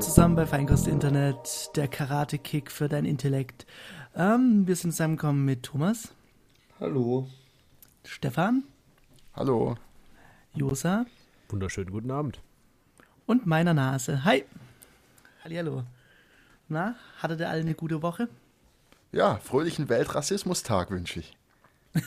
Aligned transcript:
Willkommen 0.00 0.14
zusammen 0.14 0.34
bei 0.34 0.46
Feinkost 0.46 0.86
Internet, 0.88 1.72
der 1.76 1.86
Karate-Kick 1.86 2.70
für 2.70 2.88
dein 2.88 3.04
Intellekt. 3.04 3.66
Ähm, 4.16 4.66
wir 4.66 4.74
sind 4.74 4.92
zusammengekommen 4.92 5.44
mit 5.44 5.62
Thomas. 5.62 6.14
Hallo. 6.80 7.28
Stefan. 8.06 8.64
Hallo. 9.34 9.76
Josa. 10.54 11.04
Wunderschönen 11.50 11.90
guten 11.90 12.10
Abend. 12.10 12.40
Und 13.26 13.44
meiner 13.44 13.74
Nase. 13.74 14.24
Hi. 14.24 14.46
Hallihallo. 15.44 15.84
Na, 16.68 16.94
hattet 17.18 17.40
ihr 17.40 17.50
alle 17.50 17.60
eine 17.60 17.74
gute 17.74 18.00
Woche? 18.00 18.30
Ja, 19.12 19.36
fröhlichen 19.36 19.90
Weltrassismustag 19.90 20.90
wünsche 20.90 21.20
ich. 21.20 21.36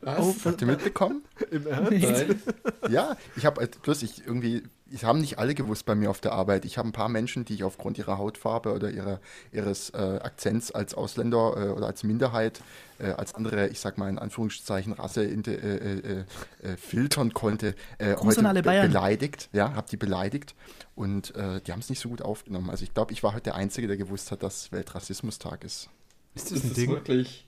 Was? 0.00 0.18
Oh, 0.20 0.34
Habt 0.44 0.60
ihr 0.60 0.66
mitbekommen? 0.66 1.22
Im 1.52 1.66
Ernst? 1.68 2.36
Ja, 2.88 3.16
ich 3.34 3.44
habe 3.44 3.60
äh, 3.60 3.66
plötzlich 3.66 4.24
irgendwie, 4.24 4.62
es 4.92 5.02
haben 5.02 5.20
nicht 5.20 5.38
alle 5.38 5.54
gewusst 5.54 5.84
bei 5.84 5.94
mir 5.94 6.10
auf 6.10 6.20
der 6.20 6.32
Arbeit. 6.32 6.64
Ich 6.64 6.78
habe 6.78 6.88
ein 6.88 6.92
paar 6.92 7.08
Menschen, 7.08 7.44
die 7.44 7.54
ich 7.54 7.64
aufgrund 7.64 7.98
ihrer 7.98 8.18
Hautfarbe 8.18 8.72
oder 8.72 8.90
ihrer, 8.90 9.20
ihres 9.52 9.90
äh, 9.90 9.96
Akzents 9.96 10.70
als 10.70 10.94
Ausländer 10.94 11.54
äh, 11.56 11.68
oder 11.70 11.86
als 11.86 12.04
Minderheit, 12.04 12.60
äh, 12.98 13.10
als 13.10 13.34
andere, 13.34 13.68
ich 13.68 13.80
sag 13.80 13.98
mal 13.98 14.08
in 14.08 14.18
Anführungszeichen, 14.18 14.92
Rasse 14.92 15.24
in 15.24 15.42
de, 15.42 15.56
äh, 15.56 16.24
äh, 16.62 16.76
filtern 16.76 17.32
konnte, 17.32 17.74
heute 18.00 18.42
be 18.42 18.62
beleidigt. 18.62 19.48
Ja, 19.52 19.74
habe 19.74 19.88
die 19.90 19.96
beleidigt 19.96 20.54
und 20.94 21.34
die 21.36 21.72
haben 21.72 21.80
es 21.80 21.90
nicht 21.90 22.00
so 22.00 22.08
gut 22.08 22.22
aufgenommen. 22.22 22.70
Also 22.70 22.84
ich 22.84 22.94
glaube, 22.94 23.12
ich 23.12 23.22
war 23.22 23.32
heute 23.32 23.42
der 23.44 23.54
Einzige, 23.54 23.86
der 23.86 23.96
gewusst 23.96 24.30
hat, 24.30 24.42
dass 24.42 24.72
Weltrassismustag 24.72 25.64
ist. 25.64 25.90
Ist 26.34 26.52
das 26.52 26.64
ein 26.64 26.74
Ding? 26.74 26.90
Wirklich? 26.90 27.46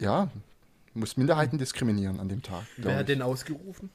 Ja, 0.00 0.30
muss 0.94 1.16
Minderheiten 1.16 1.58
diskriminieren 1.58 2.20
an 2.20 2.28
dem 2.28 2.42
Tag. 2.42 2.64
Wer 2.76 2.96
hat 2.96 3.08
den 3.08 3.22
ausgerufen? 3.22 3.90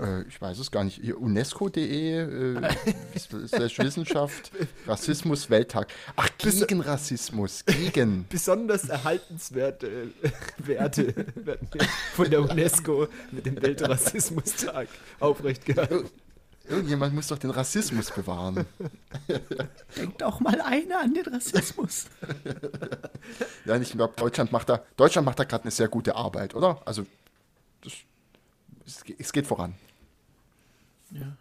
Äh, 0.00 0.22
ich 0.22 0.40
weiß 0.40 0.58
es 0.58 0.70
gar 0.70 0.84
nicht. 0.84 1.02
UNESCO.de, 1.02 2.56
äh, 2.56 2.74
Wissenschaft, 3.14 4.50
Rassismus, 4.86 5.50
Welttag. 5.50 5.88
Ach, 6.16 6.28
gegen 6.38 6.80
Rassismus, 6.80 7.64
gegen. 7.64 8.26
Besonders 8.28 8.88
erhaltenswerte 8.88 10.10
äh, 10.22 10.30
Werte 10.58 11.14
werden 11.34 11.68
von 12.14 12.30
der 12.30 12.42
UNESCO 12.42 13.08
mit 13.30 13.46
dem 13.46 13.60
Weltrassismustag 13.60 14.88
aufrechtgehalten. 15.18 16.08
Irgendjemand 16.68 17.14
muss 17.14 17.26
doch 17.26 17.38
den 17.38 17.50
Rassismus 17.50 18.12
bewahren. 18.12 18.64
Denkt 19.96 20.22
auch 20.22 20.38
mal 20.38 20.60
einer 20.60 21.00
an 21.00 21.12
den 21.12 21.26
Rassismus. 21.26 22.06
ja, 23.64 23.76
ich 23.76 23.90
glaube, 23.90 24.14
Deutschland 24.16 24.52
macht 24.52 24.68
da, 24.68 24.80
Deutschland 24.96 25.26
macht 25.26 25.40
da 25.40 25.44
gerade 25.44 25.64
eine 25.64 25.72
sehr 25.72 25.88
gute 25.88 26.14
Arbeit, 26.14 26.54
oder? 26.54 26.80
Also, 26.84 27.06
das, 27.82 27.94
es, 28.86 29.02
es 29.18 29.32
geht 29.32 29.48
voran. 29.48 29.74
Ja. 31.10 31.36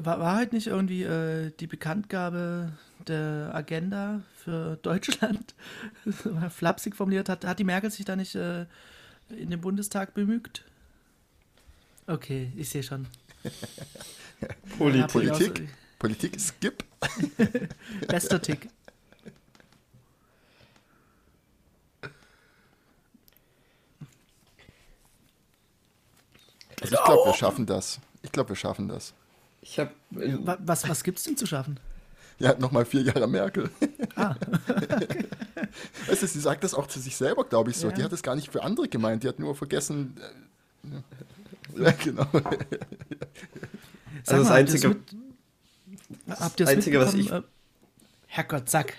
War, 0.00 0.18
war 0.18 0.36
halt 0.36 0.52
nicht 0.52 0.66
irgendwie 0.66 1.02
äh, 1.02 1.52
die 1.60 1.66
Bekanntgabe 1.66 2.72
der 3.06 3.50
Agenda 3.54 4.22
für 4.36 4.76
Deutschland 4.82 5.54
flapsig 6.50 6.96
formuliert? 6.96 7.28
Hat, 7.28 7.44
hat 7.44 7.58
die 7.58 7.64
Merkel 7.64 7.90
sich 7.90 8.04
da 8.04 8.16
nicht 8.16 8.34
äh, 8.34 8.66
in 9.28 9.50
den 9.50 9.60
Bundestag 9.60 10.14
bemüht? 10.14 10.64
Okay, 12.06 12.52
ich 12.56 12.68
sehe 12.68 12.82
schon. 12.82 13.06
Poli 14.78 15.06
Politik, 15.06 15.68
Politik, 15.98 16.40
skip. 16.40 16.84
Bester 18.08 18.40
Tick. 18.40 18.68
Also 26.80 26.96
ich 26.96 27.04
glaube, 27.04 27.30
wir 27.30 27.34
schaffen 27.34 27.64
das. 27.64 28.00
Ich 28.24 28.32
glaube, 28.32 28.48
wir 28.48 28.56
schaffen 28.56 28.88
das. 28.88 29.12
Ich 29.60 29.78
habe. 29.78 29.90
Was, 30.10 30.88
was 30.88 31.04
gibt 31.04 31.18
es 31.18 31.24
denn 31.24 31.36
zu 31.36 31.46
schaffen? 31.46 31.78
Ja, 32.38 32.54
nochmal 32.58 32.84
vier 32.84 33.02
Jahre 33.02 33.28
Merkel. 33.28 33.70
Ah. 34.16 34.34
Weißt 36.06 36.22
du, 36.22 36.26
sie 36.26 36.40
sagt 36.40 36.64
das 36.64 36.74
auch 36.74 36.88
zu 36.88 36.98
sich 36.98 37.16
selber, 37.16 37.44
glaube 37.44 37.70
ich 37.70 37.76
so. 37.76 37.88
Ja. 37.88 37.94
Die 37.94 38.02
hat 38.02 38.12
es 38.12 38.22
gar 38.22 38.34
nicht 38.34 38.50
für 38.50 38.62
andere 38.62 38.88
gemeint. 38.88 39.22
Die 39.22 39.28
hat 39.28 39.38
nur 39.38 39.54
vergessen. 39.54 40.16
Äh, 41.76 41.82
ja, 41.82 41.90
genau. 42.04 42.26
also 42.32 42.52
das 44.24 44.44
mal, 44.48 44.52
Einzige. 44.52 44.88
Mit, 44.88 44.98
habt 46.28 46.60
ihr 46.60 46.66
das 46.66 46.74
Einzige, 46.74 46.98
was 47.00 47.14
ich. 47.14 47.30
Äh, 47.30 47.42
Herrgott, 48.26 48.68
zack. 48.68 48.94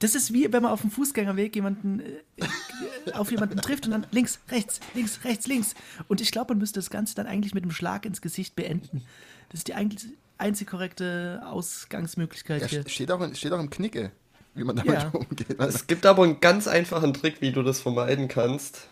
Das 0.00 0.14
ist 0.14 0.32
wie, 0.32 0.50
wenn 0.50 0.62
man 0.62 0.72
auf 0.72 0.80
dem 0.80 0.90
Fußgängerweg 0.90 1.54
jemanden 1.54 2.00
äh, 2.00 3.12
auf 3.12 3.30
jemanden 3.30 3.58
trifft 3.58 3.84
und 3.86 3.92
dann 3.92 4.06
links, 4.10 4.40
rechts, 4.50 4.80
links, 4.94 5.20
rechts, 5.24 5.46
links. 5.46 5.74
Und 6.08 6.20
ich 6.20 6.32
glaube, 6.32 6.54
man 6.54 6.58
müsste 6.58 6.80
das 6.80 6.90
Ganze 6.90 7.14
dann 7.14 7.26
eigentlich 7.26 7.54
mit 7.54 7.64
einem 7.64 7.70
Schlag 7.70 8.06
ins 8.06 8.20
Gesicht 8.20 8.56
beenden. 8.56 9.02
Das 9.50 9.60
ist 9.60 9.68
die 9.68 9.74
eigentlich 9.74 10.06
einzig 10.38 10.68
korrekte 10.68 11.42
Ausgangsmöglichkeit 11.44 12.62
ja, 12.62 12.66
hier. 12.66 12.88
Steht 12.88 13.12
auch, 13.12 13.34
steht 13.34 13.52
auch 13.52 13.60
im 13.60 13.68
Knicke, 13.68 14.10
wie 14.54 14.64
man 14.64 14.76
damit 14.76 14.94
ja. 14.94 15.08
umgeht. 15.10 15.58
Es 15.58 15.86
gibt 15.86 16.06
aber 16.06 16.24
einen 16.24 16.40
ganz 16.40 16.66
einfachen 16.66 17.12
Trick, 17.12 17.40
wie 17.40 17.52
du 17.52 17.62
das 17.62 17.80
vermeiden 17.80 18.28
kannst. 18.28 18.88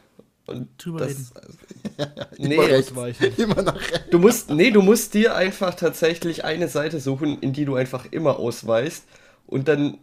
Und 0.47 0.69
drüber 0.79 1.01
das, 1.01 1.11
reden. 1.11 1.29
Also, 1.99 2.29
nee, 2.39 2.59
ausweichen. 2.59 3.33
Immer 3.37 3.63
nach 3.63 3.77
du 4.11 4.21
musst, 4.21 4.51
nee, 4.51 4.71
du 4.71 4.83
musst 4.83 5.15
dir 5.15 5.35
einfach 5.35 5.75
tatsächlich 5.75 6.45
eine 6.45 6.69
Seite 6.69 7.01
suchen, 7.01 7.41
in 7.41 7.53
die 7.53 7.65
du 7.65 7.75
einfach 7.75 8.07
immer 8.13 8.39
ausweist 8.39 9.05
und 9.49 9.67
dann 9.67 9.99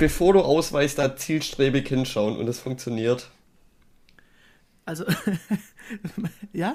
bevor 0.00 0.32
du 0.32 0.40
ausweist, 0.40 0.98
da 0.98 1.14
zielstrebig 1.14 1.86
hinschauen 1.86 2.36
und 2.36 2.48
es 2.48 2.58
funktioniert. 2.58 3.30
Also, 4.86 5.04
ja? 6.52 6.74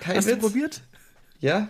Kein 0.00 0.16
Hast 0.16 0.28
Witz? 0.28 0.36
du 0.36 0.40
probiert? 0.40 0.82
Ja. 1.40 1.68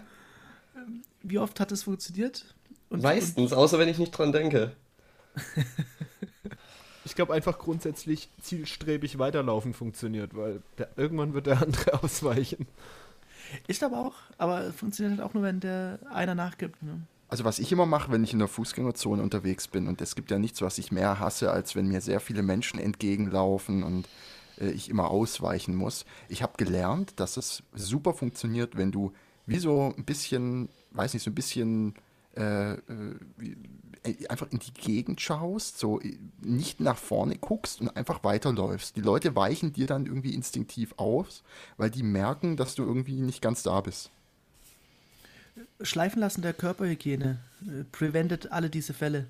Wie 1.22 1.38
oft 1.38 1.58
hat 1.58 1.72
es 1.72 1.84
funktioniert? 1.84 2.54
Und, 2.90 3.02
Meistens, 3.02 3.52
und 3.52 3.56
außer 3.56 3.78
wenn 3.78 3.88
ich 3.88 3.98
nicht 3.98 4.12
dran 4.12 4.32
denke. 4.32 4.76
ich 7.04 7.14
glaube 7.14 7.32
einfach 7.32 7.58
grundsätzlich 7.58 8.28
zielstrebig 8.42 9.18
weiterlaufen 9.18 9.72
funktioniert, 9.72 10.36
weil 10.36 10.60
der, 10.76 10.90
irgendwann 10.96 11.32
wird 11.32 11.46
der 11.46 11.62
andere 11.62 12.02
ausweichen. 12.02 12.66
Ich 13.66 13.78
glaube 13.78 13.96
auch, 13.96 14.14
aber 14.36 14.72
funktioniert 14.72 15.18
halt 15.18 15.28
auch 15.28 15.32
nur, 15.32 15.42
wenn 15.42 15.60
der 15.60 16.00
einer 16.12 16.34
nachgibt. 16.34 16.82
Ne? 16.82 17.00
Also 17.28 17.44
was 17.44 17.58
ich 17.58 17.72
immer 17.72 17.86
mache, 17.86 18.12
wenn 18.12 18.22
ich 18.22 18.32
in 18.32 18.38
der 18.38 18.48
Fußgängerzone 18.48 19.22
unterwegs 19.22 19.68
bin, 19.68 19.88
und 19.88 20.00
es 20.00 20.14
gibt 20.14 20.30
ja 20.30 20.38
nichts, 20.38 20.62
was 20.62 20.78
ich 20.78 20.92
mehr 20.92 21.18
hasse, 21.18 21.50
als 21.50 21.74
wenn 21.74 21.88
mir 21.88 22.00
sehr 22.00 22.20
viele 22.20 22.42
Menschen 22.42 22.78
entgegenlaufen 22.78 23.82
und 23.82 24.08
äh, 24.60 24.70
ich 24.70 24.88
immer 24.88 25.10
ausweichen 25.10 25.74
muss. 25.74 26.04
Ich 26.28 26.42
habe 26.42 26.54
gelernt, 26.56 27.14
dass 27.16 27.36
es 27.36 27.62
super 27.74 28.14
funktioniert, 28.14 28.76
wenn 28.76 28.92
du 28.92 29.12
wie 29.46 29.58
so 29.58 29.94
ein 29.96 30.04
bisschen, 30.04 30.68
weiß 30.92 31.14
nicht, 31.14 31.22
so 31.22 31.30
ein 31.30 31.34
bisschen 31.34 31.94
äh, 32.36 32.74
äh, 32.74 34.28
einfach 34.28 34.50
in 34.50 34.58
die 34.58 34.72
Gegend 34.74 35.20
schaust, 35.20 35.78
so 35.78 36.00
äh, 36.00 36.18
nicht 36.40 36.80
nach 36.80 36.98
vorne 36.98 37.36
guckst 37.36 37.80
und 37.80 37.96
einfach 37.96 38.22
weiterläufst. 38.24 38.96
Die 38.96 39.00
Leute 39.00 39.34
weichen 39.34 39.72
dir 39.72 39.86
dann 39.86 40.06
irgendwie 40.06 40.34
instinktiv 40.34 40.94
aus, 40.96 41.42
weil 41.76 41.90
die 41.90 42.02
merken, 42.02 42.56
dass 42.56 42.74
du 42.74 42.84
irgendwie 42.84 43.20
nicht 43.20 43.42
ganz 43.42 43.62
da 43.62 43.80
bist. 43.80 44.10
Schleifen 45.80 46.20
lassen 46.20 46.42
der 46.42 46.52
Körperhygiene 46.52 47.38
äh, 47.66 47.84
preventet 47.92 48.52
alle 48.52 48.70
diese 48.70 48.94
Fälle. 48.94 49.26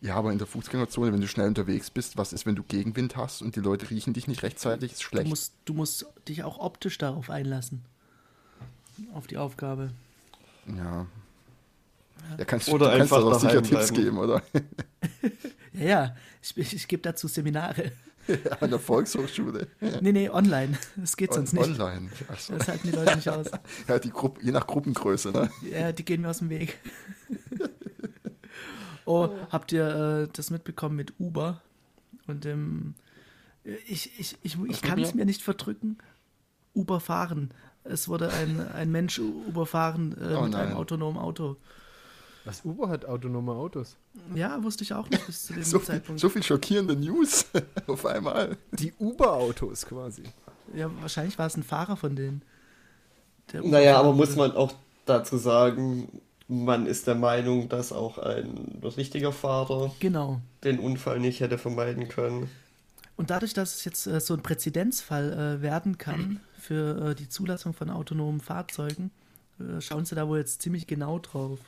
Ja, 0.00 0.14
aber 0.14 0.30
in 0.30 0.38
der 0.38 0.46
Fußgängerzone, 0.46 1.12
wenn 1.12 1.20
du 1.20 1.26
schnell 1.26 1.48
unterwegs 1.48 1.90
bist, 1.90 2.16
was 2.16 2.32
ist, 2.32 2.46
wenn 2.46 2.54
du 2.54 2.62
Gegenwind 2.62 3.16
hast 3.16 3.42
und 3.42 3.56
die 3.56 3.60
Leute 3.60 3.90
riechen 3.90 4.12
dich 4.12 4.28
nicht 4.28 4.42
rechtzeitig? 4.44 4.92
Ist 4.92 5.02
schlecht. 5.02 5.26
Du 5.26 5.30
musst, 5.30 5.52
du 5.64 5.74
musst 5.74 6.06
dich 6.28 6.44
auch 6.44 6.58
optisch 6.58 6.98
darauf 6.98 7.30
einlassen. 7.30 7.82
Auf 9.12 9.26
die 9.26 9.36
Aufgabe. 9.36 9.90
Ja. 10.66 11.06
Ja, 12.36 12.44
kannst, 12.44 12.68
oder 12.68 12.92
du 12.92 12.98
kannst 12.98 13.12
einfach 13.12 13.40
sicher 13.40 13.62
Tipps 13.62 13.92
geben, 13.92 14.18
oder? 14.18 14.42
ja, 15.72 15.84
ja. 15.84 16.16
Ich, 16.42 16.56
ich, 16.56 16.74
ich 16.74 16.88
gebe 16.88 17.02
dazu 17.02 17.26
Seminare. 17.26 17.92
An 18.60 18.70
der 18.70 18.78
Volkshochschule. 18.78 19.68
Nee, 20.00 20.12
nee, 20.12 20.30
online. 20.30 20.78
Das 20.96 21.16
geht 21.16 21.32
sonst 21.32 21.52
nicht. 21.52 21.64
Online. 21.64 22.10
So. 22.36 22.54
Das 22.56 22.68
halten 22.68 22.90
die 22.90 22.96
Leute 22.96 23.16
nicht 23.16 23.28
aus. 23.28 23.46
Ja, 23.88 23.98
die 23.98 24.10
Gruppe, 24.10 24.42
je 24.42 24.52
nach 24.52 24.66
Gruppengröße, 24.66 25.30
ne? 25.30 25.50
Ja, 25.70 25.92
die 25.92 26.04
gehen 26.04 26.22
mir 26.22 26.30
aus 26.30 26.38
dem 26.38 26.50
Weg. 26.50 26.78
Oh, 29.04 29.30
habt 29.48 29.72
ihr 29.72 30.26
äh, 30.28 30.28
das 30.34 30.50
mitbekommen 30.50 30.94
mit 30.94 31.14
Uber? 31.18 31.62
Und 32.26 32.44
ähm, 32.44 32.94
ich, 33.64 34.12
ich, 34.20 34.36
ich, 34.42 34.58
ich 34.68 34.82
kann 34.82 34.98
es 34.98 35.14
mir 35.14 35.24
nicht 35.24 35.40
verdrücken. 35.40 35.96
Uber 36.74 37.00
fahren. 37.00 37.54
Es 37.84 38.08
wurde 38.08 38.30
ein, 38.30 38.60
ein 38.60 38.92
Mensch 38.92 39.18
überfahren 39.18 40.12
äh, 40.12 40.34
oh, 40.34 40.42
mit 40.42 40.52
nein. 40.52 40.66
einem 40.66 40.76
autonomen 40.76 41.18
Auto. 41.18 41.56
Was, 42.44 42.64
Uber 42.64 42.88
hat 42.88 43.04
autonome 43.04 43.52
Autos? 43.52 43.96
Ja, 44.34 44.62
wusste 44.62 44.84
ich 44.84 44.92
auch 44.94 45.08
nicht 45.10 45.26
bis 45.26 45.46
zu 45.46 45.52
dem 45.54 45.62
so 45.62 45.78
Zeitpunkt. 45.78 46.20
Viel, 46.20 46.28
so 46.28 46.28
viel 46.28 46.42
schockierende 46.42 46.96
News 46.96 47.46
auf 47.86 48.06
einmal. 48.06 48.56
Die 48.72 48.92
Uber-Autos 48.98 49.86
quasi. 49.86 50.22
Ja, 50.74 50.90
wahrscheinlich 51.00 51.38
war 51.38 51.46
es 51.46 51.56
ein 51.56 51.62
Fahrer 51.62 51.96
von 51.96 52.16
denen. 52.16 52.42
naja, 53.52 53.98
aber 53.98 54.12
muss 54.12 54.36
man 54.36 54.52
auch 54.52 54.72
dazu 55.06 55.36
sagen, 55.38 56.20
man 56.48 56.86
ist 56.86 57.06
der 57.06 57.14
Meinung, 57.14 57.68
dass 57.68 57.92
auch 57.92 58.18
ein 58.18 58.80
richtiger 58.82 59.32
Fahrer 59.32 59.94
genau. 60.00 60.40
den 60.64 60.78
Unfall 60.78 61.20
nicht 61.20 61.40
hätte 61.40 61.58
vermeiden 61.58 62.08
können. 62.08 62.48
Und 63.16 63.30
dadurch, 63.30 63.52
dass 63.52 63.74
es 63.74 63.84
jetzt 63.84 64.06
äh, 64.06 64.20
so 64.20 64.34
ein 64.34 64.42
Präzedenzfall 64.42 65.58
äh, 65.58 65.62
werden 65.62 65.98
kann 65.98 66.40
für 66.58 67.10
äh, 67.10 67.14
die 67.14 67.28
Zulassung 67.28 67.74
von 67.74 67.90
autonomen 67.90 68.40
Fahrzeugen, 68.40 69.10
äh, 69.60 69.80
schauen 69.80 70.04
sie 70.04 70.14
da 70.14 70.28
wohl 70.28 70.38
jetzt 70.38 70.62
ziemlich 70.62 70.86
genau 70.86 71.18
drauf. 71.18 71.58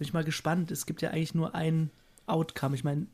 Bin 0.00 0.06
ich 0.06 0.14
mal 0.14 0.24
gespannt. 0.24 0.70
Es 0.70 0.86
gibt 0.86 1.02
ja 1.02 1.10
eigentlich 1.10 1.34
nur 1.34 1.54
ein 1.54 1.90
Outcome. 2.24 2.74
Ich 2.74 2.84
meine, 2.84 3.06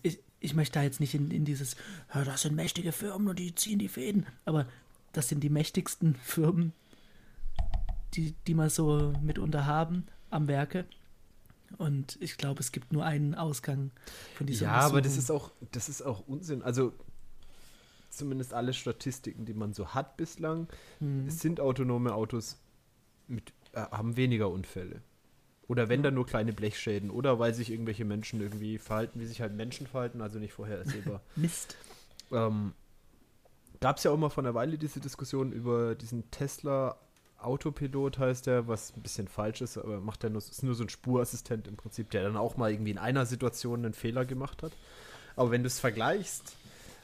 ich, 0.00 0.18
ich 0.40 0.54
möchte 0.54 0.78
da 0.78 0.82
jetzt 0.82 0.98
nicht 0.98 1.14
in, 1.14 1.30
in 1.30 1.44
dieses, 1.44 1.76
ja, 2.14 2.24
das 2.24 2.40
sind 2.40 2.56
mächtige 2.56 2.90
Firmen 2.90 3.28
und 3.28 3.38
die 3.38 3.54
ziehen 3.54 3.78
die 3.78 3.88
Fäden. 3.88 4.24
Aber 4.46 4.66
das 5.12 5.28
sind 5.28 5.40
die 5.40 5.50
mächtigsten 5.50 6.14
Firmen, 6.22 6.72
die, 8.14 8.34
die 8.46 8.54
wir 8.54 8.70
so 8.70 9.12
mitunter 9.20 9.66
haben 9.66 10.06
am 10.30 10.48
Werke. 10.48 10.86
Und 11.76 12.16
ich 12.22 12.38
glaube, 12.38 12.60
es 12.60 12.72
gibt 12.72 12.94
nur 12.94 13.04
einen 13.04 13.34
Ausgang 13.34 13.90
von 14.36 14.46
dieser 14.46 14.68
Ja, 14.68 14.76
aber 14.78 15.02
das 15.02 15.18
ist 15.18 15.30
auch, 15.30 15.50
das 15.70 15.90
ist 15.90 16.00
auch 16.00 16.26
Unsinn. 16.26 16.62
Also 16.62 16.94
zumindest 18.08 18.54
alle 18.54 18.72
Statistiken, 18.72 19.44
die 19.44 19.52
man 19.52 19.74
so 19.74 19.88
hat 19.88 20.16
bislang, 20.16 20.66
hm. 21.00 21.28
sind 21.28 21.60
autonome 21.60 22.14
Autos 22.14 22.56
mit, 23.28 23.52
äh, 23.74 23.82
haben 23.82 24.16
weniger 24.16 24.48
Unfälle. 24.48 25.02
Oder 25.70 25.88
wenn 25.88 26.02
dann 26.02 26.14
nur 26.14 26.26
kleine 26.26 26.52
Blechschäden 26.52 27.10
oder 27.10 27.38
weil 27.38 27.54
sich 27.54 27.70
irgendwelche 27.70 28.04
Menschen 28.04 28.40
irgendwie 28.40 28.76
verhalten, 28.76 29.20
wie 29.20 29.26
sich 29.26 29.40
halt 29.40 29.54
Menschen 29.54 29.86
verhalten, 29.86 30.20
also 30.20 30.40
nicht 30.40 30.52
vorhersehbar. 30.52 31.20
Mist. 31.36 31.76
Ähm, 32.32 32.72
Gab 33.78 33.98
es 33.98 34.02
ja 34.02 34.10
auch 34.10 34.16
mal 34.16 34.30
vor 34.30 34.42
einer 34.42 34.54
Weile 34.54 34.78
diese 34.78 34.98
Diskussion 34.98 35.52
über 35.52 35.94
diesen 35.94 36.28
Tesla 36.32 36.96
Autopilot 37.38 38.18
heißt 38.18 38.48
der, 38.48 38.66
was 38.66 38.96
ein 38.96 39.02
bisschen 39.02 39.28
falsch 39.28 39.60
ist, 39.60 39.78
aber 39.78 40.00
macht 40.00 40.24
der 40.24 40.30
nur, 40.30 40.40
ist 40.40 40.60
nur 40.64 40.74
so 40.74 40.82
ein 40.82 40.88
Spurassistent 40.88 41.68
im 41.68 41.76
Prinzip, 41.76 42.10
der 42.10 42.24
dann 42.24 42.36
auch 42.36 42.56
mal 42.56 42.72
irgendwie 42.72 42.90
in 42.90 42.98
einer 42.98 43.24
Situation 43.24 43.84
einen 43.84 43.94
Fehler 43.94 44.24
gemacht 44.24 44.64
hat. 44.64 44.72
Aber 45.36 45.52
wenn 45.52 45.62
du 45.62 45.68
es 45.68 45.78
vergleichst 45.78 46.56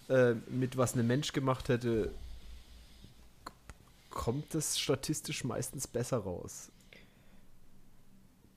äh, 0.09 0.35
mit 0.51 0.77
was 0.77 0.97
ein 0.97 1.07
Mensch 1.07 1.33
gemacht 1.33 1.69
hätte, 1.69 2.11
kommt 4.11 4.57
es 4.57 4.77
statistisch 4.77 5.45
meistens 5.45 5.87
besser 5.87 6.19
raus. 6.19 6.73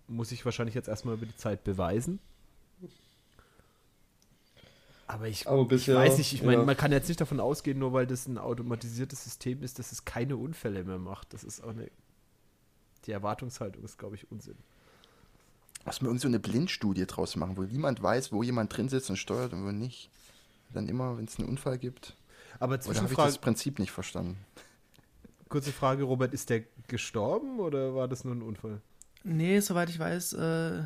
Muss 0.09 0.31
ich 0.31 0.43
wahrscheinlich 0.43 0.75
jetzt 0.75 0.87
erstmal 0.87 1.15
über 1.15 1.25
die 1.25 1.35
Zeit 1.35 1.63
beweisen. 1.63 2.19
Aber 5.07 5.27
ich, 5.27 5.47
Aber 5.47 5.65
bisher, 5.65 5.95
ich 5.95 6.09
weiß 6.09 6.17
nicht, 6.19 6.33
ich 6.33 6.43
meine, 6.43 6.59
ja. 6.59 6.65
man 6.65 6.77
kann 6.77 6.91
jetzt 6.91 7.07
nicht 7.07 7.19
davon 7.19 7.39
ausgehen, 7.39 7.79
nur 7.79 7.93
weil 7.93 8.05
das 8.05 8.27
ein 8.27 8.37
automatisiertes 8.37 9.23
System 9.23 9.63
ist, 9.63 9.79
dass 9.79 9.91
es 9.91 10.05
keine 10.05 10.37
Unfälle 10.37 10.83
mehr 10.83 10.99
macht. 10.99 11.33
Das 11.33 11.43
ist 11.43 11.63
auch 11.63 11.69
eine. 11.69 11.89
Die 13.05 13.11
Erwartungshaltung 13.11 13.83
ist, 13.83 13.97
glaube 13.97 14.15
ich, 14.15 14.29
Unsinn. 14.29 14.57
Lass 15.85 16.01
mir 16.01 16.09
irgend 16.09 16.21
so 16.21 16.27
eine 16.27 16.39
Blindstudie 16.39 17.07
draus 17.07 17.35
machen, 17.35 17.57
wo 17.57 17.63
niemand 17.63 18.03
weiß, 18.03 18.31
wo 18.31 18.43
jemand 18.43 18.75
drin 18.75 18.89
sitzt 18.89 19.09
und 19.09 19.15
steuert 19.15 19.53
und 19.53 19.65
wo 19.65 19.71
nicht. 19.71 20.11
Dann 20.73 20.87
immer, 20.87 21.17
wenn 21.17 21.25
es 21.25 21.39
einen 21.39 21.49
Unfall 21.49 21.79
gibt. 21.79 22.15
Aber 22.59 22.75
oder 22.75 23.01
habe 23.01 23.07
ich 23.09 23.17
das 23.17 23.37
Prinzip 23.39 23.79
nicht 23.79 23.91
verstanden? 23.91 24.37
Kurze 25.47 25.71
Frage, 25.71 26.03
Robert, 26.03 26.33
ist 26.35 26.51
der 26.51 26.65
gestorben 26.87 27.59
oder 27.59 27.95
war 27.95 28.07
das 28.07 28.23
nur 28.23 28.35
ein 28.35 28.43
Unfall? 28.43 28.81
Nee, 29.23 29.59
soweit 29.59 29.89
ich 29.89 29.99
weiß, 29.99 30.33
äh, 30.33 30.79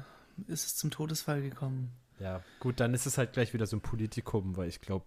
ist 0.48 0.66
es 0.66 0.76
zum 0.76 0.92
Todesfall 0.92 1.42
gekommen. 1.42 1.92
Ja, 2.20 2.42
gut, 2.60 2.80
dann 2.80 2.94
ist 2.94 3.06
es 3.06 3.18
halt 3.18 3.34
gleich 3.34 3.54
wieder 3.54 3.66
so 3.66 3.78
ein 3.78 3.82
Politikum, 3.82 4.56
weil 4.58 4.70
ich 4.70 4.82
glaube, 4.82 5.06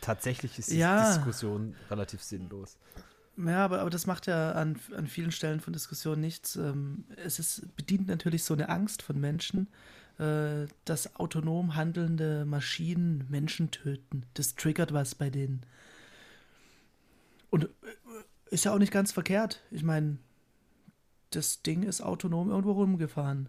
tatsächlich 0.00 0.58
ist 0.58 0.70
die 0.70 0.78
ja. 0.78 1.14
Diskussion 1.14 1.74
relativ 1.90 2.22
sinnlos. 2.22 2.78
Ja, 3.36 3.64
aber, 3.64 3.80
aber 3.80 3.90
das 3.90 4.06
macht 4.06 4.26
ja 4.26 4.52
an, 4.52 4.78
an 4.96 5.06
vielen 5.06 5.32
Stellen 5.32 5.60
von 5.60 5.72
Diskussionen 5.72 6.20
nichts. 6.20 6.56
Ähm, 6.56 7.04
es 7.16 7.38
ist, 7.38 7.74
bedient 7.76 8.08
natürlich 8.08 8.44
so 8.44 8.54
eine 8.54 8.68
Angst 8.68 9.02
von 9.02 9.18
Menschen, 9.18 9.68
äh, 10.18 10.66
dass 10.84 11.16
autonom 11.16 11.74
handelnde 11.74 12.44
Maschinen 12.44 13.26
Menschen 13.30 13.70
töten. 13.70 14.24
Das 14.34 14.56
triggert 14.56 14.92
was 14.92 15.14
bei 15.14 15.30
denen. 15.30 15.64
Und 17.50 17.64
äh, 17.64 17.68
ist 18.50 18.64
ja 18.64 18.72
auch 18.74 18.78
nicht 18.78 18.92
ganz 18.92 19.12
verkehrt. 19.12 19.62
Ich 19.70 19.82
meine, 19.82 20.18
das 21.30 21.62
Ding 21.62 21.82
ist 21.82 22.00
autonom 22.00 22.50
irgendwo 22.50 22.72
rumgefahren 22.72 23.48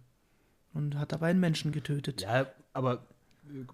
und 0.73 0.97
hat 0.97 1.11
dabei 1.11 1.29
einen 1.29 1.39
Menschen 1.39 1.71
getötet. 1.71 2.21
Ja, 2.21 2.47
aber 2.73 3.05
äh, 3.49 3.65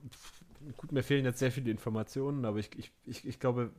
gut, 0.78 0.92
mir 0.92 1.04
fehlen 1.04 1.26
jetzt 1.26 1.40
sehr 1.40 1.52
viele 1.52 1.72
Informationen, 1.72 2.46
aber 2.46 2.58
ich, 2.60 2.70
ich, 2.78 2.92
ich, 3.06 3.28
ich 3.28 3.40
glaube, 3.40 3.72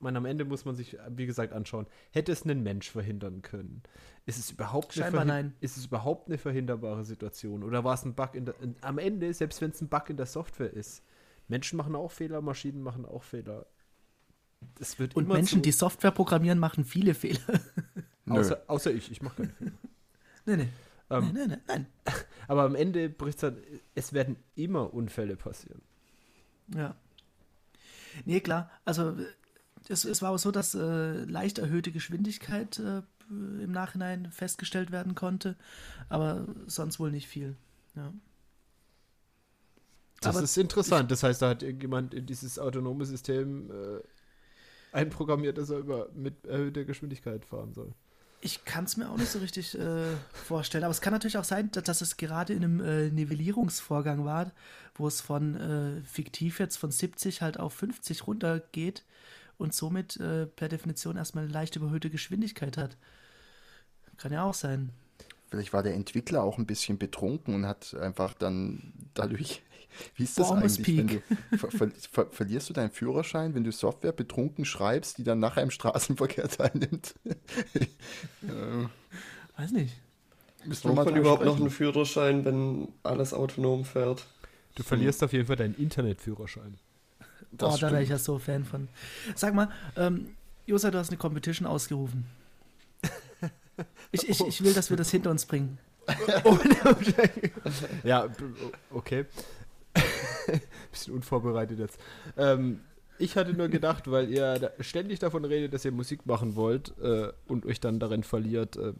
man, 0.00 0.16
am 0.16 0.26
Ende 0.26 0.44
muss 0.44 0.64
man 0.64 0.74
sich, 0.74 0.98
wie 1.08 1.26
gesagt, 1.26 1.52
anschauen, 1.52 1.86
hätte 2.10 2.32
es 2.32 2.44
einen 2.44 2.62
Mensch 2.62 2.90
verhindern 2.90 3.42
können? 3.42 3.82
Ist 4.26 4.38
es 4.38 4.50
überhaupt, 4.50 5.00
eine, 5.00 5.24
nein. 5.24 5.54
Ist 5.60 5.76
es 5.76 5.86
überhaupt 5.86 6.28
eine 6.28 6.38
verhinderbare 6.38 7.04
Situation? 7.04 7.62
Oder 7.62 7.84
war 7.84 7.94
es 7.94 8.04
ein 8.04 8.14
Bug 8.14 8.34
in 8.34 8.44
der, 8.44 8.54
in, 8.60 8.76
am 8.82 8.98
Ende, 8.98 9.32
selbst 9.34 9.60
wenn 9.60 9.70
es 9.70 9.80
ein 9.80 9.88
Bug 9.88 10.10
in 10.10 10.16
der 10.16 10.26
Software 10.26 10.72
ist, 10.72 11.02
Menschen 11.48 11.76
machen 11.76 11.94
auch 11.94 12.10
Fehler, 12.10 12.40
Maschinen 12.40 12.82
machen 12.82 13.04
auch 13.04 13.22
Fehler. 13.22 13.66
Das 14.76 14.98
wird 14.98 15.14
Und 15.14 15.28
Menschen, 15.28 15.58
so, 15.58 15.62
die 15.62 15.72
Software 15.72 16.10
programmieren, 16.10 16.58
machen 16.58 16.84
viele 16.84 17.14
Fehler. 17.14 17.60
Außer, 18.28 18.62
außer 18.66 18.92
ich, 18.92 19.10
ich 19.10 19.22
mache 19.22 19.36
keine 19.42 19.52
Fehler. 19.52 19.72
nee, 20.46 20.56
nee. 20.56 20.68
Ähm, 21.10 21.30
nein, 21.32 21.34
nein, 21.34 21.48
nein, 21.48 21.60
nein. 21.66 21.86
Aber 22.48 22.62
am 22.62 22.74
Ende 22.74 23.08
bricht 23.08 23.38
es 23.38 23.42
halt, 23.42 23.58
es 23.94 24.12
werden 24.12 24.36
immer 24.54 24.92
Unfälle 24.94 25.36
passieren. 25.36 25.82
Ja. 26.74 26.94
Nee, 28.24 28.40
klar. 28.40 28.70
Also 28.84 29.16
es, 29.88 30.04
es 30.04 30.22
war 30.22 30.30
auch 30.30 30.38
so, 30.38 30.50
dass 30.50 30.74
äh, 30.74 31.24
leicht 31.24 31.58
erhöhte 31.58 31.92
Geschwindigkeit 31.92 32.78
äh, 32.78 33.02
im 33.28 33.72
Nachhinein 33.72 34.30
festgestellt 34.30 34.90
werden 34.90 35.14
konnte, 35.14 35.56
aber 36.08 36.46
sonst 36.66 37.00
wohl 37.00 37.10
nicht 37.10 37.28
viel. 37.28 37.56
Ja. 37.96 38.12
Das 40.20 40.36
aber 40.36 40.44
ist 40.44 40.56
interessant. 40.56 41.10
das 41.10 41.22
heißt, 41.22 41.42
da 41.42 41.50
hat 41.50 41.62
irgendjemand 41.62 42.14
in 42.14 42.26
dieses 42.26 42.58
autonome 42.58 43.04
System 43.04 43.70
äh, 43.70 44.00
einprogrammiert, 44.92 45.58
dass 45.58 45.70
er 45.70 45.78
über, 45.78 46.08
mit 46.14 46.46
erhöhter 46.46 46.84
Geschwindigkeit 46.84 47.44
fahren 47.44 47.74
soll. 47.74 47.92
Ich 48.44 48.66
kann 48.66 48.84
es 48.84 48.98
mir 48.98 49.08
auch 49.08 49.16
nicht 49.16 49.32
so 49.32 49.38
richtig 49.38 49.74
äh, 49.78 50.04
vorstellen. 50.34 50.84
Aber 50.84 50.90
es 50.90 51.00
kann 51.00 51.14
natürlich 51.14 51.38
auch 51.38 51.44
sein, 51.44 51.70
dass, 51.72 51.84
dass 51.84 52.02
es 52.02 52.18
gerade 52.18 52.52
in 52.52 52.62
einem 52.62 52.80
äh, 52.80 53.08
Nivellierungsvorgang 53.08 54.26
war, 54.26 54.52
wo 54.94 55.08
es 55.08 55.22
von 55.22 55.54
äh, 55.54 56.02
fiktiv 56.02 56.60
jetzt 56.60 56.76
von 56.76 56.90
70 56.90 57.40
halt 57.40 57.58
auf 57.58 57.72
50 57.72 58.26
runtergeht 58.26 59.02
und 59.56 59.72
somit 59.72 60.18
äh, 60.18 60.44
per 60.44 60.68
Definition 60.68 61.16
erstmal 61.16 61.44
eine 61.44 61.54
leicht 61.54 61.76
überhöhte 61.76 62.10
Geschwindigkeit 62.10 62.76
hat. 62.76 62.98
Kann 64.18 64.30
ja 64.30 64.44
auch 64.44 64.52
sein. 64.52 64.90
Vielleicht 65.48 65.72
war 65.72 65.82
der 65.82 65.94
Entwickler 65.94 66.42
auch 66.42 66.58
ein 66.58 66.66
bisschen 66.66 66.98
betrunken 66.98 67.54
und 67.54 67.66
hat 67.66 67.94
einfach 67.94 68.34
dann 68.34 68.92
dadurch 69.14 69.62
wie 70.16 70.24
ist 70.24 70.38
das 70.38 70.48
Bombers 70.48 70.78
eigentlich, 70.78 70.96
wenn 70.96 71.06
du, 71.50 71.58
ver, 71.58 71.70
ver, 71.70 71.90
ver, 72.10 72.26
verlierst 72.30 72.68
du 72.68 72.72
deinen 72.72 72.90
Führerschein, 72.90 73.54
wenn 73.54 73.64
du 73.64 73.72
Software 73.72 74.12
betrunken 74.12 74.64
schreibst, 74.64 75.18
die 75.18 75.24
dann 75.24 75.38
nachher 75.38 75.62
im 75.62 75.70
Straßenverkehr 75.70 76.48
teilnimmt? 76.48 77.14
äh, 77.24 78.86
Weiß 79.56 79.70
nicht. 79.72 79.94
Braucht 80.82 81.06
man 81.06 81.16
überhaupt 81.16 81.44
noch 81.44 81.60
einen 81.60 81.70
Führerschein, 81.70 82.44
wenn 82.44 82.88
alles 83.02 83.34
autonom 83.34 83.84
fährt? 83.84 84.26
Du 84.76 84.82
verlierst 84.82 85.20
hm. 85.20 85.26
auf 85.26 85.32
jeden 85.32 85.46
Fall 85.46 85.56
deinen 85.56 85.74
Internetführerschein. 85.74 86.78
Das 87.52 87.74
oh, 87.74 87.78
da 87.78 87.92
wäre 87.92 88.02
ich 88.02 88.08
ja 88.08 88.18
so 88.18 88.38
Fan 88.38 88.64
von. 88.64 88.88
Sag 89.34 89.54
mal, 89.54 89.68
ähm, 89.96 90.34
Josa, 90.66 90.90
du 90.90 90.98
hast 90.98 91.10
eine 91.10 91.18
Competition 91.18 91.68
ausgerufen. 91.68 92.24
Ich, 94.12 94.28
ich, 94.28 94.40
ich 94.40 94.64
will, 94.64 94.72
dass 94.72 94.90
wir 94.90 94.96
das 94.96 95.10
hinter 95.10 95.30
uns 95.30 95.46
bringen. 95.46 95.78
ja, 98.04 98.28
okay. 98.92 99.26
Bisschen 100.90 101.14
unvorbereitet 101.14 101.78
jetzt. 101.78 102.00
Ähm, 102.36 102.80
ich 103.18 103.36
hatte 103.36 103.54
nur 103.54 103.68
gedacht, 103.68 104.10
weil 104.10 104.28
ihr 104.30 104.58
da 104.58 104.70
ständig 104.80 105.20
davon 105.20 105.44
redet, 105.44 105.72
dass 105.72 105.84
ihr 105.84 105.92
Musik 105.92 106.26
machen 106.26 106.56
wollt 106.56 106.96
äh, 106.98 107.32
und 107.46 107.64
euch 107.66 107.80
dann 107.80 108.00
darin 108.00 108.24
verliert, 108.24 108.76
äh, 108.76 108.92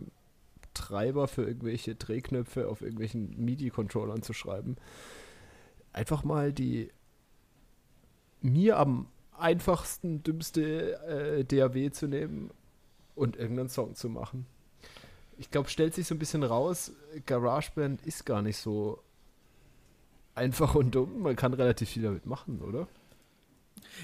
Treiber 0.72 1.28
für 1.28 1.44
irgendwelche 1.44 1.94
Drehknöpfe 1.94 2.68
auf 2.68 2.82
irgendwelchen 2.82 3.44
MIDI-Controllern 3.44 4.22
zu 4.22 4.32
schreiben. 4.32 4.76
Einfach 5.92 6.24
mal 6.24 6.52
die 6.52 6.90
mir 8.40 8.78
am 8.78 9.08
einfachsten, 9.36 10.22
dümmste 10.22 10.98
äh, 11.06 11.44
DAW 11.44 11.90
zu 11.90 12.06
nehmen 12.06 12.50
und 13.14 13.36
irgendeinen 13.36 13.68
Song 13.68 13.94
zu 13.94 14.08
machen. 14.08 14.46
Ich 15.38 15.50
glaube, 15.50 15.68
stellt 15.68 15.94
sich 15.94 16.06
so 16.06 16.14
ein 16.14 16.18
bisschen 16.18 16.42
raus, 16.42 16.92
GarageBand 17.26 18.02
ist 18.02 18.26
gar 18.26 18.42
nicht 18.42 18.58
so 18.58 19.02
einfach 20.34 20.74
und 20.74 20.94
dumm. 20.94 21.22
Man 21.22 21.36
kann 21.36 21.54
relativ 21.54 21.90
viel 21.90 22.02
damit 22.02 22.26
machen, 22.26 22.60
oder? 22.60 22.88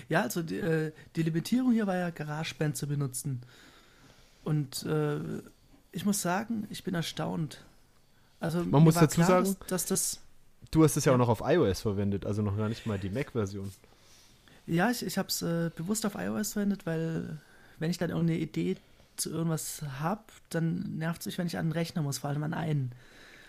Ja, 0.09 0.23
also 0.23 0.43
die, 0.43 0.59
äh, 0.59 0.93
die 1.17 1.23
Limitierung 1.23 1.73
hier 1.73 1.87
war 1.87 1.97
ja 1.97 2.11
GarageBand 2.11 2.77
zu 2.77 2.87
benutzen. 2.87 3.41
Und 4.45 4.85
äh, 4.85 5.19
ich 5.93 6.05
muss 6.05 6.23
sagen, 6.23 6.67
ich 6.71 6.85
bin 6.85 6.95
erstaunt. 6.95 7.65
Also 8.39 8.65
man 8.65 8.83
muss 8.83 8.95
dazu 8.95 9.17
klar, 9.17 9.45
sagen, 9.45 9.57
dass, 9.61 9.69
dass, 9.69 9.87
das. 9.87 10.21
Du 10.71 10.85
hast 10.85 10.97
es 10.97 11.05
ja, 11.05 11.13
ja 11.13 11.15
auch 11.15 11.19
noch 11.19 11.29
auf 11.29 11.43
iOS 11.45 11.81
verwendet, 11.81 12.25
also 12.25 12.43
noch 12.43 12.57
gar 12.57 12.69
nicht 12.69 12.87
mal 12.87 12.99
die 12.99 13.11
Mac-Version. 13.11 13.71
Ja, 14.67 14.91
ich, 14.91 15.05
ich 15.05 15.19
habe 15.19 15.29
es 15.29 15.43
äh, 15.43 15.71
bewusst 15.75 16.07
auf 16.07 16.15
iOS 16.15 16.53
verwendet, 16.53 16.87
weil 16.87 17.39
wenn 17.79 17.91
ich 17.91 17.99
dann 17.99 18.11
irgendeine 18.11 18.39
Idee 18.39 18.77
zu 19.17 19.31
irgendwas 19.31 19.83
habe, 19.99 20.23
dann 20.49 20.97
nervt 20.97 21.21
es 21.21 21.27
mich, 21.27 21.39
wenn 21.39 21.47
ich 21.47 21.59
an 21.59 21.67
einen 21.67 21.73
Rechner 21.73 22.03
muss, 22.03 22.19
vor 22.19 22.31
allem 22.31 22.43
an 22.43 22.55
einen. 22.55 22.93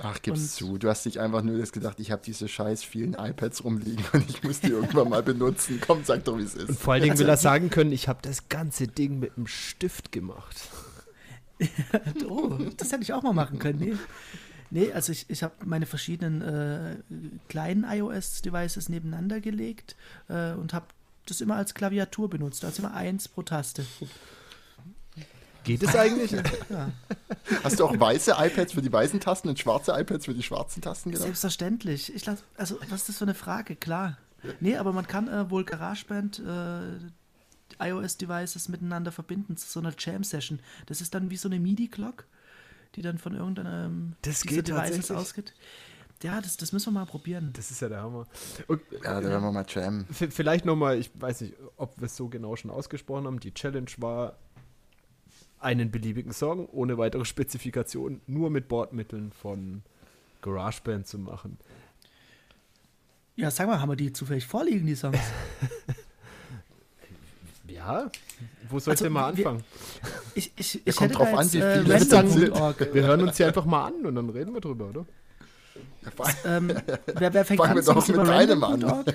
Ach, 0.04 0.22
gib's 0.22 0.42
und, 0.42 0.50
zu. 0.50 0.78
Du 0.78 0.90
hast 0.90 1.06
dich 1.06 1.20
einfach 1.20 1.44
nur 1.44 1.58
das 1.58 1.72
gedacht, 1.72 2.00
ich 2.00 2.12
habe 2.12 2.22
diese 2.26 2.48
scheiß 2.48 2.84
vielen 2.84 3.14
iPads 3.14 3.64
rumliegen 3.64 4.04
und 4.14 4.30
ich 4.30 4.44
muss 4.44 4.60
die 4.60 4.68
irgendwann 4.72 5.10
mal 5.10 5.22
benutzen. 5.22 5.80
Komm, 5.86 6.04
sag 6.04 6.24
doch, 6.26 6.38
wie 6.38 6.44
es 6.44 6.56
ist. 6.56 6.70
Und 6.70 6.80
vor 6.80 6.94
allen 6.94 7.04
Dingen 7.04 7.12
also, 7.12 7.24
will 7.24 7.30
er 7.30 7.38
sagen 7.38 7.70
können, 7.70 7.92
ich 7.92 8.08
habe 8.08 8.20
das 8.22 8.50
ganze 8.50 8.88
Ding 8.88 9.20
mit 9.20 9.38
einem 9.38 9.48
Stift 9.48 10.12
gemacht. 10.12 10.70
oh, 12.28 12.58
das 12.78 12.92
hätte 12.92 13.04
ich 13.04 13.14
auch 13.14 13.22
mal 13.22 13.34
machen 13.34 13.60
können. 13.60 13.80
Nee, 13.80 13.94
nee 14.72 14.92
also 14.92 15.12
ich, 15.12 15.30
ich 15.30 15.44
habe 15.44 15.54
meine 15.66 15.86
verschiedenen 15.86 16.42
äh, 16.42 16.96
kleinen 17.48 17.84
iOS-Devices 17.84 18.90
nebeneinander 18.90 19.40
gelegt 19.40 19.96
äh, 20.28 20.54
und 20.54 20.74
habe 20.74 20.88
das 21.28 21.42
immer 21.42 21.58
als 21.58 21.76
Klaviatur 21.76 22.30
benutzt. 22.30 22.66
Also 22.66 22.82
immer 22.82 22.96
eins 22.96 23.28
pro 23.28 23.44
Taste. 23.44 23.86
Geht 25.64 25.84
es 25.84 25.96
eigentlich? 25.96 26.32
ja. 26.32 26.92
Hast 27.64 27.80
du 27.80 27.86
auch 27.86 28.00
weiße 28.00 28.36
iPads 28.38 28.74
für 28.74 28.82
die 28.82 28.92
weißen 28.92 29.20
Tasten 29.20 29.50
und 29.50 29.60
schwarze 29.60 29.94
iPads 29.94 30.26
für 30.26 30.34
die 30.34 30.44
schwarzen 30.44 30.82
Tasten 30.82 31.12
gedacht? 31.12 31.26
Selbstverständlich. 31.26 32.14
Ich 32.14 32.26
lass, 32.26 32.44
also, 32.58 32.78
was 32.90 33.02
ist 33.02 33.10
das 33.10 33.18
für 33.18 33.26
eine 33.26 33.36
Frage? 33.36 33.76
Klar. 33.76 34.18
Nee, 34.60 34.76
aber 34.78 34.92
man 34.92 35.08
kann 35.08 35.28
äh, 35.28 35.50
wohl 35.52 35.64
GarageBand 35.64 36.40
äh, 36.40 37.86
iOS-Devices 37.90 38.70
miteinander 38.70 39.12
verbinden 39.12 39.58
zu 39.58 39.68
so 39.68 39.80
einer 39.80 39.94
Jam-Session. 39.98 40.60
Das 40.88 41.02
ist 41.02 41.14
dann 41.14 41.30
wie 41.30 41.38
so 41.38 41.48
eine 41.48 41.60
MIDI-Clock, 41.60 42.26
die 42.96 43.02
dann 43.02 43.18
von 43.18 43.36
irgendeinem 43.36 44.14
das 44.24 44.42
dieser 44.42 44.64
Devices 44.64 45.12
ausgeht. 45.12 45.54
Ja, 46.24 46.40
das, 46.40 46.56
das 46.58 46.72
müssen 46.72 46.94
wir 46.94 47.00
mal 47.00 47.06
probieren. 47.06 47.52
Das 47.54 47.72
ist 47.72 47.82
ja 47.82 47.90
der 47.90 48.02
Hammer. 48.02 48.28
Und, 48.68 48.82
ja, 48.92 49.20
da 49.20 49.28
werden 49.28 49.44
wir 49.44 49.52
mal 49.52 49.66
jammen. 49.68 50.06
Vielleicht 50.12 50.66
nochmal, 50.66 51.00
ich 51.00 51.10
weiß 51.20 51.42
nicht, 51.42 51.56
ob 51.78 52.00
wir 52.00 52.06
es 52.06 52.16
so 52.16 52.30
genau 52.30 52.56
schon 52.56 52.70
ausgesprochen 52.70 53.26
haben. 53.26 53.40
Die 53.40 53.54
Challenge 53.54 53.90
war, 53.98 54.38
einen 55.62 55.92
beliebigen 55.92 56.34
Song 56.34 56.68
ohne 56.68 56.98
weitere 56.98 57.26
Spezifikation 57.26 58.22
nur 58.28 58.50
mit 58.50 58.68
Bordmitteln 58.68 59.32
von 59.32 59.84
GarageBand 60.42 61.08
zu 61.08 61.20
machen. 61.20 61.58
Ja, 63.36 63.52
sag 63.52 63.68
mal, 63.68 63.80
haben 63.80 63.90
wir 63.90 63.96
die 63.96 64.12
zufällig 64.12 64.46
vorliegen, 64.46 64.86
die 64.86 64.96
Songs? 64.96 65.18
ja, 67.68 68.12
wo 68.70 68.80
soll 68.80 68.92
also, 68.92 69.06
ich 69.06 69.08
denn 69.08 69.14
mal 69.14 69.30
anfangen? 69.30 69.64
Ich, 70.36 70.52
ich, 70.58 70.86
ich 70.86 71.00
hätte 71.00 71.16
drauf 71.16 71.34
an, 71.34 71.52
wie 71.54 71.60
äh, 71.60 71.84
viele 71.84 71.96
wir, 71.96 72.94
wir 72.94 73.04
hören 73.04 73.22
uns 73.22 73.38
hier 73.38 73.48
einfach 73.48 73.66
mal 73.66 73.88
an 73.88 74.06
und 74.06 74.16
dann 74.16 74.30
reden 74.30 74.54
wir 74.54 74.62
drüber, 74.62 74.90
oder? 74.90 75.06
ähm, 76.46 76.74
wer, 77.06 77.34
wer 77.34 77.46
fängt 77.46 77.62
Fangen 77.62 77.76
wir 77.76 77.84
doch 77.84 78.08
mit 78.08 78.18
deinem 78.18 78.64
an. 78.64 79.06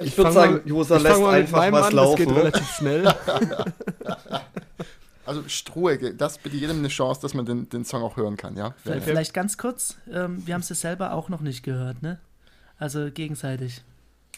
Ich 0.00 0.16
würde 0.16 0.32
sagen, 0.32 0.60
Josa 0.64 0.96
lässt 0.96 1.20
einfach 1.20 1.72
was 1.72 1.86
an, 1.86 1.94
laufen. 1.94 2.24
Das 2.24 2.26
geht 2.26 2.36
relativ 2.36 2.70
schnell. 2.70 3.02
Also 5.30 5.48
Struhe, 5.48 5.96
das 6.14 6.38
bitte 6.38 6.56
jedem 6.56 6.78
eine 6.78 6.88
Chance, 6.88 7.20
dass 7.20 7.34
man 7.34 7.46
den, 7.46 7.68
den 7.68 7.84
Song 7.84 8.02
auch 8.02 8.16
hören 8.16 8.36
kann, 8.36 8.56
ja? 8.56 8.74
Vielleicht, 8.82 9.04
vielleicht 9.04 9.34
ganz 9.34 9.56
kurz, 9.56 9.96
ähm, 10.12 10.44
wir 10.44 10.54
haben 10.54 10.60
es 10.60 10.68
ja 10.68 10.74
selber 10.74 11.12
auch 11.12 11.28
noch 11.28 11.40
nicht 11.40 11.62
gehört, 11.62 12.02
ne? 12.02 12.18
Also 12.78 13.10
gegenseitig. 13.12 13.82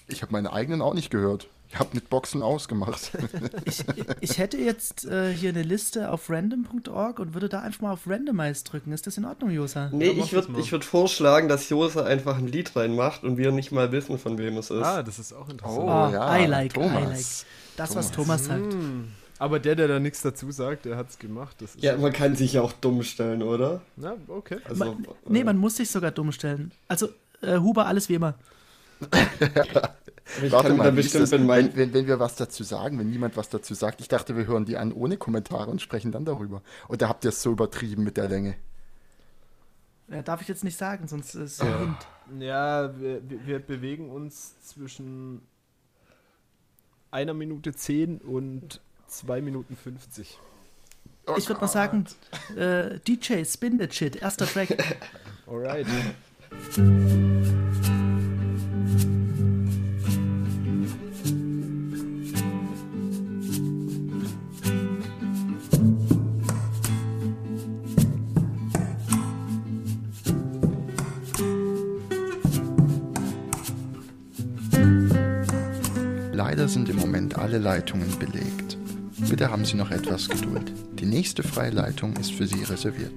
Ich 0.09 0.21
habe 0.21 0.33
meine 0.33 0.53
eigenen 0.53 0.83
auch 0.83 0.93
nicht 0.93 1.11
gehört. 1.11 1.49
Ich 1.71 1.79
habe 1.79 1.89
mit 1.95 2.11
Boxen 2.11 2.43
ausgemacht. 2.43 3.13
ich, 3.65 3.83
ich 4.21 4.37
hätte 4.37 4.59
jetzt 4.59 5.07
äh, 5.07 5.33
hier 5.33 5.49
eine 5.49 5.63
Liste 5.63 6.11
auf 6.11 6.29
random.org 6.29 7.19
und 7.19 7.33
würde 7.33 7.49
da 7.49 7.61
einfach 7.61 7.81
mal 7.81 7.93
auf 7.93 8.07
Randomize 8.07 8.65
drücken. 8.65 8.93
Ist 8.93 9.07
das 9.07 9.17
in 9.17 9.25
Ordnung, 9.25 9.51
Josa? 9.51 9.89
Nee, 9.91 10.13
ja, 10.13 10.23
ich 10.23 10.35
würde 10.35 10.55
würd 10.55 10.85
vorschlagen, 10.85 11.49
dass 11.49 11.71
Josa 11.71 12.05
einfach 12.05 12.37
ein 12.37 12.49
Lied 12.49 12.77
reinmacht 12.77 13.25
und 13.25 13.39
wir 13.39 13.51
nicht 13.53 13.73
mal 13.73 13.91
wissen, 13.93 14.19
von 14.19 14.37
wem 14.37 14.59
es 14.59 14.71
ist. 14.71 14.83
Ah, 14.83 15.03
das 15.03 15.19
ist 15.19 15.33
auch 15.33 15.49
interessant. 15.49 15.79
Oh, 15.79 16.09
oh 16.11 16.13
ja, 16.13 16.39
I 16.39 16.45
like, 16.45 16.75
Thomas. 16.75 16.93
I 16.93 17.05
like. 17.05 17.17
Das, 17.79 17.89
Thomas. 17.89 17.97
was 17.97 18.13
Thomas 18.13 18.45
sagt. 18.45 18.73
Hm. 18.75 19.13
Aber 19.43 19.59
der, 19.59 19.75
der 19.75 19.89
da 19.89 19.99
nichts 19.99 20.23
dazu 20.23 20.53
sagt, 20.53 20.85
der 20.85 20.97
hat 20.97 21.11
es 21.11 21.19
gemacht. 21.19 21.57
ja, 21.79 21.97
man 21.97 22.13
kann 22.13 22.37
sich 22.37 22.53
ja 22.53 22.63
auch 22.63 22.73
dumm 22.73 23.03
stellen, 23.03 23.43
oder? 23.43 23.83
Na, 23.97 24.15
okay. 24.29 24.59
Also, 24.69 24.85
man, 24.85 25.05
nee, 25.27 25.41
äh, 25.41 25.45
man 25.45 25.57
muss 25.57 25.79
sich 25.79 25.91
sogar 25.91 26.13
dumm 26.13 26.31
stellen. 26.31 26.71
Also, 26.87 27.09
äh, 27.41 27.59
Huber, 27.59 27.87
alles 27.87 28.09
wie 28.09 28.15
immer. 28.15 28.37
Warte 30.49 30.75
mal, 30.75 30.93
das, 30.95 31.33
wenn, 31.33 31.49
wenn, 31.49 31.93
wenn, 31.93 32.07
wir 32.07 32.21
was 32.21 32.37
dazu 32.37 32.63
sagen, 32.63 33.01
wenn 33.01 33.11
niemand 33.11 33.37
was 33.37 33.49
dazu 33.49 33.75
sagt. 33.75 34.01
Ich 34.01 34.07
dachte, 34.07 34.37
wir 34.37 34.47
hören 34.47 34.65
die 34.65 34.77
an 34.77 34.93
ohne 34.93 35.17
Kommentare 35.17 35.73
und 35.73 35.83
sprechen 35.83 36.13
dann 36.13 36.25
darüber. 36.25 36.63
Oder 36.89 37.09
habt 37.09 37.25
ihr 37.25 37.31
es 37.31 37.43
so 37.43 37.51
übertrieben 37.51 38.05
mit 38.05 38.19
der 38.19 38.29
Länge? 38.29 38.55
Ja, 40.07 40.23
darf 40.23 40.41
ich 40.41 40.47
jetzt 40.47 40.63
nicht 40.63 40.79
sagen, 40.79 41.09
sonst 41.09 41.35
ist 41.35 41.55
es 41.55 41.59
ja. 41.59 41.79
Hint. 41.81 42.07
Ja, 42.41 42.97
wir, 42.97 43.21
wir 43.45 43.59
bewegen 43.59 44.09
uns 44.09 44.61
zwischen 44.61 45.43
einer 47.11 47.35
Minute 47.35 47.75
zehn 47.75 48.19
und 48.19 48.81
2 49.13 49.41
Minuten 49.43 49.77
50. 49.77 50.39
Oh 51.27 51.35
ich 51.37 51.49
würde 51.49 51.61
mal 51.61 51.69
sagen, 51.69 52.07
äh, 52.57 52.99
DJ 53.01 53.45
Spin 53.45 53.79
the 53.79 53.89
Shit, 53.91 54.17
erster 54.17 54.47
Track. 54.47 54.77
Alright. 55.47 55.87
Leider 76.33 76.69
sind 76.69 76.89
im 76.89 76.97
Moment 76.97 77.39
alle 77.39 77.59
Leitungen 77.59 78.19
belegt. 78.19 78.77
Bitte 79.29 79.51
haben 79.51 79.65
Sie 79.65 79.77
noch 79.77 79.91
etwas 79.91 80.29
Geduld. 80.29 80.73
Die 80.99 81.07
nächste 81.07 81.43
freie 81.43 81.71
Leitung 81.71 82.17
ist 82.17 82.33
für 82.33 82.47
Sie 82.47 82.63
reserviert. 82.65 83.13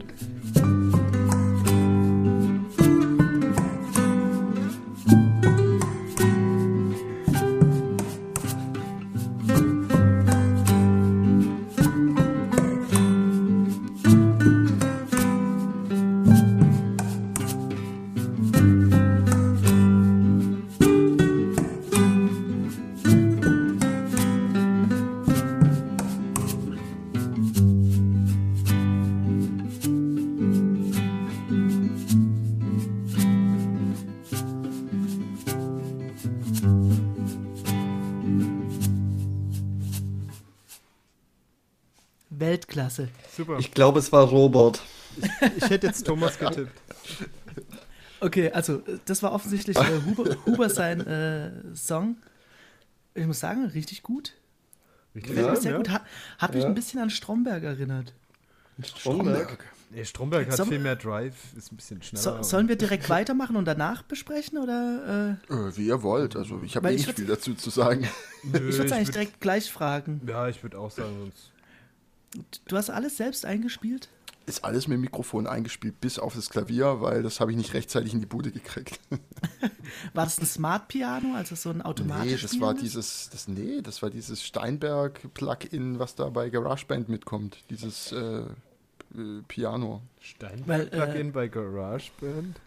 Super. 43.45 43.59
Ich 43.59 43.71
glaube, 43.71 43.99
es 43.99 44.11
war 44.11 44.23
Robert. 44.23 44.81
Ich, 45.17 45.29
ich 45.57 45.69
hätte 45.69 45.87
jetzt 45.87 46.05
Thomas 46.05 46.39
getippt. 46.39 46.71
Okay, 48.21 48.51
also 48.51 48.81
das 49.05 49.21
war 49.21 49.33
offensichtlich 49.33 49.77
äh, 49.77 50.01
Huber, 50.05 50.35
Huber, 50.45 50.69
sein 50.69 51.05
äh, 51.05 51.51
Song. 51.75 52.17
Ich 53.13 53.25
muss 53.25 53.39
sagen, 53.39 53.65
richtig 53.65 54.03
gut. 54.03 54.33
Richtig 55.13 55.37
ja, 55.37 55.55
sehr 55.55 55.71
ja. 55.73 55.77
gut. 55.77 55.89
Hat, 55.89 56.01
hat 56.39 56.53
mich 56.53 56.63
ja. 56.63 56.69
ein 56.69 56.75
bisschen 56.75 56.99
an 56.99 57.09
Stromberg 57.09 57.63
erinnert. 57.63 58.13
Stromberg? 58.83 59.57
Nee, 59.91 60.03
Stromberg 60.03 60.49
hat 60.49 60.57
so, 60.57 60.65
viel 60.65 60.79
mehr 60.79 60.95
Drive, 60.95 61.35
ist 61.55 61.71
ein 61.71 61.75
bisschen 61.75 62.01
schneller. 62.01 62.37
So, 62.37 62.43
sollen 62.43 62.67
wir 62.67 62.75
direkt 62.75 63.09
weitermachen 63.09 63.55
und 63.55 63.65
danach 63.65 64.01
besprechen? 64.03 64.57
Oder, 64.57 65.37
äh? 65.49 65.53
äh 65.53 65.77
wie 65.77 65.85
ihr 65.87 66.01
wollt. 66.01 66.35
Also 66.35 66.61
ich 66.63 66.75
habe 66.75 66.89
eh 66.89 66.93
nicht 66.93 67.13
viel 67.13 67.27
dazu 67.27 67.53
zu 67.53 67.69
sagen. 67.69 68.07
Nö, 68.43 68.57
ich 68.57 68.77
würde 68.77 68.85
es 68.85 68.91
eigentlich 68.91 69.07
würd, 69.09 69.15
direkt 69.15 69.39
gleich 69.39 69.71
fragen. 69.71 70.21
Ja, 70.27 70.47
ich 70.49 70.63
würde 70.63 70.79
auch 70.79 70.91
sagen, 70.91 71.15
sonst 71.19 71.51
Du 72.67 72.77
hast 72.77 72.89
alles 72.89 73.17
selbst 73.17 73.45
eingespielt? 73.45 74.09
Ist 74.47 74.63
alles 74.63 74.87
mit 74.87 74.97
dem 74.97 75.01
Mikrofon 75.01 75.47
eingespielt, 75.47 75.99
bis 75.99 76.19
auf 76.19 76.35
das 76.35 76.51
Klavier, 76.51 77.01
weil 77.01 77.23
das 77.23 77.39
habe 77.39 77.49
ich 77.51 77.57
nicht 77.57 77.73
rechtzeitig 77.73 78.13
in 78.13 78.19
die 78.19 78.27
Bude 78.27 78.51
gekriegt. 78.51 78.99
war 80.13 80.25
das 80.25 80.39
ein 80.39 80.45
Smart 80.45 80.87
Piano, 80.87 81.33
also 81.33 81.55
so 81.55 81.71
ein 81.71 81.81
automatisches? 81.81 82.53
Nee, 82.53 82.59
das 82.59 82.61
war 82.61 82.73
dieses, 82.75 83.29
das, 83.31 83.47
nee, 83.47 83.81
das 83.81 84.03
war 84.03 84.11
dieses 84.11 84.43
Steinberg-Plugin, 84.43 85.97
was 85.97 86.13
da 86.13 86.29
bei 86.29 86.49
GarageBand 86.49 87.09
mitkommt. 87.09 87.57
Dieses 87.71 88.11
äh, 88.11 88.41
äh, 89.17 89.41
Piano. 89.47 90.03
Steinberg-Plugin 90.21 91.29
äh, 91.29 91.31
bei 91.31 91.47
GarageBand? 91.47 92.59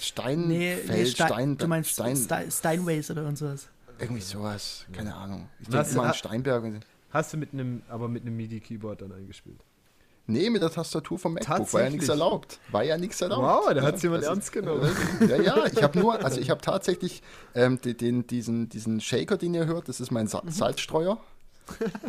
Stein, 0.00 0.46
nee, 0.46 0.76
nee, 0.86 1.04
Stein, 1.06 1.28
Stein, 1.28 1.58
du 1.58 1.66
meinst 1.66 1.90
Stein, 1.90 2.16
Steinways 2.16 3.10
oder 3.10 3.22
irgendwas? 3.22 3.68
Irgendwie 3.98 4.22
sowas, 4.22 4.86
keine 4.92 5.14
Ahnung. 5.14 5.48
Ich 5.60 5.68
denke 5.68 5.90
immer 5.90 6.04
an 6.04 6.14
Steinberg. 6.14 6.64
Hast 7.10 7.32
du 7.32 7.36
mit 7.36 7.52
einem, 7.52 7.82
aber 7.88 8.08
mit 8.08 8.22
einem 8.22 8.36
MIDI-Keyboard 8.36 9.02
dann 9.02 9.12
eingespielt? 9.12 9.60
Nee, 10.26 10.48
mit 10.48 10.62
der 10.62 10.70
Tastatur 10.70 11.18
vom 11.18 11.34
MacBook 11.34 11.72
war 11.72 11.82
ja 11.82 11.90
nichts 11.90 12.08
erlaubt. 12.08 12.60
War 12.70 12.84
ja 12.84 12.96
nichts 12.96 13.20
erlaubt. 13.20 13.42
Wow, 13.42 13.74
da 13.74 13.82
hat 13.82 13.96
es 13.96 14.02
jemand 14.02 14.22
also, 14.22 14.34
ernst 14.34 14.52
genommen. 14.52 14.88
Ja, 15.28 15.36
ja, 15.42 15.66
ich 15.66 15.82
habe 15.82 15.98
nur, 15.98 16.24
also 16.24 16.40
ich 16.40 16.50
habe 16.50 16.60
tatsächlich 16.60 17.22
ähm, 17.54 17.80
den, 17.80 18.26
diesen, 18.28 18.68
diesen 18.68 19.00
Shaker, 19.00 19.36
den 19.36 19.54
ihr 19.54 19.66
hört, 19.66 19.88
das 19.88 20.00
ist 20.00 20.12
mein 20.12 20.28
Sa 20.28 20.42
mhm. 20.44 20.50
Salzstreuer. 20.50 21.18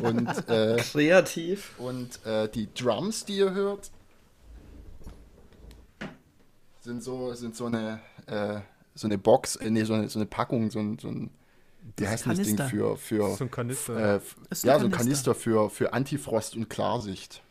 Und, 0.01 0.27
äh, 0.49 0.77
Kreativ. 0.77 1.73
Und 1.79 2.23
äh, 2.25 2.47
die 2.49 2.71
Drums, 2.73 3.25
die 3.25 3.37
ihr 3.37 3.53
hört, 3.53 3.89
sind 6.81 7.03
so, 7.03 7.33
sind 7.33 7.55
so 7.55 7.65
eine, 7.65 8.01
äh, 8.27 8.59
so 8.93 9.07
eine 9.07 9.17
Box, 9.17 9.55
äh, 9.55 9.69
nee, 9.71 9.83
so 9.83 9.93
eine, 9.93 10.09
so 10.09 10.19
eine 10.19 10.25
Packung, 10.27 10.69
so 10.69 10.79
ein, 10.79 10.99
so 10.99 11.07
ein 11.07 11.31
wie 11.97 12.07
heißt 12.07 12.25
das 12.25 12.41
Ding 12.41 12.57
für, 12.57 12.97
für 12.97 13.35
so 13.35 13.43
ein 13.43 13.51
Kanister. 13.51 14.15
Äh, 14.15 14.19
ja, 14.63 14.79
so 14.79 14.85
ein 14.85 14.91
Kanister 14.91 15.35
für, 15.35 15.69
für 15.69 15.93
Antifrost 15.93 16.55
und 16.55 16.69
Klarsicht. 16.69 17.41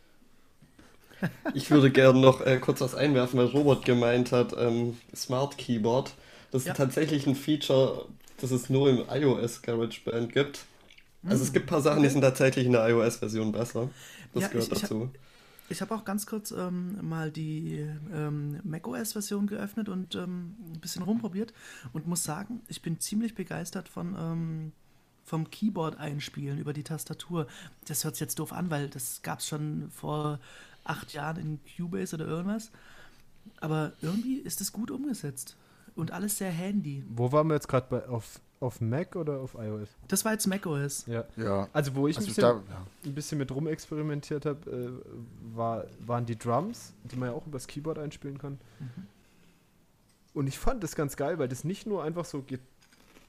ich 1.54 1.70
würde 1.70 1.90
gerne 1.90 2.18
noch 2.18 2.40
äh, 2.40 2.59
kurz 2.59 2.80
was 2.80 2.94
einwerfen, 2.94 3.38
weil 3.38 3.47
Robert 3.47 3.85
gemeint 3.85 4.32
hat, 4.32 4.54
ähm, 4.59 4.97
Smart 5.14 5.59
Keyboard. 5.59 6.14
Das 6.50 6.64
ja. 6.64 6.73
ist 6.73 6.78
tatsächlich 6.78 7.26
ein 7.26 7.35
Feature, 7.35 8.06
das 8.40 8.50
es 8.50 8.70
nur 8.70 8.88
im 8.88 9.04
iOS 9.11 9.62
GarageBand 9.62 10.32
gibt. 10.32 10.61
Also 11.26 11.42
es 11.42 11.52
gibt 11.52 11.66
ein 11.66 11.68
paar 11.68 11.82
Sachen, 11.82 12.02
die 12.02 12.09
sind 12.09 12.23
tatsächlich 12.23 12.66
in 12.66 12.73
der 12.73 12.88
iOS-Version 12.88 13.52
besser. 13.52 13.90
Das 14.32 14.44
ja, 14.44 14.49
gehört 14.49 14.73
ich, 14.73 14.80
dazu. 14.80 15.11
Ich 15.70 15.80
habe 15.80 15.94
auch 15.94 16.04
ganz 16.04 16.26
kurz 16.26 16.50
ähm, 16.50 16.98
mal 17.08 17.30
die 17.30 17.88
ähm, 18.12 18.58
macOS-Version 18.64 19.46
geöffnet 19.46 19.88
und 19.88 20.16
ähm, 20.16 20.56
ein 20.66 20.80
bisschen 20.80 21.02
rumprobiert 21.02 21.54
und 21.92 22.08
muss 22.08 22.24
sagen, 22.24 22.60
ich 22.66 22.82
bin 22.82 22.98
ziemlich 22.98 23.36
begeistert 23.36 23.88
von 23.88 24.16
ähm, 24.18 24.72
vom 25.24 25.48
Keyboard 25.48 25.96
einspielen 25.96 26.58
über 26.58 26.72
die 26.72 26.82
Tastatur. 26.82 27.46
Das 27.86 28.02
hört 28.02 28.16
sich 28.16 28.20
jetzt 28.20 28.40
doof 28.40 28.52
an, 28.52 28.68
weil 28.68 28.88
das 28.88 29.22
gab 29.22 29.38
es 29.38 29.46
schon 29.46 29.88
vor 29.92 30.40
acht 30.82 31.12
Jahren 31.12 31.36
in 31.36 31.60
Cubase 31.76 32.16
oder 32.16 32.26
irgendwas. 32.26 32.72
Aber 33.60 33.92
irgendwie 34.00 34.38
ist 34.38 34.60
es 34.60 34.72
gut 34.72 34.90
umgesetzt 34.90 35.56
und 35.94 36.10
alles 36.10 36.38
sehr 36.38 36.50
handy. 36.50 37.04
Wo 37.08 37.30
waren 37.30 37.46
wir 37.46 37.54
jetzt 37.54 37.68
gerade 37.68 38.08
auf 38.08 38.40
auf 38.60 38.80
Mac 38.80 39.16
oder 39.16 39.40
auf 39.40 39.54
iOS? 39.54 39.88
Das 40.06 40.24
war 40.24 40.32
jetzt 40.32 40.46
macOS. 40.46 41.06
Ja. 41.06 41.24
ja. 41.36 41.68
Also 41.72 41.94
wo 41.94 42.06
ich 42.06 42.16
also 42.16 42.26
ein, 42.26 42.28
bisschen, 42.28 42.42
da, 42.42 42.72
ja. 42.72 42.86
ein 43.06 43.14
bisschen 43.14 43.38
mit 43.38 43.50
rumexperimentiert 43.50 44.46
habe, 44.46 44.70
äh, 44.70 45.56
war, 45.56 45.86
waren 46.00 46.26
die 46.26 46.38
Drums, 46.38 46.92
die 47.04 47.16
man 47.16 47.30
ja 47.30 47.34
auch 47.34 47.46
übers 47.46 47.66
Keyboard 47.66 47.98
einspielen 47.98 48.38
kann. 48.38 48.58
Mhm. 48.78 49.06
Und 50.34 50.46
ich 50.46 50.58
fand 50.58 50.84
das 50.84 50.94
ganz 50.94 51.16
geil, 51.16 51.38
weil 51.38 51.48
das 51.48 51.64
nicht 51.64 51.86
nur 51.86 52.04
einfach 52.04 52.24
so 52.24 52.44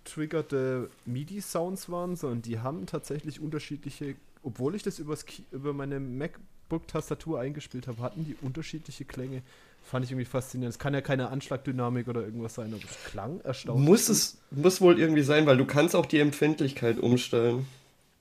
getriggerte 0.03 0.89
MIDI-Sounds 1.05 1.89
waren, 1.89 2.15
sondern 2.15 2.41
die 2.41 2.59
haben 2.59 2.85
tatsächlich 2.85 3.39
unterschiedliche, 3.39 4.15
obwohl 4.43 4.75
ich 4.75 4.83
das 4.83 5.00
übers 5.00 5.25
über 5.51 5.73
meine 5.73 6.00
MacBook-Tastatur 6.00 7.39
eingespielt 7.39 7.88
habe, 7.88 8.01
hatten 8.01 8.25
die 8.25 8.35
unterschiedliche 8.41 9.05
Klänge. 9.05 9.41
Fand 9.83 10.05
ich 10.05 10.11
irgendwie 10.11 10.25
faszinierend. 10.25 10.73
Es 10.73 10.79
kann 10.79 10.93
ja 10.93 11.01
keine 11.01 11.29
Anschlagdynamik 11.29 12.07
oder 12.07 12.21
irgendwas 12.21 12.55
sein, 12.55 12.73
aber 12.73 12.83
es 12.83 13.11
klang 13.11 13.41
erstaunlich. 13.41 13.88
Muss 13.88 14.09
es 14.09 14.38
muss 14.51 14.79
wohl 14.79 15.00
irgendwie 15.00 15.23
sein, 15.23 15.45
weil 15.45 15.57
du 15.57 15.65
kannst 15.65 15.95
auch 15.95 16.05
die 16.05 16.19
Empfindlichkeit 16.19 17.00
umstellen. 17.00 17.67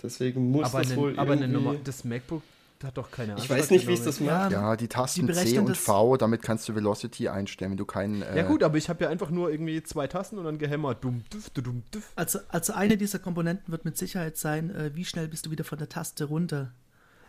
Deswegen 0.02 0.50
muss 0.50 0.66
aber 0.66 0.82
das 0.82 0.92
eine, 0.92 1.00
wohl 1.00 1.18
aber 1.18 1.34
irgendwie... 1.36 1.68
Aber 1.68 1.76
das 1.84 2.04
MacBook 2.04 2.42
hat 2.82 2.96
doch 2.96 3.10
keine 3.10 3.36
Ich 3.36 3.48
weiß 3.48 3.70
nicht, 3.70 3.86
wie 3.86 3.92
es 3.92 4.04
das 4.04 4.20
macht. 4.20 4.52
Ja, 4.52 4.76
die 4.76 4.88
Tasten 4.88 5.26
die 5.26 5.32
C 5.32 5.58
und 5.58 5.76
V, 5.76 6.16
damit 6.16 6.42
kannst 6.42 6.68
du 6.68 6.74
Velocity 6.74 7.28
einstellen, 7.28 7.72
wenn 7.72 7.78
du 7.78 7.84
keinen. 7.84 8.22
Äh 8.22 8.38
ja, 8.38 8.42
gut, 8.44 8.62
aber 8.62 8.78
ich 8.78 8.88
habe 8.88 9.04
ja 9.04 9.10
einfach 9.10 9.30
nur 9.30 9.50
irgendwie 9.50 9.82
zwei 9.82 10.06
Tasten 10.06 10.38
und 10.38 10.44
dann 10.44 10.58
gehämmert. 10.58 11.04
Dumm, 11.04 11.22
düff, 11.32 11.50
dumm, 11.50 11.82
düff. 11.92 12.10
Also, 12.16 12.38
also 12.48 12.72
eine 12.72 12.96
dieser 12.96 13.18
Komponenten 13.18 13.70
wird 13.70 13.84
mit 13.84 13.98
Sicherheit 13.98 14.38
sein, 14.38 14.70
äh, 14.74 14.92
wie 14.94 15.04
schnell 15.04 15.28
bist 15.28 15.46
du 15.46 15.50
wieder 15.50 15.64
von 15.64 15.78
der 15.78 15.88
Taste 15.88 16.24
runter. 16.24 16.72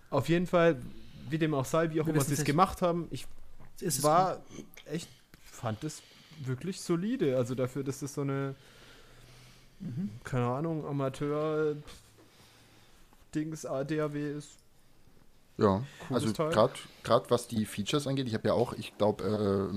Auf 0.09 0.29
jeden 0.29 0.47
Fall, 0.47 0.77
wie 1.29 1.37
dem 1.37 1.53
auch 1.53 1.65
sei, 1.65 1.91
wie 1.91 1.99
auch 1.99 2.07
immer 2.07 2.21
sie 2.21 2.33
es 2.33 2.45
gemacht 2.45 2.81
haben, 2.81 3.07
ich 3.11 3.25
ist 3.79 4.03
war 4.03 4.41
echt, 4.85 5.09
fand 5.43 5.83
es 5.83 6.03
wirklich 6.39 6.79
solide. 6.81 7.37
Also 7.37 7.55
dafür, 7.55 7.83
dass 7.83 7.99
das 7.99 8.13
so 8.13 8.21
eine, 8.21 8.55
mhm. 9.79 10.11
keine 10.23 10.45
Ahnung, 10.47 10.85
Amateur-Dings 10.85 13.65
ADAW 13.65 14.37
ist. 14.37 14.57
Ja, 15.57 15.83
also 16.09 16.31
gerade 16.33 16.73
was 17.29 17.47
die 17.47 17.65
Features 17.65 18.07
angeht, 18.07 18.27
ich 18.27 18.33
habe 18.33 18.47
ja 18.47 18.55
auch, 18.55 18.73
ich 18.73 18.97
glaube, 18.97 19.23
äh, 19.23 19.67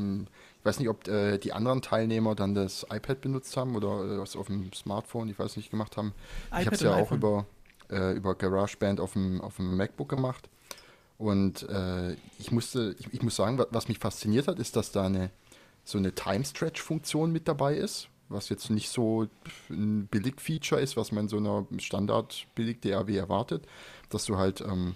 ich 0.59 0.65
weiß 0.65 0.79
nicht, 0.79 0.89
ob 0.89 1.07
äh, 1.09 1.37
die 1.37 1.53
anderen 1.53 1.83
Teilnehmer 1.83 2.35
dann 2.35 2.55
das 2.55 2.87
iPad 2.91 3.21
benutzt 3.21 3.55
haben 3.57 3.77
oder 3.77 4.03
äh, 4.03 4.19
was 4.19 4.35
auf 4.35 4.47
dem 4.47 4.73
Smartphone, 4.73 5.29
ich 5.29 5.39
weiß 5.39 5.59
nicht, 5.59 5.71
gemacht 5.71 5.99
haben. 5.99 6.15
IPad 6.49 6.61
ich 6.61 6.67
habe 6.67 6.77
es 6.77 6.81
ja 6.81 6.95
auch 6.95 7.13
über, 7.13 7.45
äh, 7.91 8.15
über 8.15 8.35
GarageBand 8.35 8.99
auf 8.99 9.13
dem, 9.13 9.43
auf 9.43 9.57
dem 9.57 9.77
MacBook 9.77 10.09
gemacht. 10.09 10.49
Und 11.17 11.69
äh, 11.69 12.15
ich 12.39 12.51
musste, 12.51 12.97
ich, 12.99 13.13
ich, 13.13 13.23
muss 13.23 13.37
sagen, 13.37 13.63
was 13.71 13.89
mich 13.89 13.99
fasziniert 13.99 14.49
hat, 14.49 14.59
ist, 14.59 14.77
dass 14.77 14.91
da 14.91 15.07
eine 15.07 15.31
so 15.85 15.99
eine 15.99 16.15
Time-Stretch-Funktion 16.15 17.31
mit 17.31 17.47
dabei 17.47 17.77
ist, 17.77 18.09
was 18.29 18.49
jetzt 18.49 18.71
nicht 18.71 18.89
so 18.89 19.29
ein 19.69 20.07
Billig-Feature 20.07 20.81
ist, 20.81 20.97
was 20.97 21.13
man 21.13 21.25
in 21.25 21.29
so 21.29 21.37
einer 21.37 21.67
Standard-Billig-DAW 21.77 23.15
erwartet, 23.15 23.67
dass 24.09 24.25
du 24.25 24.39
halt 24.39 24.63
ähm, 24.63 24.95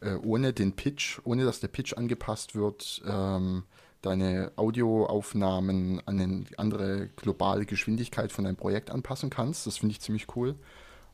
äh, 0.00 0.14
ohne 0.14 0.52
den 0.52 0.72
Pitch, 0.72 1.18
ohne 1.24 1.44
dass 1.44 1.60
der 1.60 1.68
Pitch 1.68 1.94
angepasst 1.94 2.54
wird, 2.54 3.02
ähm, 3.06 3.64
deine 4.02 4.52
Audioaufnahmen 4.56 6.00
an 6.06 6.20
eine 6.20 6.44
andere 6.56 7.08
globale 7.16 7.66
Geschwindigkeit 7.66 8.32
von 8.32 8.44
deinem 8.44 8.56
Projekt 8.56 8.90
anpassen 8.90 9.28
kannst. 9.30 9.66
Das 9.66 9.78
finde 9.78 9.92
ich 9.92 10.00
ziemlich 10.00 10.34
cool. 10.36 10.54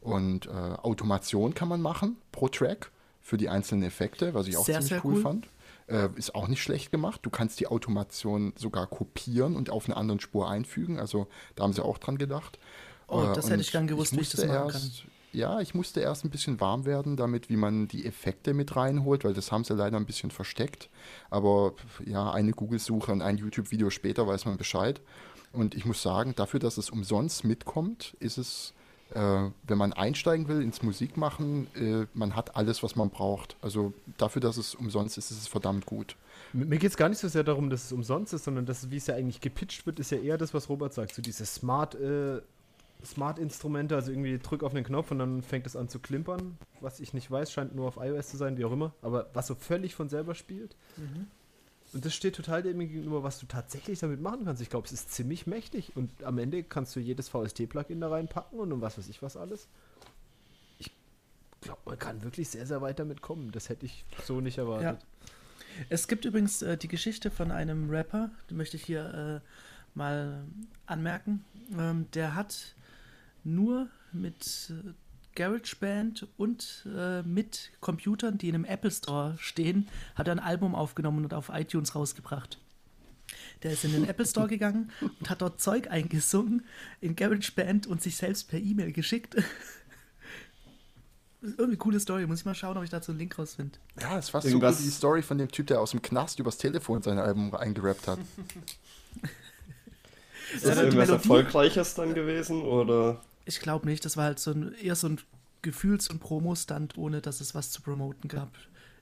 Und 0.01 0.47
äh, 0.47 0.51
Automation 0.51 1.55
kann 1.55 1.69
man 1.69 1.81
machen 1.81 2.17
pro 2.31 2.49
Track 2.49 2.93
für 3.27 3.37
die 3.37 3.49
einzelnen 3.49 3.83
Effekte, 3.83 4.35
was 4.35 4.47
ich 4.47 4.57
auch 4.57 4.65
sehr, 4.65 4.81
ziemlich 4.81 5.05
cool, 5.05 5.15
cool, 5.15 5.21
fand. 5.21 5.49
Äh, 5.89 6.11
ist 6.15 6.37
auch 6.37 6.47
nicht 6.47 6.62
schlecht 6.62 6.93
gemacht. 6.93 7.21
Du 7.25 7.31
kannst 7.31 7.59
die 7.59 7.67
Automation 7.67 8.53
sogar 8.55 8.87
kopieren 8.87 9.57
und 9.57 9.69
auf 9.69 9.87
eine 9.87 9.97
andere 9.97 10.21
Spur 10.21 10.49
einfügen. 10.49 11.01
Also 11.01 11.27
da 11.57 11.65
haben 11.65 11.73
sie 11.73 11.85
auch 11.85 11.99
dran 11.99 12.19
gedacht. 12.19 12.61
Oh, 13.09 13.25
äh, 13.25 13.35
das 13.35 13.51
hätte 13.51 13.62
ich 13.62 13.73
gern 13.73 13.89
gewusst, 13.89 14.17
wie 14.17 14.21
ich 14.21 14.31
das 14.31 14.47
machen 14.47 14.71
erst, 14.71 15.03
kann. 15.03 15.11
Ja, 15.33 15.61
ich 15.61 15.75
musste 15.75 16.01
erst 16.01 16.25
ein 16.25 16.31
bisschen 16.31 16.61
warm 16.61 16.85
werden, 16.87 17.17
damit, 17.17 17.51
wie 17.51 17.57
man 17.57 17.89
die 17.89 18.07
Effekte 18.07 18.55
mit 18.55 18.77
reinholt, 18.77 19.25
weil 19.25 19.35
das 19.35 19.51
haben 19.51 19.65
sie 19.65 19.75
leider 19.75 19.97
ein 19.97 20.07
bisschen 20.07 20.31
versteckt. 20.31 20.89
Aber 21.29 21.75
ja, 22.05 22.31
eine 22.31 22.53
Google-Suche 22.53 23.11
und 23.11 23.23
ein 23.23 23.39
YouTube-Video 23.39 23.91
später 23.91 24.25
weiß 24.29 24.45
man 24.45 24.57
Bescheid. 24.57 25.01
Und 25.53 25.75
ich 25.75 25.85
muss 25.85 26.01
sagen, 26.01 26.35
dafür, 26.37 26.61
dass 26.61 26.79
es 26.79 26.91
umsonst 26.91 27.43
mitkommt, 27.43 28.17
ist 28.21 28.39
es 28.39 28.73
wenn 29.11 29.79
man 29.79 29.92
einsteigen 29.92 30.49
will 30.49 30.62
ins 30.62 30.83
Musikmachen, 30.83 31.69
äh, 31.77 32.07
man 32.12 32.35
hat 32.35 32.57
alles, 32.57 32.83
was 32.83 32.97
man 32.97 33.11
braucht. 33.11 33.57
Also 33.62 33.92
dafür, 34.19 34.40
dass 34.40 34.57
es 34.57 34.75
umsonst 34.75 35.16
ist, 35.16 35.31
ist 35.31 35.42
es 35.42 35.49
verdammt 35.49 35.87
gut. 35.87 36.16
Mir 36.53 36.79
geht 36.79 36.90
es 36.90 36.97
gar 36.97 37.09
nicht 37.09 37.19
so 37.19 37.29
sehr 37.29 37.45
darum, 37.45 37.71
dass 37.71 37.85
es 37.85 37.92
umsonst 37.92 38.33
ist, 38.33 38.45
sondern 38.45 38.66
dass, 38.66 38.90
wie 38.90 38.97
es 38.97 39.07
ja 39.07 39.14
eigentlich 39.14 39.40
gepitcht 39.40 39.87
wird, 39.87 40.01
ist 40.01 40.11
ja 40.11 40.19
eher 40.19 40.38
das, 40.38 40.55
was 40.55 40.69
Robert 40.69 40.92
sagt. 40.92 41.14
So 41.14 41.23
diese 41.23 41.47
Smart, 41.47 41.95
äh, 41.95 42.40
Smart-Instrumente, 43.05 43.95
also 43.95 44.11
irgendwie 44.11 44.38
drück 44.38 44.64
auf 44.64 44.73
den 44.73 44.85
Knopf 44.85 45.11
und 45.11 45.19
dann 45.19 45.42
fängt 45.42 45.66
es 45.66 45.77
an 45.77 45.88
zu 45.88 45.99
klimpern. 45.99 46.59
Was 46.81 46.99
ich 46.99 47.14
nicht 47.14 47.31
weiß, 47.31 47.53
scheint 47.53 47.75
nur 47.75 47.87
auf 47.87 47.99
iOS 47.99 48.29
zu 48.29 48.37
sein, 48.37 48.59
wie 48.59 48.64
auch 48.64 48.73
immer. 48.73 48.92
Aber 49.03 49.29
was 49.35 49.47
so 49.47 49.55
völlig 49.55 49.95
von 49.95 50.09
selber 50.09 50.35
spielt. 50.35 50.77
Mhm. 50.97 51.29
Und 51.92 52.05
das 52.05 52.14
steht 52.14 52.35
total 52.35 52.62
dem 52.62 52.79
gegenüber, 52.79 53.22
was 53.22 53.38
du 53.38 53.46
tatsächlich 53.46 54.01
damit 54.01 54.20
machen 54.20 54.44
kannst. 54.44 54.61
Ich 54.61 54.70
glaube, 54.70 54.87
es 54.87 54.92
ist 54.92 55.12
ziemlich 55.12 55.46
mächtig. 55.46 55.96
Und 55.96 56.11
am 56.25 56.38
Ende 56.38 56.62
kannst 56.62 56.94
du 56.96 57.01
jedes 57.01 57.29
VST-Plugin 57.29 58.01
da 58.01 58.09
reinpacken 58.09 58.59
und 58.59 58.72
um 58.72 58.81
was 58.81 58.99
weiß 58.99 59.09
ich 59.09 59.22
was 59.22 59.37
alles. 59.37 59.68
Ich 60.79 60.90
glaube, 61.61 61.81
man 61.87 61.99
kann 61.99 62.22
wirklich 62.22 62.49
sehr, 62.49 62.66
sehr 62.66 62.83
weit 62.83 62.99
damit 62.99 63.22
kommen. 63.22 63.53
Das 63.53 63.68
hätte 63.68 63.87
ich 63.87 64.05
so 64.25 64.40
nicht 64.40 64.59
erwartet. 64.59 65.01
Ja. 65.01 65.35
Es 65.88 66.09
gibt 66.09 66.25
übrigens 66.25 66.62
äh, 66.62 66.77
die 66.77 66.88
Geschichte 66.88 67.31
von 67.31 67.51
einem 67.51 67.90
Rapper, 67.90 68.31
die 68.51 68.55
möchte 68.55 68.77
ich 68.77 68.85
hier 68.85 69.42
äh, 69.44 69.96
mal 69.96 70.44
anmerken. 70.87 71.44
Ähm, 71.79 72.07
der 72.14 72.35
hat 72.35 72.75
nur 73.44 73.88
mit 74.12 74.70
äh, 74.70 74.92
GarageBand 75.37 76.27
und 76.37 76.87
äh, 76.96 77.22
mit 77.22 77.70
Computern, 77.81 78.38
die 78.38 78.49
in 78.49 78.57
einem 78.57 78.64
Apple 78.64 78.90
Store 78.90 79.37
stehen, 79.38 79.87
hat 80.16 80.27
er 80.27 80.33
ein 80.33 80.40
Album 80.40 80.75
aufgenommen 80.75 81.25
und 81.25 81.35
auf 81.35 81.51
iTunes 81.55 81.94
rausgebracht. 81.94 82.59
Der 83.62 83.72
ist 83.72 83.85
in 83.85 83.92
den 83.92 84.09
Apple 84.09 84.27
Store 84.27 84.49
gegangen 84.49 84.90
und 85.01 85.31
hat 85.31 85.42
dort 85.42 85.61
Zeug 85.61 85.90
eingesungen 85.90 86.64
in 87.01 87.14
GarageBand 87.14 87.87
und 87.87 88.03
sich 88.03 88.16
selbst 88.16 88.49
per 88.49 88.59
E-Mail 88.59 88.92
geschickt. 88.92 89.37
irgendwie 91.42 91.64
eine 91.64 91.77
coole 91.77 92.01
Story. 92.01 92.27
Muss 92.27 92.40
ich 92.40 92.44
mal 92.44 92.55
schauen, 92.55 92.77
ob 92.77 92.85
ich 92.85 92.90
dazu 92.90 93.12
einen 93.12 93.18
Link 93.18 93.38
rausfinde. 93.38 93.79
Ja, 94.01 94.18
es 94.18 94.33
war 94.35 94.42
so 94.42 94.59
die 94.59 94.90
Story 94.90 95.22
von 95.22 95.38
dem 95.38 95.51
Typ, 95.51 95.68
der 95.68 95.81
aus 95.81 95.92
dem 95.92 96.03
Knast 96.03 96.38
übers 96.38 96.59
Telefon 96.59 97.03
sein 97.03 97.18
Album 97.18 97.55
eingerappt 97.55 98.09
hat. 98.09 98.18
ist 100.55 100.66
das 100.66 100.79
irgendwas 100.79 101.09
Erfolgreiches 101.09 101.94
dann 101.94 102.14
gewesen, 102.14 102.62
oder? 102.62 103.20
Ich 103.47 103.61
glaube 103.61 103.87
nicht. 103.87 104.05
Das 104.05 104.19
war 104.19 104.25
halt 104.25 104.39
so 104.39 104.51
ein, 104.51 104.75
eher 104.75 104.97
so 104.97 105.09
ein 105.09 105.19
Gefühls- 105.63 106.09
und 106.09 106.21
Promo-Stand, 106.21 106.99
ohne 106.99 107.21
dass 107.23 107.41
es 107.41 107.55
was 107.55 107.71
zu 107.71 107.81
promoten 107.81 108.29
gab. 108.29 108.51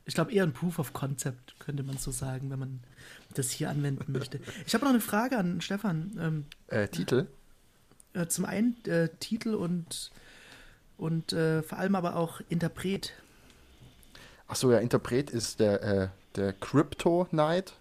Ich 0.07 0.15
glaube 0.15 0.33
eher 0.33 0.43
ein 0.43 0.53
Proof 0.53 0.79
of 0.79 0.93
Concept, 0.93 1.59
könnte 1.59 1.83
man 1.83 1.97
so 1.97 2.11
sagen, 2.11 2.51
wenn 2.51 2.59
man 2.59 2.81
das 3.33 3.51
hier 3.51 3.71
anwenden 3.71 4.13
möchte. 4.13 4.39
Ich 4.67 4.75
habe 4.75 4.85
noch 4.85 4.91
eine 4.91 5.01
Frage 5.01 5.39
an 5.39 5.61
Stefan. 5.61 6.13
Ähm, 6.21 6.45
äh, 6.69 6.89
Titel? 6.89 7.27
Äh, 8.13 8.27
zum 8.27 8.45
einen 8.45 8.77
äh, 8.85 9.09
Titel 9.19 9.55
und, 9.55 10.11
und 10.99 11.33
äh, 11.33 11.63
vor 11.63 11.79
allem 11.79 11.95
aber 11.95 12.17
auch 12.17 12.41
Interpret. 12.51 13.13
Achso, 14.47 14.71
ja, 14.71 14.79
Interpret 14.79 15.31
ist 15.31 15.59
der, 15.59 15.83
äh, 15.83 16.09
der 16.37 16.53
Crypto 16.53 17.27
Knight 17.31 17.73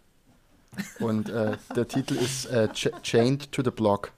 und 1.00 1.30
äh, 1.30 1.58
der 1.76 1.88
Titel 1.88 2.16
ist 2.16 2.48
Ch 2.74 2.90
Chained 3.04 3.52
to 3.52 3.64
the 3.64 3.70
Block. 3.70 4.12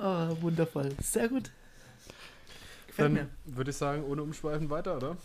Oh, 0.00 0.36
wundervoll. 0.42 0.90
Sehr 1.02 1.28
gut. 1.28 1.50
Gefällt 2.86 3.16
Dann 3.16 3.30
würde 3.44 3.70
ich 3.70 3.76
sagen, 3.76 4.04
ohne 4.04 4.22
Umschweifen 4.22 4.70
weiter, 4.70 4.96
oder? 4.96 5.16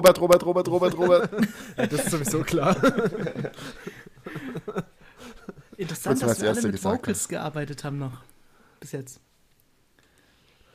Robert, 0.00 0.18
Robert, 0.18 0.46
Robert, 0.46 0.68
Robert, 0.68 0.96
Robert. 0.96 1.30
ja, 1.76 1.86
das 1.86 2.04
ist 2.04 2.10
sowieso 2.10 2.42
klar. 2.42 2.74
Interessant, 5.76 6.22
dass 6.22 6.40
wir 6.40 6.48
alle 6.48 6.62
mit 6.62 6.82
Vocals 6.82 7.18
hast. 7.18 7.28
gearbeitet 7.28 7.84
haben 7.84 7.98
noch. 7.98 8.22
Bis 8.80 8.92
jetzt. 8.92 9.20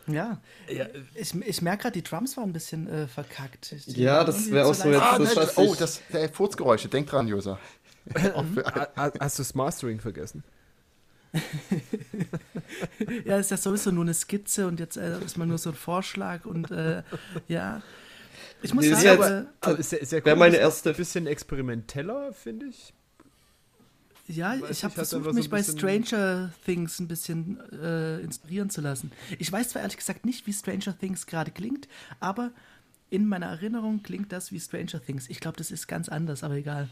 Ja, 0.05 0.39
ja. 0.69 0.85
ich, 1.15 1.33
ich 1.33 1.61
merke 1.63 1.83
gerade, 1.83 1.93
die 1.93 2.03
Drums 2.03 2.38
waren 2.38 2.49
ein 2.49 2.53
bisschen 2.53 2.88
äh, 2.88 3.07
verkackt. 3.07 3.71
Ich, 3.71 3.88
ja, 3.97 4.23
das 4.23 4.51
wäre 4.51 4.67
auch 4.67 4.75
so 4.75 4.89
jetzt. 4.89 5.01
Ah, 5.01 5.17
das, 5.17 5.57
oh, 5.57 5.73
das 5.73 6.01
äh, 6.11 6.29
Furzgeräusche. 6.29 6.88
Denk 6.88 7.07
dran, 7.07 7.27
Josa. 7.27 7.57
Hast 8.95 9.39
du 9.39 9.41
das 9.41 9.55
Mastering 9.55 9.99
vergessen? 9.99 10.43
ja, 13.25 13.39
ist 13.39 13.49
ja 13.49 13.57
sowieso 13.57 13.89
nur 13.89 14.03
eine 14.03 14.13
Skizze 14.13 14.67
und 14.67 14.79
jetzt 14.79 14.97
äh, 14.97 15.19
ist 15.25 15.39
man 15.39 15.47
nur 15.47 15.57
so 15.57 15.71
ein 15.71 15.75
Vorschlag 15.75 16.45
und 16.45 16.69
äh, 16.69 17.01
ja. 17.47 17.81
Ich 18.65 18.73
muss 18.73 18.86
nee, 18.86 18.93
sagen, 18.93 19.10
aber, 19.10 19.45
aber 19.62 19.80
ist, 19.80 19.93
ist 19.93 20.12
ja 20.12 20.19
cool, 20.25 20.36
meine 20.36 20.58
erste. 20.58 20.89
Ein 20.89 20.95
bisschen 20.95 21.28
experimenteller, 21.28 22.34
finde 22.34 22.65
ich. 22.65 22.93
Ja, 24.28 24.56
ich 24.56 24.84
habe 24.84 24.91
versucht, 24.91 25.34
mich 25.34 25.45
so 25.45 25.49
bei 25.51 25.62
Stranger 25.62 26.51
Things 26.65 26.99
ein 26.99 27.08
bisschen 27.08 27.60
äh, 27.71 28.19
inspirieren 28.21 28.71
zu 28.71 28.82
lassen. 28.82 29.12
Ich 29.38 29.51
weiß 29.51 29.69
zwar 29.69 29.84
ehrlich 29.84 29.97
gesagt 29.97 30.25
nicht, 30.25 30.47
wie 30.47 30.54
Stranger 30.54 30.97
Things 30.97 31.28
gerade 31.28 31.51
klingt, 31.51 31.88
aber 32.19 32.51
in 33.12 33.28
meiner 33.28 33.45
Erinnerung 33.45 34.01
klingt 34.01 34.32
das 34.32 34.51
wie 34.51 34.60
Stranger 34.60 34.99
Things. 34.99 35.30
Ich 35.30 35.39
glaube, 35.39 35.58
das 35.58 35.69
ist 35.69 35.88
ganz 35.88 36.10
anders, 36.10 36.43
aber 36.43 36.56
egal. 36.56 36.89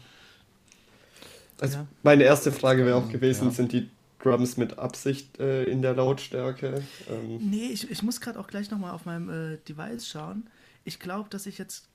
Also 1.58 1.78
ja. 1.78 1.86
meine 2.04 2.22
erste 2.22 2.52
Frage 2.52 2.86
wäre 2.86 2.96
auch 2.96 3.08
gewesen, 3.08 3.46
ja. 3.46 3.50
sind 3.50 3.72
die 3.72 3.90
Drums 4.24 4.56
mit 4.56 4.78
Absicht 4.78 5.38
äh, 5.38 5.64
in 5.64 5.82
der 5.82 5.94
Lautstärke? 5.94 6.82
Ähm. 7.08 7.50
Nee, 7.50 7.66
ich, 7.66 7.90
ich 7.90 8.02
muss 8.02 8.20
gerade 8.20 8.38
auch 8.40 8.46
gleich 8.46 8.70
nochmal 8.70 8.92
auf 8.92 9.04
meinem 9.04 9.28
äh, 9.28 9.56
Device 9.68 10.08
schauen. 10.08 10.48
Ich 10.84 10.98
glaube, 10.98 11.28
dass 11.30 11.46
ich 11.46 11.58
jetzt, 11.58 11.88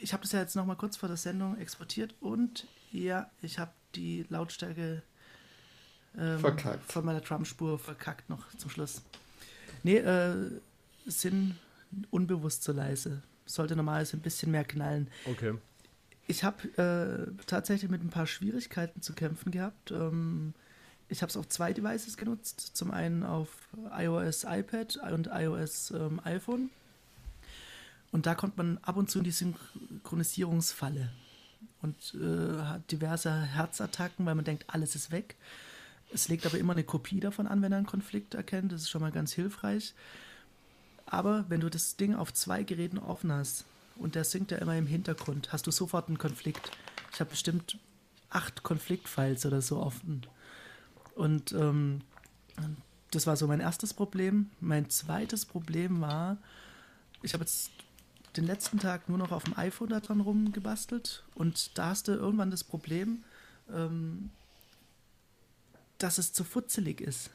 ich 0.00 0.12
habe 0.12 0.22
das 0.22 0.32
ja 0.32 0.40
jetzt 0.40 0.56
nochmal 0.56 0.76
kurz 0.76 0.96
vor 0.96 1.08
der 1.08 1.16
Sendung 1.16 1.58
exportiert 1.58 2.14
und 2.20 2.66
ja, 2.90 3.30
ich 3.42 3.58
habe 3.58 3.72
die 3.94 4.24
Lautstärke 4.28 5.02
ähm, 6.16 6.40
von 6.86 7.04
meiner 7.04 7.20
Drumspur 7.20 7.78
verkackt 7.78 8.30
noch 8.30 8.48
zum 8.56 8.70
Schluss. 8.70 9.02
Nee, 9.82 9.98
äh, 9.98 10.50
sind 11.06 11.56
unbewusst 12.10 12.62
so 12.62 12.72
leise. 12.72 13.22
Sollte 13.46 13.76
normalerweise 13.76 14.16
ein 14.16 14.20
bisschen 14.20 14.50
mehr 14.50 14.64
knallen. 14.64 15.08
Okay. 15.26 15.54
Ich 16.26 16.42
habe 16.42 16.68
äh, 16.78 17.44
tatsächlich 17.46 17.90
mit 17.90 18.02
ein 18.02 18.10
paar 18.10 18.26
Schwierigkeiten 18.26 19.02
zu 19.02 19.12
kämpfen 19.12 19.50
gehabt. 19.50 19.90
Ähm, 19.90 20.54
ich 21.08 21.22
habe 21.22 21.30
es 21.30 21.36
auf 21.36 21.48
zwei 21.48 21.72
Devices 21.72 22.16
genutzt. 22.16 22.60
Zum 22.74 22.90
einen 22.90 23.22
auf 23.22 23.48
iOS 23.96 24.44
iPad 24.44 24.96
und 25.12 25.28
iOS 25.32 25.90
ähm, 25.90 26.20
iPhone. 26.24 26.70
Und 28.10 28.26
da 28.26 28.34
kommt 28.34 28.56
man 28.56 28.78
ab 28.82 28.96
und 28.96 29.10
zu 29.10 29.18
in 29.18 29.24
die 29.24 29.32
Synchronisierungsfalle 29.32 31.10
und 31.82 32.14
äh, 32.14 32.62
hat 32.62 32.90
diverse 32.90 33.32
Herzattacken, 33.42 34.24
weil 34.24 34.34
man 34.34 34.44
denkt, 34.44 34.64
alles 34.68 34.94
ist 34.94 35.10
weg. 35.10 35.36
Es 36.12 36.28
legt 36.28 36.46
aber 36.46 36.58
immer 36.58 36.74
eine 36.74 36.84
Kopie 36.84 37.20
davon 37.20 37.46
an, 37.46 37.60
wenn 37.60 37.72
er 37.72 37.78
einen 37.78 37.86
Konflikt 37.86 38.34
erkennt. 38.34 38.72
Das 38.72 38.82
ist 38.82 38.90
schon 38.90 39.00
mal 39.00 39.10
ganz 39.10 39.32
hilfreich. 39.32 39.94
Aber 41.06 41.44
wenn 41.48 41.60
du 41.60 41.68
das 41.68 41.96
Ding 41.96 42.14
auf 42.14 42.32
zwei 42.32 42.62
Geräten 42.62 42.98
offen 42.98 43.32
hast 43.32 43.64
und 43.96 44.14
der 44.14 44.24
singt 44.24 44.50
ja 44.50 44.58
immer 44.58 44.76
im 44.76 44.86
Hintergrund, 44.86 45.52
hast 45.52 45.66
du 45.66 45.70
sofort 45.70 46.08
einen 46.08 46.18
Konflikt. 46.18 46.70
Ich 47.12 47.20
habe 47.20 47.30
bestimmt 47.30 47.78
acht 48.30 48.62
Konfliktfiles 48.62 49.44
oder 49.44 49.60
so 49.60 49.78
offen. 49.78 50.26
Und 51.14 51.52
ähm, 51.52 52.00
das 53.10 53.26
war 53.26 53.36
so 53.36 53.46
mein 53.46 53.60
erstes 53.60 53.94
Problem. 53.94 54.50
Mein 54.60 54.90
zweites 54.90 55.44
Problem 55.44 56.00
war, 56.00 56.38
ich 57.22 57.34
habe 57.34 57.44
jetzt 57.44 57.70
den 58.36 58.44
letzten 58.44 58.78
Tag 58.78 59.08
nur 59.08 59.18
noch 59.18 59.32
auf 59.32 59.44
dem 59.44 59.56
iPhone 59.56 59.88
daran 59.88 60.20
rumgebastelt 60.20 61.22
und 61.34 61.78
da 61.78 61.90
hast 61.90 62.08
du 62.08 62.12
irgendwann 62.12 62.50
das 62.50 62.64
Problem, 62.64 63.22
ähm, 63.72 64.30
dass 65.98 66.18
es 66.18 66.32
zu 66.32 66.42
futzelig 66.42 67.00
ist. 67.00 67.30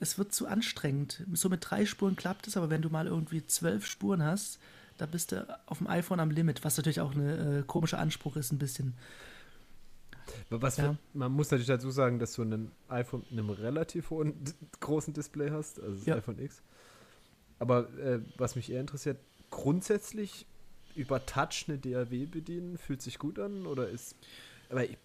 Es 0.00 0.18
wird 0.18 0.34
zu 0.34 0.48
anstrengend. 0.48 1.22
So 1.32 1.48
mit 1.48 1.64
drei 1.70 1.86
Spuren 1.86 2.16
klappt 2.16 2.48
es, 2.48 2.56
aber 2.56 2.68
wenn 2.68 2.82
du 2.82 2.90
mal 2.90 3.06
irgendwie 3.06 3.46
zwölf 3.46 3.86
Spuren 3.86 4.22
hast, 4.22 4.58
da 4.98 5.06
bist 5.06 5.32
du 5.32 5.46
auf 5.66 5.78
dem 5.78 5.86
iPhone 5.86 6.20
am 6.20 6.30
Limit, 6.30 6.64
was 6.64 6.76
natürlich 6.76 7.00
auch 7.00 7.14
ein 7.14 7.60
äh, 7.60 7.62
komischer 7.66 7.98
Anspruch 7.98 8.36
ist, 8.36 8.52
ein 8.52 8.58
bisschen. 8.58 8.94
Was 10.50 10.76
ja. 10.76 10.96
man 11.12 11.32
muss 11.32 11.50
natürlich 11.50 11.66
dazu 11.66 11.90
sagen, 11.90 12.18
dass 12.18 12.34
du 12.34 12.42
ein 12.42 12.70
iPhone 12.88 13.24
mit 13.30 13.38
einem 13.38 13.50
relativ 13.50 14.10
hohen, 14.10 14.34
großen 14.80 15.12
Display 15.12 15.50
hast, 15.50 15.80
also 15.80 15.96
das 15.96 16.06
ja. 16.06 16.16
iPhone 16.16 16.38
X. 16.38 16.62
Aber 17.58 17.88
äh, 17.98 18.20
was 18.36 18.56
mich 18.56 18.70
eher 18.70 18.80
interessiert, 18.80 19.18
grundsätzlich 19.50 20.46
über 20.94 21.24
Touch 21.26 21.64
eine 21.68 21.78
DAW 21.78 22.26
bedienen, 22.26 22.78
fühlt 22.78 23.02
sich 23.02 23.18
gut 23.18 23.38
an 23.38 23.66
oder 23.66 23.88
ist. 23.88 24.16
Aber 24.70 24.84
ich, 24.84 24.96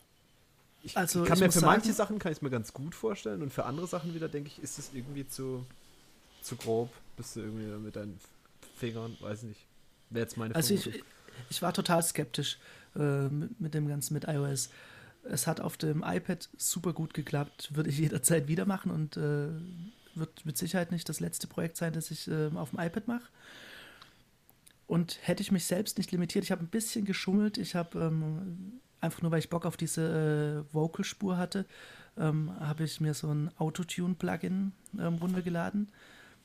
ich 0.83 0.97
also 0.97 1.23
kann 1.23 1.35
ich 1.35 1.41
mir 1.41 1.51
für 1.51 1.59
sagen, 1.59 1.73
manche 1.73 1.93
Sachen 1.93 2.19
kann 2.19 2.31
ich 2.31 2.39
es 2.39 2.41
mir 2.41 2.49
ganz 2.49 2.73
gut 2.73 2.95
vorstellen 2.95 3.41
und 3.41 3.51
für 3.51 3.65
andere 3.65 3.87
Sachen 3.87 4.13
wieder 4.13 4.29
denke 4.29 4.49
ich, 4.49 4.61
ist 4.63 4.79
es 4.79 4.91
irgendwie 4.93 5.27
zu, 5.27 5.65
zu 6.41 6.55
grob, 6.55 6.89
bist 7.17 7.35
du 7.35 7.41
irgendwie 7.41 7.65
mit 7.77 7.95
deinen 7.95 8.19
Fingern, 8.75 9.17
weiß 9.19 9.43
nicht. 9.43 9.65
Wäre 10.09 10.23
jetzt 10.23 10.37
meine 10.37 10.55
Also 10.55 10.73
ich, 10.73 11.03
ich 11.49 11.61
war 11.61 11.73
total 11.73 12.01
skeptisch 12.01 12.57
äh, 12.95 13.27
mit, 13.27 13.59
mit 13.59 13.73
dem 13.73 13.87
ganzen 13.87 14.13
mit 14.13 14.25
iOS. 14.27 14.69
Es 15.23 15.47
hat 15.47 15.59
auf 15.59 15.77
dem 15.77 16.03
iPad 16.05 16.49
super 16.57 16.93
gut 16.93 17.13
geklappt, 17.13 17.75
würde 17.75 17.89
ich 17.89 17.97
jederzeit 17.99 18.47
wieder 18.47 18.65
machen 18.65 18.91
und 18.91 19.17
äh, 19.17 19.49
wird 20.15 20.45
mit 20.45 20.57
Sicherheit 20.57 20.91
nicht 20.91 21.07
das 21.09 21.19
letzte 21.19 21.47
Projekt 21.47 21.77
sein, 21.77 21.93
das 21.93 22.11
ich 22.11 22.27
äh, 22.27 22.49
auf 22.55 22.71
dem 22.71 22.79
iPad 22.79 23.07
mache. 23.07 23.29
Und 24.87 25.19
hätte 25.21 25.43
ich 25.43 25.51
mich 25.51 25.65
selbst 25.65 25.97
nicht 25.99 26.11
limitiert, 26.11 26.43
ich 26.43 26.51
habe 26.51 26.63
ein 26.63 26.69
bisschen 26.69 27.05
geschummelt. 27.05 27.59
Ich 27.59 27.75
habe 27.75 27.99
ähm, 27.99 28.79
einfach 29.01 29.21
nur, 29.21 29.31
weil 29.31 29.39
ich 29.39 29.49
Bock 29.49 29.65
auf 29.65 29.77
diese 29.77 30.65
äh, 30.67 30.73
Vocalspur 30.73 31.37
hatte, 31.37 31.65
ähm, 32.17 32.51
habe 32.59 32.83
ich 32.83 32.99
mir 32.99 33.13
so 33.13 33.29
ein 33.29 33.51
Autotune-Plugin 33.57 34.71
ähm, 34.97 35.15
runtergeladen, 35.15 35.89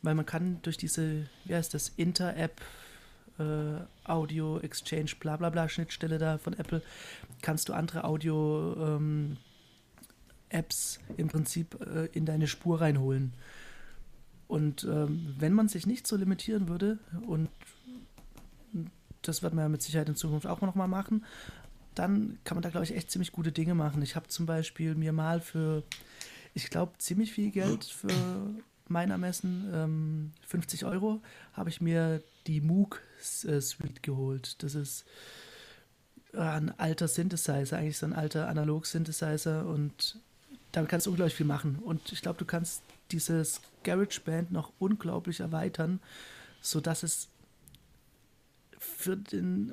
weil 0.02 0.14
man 0.14 0.26
kann 0.26 0.60
durch 0.62 0.76
diese, 0.76 1.26
wie 1.44 1.54
heißt 1.54 1.72
das, 1.72 1.88
Inter-App 1.96 2.60
äh, 3.38 4.08
Audio 4.10 4.58
Exchange, 4.60 5.12
bla 5.18 5.36
bla 5.36 5.50
bla 5.50 5.68
Schnittstelle 5.68 6.18
da 6.18 6.38
von 6.38 6.54
Apple, 6.54 6.82
kannst 7.42 7.68
du 7.68 7.72
andere 7.72 8.04
Audio 8.04 8.74
ähm, 8.78 9.36
Apps 10.48 11.00
im 11.16 11.28
Prinzip 11.28 11.76
äh, 11.80 12.06
in 12.12 12.26
deine 12.26 12.46
Spur 12.46 12.80
reinholen. 12.80 13.32
Und 14.46 14.84
ähm, 14.84 15.34
wenn 15.38 15.52
man 15.52 15.68
sich 15.68 15.86
nicht 15.86 16.06
so 16.06 16.16
limitieren 16.16 16.68
würde 16.68 16.98
und 17.26 17.48
das 19.26 19.42
wird 19.42 19.54
man 19.54 19.64
ja 19.64 19.68
mit 19.68 19.82
Sicherheit 19.82 20.08
in 20.08 20.16
Zukunft 20.16 20.46
auch 20.46 20.60
noch 20.60 20.74
mal 20.74 20.86
machen. 20.86 21.24
Dann 21.94 22.38
kann 22.44 22.56
man 22.56 22.62
da, 22.62 22.70
glaube 22.70 22.84
ich, 22.84 22.94
echt 22.94 23.10
ziemlich 23.10 23.32
gute 23.32 23.52
Dinge 23.52 23.74
machen. 23.74 24.02
Ich 24.02 24.16
habe 24.16 24.28
zum 24.28 24.46
Beispiel 24.46 24.94
mir 24.94 25.12
mal 25.12 25.40
für, 25.40 25.82
ich 26.52 26.70
glaube, 26.70 26.92
ziemlich 26.98 27.32
viel 27.32 27.50
Geld 27.50 27.84
für 27.84 28.10
mein 28.88 29.10
Ermessen, 29.10 29.70
ähm, 29.72 30.32
50 30.46 30.84
Euro, 30.84 31.20
habe 31.52 31.70
ich 31.70 31.80
mir 31.80 32.22
die 32.46 32.60
Moog 32.60 33.00
äh, 33.44 33.60
Suite 33.60 34.02
geholt. 34.02 34.62
Das 34.62 34.74
ist 34.74 35.04
äh, 36.32 36.38
ein 36.38 36.78
alter 36.78 37.08
Synthesizer, 37.08 37.78
eigentlich 37.78 37.98
so 37.98 38.06
ein 38.06 38.12
alter 38.12 38.48
Analog-Synthesizer 38.48 39.66
und 39.66 40.18
damit 40.72 40.90
kannst 40.90 41.06
du 41.06 41.10
unglaublich 41.10 41.36
viel 41.36 41.46
machen. 41.46 41.76
Und 41.76 42.12
ich 42.12 42.20
glaube, 42.20 42.38
du 42.38 42.44
kannst 42.44 42.82
dieses 43.10 43.60
GarageBand 43.84 44.50
noch 44.50 44.72
unglaublich 44.78 45.40
erweitern, 45.40 46.00
sodass 46.60 47.02
es 47.02 47.28
für 48.78 49.16
den 49.16 49.72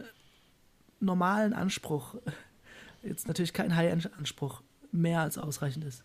normalen 1.00 1.54
Anspruch, 1.54 2.16
jetzt 3.04 3.28
natürlich 3.28 3.54
kein 3.54 3.76
High-End-Anspruch, 3.76 4.62
mehr 4.92 5.22
als 5.22 5.38
ausreichend 5.38 5.86
ist. 5.86 6.04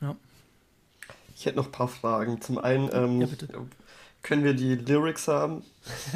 Ja. 0.00 0.16
Ich 1.34 1.46
hätte 1.46 1.56
noch 1.56 1.66
ein 1.66 1.72
paar 1.72 1.88
Fragen. 1.88 2.40
Zum 2.40 2.58
einen, 2.58 2.90
ähm, 2.92 3.20
ja, 3.20 3.28
können 4.22 4.44
wir 4.44 4.54
die 4.54 4.76
Lyrics 4.76 5.28
haben? 5.28 5.62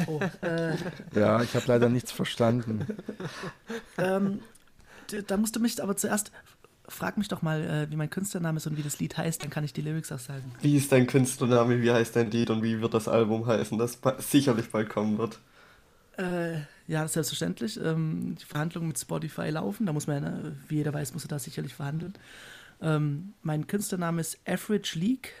Oh, 0.07 0.19
äh, 0.41 0.75
ja, 1.15 1.41
ich 1.41 1.53
habe 1.55 1.65
leider 1.67 1.89
nichts 1.89 2.11
verstanden. 2.11 2.85
ähm, 3.97 4.39
da 5.27 5.37
musst 5.37 5.55
du 5.55 5.59
mich 5.59 5.81
aber 5.81 5.97
zuerst 5.97 6.31
frag 6.89 7.17
mich 7.17 7.27
doch 7.27 7.41
mal, 7.41 7.61
äh, 7.63 7.91
wie 7.91 7.95
mein 7.95 8.09
Künstlername 8.09 8.57
ist 8.57 8.67
und 8.67 8.77
wie 8.77 8.83
das 8.83 8.99
Lied 8.99 9.17
heißt, 9.17 9.43
dann 9.43 9.49
kann 9.49 9.63
ich 9.63 9.73
die 9.73 9.81
Lyrics 9.81 10.11
auch 10.11 10.19
sagen. 10.19 10.53
Wie 10.61 10.77
ist 10.77 10.91
dein 10.91 11.07
Künstlername, 11.07 11.81
wie 11.81 11.91
heißt 11.91 12.15
dein 12.15 12.31
Lied 12.31 12.49
und 12.49 12.63
wie 12.63 12.81
wird 12.81 12.93
das 12.93 13.07
Album 13.07 13.45
heißen, 13.45 13.77
das 13.77 13.99
sicherlich 14.19 14.69
bald 14.69 14.89
kommen 14.89 15.17
wird? 15.17 15.39
Äh, 16.17 16.61
ja, 16.87 17.07
selbstverständlich. 17.07 17.79
Ähm, 17.83 18.35
die 18.39 18.45
Verhandlungen 18.45 18.87
mit 18.87 18.99
Spotify 18.99 19.49
laufen, 19.49 19.85
da 19.85 19.93
muss 19.93 20.07
man, 20.07 20.23
ja, 20.23 20.39
wie 20.67 20.75
jeder 20.75 20.93
weiß, 20.93 21.13
muss 21.13 21.25
er 21.25 21.29
da 21.29 21.39
sicherlich 21.39 21.73
verhandeln. 21.73 22.13
Ähm, 22.81 23.33
mein 23.41 23.67
Künstlername 23.67 24.21
ist 24.21 24.39
Average 24.47 24.99
League, 24.99 25.33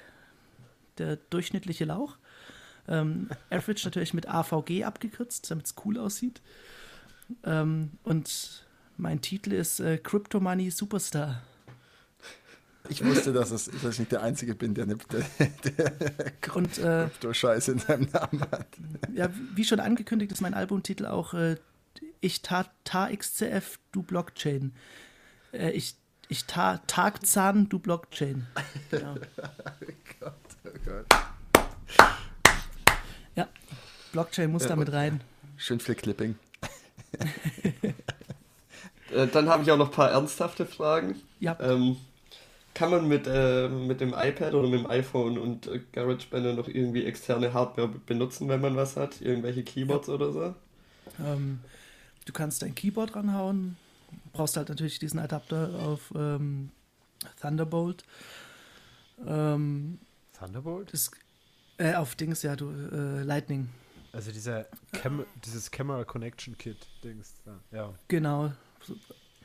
der 0.97 1.17
durchschnittliche 1.17 1.85
Lauch. 1.85 2.17
Ähm, 2.87 3.29
Average 3.49 3.85
natürlich 3.85 4.13
mit 4.13 4.27
AVG 4.27 4.83
abgekürzt, 4.83 5.49
damit 5.51 5.67
es 5.67 5.75
cool 5.85 5.97
aussieht. 5.97 6.41
Ähm, 7.43 7.91
und 8.03 8.65
mein 8.97 9.21
Titel 9.21 9.53
ist 9.53 9.79
äh, 9.79 9.97
Crypto 9.97 10.39
Money 10.39 10.71
Superstar. 10.71 11.43
Ich 12.89 13.03
wusste, 13.03 13.33
dass, 13.33 13.51
es, 13.51 13.65
dass 13.65 13.93
ich 13.95 13.99
nicht 13.99 14.11
der 14.11 14.23
Einzige 14.23 14.55
bin, 14.55 14.73
der 14.73 14.85
eine 14.85 14.97
und, 16.53 16.77
äh, 16.77 17.09
Scheiße 17.33 17.73
in 17.73 17.79
seinem 17.79 18.09
Namen 18.11 18.41
hat. 18.51 18.67
Ja, 19.13 19.29
wie 19.55 19.65
schon 19.65 19.79
angekündigt, 19.79 20.31
ist 20.31 20.41
mein 20.41 20.53
Albumtitel 20.53 21.05
auch 21.05 21.33
äh, 21.33 21.57
Ich 22.21 22.41
ta, 22.41 22.65
ta 22.83 23.13
XCF, 23.13 23.79
du 23.91 24.03
Blockchain. 24.03 24.73
Äh, 25.51 25.71
ich 25.71 25.95
ich 26.29 26.45
ta 26.45 26.79
Tagzahn, 26.87 27.69
du 27.69 27.79
Blockchain. 27.79 28.47
Genau. 28.91 29.15
oh 29.15 29.93
Gott, 30.19 30.33
oh 30.65 30.69
Gott. 30.85 31.05
Ja, 33.35 33.47
Blockchain 34.11 34.51
muss 34.51 34.63
ja, 34.63 34.69
damit 34.69 34.91
rein. 34.91 35.21
Schön 35.57 35.79
viel 35.79 35.95
Clipping. 35.95 36.35
Äh, 39.09 39.27
dann 39.27 39.47
habe 39.47 39.63
ich 39.63 39.71
auch 39.71 39.77
noch 39.77 39.87
ein 39.87 39.93
paar 39.93 40.11
ernsthafte 40.11 40.65
Fragen. 40.65 41.15
Ja. 41.39 41.57
Ähm, 41.61 41.95
kann 42.73 42.91
man 42.91 43.07
mit, 43.07 43.25
äh, 43.25 43.69
mit 43.69 44.01
dem 44.01 44.09
iPad 44.09 44.53
oder 44.53 44.67
mit 44.67 44.81
dem 44.81 44.89
iPhone 44.89 45.37
und 45.37 45.67
äh, 45.67 45.79
GarageBand 45.93 46.57
noch 46.57 46.67
irgendwie 46.67 47.05
externe 47.05 47.53
Hardware 47.53 47.87
benutzen, 47.87 48.49
wenn 48.49 48.59
man 48.59 48.75
was 48.75 48.97
hat? 48.97 49.21
Irgendwelche 49.21 49.63
Keyboards 49.63 50.09
ja. 50.09 50.13
oder 50.13 50.31
so? 50.33 50.55
Ähm, 51.25 51.59
du 52.25 52.33
kannst 52.33 52.61
dein 52.61 52.75
Keyboard 52.75 53.15
ranhauen, 53.15 53.77
brauchst 54.37 54.57
halt 54.57 54.69
natürlich 54.69 54.99
diesen 54.99 55.19
Adapter 55.19 55.69
auf 55.79 56.13
ähm, 56.15 56.71
Thunderbolt. 57.41 58.03
Ähm, 59.25 59.99
Thunderbolt? 60.37 60.93
Das, 60.93 61.11
äh, 61.77 61.95
auf 61.95 62.15
Dings, 62.15 62.43
ja, 62.43 62.55
du, 62.55 62.69
äh, 62.69 63.23
Lightning. 63.23 63.69
Also 64.13 64.31
dieser 64.31 64.65
Cam 64.93 65.25
dieses 65.45 65.69
Camera 65.69 66.03
Connection 66.03 66.57
Kit 66.57 66.77
Dings. 67.03 67.35
Ja. 67.71 67.93
Genau. 68.07 68.51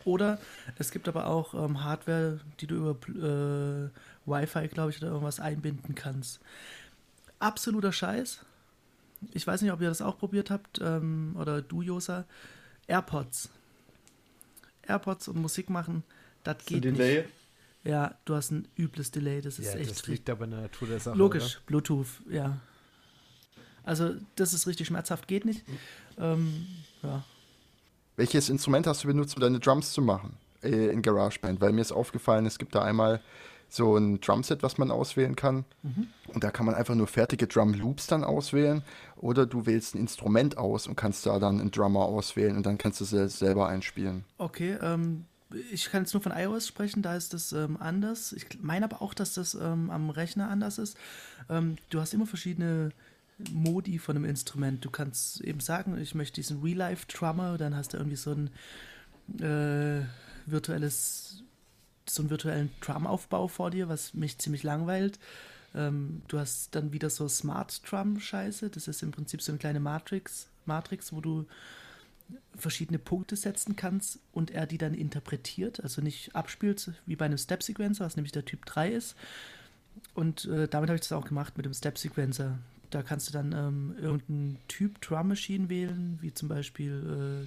Oder 0.05 0.39
es 0.79 0.91
gibt 0.91 1.09
aber 1.09 1.27
auch 1.27 1.55
ähm, 1.55 1.85
Hardware, 1.85 2.41
die 2.61 2.67
du 2.67 2.77
über 2.77 2.91
äh, 3.09 3.91
Wi-Fi, 4.27 4.69
glaube 4.69 4.91
ich, 4.91 4.99
oder 4.99 5.09
irgendwas 5.09 5.41
einbinden 5.41 5.95
kannst. 5.95 6.41
Absoluter 7.39 7.93
Scheiß. 7.93 8.45
Ich 9.33 9.47
weiß 9.47 9.63
nicht, 9.63 9.73
ob 9.73 9.81
ihr 9.81 9.89
das 9.89 10.03
auch 10.03 10.19
probiert 10.19 10.51
habt 10.51 10.81
ähm, 10.83 11.37
oder 11.39 11.63
du, 11.63 11.83
Josa. 11.83 12.25
AirPods. 12.89 13.51
AirPods 14.87 15.29
und 15.29 15.37
Musik 15.37 15.71
machen, 15.71 16.03
das 16.45 16.65
geht 16.65 16.85
Delay. 16.85 17.23
nicht. 17.23 17.29
Ja, 17.85 18.15
du 18.25 18.35
hast 18.35 18.53
ein 18.53 18.69
übles 18.77 19.11
Delay, 19.11 19.41
das 19.41 19.59
ist 19.59 19.75
ja, 19.75 19.81
echt. 19.81 19.91
Das 19.91 20.07
liegt 20.07 20.31
aber 20.31 20.45
in 20.45 20.53
der 20.53 20.61
Natur 20.63 20.89
der 20.89 21.01
Sache. 21.01 21.19
Logisch, 21.19 21.57
oder? 21.57 21.63
Bluetooth, 21.67 22.07
ja. 22.31 22.61
Also, 23.85 24.15
das 24.37 24.55
ist 24.55 24.67
richtig 24.67 24.87
schmerzhaft, 24.87 25.27
geht 25.27 25.45
nicht. 25.45 25.65
Ähm, 26.19 26.67
ja. 27.03 27.25
Welches 28.17 28.49
Instrument 28.49 28.87
hast 28.87 29.03
du 29.03 29.09
benutzt, 29.09 29.35
um 29.35 29.41
deine 29.41 29.59
Drums 29.59 29.93
zu 29.93 30.03
machen 30.03 30.37
äh, 30.63 30.89
in 30.91 31.03
GarageBand? 31.03 31.61
Weil 31.61 31.73
mir 31.73 31.81
ist 31.81 31.91
aufgefallen, 31.91 32.47
es 32.47 32.59
gibt 32.59 32.75
da 32.75 32.83
einmal 32.83 33.21
so 33.75 33.97
ein 33.97 34.21
Drumset, 34.21 34.63
was 34.63 34.79
man 34.79 34.91
auswählen 34.91 35.35
kann. 35.35 35.65
Mhm. 35.83 36.09
Und 36.29 36.45
da 36.45 36.51
kann 36.51 36.67
man 36.67 36.75
einfach 36.75 36.95
nur 36.95 37.07
fertige 37.07 37.47
Drum 37.47 37.73
Loops 37.75 38.07
dann 38.07 38.25
auswählen. 38.25 38.83
Oder 39.17 39.47
du 39.47 39.67
wählst 39.67 39.95
ein 39.95 39.99
Instrument 39.99 40.59
aus 40.59 40.87
und 40.87 40.97
kannst 40.97 41.25
da 41.27 41.39
dann 41.39 41.61
einen 41.61 41.71
Drummer 41.71 42.01
auswählen 42.01 42.57
und 42.57 42.67
dann 42.67 42.79
kannst 42.79 43.01
du 43.01 43.17
es 43.17 43.39
selber 43.39 43.69
einspielen. 43.69 44.25
Okay, 44.39 44.77
ähm, 44.83 45.25
ich 45.71 45.91
kann 45.91 46.03
jetzt 46.03 46.13
nur 46.13 46.23
von 46.23 46.33
iOS 46.33 46.67
sprechen, 46.67 47.03
da 47.03 47.17
ist 47.17 47.35
das 47.35 47.53
ähm, 47.53 47.77
anders. 47.79 48.33
Ich 48.33 48.47
meine 48.61 48.85
aber 48.85 49.03
auch, 49.03 49.15
dass 49.15 49.35
das 49.35 49.55
ähm, 49.55 49.91
am 49.91 50.11
Rechner 50.11 50.49
anders 50.49 50.79
ist. 50.79 50.97
Ähm, 51.49 51.77
du 51.91 52.01
hast 52.01 52.15
immer 52.15 52.27
verschiedene 52.27 52.91
Modi 53.51 53.99
von 53.99 54.17
einem 54.17 54.25
Instrument. 54.27 54.85
Du 54.85 54.91
kannst 54.91 55.41
eben 55.41 55.61
sagen, 55.61 55.99
ich 55.99 56.15
möchte 56.15 56.37
diesen 56.37 56.63
Real-Life-Drummer, 56.63 57.59
dann 57.59 57.77
hast 57.77 57.93
du 57.93 57.97
irgendwie 57.97 58.17
so 58.17 58.33
ein 58.33 58.51
äh, 59.41 60.05
virtuelles 60.47 61.43
so 62.07 62.23
einen 62.23 62.31
virtuellen 62.31 62.71
Drum-Aufbau 62.81 63.49
vor 63.49 63.71
dir, 63.71 63.89
was 63.89 64.15
mich 64.15 64.39
ziemlich 64.39 64.63
langweilt. 64.63 65.19
Ähm, 65.75 66.23
du 66.29 66.39
hast 66.39 66.75
dann 66.75 66.93
wieder 66.93 67.11
so 67.11 67.29
Smart 67.29 67.83
Drum-Scheiße. 67.91 68.71
Das 68.71 68.89
ist 68.89 69.03
im 69.03 69.13
Prinzip 69.13 69.43
so 69.43 69.53
eine 69.53 69.59
kleine 69.59 69.81
Matrix, 69.81 70.49
Matrix, 70.67 71.13
wo 71.13 71.21
du 71.21 71.47
verschiedene 72.57 72.99
Punkte 72.99 73.37
setzen 73.37 73.77
kannst 73.77 74.19
und 74.33 74.51
er 74.51 74.67
die 74.67 74.79
dann 74.79 74.95
interpretiert, 74.95 75.83
also 75.83 76.01
nicht 76.01 76.35
abspielt 76.35 76.91
wie 77.07 77.17
bei 77.17 77.27
einem 77.27 77.39
Step 77.39 77.63
Sequencer, 77.63 78.05
was 78.05 78.17
nämlich 78.17 78.33
der 78.33 78.45
Typ 78.45 78.65
3 78.67 78.91
ist. 78.91 79.17
Und 80.15 80.47
äh, 80.47 80.69
damit 80.69 80.89
habe 80.89 80.95
ich 80.95 81.03
das 81.03 81.13
auch 81.13 81.27
gemacht 81.27 81.57
mit 81.57 81.67
dem 81.67 81.75
Step 81.75 81.99
Sequencer. 81.99 82.59
Da 82.91 83.03
kannst 83.03 83.29
du 83.29 83.33
dann 83.33 83.53
ähm, 83.53 83.95
irgendeinen 84.01 84.59
Typ 84.69 85.01
Drum 85.01 85.29
Machine 85.29 85.69
wählen, 85.69 86.19
wie 86.21 86.33
zum 86.33 86.49
Beispiel 86.49 87.47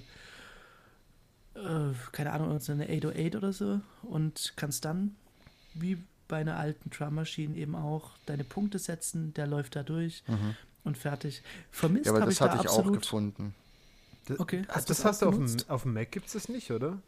äh, 1.56 1.94
keine 2.12 2.32
Ahnung, 2.32 2.58
so 2.60 2.72
eine 2.72 2.84
808 2.84 3.36
oder 3.36 3.52
so 3.52 3.80
und 4.02 4.52
kannst 4.56 4.84
dann, 4.84 5.16
wie 5.74 5.98
bei 6.28 6.38
einer 6.38 6.56
alten 6.56 6.90
Drum 6.90 7.14
Machine, 7.14 7.56
eben 7.56 7.74
auch 7.74 8.10
deine 8.26 8.44
Punkte 8.44 8.78
setzen, 8.78 9.32
der 9.34 9.46
läuft 9.46 9.76
da 9.76 9.82
durch 9.82 10.24
mhm. 10.26 10.56
und 10.84 10.98
fertig. 10.98 11.42
Vermisst 11.70 12.06
ja, 12.06 12.12
aber 12.12 12.24
das 12.24 12.34
ich 12.34 12.40
hatte 12.40 12.56
da 12.56 12.62
ich 12.64 12.68
auch 12.68 12.92
gefunden. 12.92 13.54
Das, 14.26 14.40
okay, 14.40 14.64
hast 14.68 14.90
das 14.90 15.04
hast 15.04 15.22
du 15.22 15.26
auf 15.26 15.36
dem, 15.36 15.56
auf 15.68 15.82
dem 15.82 15.94
Mac 15.94 16.10
gibt 16.10 16.26
es 16.26 16.32
das 16.32 16.48
nicht, 16.48 16.70
oder? 16.70 16.98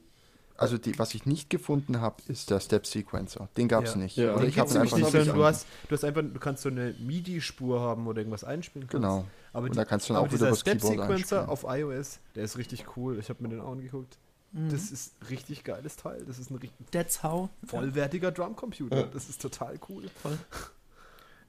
Also 0.57 0.77
die, 0.77 0.99
was 0.99 1.15
ich 1.15 1.25
nicht 1.25 1.51
gefunden 1.51 2.01
habe, 2.01 2.17
ist 2.27 2.51
der 2.51 2.59
Step 2.59 2.85
Sequencer. 2.85 3.49
Den 3.57 3.69
gab 3.69 3.85
es 3.85 3.95
ja. 3.95 4.01
nicht. 4.01 4.17
Ja. 4.17 4.35
Oder 4.35 4.45
ich 4.45 4.59
habe 4.59 4.69
einfach 4.69 4.97
nicht. 4.97 5.15
Du 5.15 5.45
hast, 5.45 5.67
du 5.89 5.95
hast 5.95 6.05
einfach, 6.05 6.23
du 6.23 6.41
kannst 6.41 6.65
so 6.65 6.69
eine 6.69 6.95
MIDI-Spur 6.99 7.81
haben 7.81 8.09
oder 8.09 8.19
irgendwas 8.19 8.43
einspielen. 8.43 8.89
Kannst. 8.89 9.05
Genau. 9.05 9.25
Aber 9.53 9.67
und 9.67 9.75
die, 9.75 9.77
da 9.77 9.85
kannst 9.85 10.09
du 10.09 10.15
dann 10.15 10.25
auch 10.25 10.33
wieder 10.33 10.51
das 10.51 10.61
Step 10.61 10.81
Sequencer 10.81 11.49
auf 11.49 11.65
iOS, 11.65 12.19
der 12.35 12.43
ist 12.43 12.59
richtig 12.59 12.97
cool. 12.97 13.19
Ich 13.21 13.29
habe 13.29 13.41
mir 13.43 13.51
den 13.51 13.61
auch 13.61 13.71
angeguckt. 13.71 14.19
Mhm. 14.53 14.71
Das 14.71 14.91
ist 14.91 15.13
ein 15.21 15.27
richtig 15.27 15.65
geiles 15.65 15.97
Teil. 15.97 16.25
Das 16.27 16.39
ist 16.39 16.51
ein 16.51 16.57
richtig 16.57 16.91
That's 16.91 17.23
how. 17.23 17.51
vollwertiger 17.67 18.31
Drumcomputer. 18.33 18.97
Ja. 18.97 19.03
Das 19.05 19.29
ist 19.29 19.41
total 19.43 19.79
cool. 19.89 20.09
Voll. 20.23 20.39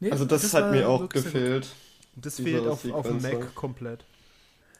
Nee, 0.01 0.11
also 0.11 0.23
das, 0.23 0.43
das 0.43 0.53
hat 0.53 0.71
mir 0.71 0.87
auch 0.87 1.09
gefehlt. 1.09 1.67
Das 2.15 2.37
fehlt 2.37 2.65
auf, 2.65 2.89
auf 2.89 3.05
dem 3.05 3.21
Mac 3.21 3.53
komplett. 3.53 4.05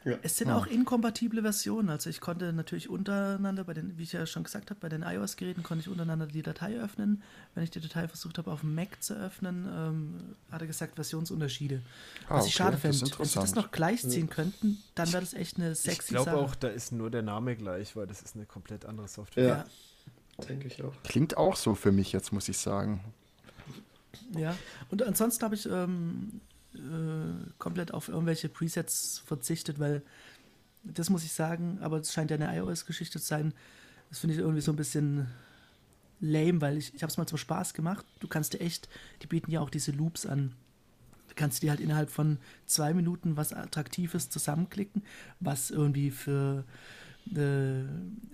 Ja. 0.05 0.17
Es 0.21 0.37
sind 0.37 0.49
auch 0.49 0.65
inkompatible 0.65 1.41
Versionen. 1.41 1.89
Also 1.89 2.09
ich 2.09 2.21
konnte 2.21 2.53
natürlich 2.53 2.89
untereinander, 2.89 3.65
bei 3.65 3.73
den, 3.73 3.97
wie 3.97 4.03
ich 4.03 4.13
ja 4.13 4.25
schon 4.25 4.43
gesagt 4.43 4.69
habe, 4.69 4.79
bei 4.79 4.87
den 4.87 5.01
iOS-Geräten 5.01 5.61
konnte 5.61 5.81
ich 5.81 5.89
untereinander 5.89 6.25
die 6.25 6.41
Datei 6.41 6.79
öffnen. 6.79 7.21
Wenn 7.53 7.65
ich 7.65 7.71
die 7.71 7.81
Datei 7.81 8.07
versucht 8.07 8.37
habe, 8.37 8.49
auf 8.51 8.61
dem 8.61 8.75
Mac 8.75 9.03
zu 9.03 9.13
öffnen, 9.13 9.67
ähm, 9.69 10.35
hat 10.51 10.61
er 10.61 10.67
gesagt, 10.67 10.95
Versionsunterschiede. 10.95 11.81
Ah, 12.27 12.35
Was 12.35 12.41
okay. 12.41 12.47
ich 12.47 12.55
schade 12.55 12.77
fände. 12.77 12.99
Wenn 13.01 13.25
sie 13.25 13.39
das 13.39 13.55
noch 13.55 13.71
gleichziehen 13.71 14.27
ja. 14.27 14.33
könnten, 14.33 14.77
dann 14.95 15.11
wäre 15.11 15.21
das 15.21 15.33
echt 15.33 15.57
eine 15.57 15.75
sexy 15.75 16.15
Ich 16.15 16.23
glaube 16.23 16.37
auch, 16.37 16.55
da 16.55 16.69
ist 16.69 16.93
nur 16.93 17.11
der 17.11 17.21
Name 17.21 17.57
gleich, 17.57 17.95
weil 17.97 18.07
das 18.07 18.21
ist 18.21 18.35
eine 18.35 18.45
komplett 18.45 18.85
andere 18.85 19.09
Software. 19.09 19.43
Ja. 19.43 19.65
ja. 20.39 20.45
Denke 20.45 20.67
ich 20.67 20.81
auch. 20.81 20.93
Klingt 21.03 21.35
auch 21.35 21.57
so 21.57 21.75
für 21.75 21.91
mich 21.91 22.13
jetzt, 22.13 22.31
muss 22.31 22.47
ich 22.47 22.57
sagen. 22.57 23.03
Ja, 24.37 24.55
und 24.89 25.03
ansonsten 25.03 25.43
habe 25.43 25.55
ich 25.55 25.65
ähm, 25.65 26.39
äh, 26.73 27.49
komplett 27.57 27.93
auf 27.93 28.09
irgendwelche 28.09 28.49
Presets 28.49 29.21
verzichtet, 29.25 29.79
weil 29.79 30.03
das 30.83 31.09
muss 31.09 31.23
ich 31.23 31.33
sagen, 31.33 31.79
aber 31.81 31.97
es 31.97 32.13
scheint 32.13 32.31
ja 32.31 32.37
eine 32.37 32.55
iOS-Geschichte 32.55 33.19
zu 33.19 33.25
sein. 33.25 33.53
Das 34.09 34.19
finde 34.19 34.35
ich 34.35 34.39
irgendwie 34.39 34.61
so 34.61 34.71
ein 34.71 34.77
bisschen 34.77 35.27
lame, 36.19 36.61
weil 36.61 36.77
ich, 36.77 36.93
ich 36.93 37.01
habe 37.01 37.11
es 37.11 37.17
mal 37.17 37.27
zum 37.27 37.37
Spaß 37.37 37.73
gemacht. 37.73 38.05
Du 38.19 38.27
kannst 38.27 38.53
dir 38.53 38.59
echt, 38.59 38.89
die 39.21 39.27
bieten 39.27 39.51
ja 39.51 39.61
auch 39.61 39.69
diese 39.69 39.91
Loops 39.91 40.25
an. 40.25 40.53
Du 41.27 41.35
kannst 41.35 41.63
dir 41.63 41.69
halt 41.69 41.79
innerhalb 41.79 42.09
von 42.09 42.37
zwei 42.65 42.93
Minuten 42.93 43.37
was 43.37 43.53
Attraktives 43.53 44.29
zusammenklicken, 44.29 45.03
was 45.39 45.69
irgendwie 45.69 46.11
für, 46.11 46.65
äh, 47.31 47.83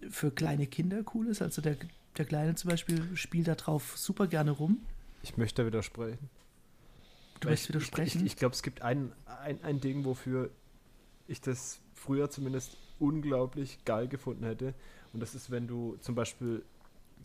für 0.10 0.32
kleine 0.32 0.68
Kinder 0.68 1.04
cool 1.14 1.28
ist. 1.28 1.42
Also 1.42 1.62
der, 1.62 1.78
der 2.18 2.26
Kleine 2.26 2.56
zum 2.56 2.70
Beispiel 2.70 3.16
spielt 3.16 3.48
da 3.48 3.56
drauf 3.56 3.98
super 3.98 4.28
gerne 4.28 4.52
rum. 4.52 4.80
Ich 5.24 5.38
möchte 5.38 5.66
widersprechen. 5.66 6.30
Du 7.40 7.50
möchtest 7.50 7.70
widersprechen? 7.70 8.20
Ich, 8.20 8.26
ich, 8.26 8.32
ich 8.34 8.36
glaube, 8.38 8.56
es 8.56 8.64
gibt 8.64 8.82
ein, 8.82 9.12
ein, 9.26 9.64
ein 9.64 9.80
Ding, 9.80 10.06
wofür 10.06 10.50
ich 11.28 11.42
das 11.42 11.80
früher 11.94 12.30
zumindest 12.30 12.78
unglaublich 13.00 13.84
geil 13.86 14.08
gefunden 14.08 14.46
hätte. 14.46 14.74
Und 15.14 15.20
das 15.20 15.36
ist, 15.36 15.52
wenn 15.52 15.68
du 15.68 15.98
zum 16.02 16.16
Beispiel 16.16 16.64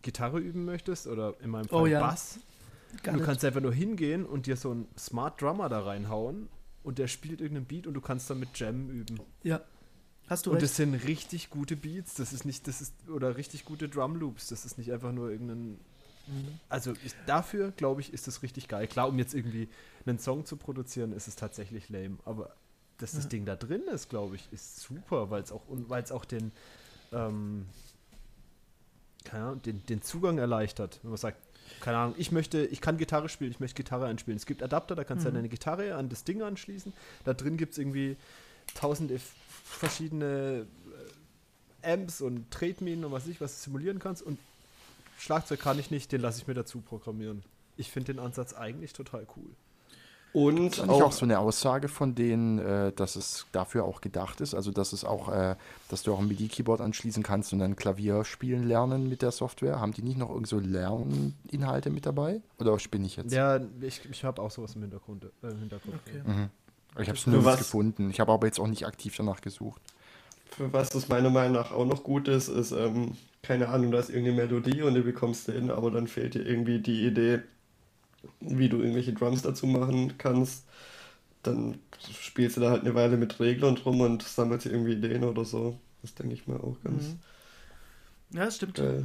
Gitarre 0.02 0.38
üben 0.38 0.64
möchtest 0.64 1.06
oder 1.06 1.34
in 1.40 1.50
meinem 1.50 1.68
Fall 1.68 1.82
oh, 1.82 1.86
ja. 1.86 2.00
Bass. 2.00 2.40
du 3.02 3.20
kannst 3.20 3.44
einfach 3.44 3.60
nur 3.60 3.72
hingehen 3.72 4.24
und 4.24 4.46
dir 4.46 4.56
so 4.56 4.70
einen 4.70 4.88
Smart 4.98 5.40
Drummer 5.40 5.68
da 5.68 5.80
reinhauen 5.80 6.48
und 6.82 6.98
der 6.98 7.08
spielt 7.08 7.40
irgendeinen 7.40 7.66
Beat 7.66 7.86
und 7.86 7.94
du 7.94 8.00
kannst 8.00 8.30
dann 8.30 8.40
mit 8.40 8.58
Jam 8.58 8.88
üben. 8.88 9.20
Ja. 9.42 9.60
Hast 10.28 10.46
du 10.46 10.50
und 10.50 10.56
recht. 10.56 10.64
das 10.64 10.76
sind 10.76 10.94
richtig 10.94 11.50
gute 11.50 11.76
Beats, 11.76 12.14
das 12.14 12.32
ist 12.32 12.44
nicht, 12.44 12.68
das 12.68 12.80
ist, 12.80 12.94
oder 13.08 13.36
richtig 13.36 13.64
gute 13.64 13.88
Drum 13.88 14.14
Loops, 14.14 14.46
das 14.46 14.64
ist 14.64 14.78
nicht 14.78 14.92
einfach 14.92 15.12
nur 15.12 15.30
irgendein 15.30 15.80
also 16.68 16.92
ich, 17.04 17.14
dafür, 17.26 17.72
glaube 17.72 18.00
ich, 18.00 18.12
ist 18.12 18.28
es 18.28 18.42
richtig 18.42 18.68
geil. 18.68 18.86
Klar, 18.86 19.08
um 19.08 19.18
jetzt 19.18 19.34
irgendwie 19.34 19.68
einen 20.06 20.18
Song 20.18 20.44
zu 20.44 20.56
produzieren, 20.56 21.12
ist 21.12 21.28
es 21.28 21.36
tatsächlich 21.36 21.88
lame. 21.88 22.18
Aber 22.24 22.54
dass 22.98 23.12
das 23.12 23.24
ja. 23.24 23.30
Ding 23.30 23.44
da 23.44 23.56
drin 23.56 23.82
ist, 23.92 24.08
glaube 24.08 24.36
ich, 24.36 24.52
ist 24.52 24.80
super, 24.80 25.30
weil 25.30 25.42
es 25.42 25.52
auch, 25.52 25.62
auch 26.10 26.24
den, 26.24 26.52
ähm, 27.12 27.66
keine 29.24 29.44
Ahnung, 29.44 29.62
den, 29.62 29.84
den 29.86 30.02
Zugang 30.02 30.38
erleichtert. 30.38 31.00
Wenn 31.02 31.10
man 31.10 31.18
sagt, 31.18 31.38
keine 31.80 31.98
Ahnung, 31.98 32.14
ich 32.18 32.32
möchte, 32.32 32.64
ich 32.66 32.80
kann 32.80 32.98
Gitarre 32.98 33.28
spielen, 33.28 33.50
ich 33.50 33.60
möchte 33.60 33.82
Gitarre 33.82 34.06
einspielen. 34.06 34.36
Es 34.36 34.46
gibt 34.46 34.62
Adapter, 34.62 34.94
da 34.94 35.04
kannst 35.04 35.24
du 35.24 35.30
mhm. 35.30 35.34
deine 35.34 35.48
Gitarre 35.48 35.94
an 35.94 36.08
das 36.08 36.24
Ding 36.24 36.42
anschließen. 36.42 36.92
Da 37.24 37.32
drin 37.32 37.56
gibt 37.56 37.72
es 37.72 37.78
irgendwie 37.78 38.16
tausende 38.74 39.18
verschiedene 39.64 40.66
äh, 41.82 41.92
Amps 41.92 42.20
und 42.20 42.50
Tretminen 42.50 43.04
und 43.04 43.12
was 43.12 43.26
ich, 43.26 43.40
was 43.40 43.56
du 43.56 43.62
simulieren 43.64 43.98
kannst. 43.98 44.22
Und 44.22 44.38
Schlagzeug 45.20 45.60
kann 45.60 45.78
ich 45.78 45.90
nicht, 45.90 46.12
den 46.12 46.22
lasse 46.22 46.40
ich 46.40 46.46
mir 46.46 46.54
dazu 46.54 46.80
programmieren. 46.80 47.42
Ich 47.76 47.90
finde 47.90 48.14
den 48.14 48.22
Ansatz 48.22 48.54
eigentlich 48.54 48.92
total 48.94 49.26
cool. 49.36 49.50
Und 50.32 50.78
das 50.78 50.88
auch, 50.88 51.02
auch 51.02 51.12
so 51.12 51.24
eine 51.24 51.40
Aussage 51.40 51.88
von 51.88 52.14
denen, 52.14 52.58
äh, 52.58 52.92
dass 52.92 53.16
es 53.16 53.46
dafür 53.52 53.84
auch 53.84 54.00
gedacht 54.00 54.40
ist, 54.40 54.54
also 54.54 54.70
dass 54.70 54.92
es 54.92 55.04
auch, 55.04 55.28
äh, 55.28 55.56
dass 55.88 56.04
du 56.04 56.14
auch 56.14 56.20
ein 56.20 56.28
MIDI-Keyboard 56.28 56.80
anschließen 56.80 57.22
kannst 57.22 57.52
und 57.52 57.58
dann 57.58 57.74
Klavier 57.74 58.24
spielen 58.24 58.66
lernen 58.66 59.08
mit 59.08 59.22
der 59.22 59.32
Software. 59.32 59.80
Haben 59.80 59.92
die 59.92 60.02
nicht 60.02 60.18
noch 60.18 60.30
irgend 60.30 60.46
so 60.46 60.58
Lerninhalte 60.58 61.90
mit 61.90 62.06
dabei? 62.06 62.40
Oder 62.58 62.78
spinne 62.78 63.06
ich 63.06 63.16
jetzt? 63.16 63.32
Ja, 63.32 63.60
ich, 63.80 64.08
ich 64.08 64.24
habe 64.24 64.40
auch 64.40 64.50
sowas 64.50 64.76
im 64.76 64.82
Hintergrund. 64.82 65.24
Äh, 65.42 65.48
im 65.48 65.58
Hintergrund 65.58 65.96
okay. 66.06 66.22
mhm. 66.24 66.50
Ich 66.98 67.08
habe 67.08 67.18
es 67.18 67.26
nirgends 67.26 67.58
gefunden. 67.58 68.10
Ich 68.10 68.20
habe 68.20 68.32
aber 68.32 68.46
jetzt 68.46 68.58
auch 68.58 68.66
nicht 68.68 68.86
aktiv 68.86 69.14
danach 69.16 69.40
gesucht. 69.40 69.82
Für 70.50 70.72
was 70.72 70.90
das 70.90 71.08
meiner 71.08 71.30
Meinung 71.30 71.54
nach 71.54 71.72
auch 71.72 71.84
noch 71.84 72.02
gut 72.02 72.28
ist, 72.28 72.48
ist, 72.48 72.72
ähm, 72.72 73.16
keine 73.42 73.68
Ahnung, 73.68 73.90
da 73.90 73.98
ist 73.98 74.10
irgendeine 74.10 74.36
Melodie 74.36 74.82
und 74.82 74.94
du 74.94 75.02
bekommst 75.02 75.48
den, 75.48 75.70
aber 75.70 75.90
dann 75.90 76.06
fehlt 76.08 76.34
dir 76.34 76.46
irgendwie 76.46 76.78
die 76.80 77.06
Idee, 77.06 77.40
wie 78.40 78.68
du 78.68 78.78
irgendwelche 78.78 79.12
Drums 79.14 79.42
dazu 79.42 79.66
machen 79.66 80.18
kannst. 80.18 80.64
Dann 81.42 81.78
spielst 82.20 82.56
du 82.56 82.60
da 82.60 82.70
halt 82.70 82.82
eine 82.82 82.94
Weile 82.94 83.16
mit 83.16 83.40
Reglern 83.40 83.76
drum 83.76 84.00
und 84.02 84.22
sammelst 84.22 84.66
irgendwie 84.66 84.92
Ideen 84.92 85.24
oder 85.24 85.44
so. 85.44 85.78
Das 86.02 86.14
denke 86.14 86.34
ich 86.34 86.46
mal 86.46 86.58
auch 86.58 86.76
ganz. 86.84 87.04
Mhm. 87.04 87.18
Ja, 88.32 88.44
das 88.44 88.56
stimmt. 88.56 88.78
Äh, 88.78 89.02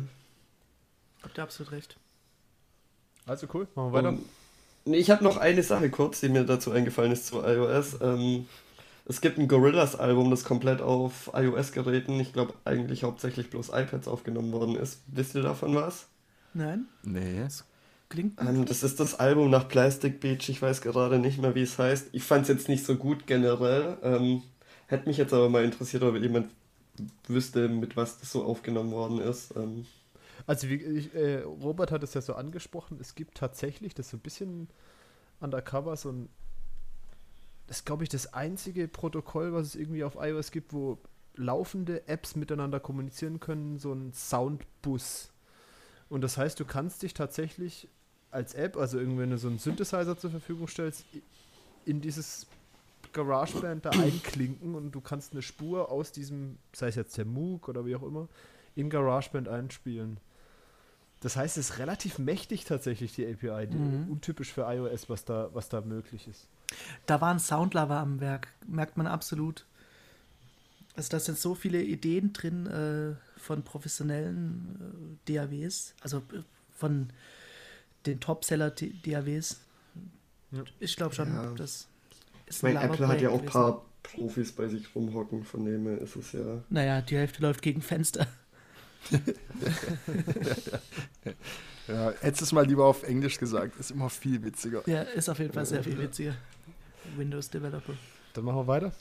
Habt 1.24 1.38
ihr 1.38 1.44
absolut 1.44 1.72
recht. 1.72 1.98
Also 3.26 3.48
cool, 3.54 3.68
machen 3.74 3.94
wir 3.94 4.04
weiter. 4.04 4.18
Nee, 4.86 4.98
ich 4.98 5.10
habe 5.10 5.24
noch 5.24 5.38
eine 5.38 5.64
Sache 5.64 5.90
kurz, 5.90 6.20
die 6.20 6.30
mir 6.30 6.44
dazu 6.44 6.72
eingefallen 6.72 7.12
ist 7.12 7.26
zu 7.26 7.42
iOS. 7.42 8.00
Ähm, 8.02 8.48
es 9.06 9.22
gibt 9.22 9.38
ein 9.38 9.48
Gorillas-Album, 9.48 10.32
das 10.32 10.44
komplett 10.44 10.82
auf 10.82 11.32
iOS-Geräten, 11.34 12.20
ich 12.20 12.34
glaube 12.34 12.54
eigentlich 12.66 13.04
hauptsächlich 13.04 13.50
bloß 13.50 13.70
iPads 13.70 14.08
aufgenommen 14.08 14.52
worden 14.52 14.76
ist. 14.76 15.02
Wisst 15.08 15.36
ihr 15.36 15.44
davon 15.44 15.76
was? 15.76 16.08
Nein. 16.54 16.88
Nee. 17.04 17.46
Klingt 18.10 18.40
ähm, 18.40 18.66
das 18.66 18.84
ist 18.84 19.00
das 19.00 19.20
Album 19.20 19.50
nach 19.50 19.68
Plastic 19.68 20.20
Beach. 20.20 20.50
Ich 20.50 20.62
weiß 20.62 20.82
gerade 20.82 21.20
nicht 21.20 21.40
mehr, 21.40 21.56
wie 21.56 21.64
es 21.64 21.78
heißt. 21.78 22.10
Ich 22.14 22.24
fand 22.24 22.44
es 22.44 22.50
jetzt 22.50 22.70
nicht 22.70 22.86
so 22.86 22.96
gut 22.96 23.28
generell. 23.28 23.98
Ähm, 24.04 24.44
hätte 24.88 25.08
mich 25.08 25.18
jetzt 25.18 25.34
aber 25.34 25.50
mal 25.50 25.64
interessiert, 25.64 26.04
ob 26.04 26.16
jemand 26.16 26.50
wüsste, 27.28 27.68
mit 27.68 27.98
was 27.98 28.20
das 28.20 28.32
so 28.32 28.44
aufgenommen 28.44 28.92
worden 28.92 29.20
ist. 29.20 29.56
Ähm. 29.56 29.86
Also 30.48 30.70
wie, 30.70 30.76
ich, 30.76 31.14
äh, 31.14 31.42
Robert 31.42 31.92
hat 31.92 32.04
es 32.04 32.14
ja 32.14 32.22
so 32.22 32.34
angesprochen, 32.34 32.98
es 33.02 33.16
gibt 33.16 33.38
tatsächlich, 33.38 33.94
das 33.94 34.10
so 34.10 34.18
ein 34.18 34.22
bisschen 34.22 34.70
undercover, 35.40 35.96
so 35.98 36.12
ein, 36.12 36.30
das 37.68 37.78
ist 37.78 37.86
glaube 37.86 38.04
ich 38.04 38.10
das 38.10 38.34
einzige 38.34 38.88
Protokoll, 38.88 39.54
was 39.54 39.68
es 39.68 39.76
irgendwie 39.76 40.04
auf 40.04 40.16
iOS 40.20 40.52
gibt, 40.52 40.74
wo 40.74 41.00
laufende 41.36 42.08
Apps 42.08 42.36
miteinander 42.36 42.80
kommunizieren 42.80 43.40
können, 43.40 43.80
so 43.80 43.94
ein 43.94 44.14
Soundbus. 44.14 45.32
Und 46.10 46.22
das 46.22 46.38
heißt, 46.38 46.60
du 46.60 46.66
kannst 46.66 47.02
dich 47.02 47.14
tatsächlich 47.14 47.90
als 48.32 48.54
App, 48.54 48.78
also 48.78 49.00
irgendwie, 49.00 49.20
wenn 49.20 49.32
du 49.32 49.38
so 49.38 49.48
einen 49.48 49.60
Synthesizer 49.60 50.18
zur 50.18 50.30
Verfügung 50.30 50.68
stellst, 50.68 51.06
in 51.86 52.02
dieses 52.02 52.48
GarageBand 53.14 53.86
da 53.86 53.90
einklinken 53.92 54.76
und 54.76 54.92
du 54.92 55.02
kannst 55.02 55.32
eine 55.32 55.42
Spur 55.42 55.90
aus 55.90 56.12
diesem, 56.12 56.58
sei 56.74 56.90
es 56.90 56.96
jetzt 56.96 57.18
der 57.18 57.26
MOOC 57.26 57.70
oder 57.70 57.86
wie 57.86 57.96
auch 57.96 58.04
immer, 58.04 58.28
in 58.76 58.90
GarageBand 58.90 59.48
einspielen. 59.48 60.20
Das 61.22 61.38
heißt, 61.38 61.58
es 61.58 61.72
ist 61.72 61.80
relativ 61.80 62.20
mächtig 62.20 62.66
tatsächlich, 62.66 63.16
die 63.16 63.26
API, 63.26 63.68
die 63.68 63.78
mhm. 63.78 64.12
untypisch 64.12 64.52
für 64.52 64.64
iOS, 64.64 65.10
was 65.10 65.26
da, 65.26 65.50
was 65.54 65.70
da 65.70 65.82
möglich 65.82 66.28
ist. 66.28 66.48
Da 67.06 67.22
war 67.22 67.32
ein 67.32 67.40
Soundlover 67.40 67.98
am 67.98 68.20
Werk, 68.20 68.48
merkt 68.68 68.98
man 68.98 69.08
absolut. 69.08 69.66
Also 70.96 71.10
da 71.10 71.20
sind 71.20 71.38
so 71.38 71.56
viele 71.56 71.82
Ideen 71.82 72.32
drin 72.34 72.68
äh, 72.68 73.16
von 73.40 73.64
professionellen 73.64 75.18
äh, 75.28 75.34
DAWs, 75.34 75.94
also 76.02 76.18
äh, 76.18 76.42
von 76.72 77.10
den 78.06 78.20
Topseller-DAWs. 78.20 79.62
Ja. 80.52 80.64
Ich 80.80 80.96
glaube 80.96 81.14
schon, 81.16 81.34
ja. 81.34 81.52
das 81.56 81.88
ist 82.46 82.64
ein 82.64 82.74
Mein 82.74 82.90
Apple 82.90 83.08
hat 83.08 83.22
ja 83.22 83.30
auch 83.30 83.42
ein 83.42 83.46
paar 83.46 83.86
Profis 84.04 84.52
bei 84.52 84.68
sich 84.68 84.96
rumhocken, 84.96 85.44
von 85.44 85.66
dem 85.66 85.86
her 85.88 85.98
ist 86.00 86.16
es 86.16 86.32
ja. 86.32 86.64
Naja, 86.70 87.02
die 87.02 87.18
Hälfte 87.18 87.42
läuft 87.42 87.62
gegen 87.62 87.82
Fenster. 87.82 88.28
ja, 91.88 92.14
hättest 92.22 92.42
es 92.42 92.52
mal 92.52 92.66
lieber 92.66 92.86
auf 92.86 93.04
Englisch 93.04 93.38
gesagt, 93.38 93.80
ist 93.80 93.92
immer 93.92 94.10
viel 94.10 94.44
witziger. 94.44 94.82
Ja, 94.88 95.02
ist 95.02 95.30
auf 95.30 95.40
jeden 95.40 95.54
Fall 95.54 95.66
sehr 95.66 95.84
viel 95.84 95.98
witziger. 95.98 96.36
Windows 97.18 97.50
Developer. 97.50 97.94
Dann 98.34 98.46
machen 98.46 98.58
wir 98.58 98.68
weiter. 98.68 98.92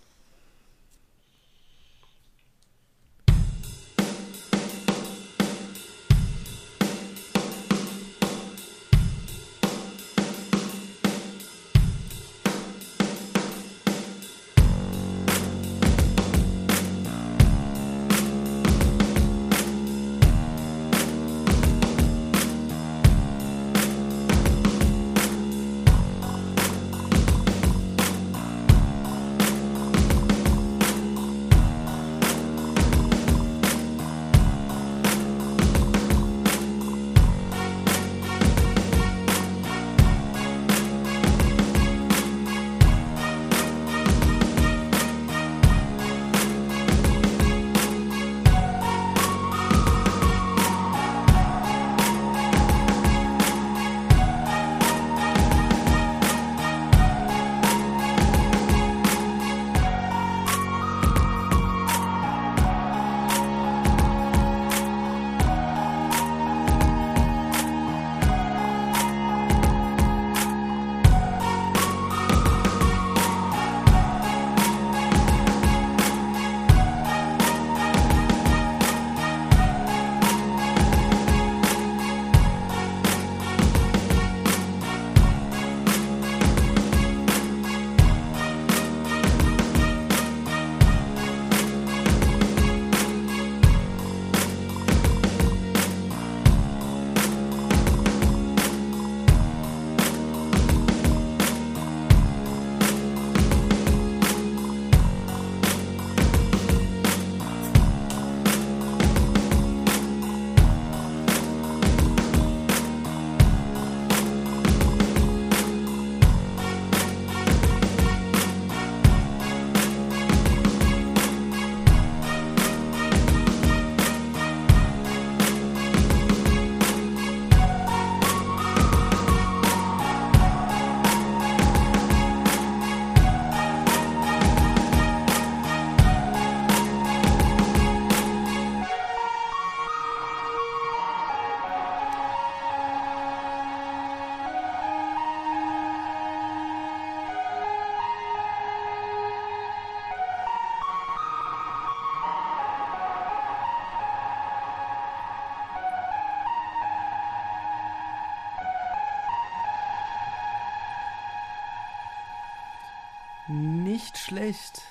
Schlecht. 164.35 164.83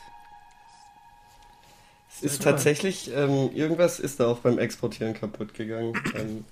Es 2.16 2.22
ist 2.22 2.44
tatsächlich, 2.44 3.12
ähm, 3.14 3.50
irgendwas 3.54 4.00
ist 4.00 4.20
da 4.20 4.28
auch 4.28 4.39
beim 4.39 4.60
Exportieren 4.60 5.14
kaputt 5.14 5.54
gegangen. 5.54 5.94
Ähm, 6.16 6.46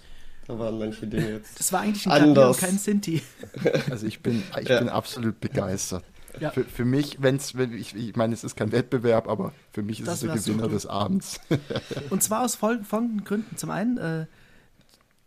da 0.47 0.57
waren 0.57 0.79
manche 0.79 1.07
Dinge 1.07 1.29
jetzt. 1.37 1.59
Das 1.59 1.71
war 1.71 1.81
eigentlich 1.81 2.07
ein 2.07 2.23
anders. 2.23 2.57
kein 2.57 2.77
Sinti. 2.77 3.21
Also 3.89 4.07
ich 4.07 4.21
bin, 4.21 4.43
ich 4.59 4.67
ja. 4.67 4.79
bin 4.79 4.89
absolut 4.89 5.39
begeistert. 5.39 6.03
Ja. 6.39 6.49
Für, 6.51 6.63
für 6.63 6.85
mich, 6.85 7.21
wenn's, 7.21 7.55
wenn 7.55 7.73
ich, 7.73 7.95
ich 7.95 8.15
meine, 8.15 8.33
es 8.33 8.43
ist 8.43 8.55
kein 8.55 8.71
Wettbewerb, 8.71 9.27
aber 9.27 9.53
für 9.71 9.83
mich 9.83 9.99
ist 9.99 10.07
das 10.07 10.23
es 10.23 10.31
der 10.31 10.35
Gewinner 10.35 10.67
des 10.67 10.85
Abends. 10.85 11.39
Und 12.09 12.23
zwar 12.23 12.43
aus 12.43 12.55
folgenden 12.55 13.23
Gründen. 13.23 13.55
Zum 13.57 13.69
einen, 13.69 13.97
äh, 13.97 14.25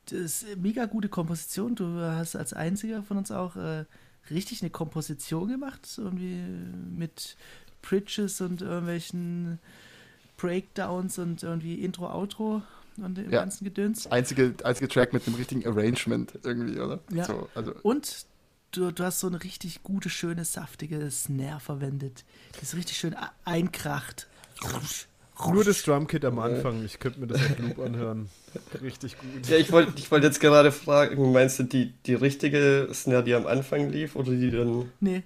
das 0.06 0.20
ist 0.20 0.56
mega 0.56 0.86
gute 0.86 1.08
Komposition. 1.08 1.74
Du 1.74 2.00
hast 2.00 2.36
als 2.36 2.52
einziger 2.52 3.02
von 3.02 3.18
uns 3.18 3.30
auch 3.30 3.56
äh, 3.56 3.84
richtig 4.30 4.62
eine 4.62 4.70
Komposition 4.70 5.48
gemacht, 5.48 5.88
irgendwie 5.96 6.40
mit 6.96 7.36
Bridges 7.82 8.40
und 8.40 8.62
irgendwelchen 8.62 9.58
Breakdowns 10.36 11.18
und 11.18 11.42
irgendwie 11.42 11.84
Intro, 11.84 12.10
Outro 12.10 12.62
und 12.96 13.16
dem 13.16 13.30
ja. 13.30 13.40
ganzen 13.40 13.64
Gedöns. 13.64 14.06
Einzige, 14.06 14.54
einzige 14.64 14.88
Track 14.88 15.12
mit 15.12 15.26
einem 15.26 15.36
richtigen 15.36 15.66
Arrangement 15.66 16.38
irgendwie, 16.42 16.78
oder? 16.80 17.00
Ja. 17.10 17.24
So, 17.24 17.48
also. 17.54 17.74
Und 17.82 18.26
du, 18.72 18.90
du 18.90 19.04
hast 19.04 19.20
so 19.20 19.26
eine 19.26 19.42
richtig 19.42 19.82
gute, 19.82 20.10
schöne, 20.10 20.44
saftige 20.44 21.10
Snare 21.10 21.60
verwendet. 21.60 22.24
Die 22.58 22.62
ist 22.62 22.74
richtig 22.74 22.96
schön 22.96 23.16
einkracht. 23.44 24.28
Nur 25.50 25.64
das 25.64 25.82
Drumkit 25.82 26.24
am 26.24 26.38
Anfang, 26.38 26.84
ich 26.84 27.00
könnte 27.00 27.20
mir 27.20 27.26
das 27.26 27.40
auf 27.40 27.58
Loop 27.58 27.78
anhören. 27.80 28.28
Richtig 28.80 29.18
gut. 29.18 29.48
Ja, 29.48 29.56
ich 29.56 29.72
wollte 29.72 29.92
ich 29.96 30.10
wollt 30.10 30.22
jetzt 30.22 30.40
gerade 30.40 30.70
fragen, 30.70 31.32
meinst 31.32 31.58
du 31.58 31.64
die, 31.64 31.92
die 32.06 32.14
richtige 32.14 32.88
Snare, 32.92 33.24
die 33.24 33.34
am 33.34 33.46
Anfang 33.46 33.90
lief, 33.90 34.14
oder 34.14 34.30
die 34.30 34.50
dann. 34.50 34.92
Nee, 35.00 35.24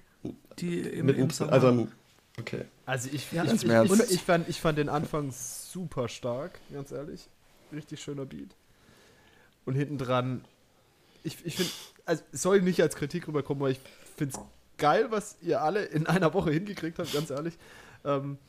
die 0.57 0.79
im, 0.79 1.05
mit, 1.05 1.17
im 1.17 1.29
Sommer. 1.29 1.53
Also, 1.53 1.87
okay. 2.39 2.65
Also 2.85 3.09
ich, 3.13 3.31
ja, 3.31 3.43
ich, 3.43 3.53
ich, 3.53 3.63
ich, 3.63 4.11
ich, 4.11 4.21
fand, 4.21 4.49
ich 4.49 4.59
fand 4.59 4.79
den 4.79 4.89
Anfang 4.89 5.31
super 5.31 6.07
stark, 6.09 6.59
ganz 6.73 6.91
ehrlich. 6.91 7.29
Richtig 7.71 8.01
schöner 8.01 8.25
Beat. 8.25 8.55
Und 9.65 9.75
hinten 9.75 9.99
dran, 9.99 10.43
ich, 11.23 11.37
ich 11.45 11.55
finde, 11.55 11.71
also 12.05 12.23
soll 12.31 12.61
nicht 12.61 12.81
als 12.81 12.95
Kritik 12.95 13.27
rüberkommen, 13.27 13.61
aber 13.61 13.69
ich 13.69 13.79
finde 14.17 14.35
es 14.35 14.41
geil, 14.79 15.07
was 15.11 15.37
ihr 15.41 15.61
alle 15.61 15.85
in 15.85 16.07
einer 16.07 16.33
Woche 16.33 16.51
hingekriegt 16.51 16.97
habt, 16.97 17.13
ganz 17.13 17.29
ehrlich. 17.29 17.53
Ähm, 18.03 18.39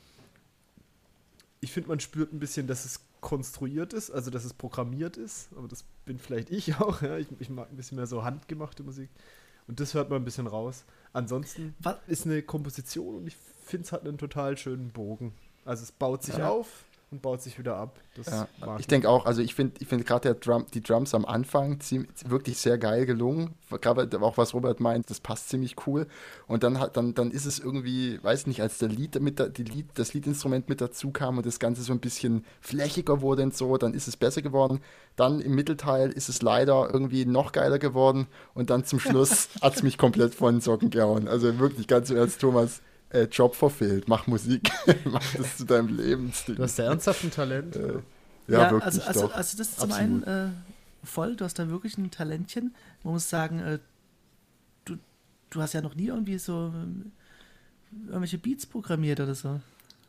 ich 1.61 1.73
finde, 1.73 1.89
man 1.89 2.01
spürt 2.01 2.33
ein 2.33 2.39
bisschen, 2.39 2.67
dass 2.67 2.85
es 2.85 3.01
konstruiert 3.21 3.93
ist, 3.93 4.11
also 4.11 4.31
dass 4.31 4.45
es 4.45 4.55
programmiert 4.55 5.17
ist, 5.17 5.51
aber 5.55 5.69
das 5.69 5.85
bin 6.05 6.19
vielleicht 6.19 6.51
ich 6.51 6.77
auch. 6.81 7.03
Ja? 7.03 7.19
Ich, 7.19 7.29
ich, 7.39 7.51
mag 7.51 7.71
ein 7.71 7.77
bisschen 7.77 7.97
mehr 7.97 8.07
so 8.07 8.25
handgemachte 8.25 8.83
Musik 8.83 9.11
und 9.67 9.81
das 9.81 9.95
hört 9.95 10.11
man 10.11 10.23
ein 10.23 10.25
bisschen 10.25 10.47
raus. 10.47 10.85
Ansonsten 11.13 11.75
Was? 11.81 11.97
ist 12.07 12.27
eine 12.27 12.43
Komposition 12.43 13.17
und 13.17 13.27
ich 13.27 13.37
finde 13.65 13.85
es 13.85 13.93
hat 13.93 14.07
einen 14.07 14.19
total 14.19 14.57
schönen 14.57 14.91
Bogen. 14.91 15.33
Also 15.65 15.83
es 15.83 15.93
baut 15.93 16.23
sich 16.23 16.39
ja. 16.39 16.49
auf, 16.49 16.85
und 17.11 17.23
baut 17.23 17.43
sich 17.43 17.59
wieder 17.59 17.77
ab. 17.77 17.99
Ja, 18.25 18.47
ich 18.79 18.87
denke 18.87 19.09
auch, 19.09 19.27
also 19.27 19.43
ich 19.43 19.55
finde 19.55 19.75
ich 19.81 19.89
find 19.89 20.07
gerade 20.07 20.35
Drum, 20.35 20.67
die 20.73 20.81
Drums 20.81 21.13
am 21.13 21.25
Anfang 21.25 21.81
ziemlich, 21.81 22.11
wirklich 22.27 22.59
sehr 22.59 22.79
geil 22.79 23.05
gelungen. 23.05 23.55
Gerade 23.81 24.09
auch 24.21 24.37
was 24.37 24.55
Robert 24.55 24.79
meint, 24.79 25.11
das 25.11 25.19
passt 25.19 25.49
ziemlich 25.49 25.75
cool. 25.87 26.07
Und 26.47 26.63
dann 26.63 26.79
hat 26.79 26.97
dann, 26.97 27.15
dann 27.15 27.33
ist 27.33 27.47
es 27.47 27.59
irgendwie, 27.59 28.23
weiß 28.23 28.47
nicht, 28.47 28.63
als 28.63 28.79
der 28.79 28.89
Lied 28.89 29.21
mit 29.21 29.41
der, 29.41 29.49
die 29.49 29.65
Lied, 29.65 29.87
das 29.95 30.15
Liedinstrument 30.15 30.69
mit 30.69 30.81
dazu 30.81 31.11
kam 31.11 31.37
und 31.37 31.47
das 31.47 31.59
Ganze 31.59 31.83
so 31.83 31.93
ein 31.93 32.01
bisschen 32.01 32.45
flächiger 32.61 33.21
wurde 33.21 33.43
und 33.43 33.57
so, 33.57 33.77
dann 33.77 33.93
ist 33.93 34.07
es 34.07 34.17
besser 34.17 34.43
geworden. 34.43 34.81
Dann 35.17 35.41
im 35.41 35.55
Mittelteil 35.55 36.11
ist 36.11 36.29
es 36.29 36.43
leider 36.43 36.91
irgendwie 36.93 37.25
noch 37.25 37.51
geiler 37.51 37.81
geworden 37.81 38.29
und 38.55 38.71
dann 38.71 38.85
zum 38.85 39.01
Schluss 39.01 39.49
hat 39.63 39.75
es 39.75 39.83
mich 39.83 39.99
komplett 39.99 40.35
von 40.35 40.57
den 40.57 40.61
Socken 40.61 40.91
gehauen. 40.91 41.27
Also 41.27 41.59
wirklich 41.59 41.89
ganz 41.89 42.11
im 42.11 42.17
Ernst, 42.17 42.41
Thomas 42.41 42.83
äh, 43.11 43.25
Job 43.25 43.55
verfehlt, 43.55 44.09
mach 44.09 44.27
Musik, 44.27 44.71
mach 45.05 45.25
das 45.35 45.59
zu 45.59 45.65
deinem 45.65 45.97
Lebensstil. 45.97 46.55
Du 46.55 46.63
hast 46.63 46.79
ja 46.79 46.87
ernsthaft 46.87 47.25
ein 47.25 47.31
Talent. 47.31 47.77
Äh, 47.77 47.95
ja, 48.49 48.63
ja, 48.63 48.71
wirklich. 48.71 48.85
Also, 48.85 49.03
also, 49.03 49.21
doch. 49.29 49.35
also 49.35 49.59
das 49.59 49.69
ist 49.69 49.81
zum 49.81 49.93
einen 49.93 50.23
äh, 50.25 50.49
voll, 51.05 51.37
du 51.37 51.45
hast 51.45 51.59
da 51.59 51.69
wirklich 51.69 51.99
ein 51.99 52.11
Talentchen. 52.11 52.75
Man 53.05 53.15
muss 53.15 53.29
sagen, 53.29 53.61
äh, 53.61 53.79
du, 54.85 54.97
du 55.51 55.61
hast 55.61 55.73
ja 55.73 55.83
noch 55.83 55.95
nie 55.95 56.07
irgendwie 56.07 56.39
so 56.39 56.73
äh, 56.75 58.07
irgendwelche 58.07 58.39
Beats 58.39 58.67
programmiert 58.67 59.21
oder 59.21 59.35
so 59.35 59.61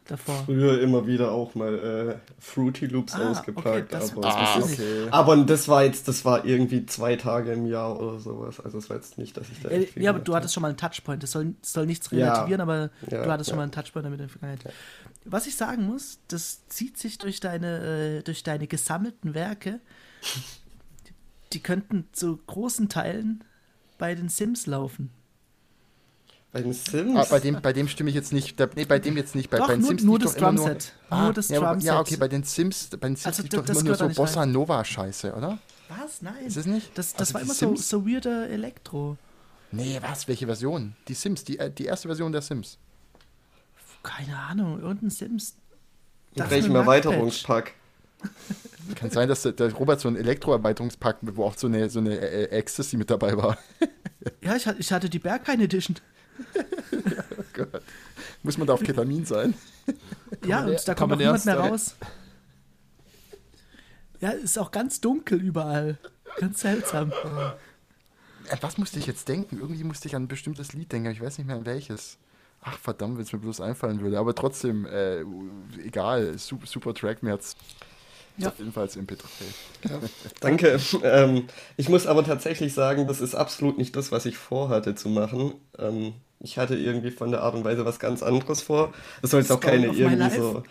davor? 0.05 0.43
Früher 0.45 0.81
immer 0.81 1.07
wieder 1.07 1.31
auch 1.31 1.55
mal 1.55 2.19
äh, 2.19 2.31
Fruity 2.39 2.87
Loops 2.87 3.13
ah, 3.15 3.31
ausgepackt. 3.31 3.67
Okay, 3.67 3.85
das, 3.89 4.11
aber, 4.11 4.25
ah, 4.25 4.57
das 4.57 4.73
okay. 4.73 5.07
aber 5.11 5.37
das 5.37 5.67
war 5.67 5.83
jetzt, 5.83 6.07
das 6.07 6.25
war 6.25 6.45
irgendwie 6.45 6.85
zwei 6.85 7.15
Tage 7.15 7.53
im 7.53 7.65
Jahr 7.65 7.99
oder 7.99 8.19
sowas. 8.19 8.59
Also 8.59 8.77
es 8.77 8.89
war 8.89 8.97
jetzt 8.97 9.17
nicht, 9.17 9.37
dass 9.37 9.49
ich 9.49 9.61
da. 9.61 9.69
Äh, 9.69 9.87
ja, 9.95 10.11
aber 10.11 10.19
du 10.19 10.35
hattest 10.35 10.53
schon 10.53 10.61
mal 10.61 10.69
einen 10.69 10.77
Touchpoint. 10.77 11.23
Das 11.23 11.31
soll, 11.31 11.53
das 11.61 11.73
soll 11.73 11.85
nichts 11.85 12.11
relativieren, 12.11 12.59
ja. 12.59 12.63
aber 12.63 12.89
ja, 13.09 13.23
du 13.23 13.31
hattest 13.31 13.49
ja. 13.49 13.51
schon 13.51 13.57
mal 13.57 13.63
einen 13.63 13.71
Touchpoint 13.71 14.05
damit 14.05 14.19
in 14.19 14.27
der 14.27 14.29
Vergangenheit. 14.29 14.73
Was 15.25 15.47
ich 15.47 15.55
sagen 15.55 15.85
muss, 15.85 16.19
das 16.27 16.67
zieht 16.67 16.97
sich 16.97 17.17
durch 17.17 17.39
deine, 17.39 18.17
äh, 18.17 18.23
durch 18.23 18.43
deine 18.43 18.67
gesammelten 18.67 19.33
Werke. 19.33 19.79
Die 21.53 21.61
könnten 21.61 22.07
zu 22.13 22.37
großen 22.47 22.87
Teilen 22.87 23.43
bei 23.97 24.15
den 24.15 24.29
Sims 24.29 24.67
laufen. 24.67 25.11
Bei 26.51 26.61
den 26.61 26.73
Sims? 26.73 27.15
Ah, 27.17 27.25
bei, 27.29 27.39
dem, 27.39 27.61
bei 27.61 27.71
dem 27.71 27.87
stimme 27.87 28.09
ich 28.09 28.15
jetzt 28.15 28.33
nicht. 28.33 28.59
Da, 28.59 28.67
nee, 28.75 28.83
bei 28.83 28.99
dem 28.99 29.15
jetzt 29.15 29.35
nicht. 29.35 29.49
Bei, 29.49 29.57
doch, 29.57 29.67
bei 29.67 29.75
den 29.75 29.81
nur, 29.81 29.89
Sims 29.89 30.03
nur 30.03 30.19
das 30.19 30.35
Drumset. 30.35 30.93
Nur, 31.09 31.19
ah, 31.19 31.23
nur 31.23 31.33
das 31.33 31.47
ja, 31.47 31.59
Drumset. 31.59 31.83
Ja, 31.83 31.99
okay, 31.99 32.17
bei 32.17 32.27
den 32.27 32.43
Sims, 32.43 32.89
bei 32.89 33.07
den 33.07 33.15
Sims 33.15 33.39
also, 33.39 33.43
doch 33.43 33.67
immer 33.67 33.83
nur 33.83 33.95
so 33.95 34.09
Bossa 34.09 34.45
Nova-Scheiße, 34.45 35.33
oder? 35.33 35.59
Was? 35.87 36.21
Nein. 36.21 36.45
Ist 36.45 36.57
es 36.57 36.65
nicht? 36.65 36.97
Das, 36.97 37.13
das 37.13 37.19
also 37.19 37.33
war 37.35 37.41
immer 37.41 37.53
so, 37.53 37.75
so 37.75 38.05
weirder 38.05 38.49
Elektro. 38.49 39.17
Nee, 39.71 39.99
was? 40.01 40.27
Welche 40.27 40.45
Version? 40.45 40.95
Die 41.07 41.13
Sims, 41.13 41.45
die, 41.45 41.57
äh, 41.57 41.71
die 41.71 41.85
erste 41.85 42.09
Version 42.09 42.33
der 42.33 42.41
Sims. 42.41 42.77
Keine 44.03 44.37
Ahnung, 44.37 44.81
irgendein 44.81 45.09
Sims. 45.09 45.55
In 46.35 46.49
welchem 46.49 46.75
Erweiterungspack? 46.75 47.73
Kann 48.95 49.09
sein, 49.09 49.29
dass 49.29 49.43
der, 49.43 49.53
der 49.53 49.73
Robert 49.73 49.99
so 49.99 50.07
ein 50.07 50.15
Elektro-Erweiterungspack, 50.15 51.17
wo 51.21 51.45
auch 51.45 51.57
so 51.57 51.67
eine, 51.67 51.89
so 51.89 51.99
eine 51.99 52.17
äh, 52.17 52.49
Ecstasy 52.49 52.97
mit 52.97 53.09
dabei 53.09 53.37
war. 53.37 53.57
ja, 54.41 54.55
ich, 54.55 54.67
ich 54.67 54.91
hatte 54.91 55.09
die 55.09 55.19
Berghain 55.19 55.61
Edition. 55.61 55.95
oh 57.37 57.43
Gott. 57.53 57.81
Muss 58.43 58.57
man 58.57 58.67
da 58.67 58.73
auf 58.73 58.83
Ketamin 58.83 59.25
sein? 59.25 59.53
ja, 60.45 60.65
und 60.65 60.87
da 60.87 60.95
kommt 60.95 61.13
auch 61.13 61.17
niemand 61.17 61.45
mehr 61.45 61.59
raus. 61.59 61.95
Ja, 64.19 64.29
ist 64.29 64.59
auch 64.59 64.71
ganz 64.71 65.01
dunkel 65.01 65.41
überall. 65.41 65.97
Ganz 66.37 66.61
seltsam. 66.61 67.11
Äh, 67.11 68.57
was 68.61 68.77
musste 68.77 68.99
ich 68.99 69.07
jetzt 69.07 69.27
denken? 69.27 69.57
Irgendwie 69.59 69.83
musste 69.83 70.07
ich 70.07 70.15
an 70.15 70.23
ein 70.23 70.27
bestimmtes 70.27 70.73
Lied 70.73 70.91
denken, 70.91 71.07
aber 71.07 71.15
ich 71.15 71.21
weiß 71.21 71.37
nicht 71.37 71.47
mehr 71.47 71.55
an 71.55 71.65
welches. 71.65 72.17
Ach 72.61 72.77
verdammt, 72.77 73.17
wenn 73.17 73.23
es 73.23 73.33
mir 73.33 73.39
bloß 73.39 73.61
einfallen 73.61 74.01
würde. 74.01 74.19
Aber 74.19 74.35
trotzdem, 74.35 74.85
äh, 74.85 75.23
egal, 75.83 76.37
super, 76.37 76.67
super 76.67 76.93
Track, 76.93 77.23
mir 77.23 77.31
hat's 77.31 77.55
ja. 78.37 78.47
Auf 78.47 78.59
jeden 78.59 78.71
Fall 78.71 78.83
als 78.83 78.97
MP3. 78.97 79.23
Ja. 79.89 79.99
Danke. 80.39 80.79
ähm, 81.03 81.47
ich 81.77 81.89
muss 81.89 82.07
aber 82.07 82.23
tatsächlich 82.23 82.73
sagen, 82.73 83.07
das 83.07 83.21
ist 83.21 83.35
absolut 83.35 83.77
nicht 83.77 83.95
das, 83.95 84.11
was 84.11 84.25
ich 84.25 84.37
vorhatte 84.37 84.95
zu 84.95 85.09
machen. 85.09 85.53
Ähm, 85.77 86.13
ich 86.43 86.57
hatte 86.57 86.75
irgendwie 86.75 87.11
von 87.11 87.31
der 87.31 87.41
Art 87.41 87.55
und 87.55 87.63
Weise 87.63 87.85
was 87.85 87.99
ganz 87.99 88.23
anderes 88.23 88.61
vor. 88.61 88.93
Das 89.21 89.31
soll 89.31 89.41
jetzt 89.41 89.51
auch 89.51 89.59
keine 89.59 89.87
irgendwie 89.87 90.35
so, 90.35 90.63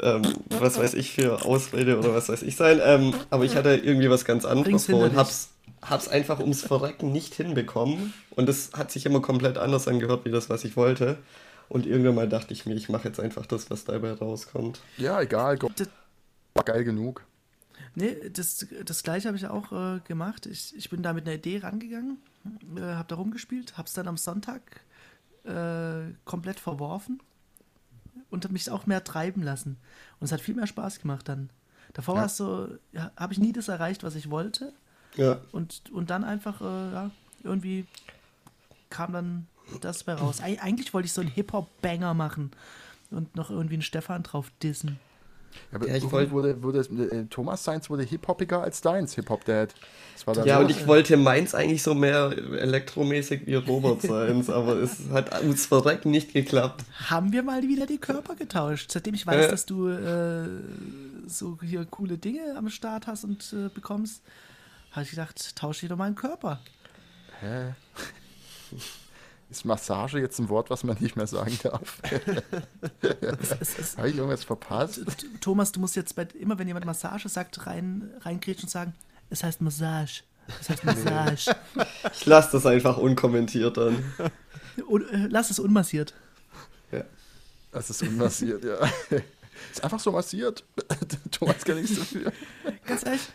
ähm, 0.00 0.22
was 0.48 0.78
weiß 0.78 0.94
ich, 0.94 1.12
für 1.12 1.44
Ausrede 1.44 1.98
oder 1.98 2.14
was 2.14 2.28
weiß 2.28 2.42
ich 2.42 2.56
sein. 2.56 2.80
Ähm, 2.82 3.14
aber 3.30 3.44
ich 3.44 3.56
hatte 3.56 3.74
irgendwie 3.74 4.10
was 4.10 4.24
ganz 4.24 4.44
anderes 4.44 4.86
vor 4.86 5.04
und 5.04 5.16
hab's, 5.16 5.50
hab's 5.82 6.08
einfach 6.08 6.40
ums 6.40 6.62
Verrecken 6.62 7.12
nicht 7.12 7.34
hinbekommen. 7.34 8.14
Und 8.30 8.48
das 8.48 8.70
hat 8.72 8.90
sich 8.90 9.06
immer 9.06 9.20
komplett 9.20 9.58
anders 9.58 9.88
angehört, 9.88 10.24
wie 10.24 10.30
das, 10.30 10.48
was 10.48 10.64
ich 10.64 10.76
wollte. 10.76 11.18
Und 11.68 11.86
irgendwann 11.86 12.14
mal 12.14 12.28
dachte 12.28 12.52
ich 12.52 12.66
mir, 12.66 12.74
ich 12.74 12.88
mache 12.88 13.08
jetzt 13.08 13.20
einfach 13.20 13.46
das, 13.46 13.70
was 13.70 13.84
dabei 13.84 14.12
rauskommt. 14.12 14.80
Ja, 14.98 15.20
egal. 15.20 15.58
War 15.60 16.64
geil 16.64 16.84
genug. 16.84 17.24
Nee, 17.94 18.16
das, 18.30 18.66
das 18.84 19.02
gleiche 19.02 19.28
habe 19.28 19.36
ich 19.36 19.46
auch 19.46 19.72
äh, 19.72 20.00
gemacht. 20.00 20.46
Ich, 20.46 20.74
ich 20.76 20.88
bin 20.88 21.02
da 21.02 21.12
mit 21.12 21.26
einer 21.26 21.36
Idee 21.36 21.58
rangegangen, 21.58 22.18
äh, 22.76 22.80
habe 22.80 23.08
da 23.08 23.16
rumgespielt, 23.16 23.76
habe 23.76 23.86
es 23.86 23.94
dann 23.94 24.08
am 24.08 24.16
Sonntag 24.16 24.62
äh, 25.44 26.12
komplett 26.24 26.60
verworfen 26.60 27.20
und 28.30 28.50
mich 28.50 28.70
auch 28.70 28.86
mehr 28.86 29.04
treiben 29.04 29.42
lassen. 29.42 29.78
Und 30.20 30.26
es 30.26 30.32
hat 30.32 30.40
viel 30.40 30.54
mehr 30.54 30.66
Spaß 30.66 31.00
gemacht 31.00 31.28
dann. 31.28 31.50
Davor 31.92 32.14
ja. 32.14 32.20
war 32.20 32.26
es 32.26 32.36
so, 32.36 32.68
ja, 32.92 33.10
habe 33.16 33.32
ich 33.32 33.38
nie 33.38 33.52
das 33.52 33.68
erreicht, 33.68 34.02
was 34.02 34.14
ich 34.14 34.30
wollte. 34.30 34.72
Ja. 35.16 35.40
Und, 35.52 35.90
und 35.92 36.10
dann 36.10 36.24
einfach, 36.24 36.60
äh, 36.60 36.92
ja, 36.92 37.10
irgendwie 37.42 37.86
kam 38.88 39.12
dann 39.12 39.46
das 39.80 40.04
bei 40.04 40.14
raus. 40.14 40.40
Eig 40.40 40.62
eigentlich 40.62 40.92
wollte 40.94 41.06
ich 41.06 41.12
so 41.12 41.20
einen 41.20 41.30
Hip-Hop-Banger 41.30 42.14
machen 42.14 42.50
und 43.10 43.36
noch 43.36 43.50
irgendwie 43.50 43.74
einen 43.74 43.82
Stefan 43.82 44.22
drauf 44.22 44.50
dissen. 44.62 44.98
Ja, 45.70 45.76
aber 45.76 45.88
ja, 45.88 45.96
ich 45.96 46.10
wollte, 46.10 46.30
wurde, 46.32 46.62
wurde, 46.62 46.80
äh, 46.80 47.24
Thomas 47.30 47.64
Seins 47.64 47.88
wurde 47.90 48.02
hip-hoppiger 48.02 48.62
als 48.62 48.80
deins 48.80 49.14
Hip-Hop-Dad. 49.14 49.74
Ja, 50.44 50.60
und 50.60 50.70
ich 50.70 50.86
wollte 50.86 51.16
meins 51.16 51.54
eigentlich 51.54 51.82
so 51.82 51.94
mehr 51.94 52.32
elektromäßig 52.58 53.46
wie 53.46 53.54
Robert 53.54 54.02
Seins, 54.02 54.50
aber 54.50 54.76
es 54.76 55.08
hat 55.10 55.42
uns 55.42 55.66
verrecken 55.66 56.10
nicht 56.10 56.32
geklappt. 56.32 56.84
Haben 57.06 57.32
wir 57.32 57.42
mal 57.42 57.62
wieder 57.62 57.86
die 57.86 57.98
Körper 57.98 58.36
getauscht. 58.36 58.92
Seitdem 58.92 59.14
ich 59.14 59.26
weiß, 59.26 59.46
äh. 59.46 59.50
dass 59.50 59.66
du 59.66 59.88
äh, 59.88 60.46
so 61.26 61.58
hier 61.60 61.84
coole 61.86 62.18
Dinge 62.18 62.54
am 62.56 62.68
Start 62.68 63.06
hast 63.06 63.24
und 63.24 63.52
äh, 63.52 63.68
bekommst, 63.68 64.22
habe 64.92 65.04
ich 65.04 65.10
gedacht, 65.10 65.56
tausche 65.56 65.86
ich 65.86 65.90
doch 65.90 65.96
mal 65.96 66.04
einen 66.04 66.14
Körper. 66.14 66.60
Hä? 67.40 67.74
Ist 69.52 69.66
Massage 69.66 70.18
jetzt 70.18 70.38
ein 70.38 70.48
Wort, 70.48 70.70
was 70.70 70.82
man 70.82 70.96
nicht 70.98 71.14
mehr 71.14 71.26
sagen 71.26 71.58
darf? 71.62 72.00
Habe 73.98 74.08
ich 74.08 74.16
irgendwas 74.16 74.44
verpasst? 74.44 75.04
Thomas, 75.42 75.72
du 75.72 75.80
musst 75.80 75.94
jetzt 75.94 76.16
bei, 76.16 76.26
immer, 76.40 76.58
wenn 76.58 76.66
jemand 76.66 76.86
Massage 76.86 77.28
sagt, 77.28 77.66
rein, 77.66 78.10
und 78.24 78.70
sagen, 78.70 78.94
es 79.28 79.44
heißt 79.44 79.60
Massage. 79.60 80.22
Es 80.58 80.70
heißt 80.70 80.84
Massage. 80.84 81.54
ich 82.14 82.24
lasse 82.24 82.52
das 82.52 82.64
einfach 82.64 82.96
unkommentiert 82.96 83.76
dann. 83.76 84.02
Und, 84.88 85.02
äh, 85.10 85.26
lass 85.28 85.50
es 85.50 85.58
unmassiert. 85.58 86.14
Ja. 86.90 87.04
Lass 87.72 87.90
es 87.90 88.00
unmassiert, 88.00 88.64
ja. 88.64 88.78
Ist 89.70 89.84
einfach 89.84 90.00
so 90.00 90.12
massiert. 90.12 90.64
Thomas 91.30 91.62
kann 91.62 91.76
nichts 91.76 91.98
dafür. 91.98 92.32
Ganz 92.86 93.04
ehrlich, 93.04 93.28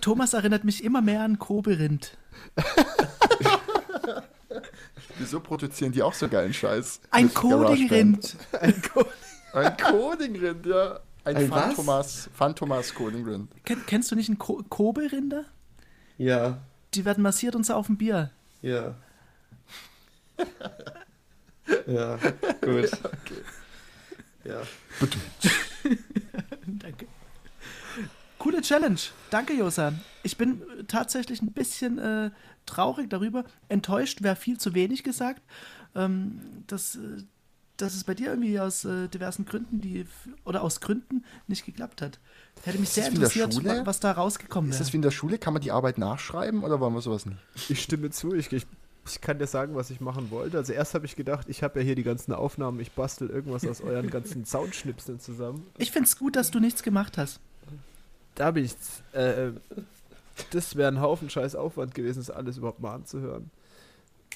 Thomas 0.00 0.32
erinnert 0.32 0.62
mich 0.62 0.84
immer 0.84 1.02
mehr 1.02 1.22
an 1.22 1.40
Koberind. 1.40 2.16
Wieso 5.18 5.40
produzieren 5.40 5.92
die 5.92 6.02
auch 6.02 6.14
so 6.14 6.28
geilen 6.28 6.52
Scheiß? 6.52 7.00
Ein 7.10 7.32
Coding-Rind. 7.32 8.36
Ein, 8.60 8.82
Co 8.82 9.04
ein 9.52 9.76
Coding-Rind, 9.76 10.66
ja. 10.66 11.00
Ein, 11.24 11.36
ein 11.36 11.48
Phantomas, 11.48 12.28
Phantomas 12.34 12.94
Coding-Rind. 12.94 13.50
Ken, 13.64 13.82
kennst 13.86 14.10
du 14.10 14.16
nicht 14.16 14.28
einen 14.28 14.38
Ko 14.38 14.62
Kobe-Rinder? 14.68 15.44
Ja. 16.18 16.58
Die 16.92 17.04
werden 17.04 17.22
massiert 17.22 17.54
und 17.56 17.64
so 17.64 17.74
auf 17.74 17.86
dem 17.86 17.96
Bier. 17.96 18.30
Ja. 18.60 18.94
ja, 21.86 22.18
gut. 22.60 22.90
Ja, 24.44 24.60
okay. 24.60 24.60
ja. 25.88 25.88
Danke. 26.66 27.06
Coole 28.38 28.60
Challenge. 28.60 29.00
Danke, 29.30 29.54
Josan. 29.54 30.02
Ich 30.22 30.36
bin 30.36 30.60
tatsächlich 30.86 31.40
ein 31.40 31.52
bisschen 31.52 31.98
äh, 31.98 32.30
traurig 32.66 33.10
darüber. 33.10 33.44
Enttäuscht 33.68 34.22
wäre 34.22 34.36
viel 34.36 34.58
zu 34.58 34.74
wenig 34.74 35.02
gesagt. 35.02 35.42
Ähm, 35.94 36.40
dass, 36.66 36.96
äh, 36.96 37.22
dass 37.76 37.94
es 37.94 38.04
bei 38.04 38.14
dir 38.14 38.28
irgendwie 38.28 38.58
aus 38.58 38.84
äh, 38.84 39.08
diversen 39.08 39.44
Gründen, 39.44 39.80
die 39.80 40.06
oder 40.44 40.62
aus 40.62 40.80
Gründen 40.80 41.24
nicht 41.46 41.64
geklappt 41.64 42.02
hat. 42.02 42.18
Hätte 42.62 42.78
mich 42.78 42.90
sehr 42.90 43.08
interessiert, 43.08 43.56
was 43.84 44.00
da 44.00 44.12
rausgekommen 44.12 44.70
wäre. 44.70 44.80
Ist 44.80 44.86
das 44.86 44.92
wie 44.92 44.96
in 44.96 45.02
der 45.02 45.10
Schule? 45.10 45.38
Kann 45.38 45.52
man 45.52 45.62
die 45.62 45.72
Arbeit 45.72 45.98
nachschreiben 45.98 46.62
oder 46.62 46.80
wollen 46.80 46.94
wir 46.94 47.00
sowas 47.00 47.26
nicht? 47.26 47.38
Ich 47.68 47.82
stimme 47.82 48.10
zu. 48.10 48.34
Ich, 48.34 48.52
ich, 48.52 48.66
ich 49.06 49.20
kann 49.20 49.38
dir 49.38 49.46
sagen, 49.46 49.74
was 49.74 49.90
ich 49.90 50.00
machen 50.00 50.30
wollte. 50.30 50.56
Also 50.56 50.72
erst 50.72 50.94
habe 50.94 51.06
ich 51.06 51.16
gedacht, 51.16 51.48
ich 51.48 51.62
habe 51.62 51.80
ja 51.80 51.84
hier 51.84 51.94
die 51.94 52.04
ganzen 52.04 52.32
Aufnahmen, 52.32 52.78
ich 52.80 52.92
bastel 52.92 53.28
irgendwas 53.28 53.66
aus 53.66 53.80
euren 53.80 54.08
ganzen 54.08 54.44
Soundschnipseln 54.46 55.20
zusammen. 55.20 55.66
Ich 55.78 55.90
finde 55.90 56.08
es 56.08 56.16
gut, 56.16 56.36
dass 56.36 56.50
du 56.50 56.60
nichts 56.60 56.82
gemacht 56.82 57.18
hast 57.18 57.40
da 58.34 58.46
habe 58.46 58.60
ich. 58.60 58.74
Äh, 59.12 59.52
das 60.50 60.76
wäre 60.76 60.88
ein 60.88 61.00
Haufen 61.00 61.30
scheiß 61.30 61.54
Aufwand 61.54 61.94
gewesen, 61.94 62.20
das 62.20 62.30
alles 62.30 62.58
überhaupt 62.58 62.80
mal 62.80 62.94
anzuhören. 62.94 63.50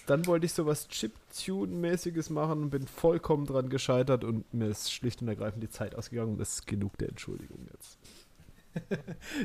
Dann 0.06 0.26
wollte 0.26 0.46
ich 0.46 0.54
sowas 0.54 0.88
Chip-Tune-mäßiges 0.88 2.30
machen 2.30 2.62
und 2.62 2.70
bin 2.70 2.86
vollkommen 2.86 3.46
dran 3.46 3.68
gescheitert 3.68 4.24
und 4.24 4.52
mir 4.54 4.68
ist 4.68 4.92
schlicht 4.92 5.20
und 5.20 5.28
ergreifend 5.28 5.62
die 5.62 5.68
Zeit 5.68 5.94
ausgegangen. 5.94 6.38
Das 6.38 6.54
ist 6.54 6.66
genug 6.66 6.96
der 6.98 7.10
Entschuldigung 7.10 7.66
jetzt. 7.72 7.98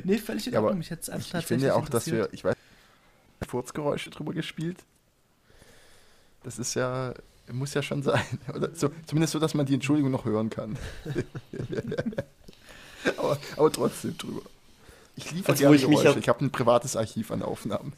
nee, 0.04 0.16
völlig 0.16 0.46
in 0.46 0.56
Ordnung. 0.56 0.76
Ja, 0.76 0.80
ich, 0.80 0.90
jetzt 0.90 1.08
ich, 1.08 1.34
ich 1.34 1.46
finde 1.46 1.66
ja 1.66 1.74
auch, 1.74 1.88
dass 1.88 2.06
wir, 2.06 2.28
ich 2.32 2.44
weiß, 2.44 2.56
Furzgeräusche 3.46 4.10
drüber 4.10 4.32
gespielt. 4.32 4.78
Das 6.44 6.58
ist 6.58 6.74
ja, 6.74 7.14
muss 7.52 7.74
ja 7.74 7.82
schon 7.82 8.02
sein. 8.02 8.24
Oder 8.54 8.74
so, 8.74 8.90
zumindest 9.06 9.32
so, 9.32 9.38
dass 9.38 9.54
man 9.54 9.66
die 9.66 9.74
Entschuldigung 9.74 10.10
noch 10.10 10.24
hören 10.24 10.50
kann. 10.50 10.78
aber, 13.16 13.38
aber 13.56 13.72
trotzdem 13.72 14.16
drüber. 14.16 14.42
Ich 15.16 15.30
liefere 15.30 15.52
also, 15.52 15.62
gerne 15.62 15.76
ich, 15.76 15.86
mich 15.86 16.04
ich 16.04 16.28
habe 16.28 16.44
ein 16.44 16.50
privates 16.50 16.96
Archiv 16.96 17.30
an 17.30 17.42
Aufnahmen. 17.42 17.92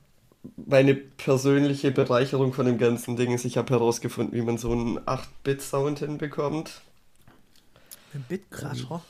Meine 0.56 0.94
persönliche 0.94 1.90
Bereicherung 1.90 2.52
von 2.52 2.66
dem 2.66 2.78
ganzen 2.78 3.16
Ding 3.16 3.32
ist, 3.32 3.44
ich 3.44 3.56
habe 3.58 3.70
herausgefunden, 3.70 4.34
wie 4.34 4.42
man 4.42 4.58
so 4.58 4.72
einen 4.72 4.98
8-Bit-Sound 5.00 5.98
hinbekommt. 5.98 6.80
Ein 8.14 8.24
Bitcrusher? 8.28 9.02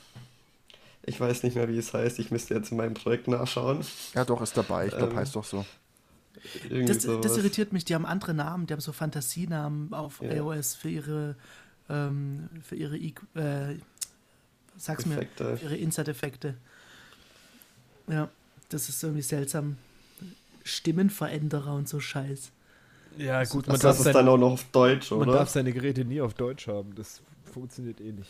Ich 1.03 1.19
weiß 1.21 1.43
nicht 1.43 1.55
mehr, 1.55 1.69
wie 1.69 1.77
es 1.77 1.93
heißt. 1.93 2.19
Ich 2.19 2.31
müsste 2.31 2.53
jetzt 2.53 2.71
in 2.71 2.77
meinem 2.77 2.93
Projekt 2.93 3.29
nachschauen. 3.29 3.79
Ja, 4.13 4.25
doch, 4.25 4.41
ist 4.41 4.57
dabei. 4.57 4.87
Ich 4.87 4.95
glaube, 4.95 5.13
ähm, 5.13 5.17
heißt 5.17 5.35
doch 5.35 5.45
so. 5.45 5.65
Das, 6.69 6.99
das, 6.99 7.37
irritiert 7.37 7.71
mich. 7.71 7.85
Die 7.85 7.95
haben 7.95 8.05
andere 8.05 8.33
Namen. 8.33 8.67
Die 8.67 8.73
haben 8.73 8.81
so 8.81 8.91
Fantasienamen 8.91 9.93
auf 9.93 10.21
ja. 10.21 10.33
iOS 10.33 10.75
für 10.75 10.89
ihre, 10.89 11.35
ähm, 11.89 12.49
für 12.61 12.75
ihre 12.75 12.97
äh, 12.97 13.77
sag's 14.75 15.05
Effekte. 15.05 15.43
mir, 15.43 15.61
ihre 15.61 15.77
Insert-Effekte. 15.77 16.55
Ja, 18.07 18.29
das 18.69 18.89
ist 18.89 19.03
irgendwie 19.03 19.21
seltsam. 19.21 19.77
Stimmenveränderer 20.63 21.73
und 21.73 21.87
so 21.87 21.99
Scheiß. 21.99 22.51
Ja, 23.17 23.43
gut, 23.45 23.67
man 23.67 23.79
darf, 23.79 23.97
sein, 23.97 24.13
dann 24.13 24.27
auch 24.27 24.37
noch 24.37 24.51
auf 24.51 24.63
Deutsch, 24.71 25.11
oder? 25.11 25.25
Man 25.25 25.35
darf 25.35 25.49
seine 25.49 25.73
Geräte 25.73 26.05
nie 26.05 26.21
auf 26.21 26.33
Deutsch 26.33 26.67
haben. 26.67 26.93
Das 26.95 27.21
funktioniert 27.51 27.99
eh 28.01 28.11
nicht. 28.11 28.29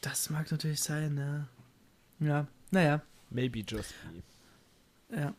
Das 0.00 0.30
mag 0.30 0.50
natürlich 0.50 0.80
sein, 0.80 1.16
ja. 1.16 2.26
Ja, 2.26 2.46
naja. 2.70 3.02
Maybe 3.30 3.60
just 3.60 3.94
me. 4.12 5.18
Ja. 5.18 5.34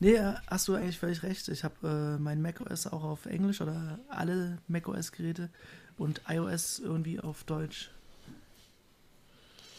Nee, 0.00 0.14
äh, 0.14 0.34
hast 0.46 0.68
du 0.68 0.74
eigentlich 0.74 0.98
völlig 0.98 1.22
recht. 1.22 1.48
Ich 1.48 1.64
habe 1.64 2.16
äh, 2.18 2.22
mein 2.22 2.42
macOS 2.42 2.86
auch 2.86 3.02
auf 3.02 3.26
Englisch 3.26 3.60
oder 3.60 3.98
alle 4.08 4.58
macOS-Geräte 4.68 5.50
und 5.96 6.22
iOS 6.28 6.78
irgendwie 6.78 7.20
auf 7.20 7.44
Deutsch. 7.44 7.90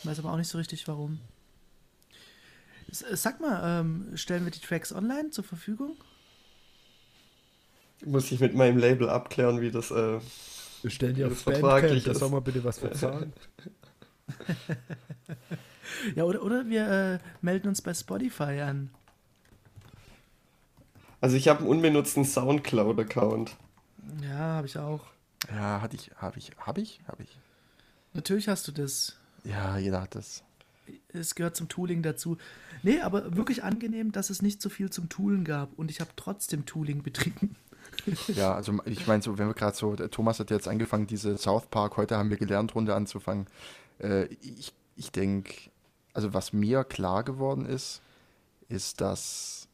Weiß 0.04 0.20
aber 0.20 0.34
auch 0.34 0.38
nicht 0.38 0.50
so 0.50 0.58
richtig, 0.58 0.88
warum. 0.88 1.20
Sag 2.92 3.40
mal, 3.40 3.82
ähm, 3.82 4.12
stellen 4.16 4.46
wir 4.46 4.52
die 4.52 4.60
Tracks 4.60 4.94
online 4.94 5.30
zur 5.32 5.44
Verfügung? 5.44 5.96
Muss 8.06 8.32
ich 8.32 8.40
mit 8.40 8.56
meinem 8.56 8.78
Label 8.78 9.10
abklären, 9.10 9.62
wie 9.62 9.72
das. 9.72 9.92
Äh, 9.92 10.20
wir 10.82 10.90
stellen 10.90 11.16
die 11.16 11.26
auf 11.26 11.44
Bandcamp, 11.44 12.04
da 12.06 12.14
soll 12.14 12.30
man 12.30 12.44
bitte 12.44 12.64
was 12.64 12.80
verzahlen. 12.80 13.34
ja, 16.16 16.24
oder, 16.24 16.44
oder 16.44 16.68
wir 16.68 16.88
äh, 16.88 17.20
melden 17.42 17.68
uns 17.68 17.82
bei 17.82 17.94
Spotify 17.94 18.62
an. 18.62 18.90
Also 21.22 21.36
ich 21.36 21.50
habe 21.50 21.60
einen 21.60 21.68
unbenutzten 21.68 22.24
Soundcloud-Account. 22.24 23.58
Ja, 24.24 24.38
habe 24.38 24.68
ich 24.68 24.78
auch. 24.78 25.02
Ja, 25.50 25.82
hatte 25.82 25.98
ich, 25.98 26.12
habe 26.16 26.40
ich, 26.40 26.52
habe 26.58 26.82
ich, 26.82 27.02
habe 27.08 27.24
ich. 27.24 27.38
Natürlich 28.14 28.48
hast 28.48 28.68
du 28.68 28.72
das. 28.72 29.18
Ja, 29.44 29.78
jeder 29.78 30.02
hat 30.02 30.16
das. 30.16 30.44
Es 31.10 31.36
gehört 31.36 31.56
zum 31.56 31.68
Tooling 31.68 32.04
dazu. 32.04 32.38
Nee, 32.84 33.00
aber 33.02 33.36
wirklich 33.36 33.64
angenehm, 33.64 34.12
dass 34.12 34.30
es 34.30 34.42
nicht 34.42 34.62
so 34.62 34.70
viel 34.70 34.90
zum 34.90 35.10
Toolen 35.10 35.44
gab 35.44 35.78
und 35.78 35.92
ich 35.92 36.02
habe 36.02 36.12
trotzdem 36.16 36.66
Tooling 36.66 37.04
betrieben. 37.04 37.56
Ja, 38.28 38.54
also 38.54 38.80
ich 38.86 39.08
meine, 39.08 39.22
so, 39.22 39.38
wenn 39.38 39.48
wir 39.48 39.54
gerade 39.54 39.76
so, 39.76 39.96
Thomas 39.96 40.40
hat 40.40 40.52
jetzt 40.52 40.68
angefangen, 40.68 41.08
diese 41.08 41.38
South 41.38 41.68
Park, 41.68 41.98
heute 41.98 42.18
haben 42.18 42.30
wir 42.30 42.38
gelernt, 42.38 42.76
Runde 42.76 42.96
anzufangen. 42.96 43.48
Äh, 44.00 44.26
ich 44.26 44.74
ich 45.00 45.12
denke, 45.14 45.54
also 46.14 46.34
was 46.34 46.52
mir 46.52 46.84
klar 46.84 47.24
geworden 47.24 47.66
ist, 47.66 48.02
ist, 48.68 49.00
dass 49.00 49.70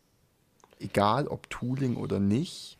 egal 0.79 1.27
ob 1.27 1.49
Tooling 1.49 1.95
oder 1.97 2.19
nicht, 2.19 2.77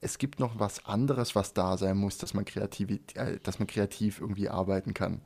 es 0.00 0.18
gibt 0.18 0.40
noch 0.40 0.58
was 0.58 0.86
anderes, 0.86 1.36
was 1.36 1.54
da 1.54 1.76
sein 1.76 1.96
muss, 1.96 2.18
dass 2.18 2.34
man 2.34 2.44
kreativ, 2.44 3.00
äh, 3.14 3.38
dass 3.42 3.60
man 3.60 3.68
kreativ 3.68 4.20
irgendwie 4.20 4.48
arbeiten 4.48 4.92
kann. 4.92 5.20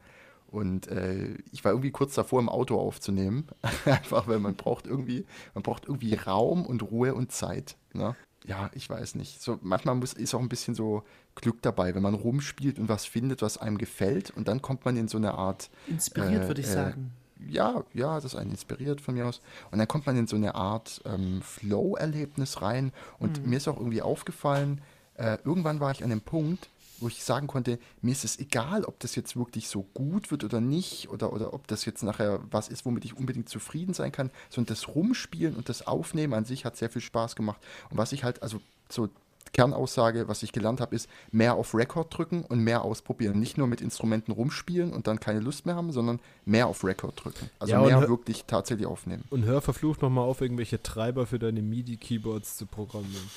Und 0.53 0.87
äh, 0.89 1.35
ich 1.51 1.65
war 1.65 1.73
irgendwie 1.73 1.91
kurz 1.91 2.15
davor, 2.15 2.39
im 2.39 2.51
Auto 2.51 2.79
aufzunehmen. 2.79 3.47
Einfach, 3.87 4.29
weil 4.29 4.39
man 4.39 4.55
braucht 4.55 4.87
irgendwie, 4.87 5.25
man 5.55 5.63
braucht 5.63 5.87
irgendwie 5.87 6.15
Raum 6.15 6.67
und 6.67 6.83
Ruhe 6.83 7.15
und 7.15 7.33
Zeit. 7.33 7.77
Ne? 7.95 8.15
Ja, 8.45 8.71
ich 8.75 8.89
weiß 8.89 9.15
nicht. 9.15 9.41
So, 9.41 9.59
manchmal 9.63 9.95
muss, 9.95 10.13
ist 10.13 10.35
auch 10.35 10.41
ein 10.41 10.51
bisschen 10.51 10.75
so 10.75 11.05
Glück 11.35 11.63
dabei, 11.63 11.95
wenn 11.95 12.03
man 12.03 12.15
rumspielt 12.15 12.79
und 12.79 12.89
was 12.89 13.07
findet, 13.07 13.41
was 13.41 13.57
einem 13.57 13.79
gefällt. 13.79 14.31
Und 14.31 14.47
dann 14.47 14.61
kommt 14.61 14.85
man 14.85 14.97
in 14.97 15.09
so 15.09 15.17
eine 15.17 15.35
Art. 15.35 15.71
Inspiriert, 15.87 16.45
äh, 16.45 16.49
würde 16.49 16.61
ich 16.61 16.69
äh, 16.69 16.73
sagen. 16.73 17.13
Ja, 17.49 17.83
ja, 17.95 18.17
das 18.17 18.27
ist 18.27 18.35
einen 18.37 18.51
inspiriert 18.51 19.01
von 19.01 19.15
mir 19.15 19.27
aus. 19.27 19.41
Und 19.71 19.79
dann 19.79 19.89
kommt 19.89 20.07
man 20.07 20.17
in 20.19 20.27
so 20.27 20.37
eine 20.37 20.55
Art 20.55 21.01
ähm, 21.07 21.41
Flow-Erlebnis 21.43 22.61
rein. 22.61 22.93
Und 23.19 23.43
mhm. 23.43 23.51
mir 23.51 23.57
ist 23.57 23.69
auch 23.69 23.79
irgendwie 23.79 24.03
aufgefallen, 24.03 24.83
äh, 25.15 25.39
irgendwann 25.45 25.81
war 25.81 25.91
ich 25.93 26.05
an 26.05 26.11
dem 26.11 26.21
Punkt, 26.21 26.69
wo 27.03 27.09
ich 27.09 27.23
sagen 27.25 27.47
konnte, 27.47 27.79
mir 28.01 28.13
ist 28.13 28.25
es 28.25 28.39
egal, 28.39 28.85
ob 28.85 28.99
das 29.01 29.15
jetzt 29.15 29.37
wirklich 29.37 29.69
so 29.69 29.83
gut 29.95 30.31
wird 30.31 30.45
oder 30.45 30.61
nicht, 30.61 31.11
oder, 31.11 31.33
oder 31.33 31.53
ob 31.53 31.67
das 31.67 31.85
jetzt 31.85 32.03
nachher 32.03 32.41
was 32.51 32.69
ist, 32.69 32.85
womit 32.85 33.05
ich 33.05 33.17
unbedingt 33.17 33.49
zufrieden 33.49 33.95
sein 33.95 34.13
kann, 34.13 34.31
sondern 34.49 34.75
das 34.75 34.89
Rumspielen 34.89 35.57
und 35.57 35.69
das 35.69 35.87
Aufnehmen 35.87 36.35
an 36.35 36.45
sich 36.45 36.65
hat 36.65 36.77
sehr 36.77 36.91
viel 36.91 37.03
Spaß 37.03 37.37
gemacht. 37.37 37.61
Und 37.91 37.99
was 37.99 38.13
ich 38.13 38.25
halt, 38.25 38.43
also 38.43 38.61
so 38.89 39.09
Kernaussage, 39.53 40.29
was 40.29 40.43
ich 40.43 40.53
gelernt 40.53 40.81
habe, 40.81 40.95
ist 40.97 41.09
mehr 41.31 41.55
auf 41.55 41.75
Rekord 41.75 42.17
drücken 42.17 42.43
und 42.43 42.61
mehr 42.61 42.83
ausprobieren. 42.83 43.39
Nicht 43.39 43.59
nur 43.59 43.67
mit 43.67 43.81
Instrumenten 43.81 44.33
rumspielen 44.33 44.93
und 44.93 45.07
dann 45.07 45.21
keine 45.21 45.41
Lust 45.41 45.67
mehr 45.67 45.75
haben, 45.75 45.93
sondern 45.93 46.21
mehr 46.47 46.67
auf 46.67 46.85
Rekord 46.85 47.23
drücken. 47.23 47.51
Also 47.59 47.75
ja, 47.75 47.83
mehr 47.83 48.09
wirklich 48.09 48.45
tatsächlich 48.47 48.87
aufnehmen. 48.87 49.25
Und 49.31 49.45
hör 49.45 49.61
verflucht 49.61 50.03
nochmal 50.03 50.25
auf, 50.25 50.41
irgendwelche 50.41 50.83
Treiber 50.83 51.27
für 51.27 51.39
deine 51.39 51.61
MIDI-Keyboards 51.61 52.57
zu 52.57 52.67
programmieren. 52.67 53.31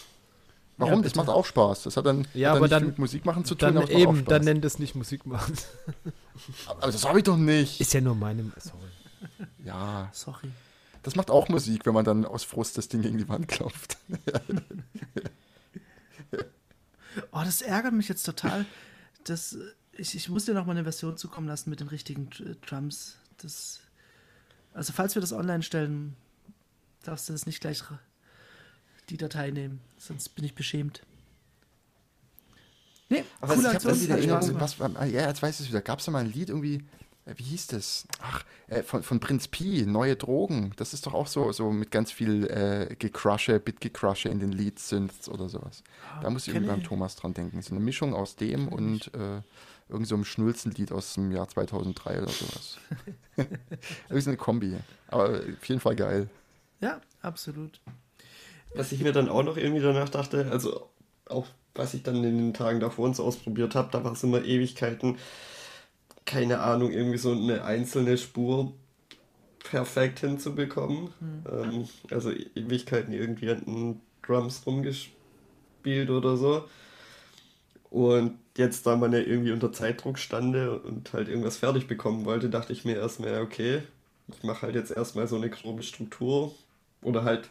Warum? 0.78 0.96
Ja, 0.96 1.02
das 1.02 1.16
macht 1.16 1.30
auch 1.30 1.46
Spaß. 1.46 1.84
Das 1.84 1.96
hat 1.96 2.06
dann, 2.06 2.28
ja, 2.34 2.50
hat 2.50 2.58
aber 2.58 2.68
dann 2.68 2.86
mit 2.86 3.00
Musik 3.00 3.26
machen 3.26 3.46
zu 3.46 3.56
tun. 3.56 3.76
Dann 3.76 3.88
eben, 3.88 4.26
dann 4.26 4.44
nennt 4.44 4.66
es 4.66 4.78
nicht 4.78 4.94
Musik 4.96 5.26
machen. 5.26 5.56
aber 6.68 6.92
das 6.92 7.06
habe 7.06 7.20
ich 7.20 7.24
doch 7.24 7.38
nicht. 7.38 7.80
Ist 7.80 7.94
ja 7.94 8.02
nur 8.02 8.16
meine. 8.16 8.52
Sorry. 8.58 8.90
Ja. 9.64 10.10
Sorry. 10.12 10.50
Das 11.04 11.16
macht 11.16 11.32
auch 11.32 11.48
Musik, 11.50 11.86
wenn 11.86 11.94
man 11.94 12.04
dann 12.04 12.26
aus 12.26 12.44
Frust 12.44 12.78
das 12.78 12.90
Ding 12.90 13.02
gegen 13.02 13.18
die 13.18 13.30
Wand 13.30 13.48
klopft. 13.48 13.98
Oh, 17.32 17.42
das 17.44 17.62
ärgert 17.62 17.94
mich 17.94 18.10
jetzt 18.10 18.24
total. 18.24 18.66
Das, 19.24 19.58
ich, 19.94 20.16
ich 20.16 20.30
muss 20.30 20.46
dir 20.46 20.54
noch 20.54 20.66
mal 20.66 20.74
eine 20.74 20.84
Version 20.84 21.18
zukommen 21.18 21.48
lassen 21.48 21.70
mit 21.70 21.80
den 21.80 21.88
richtigen 21.88 22.30
Drums. 22.66 23.18
Das, 23.38 23.80
also 24.74 24.94
falls 24.94 25.16
wir 25.16 25.22
das 25.22 25.32
online 25.32 25.64
stellen, 25.64 26.16
darfst 27.04 27.30
du 27.30 27.34
das 27.34 27.46
nicht 27.46 27.62
gleich 27.62 27.84
die 29.10 29.18
Datei 29.18 29.52
nehmen, 29.52 29.82
sonst 29.98 30.30
bin 30.30 30.46
ich 30.46 30.56
beschämt. 30.56 31.02
Nee, 33.10 33.24
aber 33.40 33.56
coole 33.56 33.68
ich 33.70 33.76
habe 33.76 34.02
wieder 34.02 34.18
Erinnerung, 34.18 34.60
was, 34.60 34.78
ja, 34.78 35.28
jetzt 35.28 35.42
weiß 35.44 35.60
ich 35.60 35.68
es 35.68 35.72
wieder. 35.72 35.82
Gab 35.82 36.00
es 36.00 36.06
da 36.06 36.12
mal 36.12 36.26
ein 36.26 36.32
Lied 36.32 36.50
irgendwie, 36.50 36.84
äh, 37.26 37.34
wie 37.38 37.44
hieß 37.44 37.68
das? 37.68 38.08
Ach, 38.22 38.44
äh, 38.68 38.84
von, 38.84 39.04
von 39.04 39.20
Prinz 39.20 39.48
Pi, 39.48 39.86
Neue 39.86 40.16
Drogen. 40.16 40.74
Das 40.78 40.94
ist 40.94 41.06
doch 41.06 41.14
auch 41.14 41.28
so, 41.28 41.52
so 41.52 41.72
mit 41.72 41.92
ganz 41.92 42.12
viel 42.12 42.46
äh, 42.48 42.96
Gecrushe, 42.96 43.60
Bitgecrushe 43.60 44.30
in 44.30 44.40
den 44.40 44.52
Lead-Synths 44.52 45.30
oder 45.30 45.50
sowas. 45.50 45.84
Ah, 46.10 46.22
da 46.22 46.30
muss 46.30 46.48
ich 46.48 46.54
irgendwie 46.54 46.72
beim 46.72 46.84
Thomas 46.84 47.16
dran 47.16 47.34
denken. 47.34 47.62
So 47.62 47.76
eine 47.76 47.84
Mischung 47.84 48.14
aus 48.14 48.36
dem 48.36 48.68
und 48.68 49.14
äh, 49.14 49.42
irgend 49.90 50.08
so 50.08 50.16
einem 50.16 50.26
Schnulzenlied 50.26 50.92
aus 50.92 51.14
dem 51.14 51.32
Jahr 51.32 51.48
2003 51.48 52.24
oder 52.24 52.32
sowas. 52.32 52.78
irgendwie 53.38 54.22
so 54.22 54.30
eine 54.30 54.38
Kombi. 54.38 54.76
Aber 55.08 55.30
auf 55.30 55.66
jeden 55.66 55.82
Fall 55.82 55.96
geil. 55.96 56.30
Ja, 56.82 57.02
absolut. 57.22 57.80
Was 58.78 58.92
ich 58.92 59.02
mir 59.02 59.12
dann 59.12 59.30
auch 59.30 59.44
noch 59.44 59.58
irgendwie 59.58 59.82
danach 59.82 60.10
dachte, 60.10 60.48
also 60.52 60.90
auch 61.28 61.48
was 61.74 61.94
ich 61.94 62.04
dann 62.04 62.24
in 62.24 62.38
den 62.38 62.54
Tagen 62.54 62.80
davor 62.80 63.06
uns 63.06 63.20
ausprobiert 63.20 63.76
habe, 63.76 63.90
da 63.92 64.04
war 64.04 64.14
es 64.14 64.24
immer 64.24 64.44
Ewigkeiten, 64.44 65.18
keine 66.26 66.60
Ahnung, 66.62 66.92
irgendwie 66.92 67.18
so 67.18 67.32
eine 67.32 67.64
einzelne 67.64 68.18
Spur 68.18 68.74
perfekt 69.60 70.20
hinzubekommen. 70.20 71.10
Mhm. 71.20 71.44
Ähm, 71.52 71.88
also 72.12 72.32
Ewigkeiten 72.32 73.14
irgendwie 73.14 73.50
an 73.50 73.66
den 73.66 74.02
Drums 74.26 74.64
rumgespielt 74.66 76.10
oder 76.10 76.38
so. 76.38 76.66
Und 77.90 78.38
jetzt, 78.58 78.86
da 78.86 78.96
man 78.96 79.14
ja 79.14 79.20
irgendwie 79.20 79.52
unter 79.52 79.72
Zeitdruck 79.72 80.20
stande 80.20 80.80
und 80.80 81.14
halt 81.14 81.30
irgendwas 81.30 81.58
fertig 81.58 81.88
bekommen 81.88 82.26
wollte, 82.26 82.50
dachte 82.50 82.74
ich 82.74 82.86
mir 82.86 82.98
erstmal, 82.98 83.42
okay, 83.42 83.84
ich 84.28 84.44
mache 84.44 84.64
halt 84.64 84.76
jetzt 84.76 84.92
erstmal 84.92 85.28
so 85.28 85.36
eine 85.36 85.50
grobe 85.50 85.84
Struktur. 85.84 86.54
Oder 87.02 87.24
halt, 87.24 87.50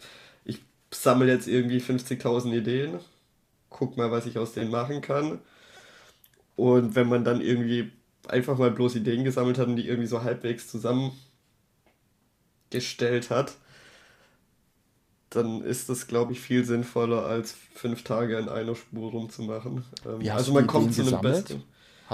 sammle 0.96 1.32
jetzt 1.32 1.48
irgendwie 1.48 1.78
50.000 1.78 2.52
Ideen 2.52 3.00
guck 3.74 3.96
mal, 3.96 4.10
was 4.10 4.24
ich 4.26 4.38
aus 4.38 4.52
denen 4.52 4.70
machen 4.70 5.02
kann. 5.02 5.40
Und 6.56 6.94
wenn 6.94 7.08
man 7.08 7.24
dann 7.24 7.40
irgendwie 7.40 7.90
einfach 8.28 8.56
mal 8.56 8.70
bloß 8.70 8.94
Ideen 8.94 9.24
gesammelt 9.24 9.58
hat 9.58 9.66
und 9.66 9.76
die 9.76 9.88
irgendwie 9.88 10.06
so 10.06 10.22
halbwegs 10.22 10.68
zusammengestellt 10.68 11.18
hat, 13.28 13.56
dann 15.30 15.62
ist 15.62 15.88
das, 15.88 16.06
glaube 16.06 16.32
ich, 16.32 16.40
viel 16.40 16.64
sinnvoller, 16.64 17.26
als 17.26 17.56
fünf 17.74 18.04
Tage 18.04 18.38
in 18.38 18.48
einer 18.48 18.76
Spur 18.76 19.10
rumzumachen. 19.10 19.84
Ähm, 20.06 20.30
also 20.30 20.52
man 20.52 20.68
kommt 20.68 20.94
zu 20.94 21.02
einem 21.02 21.20
Besten. 21.20 21.64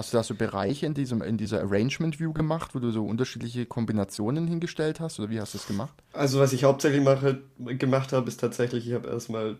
Hast 0.01 0.15
du 0.15 0.17
da 0.17 0.23
so 0.23 0.35
Bereiche 0.35 0.87
in, 0.87 0.95
diesem, 0.95 1.21
in 1.21 1.37
dieser 1.37 1.61
Arrangement 1.61 2.19
View 2.19 2.33
gemacht, 2.33 2.75
wo 2.75 2.79
du 2.79 2.91
so 2.91 3.05
unterschiedliche 3.05 3.67
Kombinationen 3.67 4.47
hingestellt 4.47 4.99
hast? 4.99 5.21
Oder 5.21 5.29
wie 5.29 5.39
hast 5.39 5.53
du 5.53 5.59
das 5.59 5.67
gemacht? 5.67 5.93
Also 6.15 6.41
was 6.41 6.55
ich 6.55 6.65
hauptsächlich 6.65 7.03
mache, 7.03 7.43
gemacht 7.59 8.15
habe, 8.15 8.27
ist 8.29 8.41
tatsächlich, 8.41 8.89
ich 8.89 8.95
habe 8.95 9.11
erstmal 9.11 9.59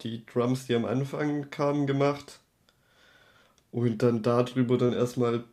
die 0.00 0.26
Drums, 0.26 0.66
die 0.66 0.74
am 0.74 0.86
Anfang 0.86 1.50
kamen, 1.50 1.86
gemacht. 1.86 2.40
Und 3.70 4.02
dann 4.02 4.24
darüber 4.24 4.76
dann 4.76 4.92
erstmal 4.92 5.44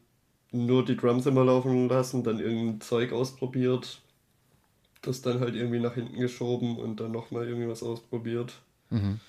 nur 0.51 0.84
die 0.84 0.97
Drums 0.97 1.27
immer 1.27 1.45
laufen 1.45 1.88
lassen, 1.88 2.23
dann 2.23 2.39
irgendein 2.39 2.81
Zeug 2.81 3.13
ausprobiert, 3.13 4.01
das 5.03 5.21
dann 5.21 5.41
halt 5.41 5.53
irgendwie 5.53 5.79
nach 5.79 5.93
hinten 5.93 6.19
geschoben 6.19 6.79
und 6.79 6.99
dann 6.99 7.11
nochmal 7.11 7.47
irgendwie 7.47 7.69
was 7.69 7.84
ausprobiert. 7.84 8.53
Mhm. 8.89 9.19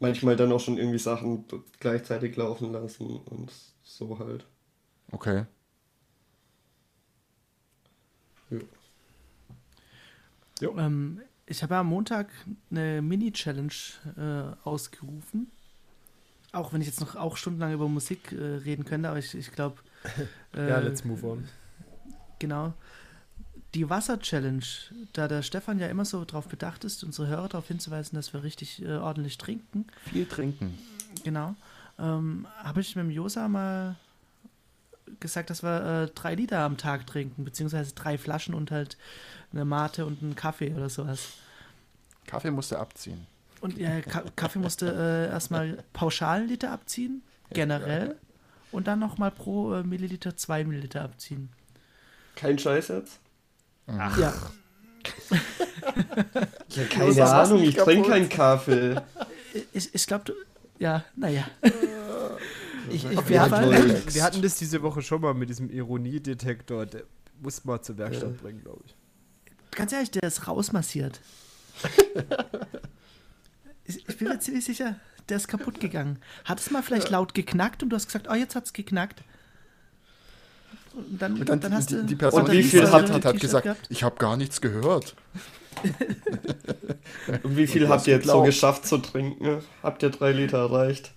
Manchmal 0.00 0.34
dann 0.34 0.50
auch 0.50 0.58
schon 0.58 0.78
irgendwie 0.78 0.98
Sachen 0.98 1.44
gleichzeitig 1.78 2.34
laufen 2.34 2.72
lassen 2.72 3.20
und 3.24 3.52
so 3.88 4.18
halt. 4.18 4.46
Okay. 5.12 5.46
Ja. 8.50 8.58
Jo. 10.60 10.78
Ähm, 10.78 11.20
ich 11.46 11.62
habe 11.62 11.74
ja 11.74 11.80
am 11.80 11.86
Montag 11.86 12.28
eine 12.70 13.00
Mini-Challenge 13.00 13.72
äh, 14.16 14.66
ausgerufen. 14.66 15.50
Auch 16.52 16.72
wenn 16.72 16.80
ich 16.80 16.86
jetzt 16.86 17.00
noch 17.00 17.16
auch 17.16 17.36
stundenlang 17.36 17.72
über 17.72 17.88
Musik 17.88 18.32
äh, 18.32 18.36
reden 18.36 18.84
könnte, 18.84 19.08
aber 19.08 19.18
ich, 19.18 19.34
ich 19.34 19.52
glaube. 19.52 19.78
Äh, 20.54 20.70
ja, 20.70 20.78
let's 20.78 21.04
move 21.04 21.26
on. 21.26 21.46
Genau. 22.38 22.72
Die 23.74 23.90
Wasser-Challenge, 23.90 24.64
da 25.12 25.28
der 25.28 25.42
Stefan 25.42 25.78
ja 25.78 25.88
immer 25.88 26.06
so 26.06 26.24
darauf 26.24 26.48
bedacht 26.48 26.84
ist, 26.84 27.04
unsere 27.04 27.28
Hörer 27.28 27.48
darauf 27.50 27.68
hinzuweisen, 27.68 28.16
dass 28.16 28.32
wir 28.32 28.42
richtig 28.42 28.82
äh, 28.82 28.96
ordentlich 28.96 29.36
trinken. 29.36 29.86
Viel 30.04 30.24
trinken. 30.24 30.78
Genau. 31.22 31.54
Ähm, 31.98 32.46
habe 32.62 32.80
ich 32.80 32.94
mit 32.96 33.04
dem 33.04 33.10
Josa 33.10 33.48
mal 33.48 33.96
gesagt, 35.20 35.50
dass 35.50 35.62
wir 35.62 36.04
äh, 36.04 36.14
drei 36.14 36.34
Liter 36.34 36.60
am 36.60 36.76
Tag 36.76 37.06
trinken, 37.06 37.44
beziehungsweise 37.44 37.94
drei 37.94 38.18
Flaschen 38.18 38.54
und 38.54 38.70
halt 38.70 38.96
eine 39.52 39.64
Mate 39.64 40.06
und 40.06 40.22
einen 40.22 40.36
Kaffee 40.36 40.74
oder 40.74 40.88
sowas. 40.88 41.30
Kaffee 42.26 42.50
musste 42.50 42.78
abziehen. 42.78 43.26
Und 43.60 43.76
ja, 43.78 44.00
Ka 44.00 44.22
Kaffee 44.36 44.58
musste 44.58 44.86
äh, 44.86 45.32
erstmal 45.32 45.82
pauschal 45.92 46.44
Liter 46.44 46.70
abziehen, 46.70 47.22
generell. 47.50 48.16
Und 48.70 48.86
dann 48.86 48.98
nochmal 48.98 49.30
pro 49.30 49.74
äh, 49.74 49.82
Milliliter 49.82 50.36
zwei 50.36 50.62
Milliliter 50.62 51.02
abziehen. 51.02 51.48
Kein 52.36 52.58
Scheiß 52.58 52.88
jetzt? 52.88 53.18
Ach. 53.86 54.16
Ja. 54.18 54.34
ja 56.68 56.84
keine 56.84 57.24
Ahnung, 57.24 57.62
ich 57.62 57.76
trinke 57.76 58.10
keinen 58.10 58.28
Kaffee. 58.28 59.00
Ich, 59.72 59.94
ich 59.94 60.06
glaube, 60.06 60.24
du. 60.26 60.32
Ja, 60.78 61.04
naja. 61.16 61.44
ich, 62.90 63.04
ich, 63.04 63.28
wir, 63.28 63.40
hatten, 63.40 63.70
wir 64.14 64.22
hatten 64.22 64.42
das 64.42 64.56
diese 64.56 64.82
Woche 64.82 65.02
schon 65.02 65.20
mal 65.20 65.34
mit 65.34 65.48
diesem 65.48 65.70
Ironiedetektor. 65.70 66.86
Der 66.86 67.02
muss 67.40 67.64
mal 67.64 67.82
zur 67.82 67.98
Werkstatt 67.98 68.30
ja. 68.30 68.42
bringen, 68.42 68.62
glaube 68.62 68.82
ich. 68.86 68.94
Ganz 69.72 69.92
ehrlich, 69.92 70.10
der 70.10 70.22
ist 70.22 70.46
rausmassiert. 70.48 71.20
ich, 73.84 74.08
ich 74.08 74.16
bin 74.16 74.28
mir 74.28 74.38
ziemlich 74.40 74.64
sicher, 74.64 74.96
der 75.28 75.36
ist 75.36 75.48
kaputt 75.48 75.80
gegangen. 75.80 76.18
Hat 76.44 76.58
es 76.60 76.70
mal 76.70 76.82
vielleicht 76.82 77.10
laut 77.10 77.34
geknackt 77.34 77.82
und 77.82 77.90
du 77.90 77.96
hast 77.96 78.06
gesagt, 78.06 78.28
oh, 78.30 78.34
jetzt 78.34 78.56
hat 78.56 78.66
es 78.66 78.72
geknackt. 78.72 79.22
Und 80.94 81.22
dann, 81.22 81.38
und 81.38 81.48
dann, 81.48 81.60
dann 81.60 81.74
hast 81.74 81.90
die, 81.90 81.94
du. 81.94 82.04
Die 82.04 82.16
Person, 82.16 82.46
die 82.46 82.58
wie 82.58 82.62
viel 82.62 82.90
hat, 82.90 83.10
hat, 83.10 83.24
hat 83.24 83.40
gesagt, 83.40 83.64
gehabt? 83.64 83.86
ich 83.88 84.02
habe 84.02 84.16
gar 84.16 84.36
nichts 84.36 84.60
gehört. 84.60 85.14
und 87.42 87.56
wie 87.56 87.66
viel 87.66 87.88
habt 87.88 88.06
ihr 88.06 88.16
jetzt 88.16 88.26
so 88.26 88.42
geschafft 88.42 88.86
zu 88.86 88.98
trinken? 88.98 89.62
Habt 89.82 90.02
ihr 90.02 90.10
drei 90.10 90.32
Liter 90.32 90.58
erreicht? 90.58 91.12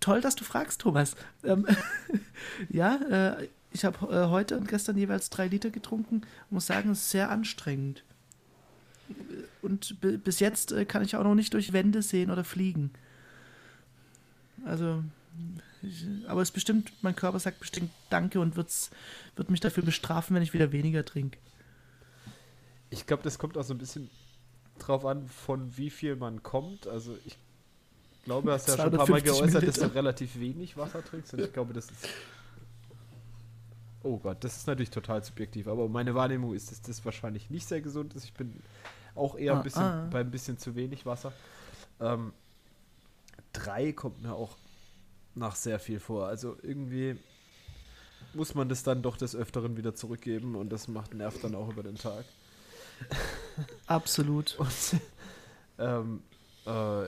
Toll, 0.00 0.20
dass 0.20 0.36
du 0.36 0.44
fragst, 0.44 0.80
Thomas. 0.80 1.16
Ähm, 1.44 1.66
ja, 2.68 2.96
äh, 3.38 3.48
ich 3.72 3.84
habe 3.84 4.06
äh, 4.06 4.28
heute 4.28 4.56
und 4.56 4.68
gestern 4.68 4.96
jeweils 4.96 5.30
drei 5.30 5.48
Liter 5.48 5.70
getrunken. 5.70 6.22
Muss 6.50 6.66
sagen, 6.66 6.90
es 6.90 7.00
ist 7.00 7.10
sehr 7.10 7.30
anstrengend. 7.30 8.04
Und 9.62 9.96
bis 10.00 10.40
jetzt 10.40 10.72
äh, 10.72 10.84
kann 10.84 11.02
ich 11.02 11.16
auch 11.16 11.24
noch 11.24 11.34
nicht 11.34 11.54
durch 11.54 11.72
Wände 11.72 12.02
sehen 12.02 12.30
oder 12.30 12.44
fliegen. 12.44 12.90
Also, 14.64 15.02
ich, 15.82 16.06
aber 16.28 16.42
es 16.42 16.50
bestimmt, 16.50 16.92
mein 17.02 17.16
Körper 17.16 17.38
sagt 17.38 17.60
bestimmt 17.60 17.90
Danke 18.10 18.40
und 18.40 18.56
wird's, 18.56 18.90
wird 19.36 19.50
mich 19.50 19.60
dafür 19.60 19.82
bestrafen, 19.82 20.36
wenn 20.36 20.42
ich 20.42 20.54
wieder 20.54 20.72
weniger 20.72 21.04
trinke. 21.04 21.38
Ich 22.94 23.06
glaube, 23.06 23.22
das 23.22 23.38
kommt 23.38 23.58
auch 23.58 23.64
so 23.64 23.74
ein 23.74 23.78
bisschen 23.78 24.08
drauf 24.78 25.04
an, 25.04 25.26
von 25.28 25.76
wie 25.76 25.90
viel 25.90 26.16
man 26.16 26.42
kommt. 26.42 26.86
Also 26.86 27.16
ich 27.24 27.36
glaube, 28.24 28.46
du 28.46 28.52
hast 28.52 28.68
ja 28.68 28.76
schon 28.76 28.92
ein 28.92 28.96
paar 28.96 29.08
Mal 29.08 29.20
geäußert, 29.20 29.46
Milliliter. 29.46 29.66
dass 29.80 29.90
du 29.90 29.94
relativ 29.94 30.38
wenig 30.38 30.76
Wasser 30.76 31.04
trinkst 31.04 31.34
und 31.34 31.40
ich 31.40 31.52
glaube, 31.52 31.72
das 31.72 31.90
ist 31.90 32.08
Oh 34.04 34.18
Gott, 34.18 34.44
das 34.44 34.58
ist 34.58 34.66
natürlich 34.66 34.90
total 34.90 35.24
subjektiv, 35.24 35.66
aber 35.66 35.88
meine 35.88 36.14
Wahrnehmung 36.14 36.54
ist, 36.54 36.70
dass 36.70 36.82
das 36.82 37.04
wahrscheinlich 37.06 37.48
nicht 37.48 37.66
sehr 37.66 37.80
gesund 37.80 38.12
ist. 38.12 38.24
Ich 38.24 38.34
bin 38.34 38.52
auch 39.14 39.34
eher 39.34 39.52
ein 39.52 39.60
ah, 39.60 39.62
bisschen 39.62 39.82
ah. 39.82 40.08
bei 40.10 40.20
ein 40.20 40.30
bisschen 40.30 40.58
zu 40.58 40.74
wenig 40.76 41.06
Wasser. 41.06 41.32
Ähm, 42.00 42.34
drei 43.54 43.92
kommt 43.92 44.22
mir 44.22 44.34
auch 44.34 44.58
nach 45.34 45.56
sehr 45.56 45.78
viel 45.78 46.00
vor. 46.00 46.26
Also 46.26 46.56
irgendwie 46.62 47.16
muss 48.34 48.54
man 48.54 48.68
das 48.68 48.82
dann 48.82 49.00
doch 49.00 49.16
des 49.16 49.34
Öfteren 49.34 49.78
wieder 49.78 49.94
zurückgeben 49.94 50.54
und 50.54 50.70
das 50.70 50.86
macht 50.86 51.14
nervt 51.14 51.42
dann 51.42 51.54
auch 51.54 51.70
über 51.70 51.82
den 51.82 51.96
Tag. 51.96 52.26
Absolut. 53.86 54.56
Und, 54.58 55.00
ähm, 55.78 56.22
äh, 56.66 57.06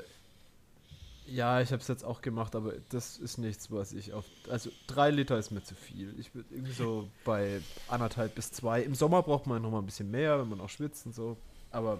ja, 1.28 1.60
ich 1.60 1.72
habe 1.72 1.82
es 1.82 1.88
jetzt 1.88 2.04
auch 2.04 2.20
gemacht, 2.20 2.54
aber 2.54 2.74
das 2.90 3.16
ist 3.18 3.38
nichts, 3.38 3.70
was 3.72 3.92
ich 3.92 4.12
auf. 4.12 4.24
Also 4.48 4.70
drei 4.86 5.10
Liter 5.10 5.38
ist 5.38 5.50
mir 5.50 5.62
zu 5.62 5.74
viel. 5.74 6.14
Ich 6.18 6.34
würde 6.34 6.54
irgendwie 6.54 6.72
so 6.72 7.08
bei 7.24 7.60
anderthalb 7.88 8.34
bis 8.34 8.52
zwei. 8.52 8.82
Im 8.82 8.94
Sommer 8.94 9.22
braucht 9.22 9.46
man 9.46 9.60
noch 9.60 9.70
mal 9.70 9.80
ein 9.80 9.86
bisschen 9.86 10.10
mehr, 10.10 10.38
wenn 10.38 10.48
man 10.48 10.60
auch 10.60 10.68
schwitzt 10.68 11.04
und 11.06 11.14
so. 11.14 11.36
Aber 11.72 11.98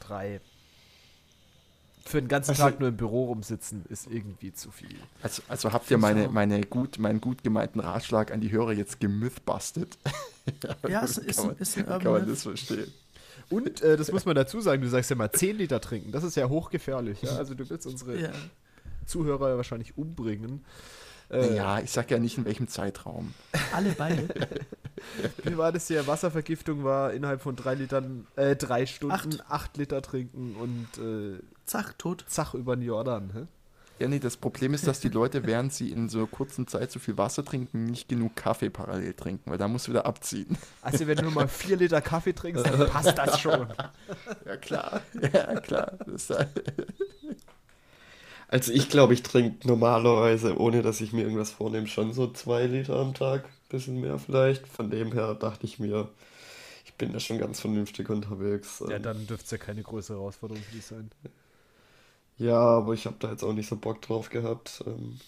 drei 0.00 0.40
für 2.06 2.20
den 2.20 2.28
ganzen 2.28 2.50
also, 2.50 2.64
Tag 2.64 2.80
nur 2.80 2.90
im 2.90 2.96
Büro 2.96 3.26
rumsitzen 3.26 3.84
ist 3.88 4.10
irgendwie 4.10 4.52
zu 4.52 4.70
viel. 4.70 4.96
Also, 5.22 5.42
also 5.48 5.72
habt 5.72 5.90
ihr 5.90 5.96
meine, 5.96 6.28
meine 6.28 6.60
gut, 6.60 6.98
meinen 6.98 7.20
gut 7.20 7.42
gemeinten 7.42 7.80
Ratschlag 7.80 8.30
an 8.30 8.40
die 8.40 8.50
Hörer 8.50 8.72
jetzt 8.72 9.00
gemythbustet? 9.00 9.96
ja, 10.86 11.02
es 11.02 11.16
ist, 11.16 11.44
man, 11.44 11.56
ist 11.56 11.78
ein 11.78 11.86
Kann 11.86 12.04
man 12.04 12.28
das 12.28 12.42
verstehen? 12.42 12.92
Und 13.50 13.82
äh, 13.82 13.96
das 13.96 14.10
muss 14.12 14.24
man 14.24 14.34
dazu 14.34 14.60
sagen, 14.60 14.82
du 14.82 14.88
sagst 14.88 15.10
ja 15.10 15.16
mal 15.16 15.30
10 15.30 15.58
Liter 15.58 15.80
trinken. 15.80 16.12
Das 16.12 16.24
ist 16.24 16.36
ja 16.36 16.48
hochgefährlich. 16.48 17.22
Ja? 17.22 17.36
Also 17.36 17.54
du 17.54 17.68
willst 17.68 17.86
unsere 17.86 18.20
ja. 18.20 18.32
Zuhörer 19.06 19.56
wahrscheinlich 19.56 19.96
umbringen. 19.96 20.64
Äh, 21.30 21.56
ja, 21.56 21.80
ich 21.80 21.90
sag 21.90 22.10
ja 22.10 22.18
nicht 22.18 22.38
in 22.38 22.44
welchem 22.44 22.68
Zeitraum. 22.68 23.34
Alle 23.72 23.94
beide. 23.96 24.28
Wie 25.44 25.56
war 25.56 25.72
das 25.72 25.88
hier? 25.88 26.06
Wasservergiftung 26.06 26.84
war 26.84 27.12
innerhalb 27.12 27.40
von 27.40 27.56
drei 27.56 27.74
Litern, 27.74 28.26
äh, 28.36 28.56
drei 28.56 28.86
Stunden 28.86 29.14
acht, 29.14 29.50
acht 29.50 29.76
Liter 29.76 30.02
trinken 30.02 30.54
und 30.56 30.98
äh, 31.02 31.40
Zach, 31.64 31.94
tot. 31.96 32.24
Zach 32.28 32.54
über 32.54 32.76
den 32.76 32.84
Jordan. 32.84 33.30
Hä? 33.32 33.46
Ja, 33.98 34.08
nee, 34.08 34.18
das 34.18 34.36
Problem 34.36 34.74
ist, 34.74 34.88
dass 34.88 34.98
die 34.98 35.08
Leute, 35.08 35.46
während 35.46 35.72
sie 35.72 35.90
in 35.92 36.08
so 36.08 36.26
kurzen 36.26 36.66
Zeit 36.66 36.90
so 36.90 36.98
viel 36.98 37.16
Wasser 37.16 37.44
trinken, 37.44 37.84
nicht 37.84 38.08
genug 38.08 38.34
Kaffee 38.34 38.68
parallel 38.68 39.14
trinken, 39.14 39.48
weil 39.50 39.58
da 39.58 39.68
musst 39.68 39.86
du 39.86 39.92
wieder 39.92 40.04
abziehen. 40.04 40.58
Also 40.82 41.06
wenn 41.06 41.16
du 41.16 41.22
nur 41.22 41.32
mal 41.32 41.46
vier 41.46 41.76
Liter 41.76 42.00
Kaffee 42.00 42.32
trinkst, 42.32 42.66
dann 42.66 42.88
passt 42.88 43.16
das 43.16 43.38
schon. 43.40 43.68
Ja, 44.46 44.56
klar. 44.56 45.00
Ja, 45.32 45.60
klar. 45.60 45.98
also 48.48 48.72
ich 48.72 48.88
glaube, 48.88 49.14
ich 49.14 49.22
trinke 49.22 49.66
normalerweise, 49.66 50.58
ohne 50.58 50.82
dass 50.82 51.00
ich 51.00 51.12
mir 51.12 51.22
irgendwas 51.22 51.50
vornehme, 51.50 51.86
schon 51.86 52.12
so 52.12 52.30
zwei 52.32 52.66
Liter 52.66 52.96
am 52.96 53.14
Tag, 53.14 53.48
bisschen 53.68 54.00
mehr 54.00 54.18
vielleicht. 54.18 54.66
Von 54.66 54.90
dem 54.90 55.12
her 55.12 55.34
dachte 55.34 55.66
ich 55.66 55.78
mir, 55.78 56.08
ich 56.84 56.94
bin 56.94 57.12
da 57.12 57.20
schon 57.20 57.38
ganz 57.38 57.60
vernünftig 57.60 58.10
unterwegs. 58.10 58.82
Ja, 58.88 58.98
dann 58.98 59.26
dürfte 59.26 59.44
es 59.44 59.50
ja 59.50 59.58
keine 59.58 59.82
größere 59.82 60.18
Herausforderung 60.18 60.62
für 60.62 60.76
dich 60.76 60.86
sein. 60.86 61.10
Ja, 62.36 62.58
aber 62.58 62.94
ich 62.94 63.06
habe 63.06 63.16
da 63.18 63.30
jetzt 63.30 63.44
auch 63.44 63.52
nicht 63.52 63.68
so 63.68 63.76
Bock 63.76 64.02
drauf 64.02 64.28
gehabt. 64.28 64.82
Ähm, 64.86 65.18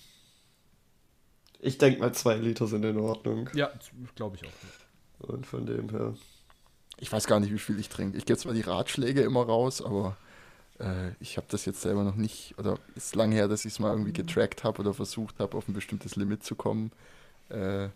ich 1.61 1.79
denke 1.79 2.01
mal, 2.01 2.13
zwei 2.13 2.37
Liter 2.37 2.67
sind 2.67 2.85
in 2.85 2.99
Ordnung. 2.99 3.49
Ja, 3.55 3.71
glaube 4.15 4.37
ich 4.37 4.45
auch. 4.45 5.29
Und 5.31 5.47
von 5.47 5.67
dem 5.67 5.89
her. 5.89 6.15
Ich 6.99 7.11
weiß 7.11 7.27
gar 7.27 7.41
nicht, 7.41 7.53
wie 7.53 7.59
viel 7.59 7.79
ich 7.79 7.89
trinke. 7.89 8.19
Ich 8.19 8.27
gebe 8.27 8.39
zwar 8.39 8.55
die 8.55 8.63
Ratschläge 8.63 9.23
immer 9.23 9.45
raus, 9.45 9.83
aber 9.83 10.17
äh, 10.79 11.11
ich 11.21 11.37
habe 11.37 11.47
das 11.51 11.65
jetzt 11.65 11.81
selber 11.83 12.05
noch 12.05 12.17
nicht, 12.17 12.59
oder 12.59 12.79
ist 12.95 13.15
lange 13.15 13.35
her, 13.35 13.49
dass 13.49 13.65
ich 13.65 13.73
es 13.73 13.79
mal 13.79 13.91
irgendwie 13.91 14.13
getrackt 14.13 14.65
habe 14.65 14.81
oder 14.81 14.95
versucht 14.95 15.39
habe, 15.39 15.57
auf 15.57 15.69
ein 15.69 15.75
bestimmtes 15.75 16.17
Limit 16.17 16.45
zu 16.45 16.55
kommen. 16.55 16.93
Äh, 17.49 17.89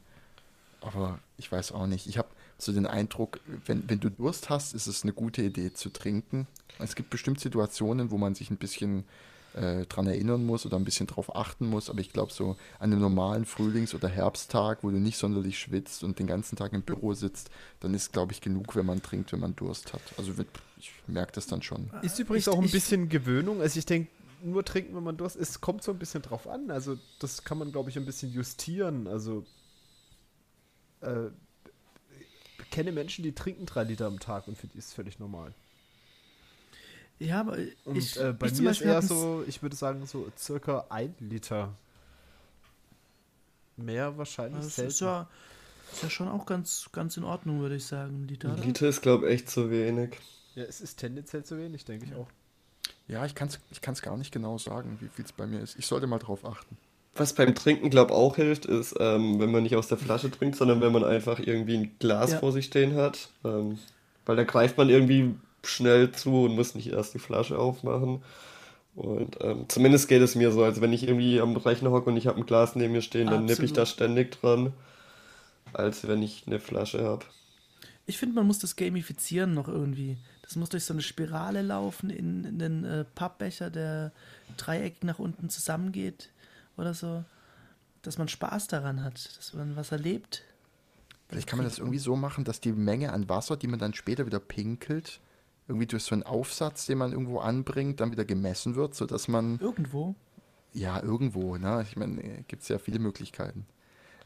aber 0.80 1.18
ich 1.36 1.50
weiß 1.50 1.72
auch 1.72 1.86
nicht. 1.86 2.06
Ich 2.06 2.18
habe 2.18 2.28
so 2.61 2.72
den 2.72 2.86
Eindruck, 2.86 3.40
wenn, 3.66 3.88
wenn 3.88 4.00
du 4.00 4.11
Durst 4.11 4.50
hast, 4.50 4.74
ist 4.74 4.86
es 4.86 5.02
eine 5.02 5.12
gute 5.12 5.42
Idee 5.42 5.72
zu 5.72 5.90
trinken. 5.90 6.46
Es 6.78 6.94
gibt 6.94 7.11
bestimmt 7.11 7.40
Situationen, 7.40 8.11
wo 8.11 8.18
man 8.18 8.34
sich 8.34 8.50
ein 8.50 8.56
bisschen 8.56 9.04
äh, 9.54 9.86
dran 9.86 10.06
erinnern 10.06 10.44
muss 10.44 10.64
oder 10.66 10.76
ein 10.76 10.84
bisschen 10.84 11.06
drauf 11.06 11.34
achten 11.34 11.66
muss, 11.66 11.90
aber 11.90 12.00
ich 12.00 12.12
glaube, 12.12 12.32
so 12.32 12.56
an 12.78 12.92
einem 12.92 13.00
normalen 13.00 13.44
Frühlings- 13.44 13.94
oder 13.94 14.08
Herbsttag, 14.08 14.82
wo 14.82 14.90
du 14.90 14.98
nicht 14.98 15.18
sonderlich 15.18 15.58
schwitzt 15.58 16.04
und 16.04 16.18
den 16.18 16.26
ganzen 16.26 16.56
Tag 16.56 16.72
im 16.72 16.82
Büro 16.82 17.14
sitzt, 17.14 17.50
dann 17.80 17.94
ist, 17.94 18.12
glaube 18.12 18.32
ich, 18.32 18.40
genug, 18.40 18.76
wenn 18.76 18.86
man 18.86 19.02
trinkt, 19.02 19.32
wenn 19.32 19.40
man 19.40 19.56
Durst 19.56 19.92
hat. 19.92 20.02
Also 20.16 20.32
ich 20.78 20.92
merke 21.06 21.32
das 21.32 21.46
dann 21.46 21.62
schon. 21.62 21.90
Ist 22.02 22.18
übrigens 22.18 22.46
ich, 22.46 22.52
auch 22.52 22.62
ein 22.62 22.70
bisschen 22.70 23.08
Gewöhnung. 23.08 23.61
Also 23.61 23.78
ich 23.78 23.86
denke, 23.86 24.11
nur 24.42 24.64
trinken, 24.64 24.94
wenn 24.94 25.02
man 25.02 25.16
Durst 25.16 25.36
ist, 25.36 25.50
es 25.50 25.61
kommt 25.61 25.82
so 25.82 25.92
ein 25.92 25.98
bisschen 25.98 26.22
drauf 26.22 26.46
an. 26.46 26.70
Also 26.70 26.96
das 27.18 27.44
kann 27.44 27.58
man, 27.58 27.72
glaube 27.72 27.90
ich, 27.90 27.96
ein 27.96 28.06
bisschen 28.06 28.32
justieren. 28.32 29.06
Also 29.06 29.44
äh, 31.00 31.30
kenne 32.71 32.93
Menschen, 32.93 33.23
die 33.23 33.33
trinken 33.33 33.66
drei 33.66 33.85
Liter 33.85 34.07
am 34.07 34.18
Tag 34.18 34.49
und 34.49 34.57
für 34.57 34.66
die 34.66 34.79
ist 34.79 34.89
es 34.89 34.93
völlig 34.93 35.18
normal. 35.18 35.53
Ja, 37.18 37.41
aber 37.41 37.59
und, 37.85 37.97
ich, 37.97 38.18
äh, 38.18 38.33
bei 38.33 38.47
ich 38.47 38.61
mir 38.61 38.71
ist 38.71 38.81
eher 38.81 39.03
so, 39.03 39.45
ich 39.47 39.62
würde 39.62 39.77
sagen, 39.77 40.07
so 40.07 40.31
circa 40.39 40.87
ein 40.89 41.14
Liter. 41.21 41.75
Mehr 43.77 44.16
wahrscheinlich 44.16 44.64
das 44.64 44.77
selten. 44.77 44.91
Ist 44.91 45.01
ja, 45.01 45.29
ist 45.93 46.03
ja 46.03 46.11
schon 46.11 46.29
auch 46.29 46.47
ganz, 46.47 46.89
ganz 46.93 47.16
in 47.18 47.25
Ordnung, 47.25 47.61
würde 47.61 47.77
ich 47.77 47.85
sagen, 47.85 48.27
Liter. 48.27 48.55
Ein 48.55 48.62
Liter 48.62 48.89
ist, 48.89 49.03
glaube 49.03 49.27
ich, 49.27 49.35
echt 49.35 49.51
zu 49.51 49.71
wenig. 49.71 50.16
Ja, 50.55 50.64
es 50.64 50.81
ist 50.81 50.97
tendenziell 50.97 51.45
zu 51.45 51.59
wenig, 51.59 51.85
denke 51.85 52.07
ich 52.07 52.14
auch. 52.14 52.29
Ja, 53.07 53.27
ich 53.27 53.35
kann 53.35 53.49
es 53.49 53.61
ich 53.71 53.81
kann's 53.81 54.03
gar 54.03 54.16
nicht 54.16 54.33
genau 54.33 54.57
sagen, 54.57 54.97
wie 55.01 55.09
viel 55.09 55.25
es 55.25 55.33
bei 55.33 55.47
mir 55.47 55.61
ist. 55.61 55.79
Ich 55.79 55.87
sollte 55.87 56.07
mal 56.07 56.18
drauf 56.18 56.45
achten. 56.45 56.77
Was 57.14 57.34
beim 57.34 57.54
Trinken, 57.54 57.90
glaube 57.90 58.12
ich, 58.12 58.16
auch 58.16 58.36
hilft, 58.36 58.66
ist, 58.66 58.94
ähm, 59.00 59.40
wenn 59.40 59.50
man 59.50 59.64
nicht 59.64 59.76
aus 59.76 59.88
der 59.88 59.98
Flasche 59.98 60.30
trinkt, 60.30 60.56
sondern 60.56 60.80
wenn 60.80 60.92
man 60.92 61.04
einfach 61.04 61.40
irgendwie 61.40 61.76
ein 61.76 61.90
Glas 61.98 62.32
ja. 62.32 62.38
vor 62.38 62.52
sich 62.52 62.66
stehen 62.66 62.94
hat. 62.94 63.28
Ähm, 63.44 63.78
weil 64.26 64.36
da 64.36 64.44
greift 64.44 64.78
man 64.78 64.88
irgendwie 64.88 65.34
schnell 65.64 66.12
zu 66.12 66.44
und 66.44 66.54
muss 66.54 66.74
nicht 66.74 66.92
erst 66.92 67.14
die 67.14 67.18
Flasche 67.18 67.58
aufmachen. 67.58 68.22
Und 68.94 69.38
ähm, 69.40 69.64
zumindest 69.68 70.08
geht 70.08 70.22
es 70.22 70.34
mir 70.34 70.52
so, 70.52 70.62
als 70.62 70.80
wenn 70.80 70.92
ich 70.92 71.04
irgendwie 71.04 71.40
am 71.40 71.56
Rechner 71.56 71.90
hocke 71.90 72.11
und 72.11 72.16
ich 72.16 72.26
habe 72.26 72.38
ein 72.38 72.46
Glas 72.46 72.76
neben 72.76 72.92
mir 72.92 73.02
stehen, 73.02 73.28
dann 73.28 73.44
nippe 73.44 73.64
ich 73.64 73.72
da 73.72 73.86
ständig 73.86 74.32
dran, 74.32 74.72
als 75.72 76.06
wenn 76.06 76.22
ich 76.22 76.44
eine 76.46 76.61
Flasche 76.61 77.02
habe. 77.02 77.24
Ich 78.06 78.18
finde, 78.18 78.34
man 78.34 78.46
muss 78.46 78.58
das 78.58 78.76
gamifizieren 78.76 79.54
noch 79.54 79.68
irgendwie. 79.68 80.16
Das 80.42 80.56
muss 80.56 80.68
durch 80.68 80.84
so 80.84 80.92
eine 80.92 81.02
Spirale 81.02 81.62
laufen 81.62 82.11
in, 82.11 82.44
in 82.44 82.58
den 82.58 82.84
äh, 82.84 83.04
Pappbecher, 83.14 83.70
der 83.70 84.12
dreieckig 84.56 85.04
nach 85.04 85.18
unten 85.18 85.48
zusammengeht 85.48 86.30
oder 86.77 86.95
so, 86.95 87.25
dass 88.03 88.18
man 88.18 88.29
Spaß 88.29 88.68
daran 88.68 89.05
hat, 89.05 89.37
dass 89.37 89.55
man 89.55 89.77
was 89.77 89.93
erlebt. 89.93 90.43
Vielleicht 91.29 91.49
kann 91.49 91.59
man 91.59 91.66
das 91.66 91.79
irgendwie 91.79 91.99
so 91.99 92.16
machen, 92.16 92.45
dass 92.45 92.61
die 92.61 92.73
Menge 92.73 93.12
an 93.12 93.29
Wasser, 93.29 93.57
die 93.57 93.68
man 93.68 93.79
dann 93.79 93.95
später 93.95 94.27
wieder 94.27 94.41
pinkelt, 94.41 95.21
irgendwie 95.68 95.87
durch 95.87 96.03
so 96.03 96.14
einen 96.14 96.25
Aufsatz, 96.25 96.87
den 96.87 96.99
man 96.99 97.12
irgendwo 97.12 97.39
anbringt, 97.39 98.01
dann 98.01 98.11
wieder 98.11 98.25
gemessen 98.25 98.75
wird, 98.75 98.95
sodass 98.95 99.29
man. 99.29 99.61
Irgendwo? 99.61 100.16
Ja, 100.73 101.01
irgendwo, 101.01 101.57
ne? 101.57 101.85
Ich 101.89 101.97
meine, 101.97 102.21
äh, 102.23 102.43
gibt 102.49 102.62
es 102.62 102.68
ja 102.68 102.79
viele 102.79 102.99
Möglichkeiten. 102.99 103.66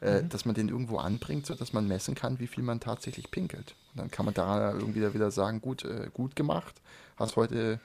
Äh, 0.00 0.22
mhm. 0.22 0.28
Dass 0.30 0.46
man 0.46 0.54
den 0.54 0.68
irgendwo 0.68 0.98
anbringt, 0.98 1.44
sodass 1.44 1.72
man 1.72 1.86
messen 1.86 2.14
kann, 2.14 2.38
wie 2.38 2.46
viel 2.46 2.64
man 2.64 2.80
tatsächlich 2.80 3.30
pinkelt. 3.30 3.74
Und 3.92 4.00
dann 4.00 4.10
kann 4.10 4.24
man 4.24 4.34
da 4.34 4.72
irgendwie 4.72 5.12
wieder 5.12 5.30
sagen, 5.30 5.60
gut, 5.60 5.84
äh, 5.84 6.08
gut 6.12 6.36
gemacht, 6.36 6.80
hast 7.16 7.36
heute 7.36 7.80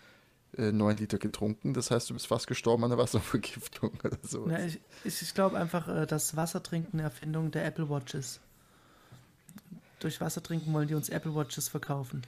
äh, 0.58 0.72
9 0.72 0.98
Liter 0.98 1.18
getrunken, 1.18 1.74
das 1.74 1.92
heißt, 1.92 2.10
du 2.10 2.14
bist 2.14 2.28
fast 2.28 2.48
gestorben 2.48 2.84
an 2.84 2.90
der 2.90 2.98
Wasservergiftung 2.98 3.92
oder 4.04 4.18
so. 4.24 4.50
Ja, 4.50 4.60
ich, 4.60 4.80
ich 5.04 5.34
glaube 5.34 5.58
einfach, 5.58 5.88
äh, 5.88 6.06
dass 6.06 6.36
Wassertrinken 6.36 7.00
eine 7.00 7.04
Erfindung 7.04 7.52
der 7.52 7.66
Apple 7.66 7.90
Watch 7.90 8.14
ist. 8.16 8.40
Durch 10.00 10.22
Wassertrinken 10.22 10.74
wollen 10.74 10.88
die 10.88 10.96
uns 10.96 11.10
Apple 11.10 11.36
Watches 11.36 11.68
verkaufen. 11.68 12.24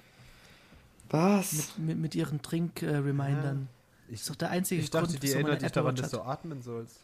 Was? 1.10 1.54
Mit, 1.54 1.78
mit, 1.80 1.98
mit 1.98 2.16
ihren 2.16 2.42
Trink-Remindern. 2.42 3.68
Äh, 4.10 4.14
ist 4.14 4.30
doch 4.30 4.36
der 4.36 4.50
einzige 4.50 4.82
ich 4.82 4.90
dachte, 4.90 5.08
Grund, 5.08 5.24
die 5.24 5.32
erinnert 5.32 5.62
dich 5.62 5.72
daran, 5.72 5.96
dass 5.96 6.12
du 6.12 6.22
atmen 6.22 6.62
sollst. 6.62 7.00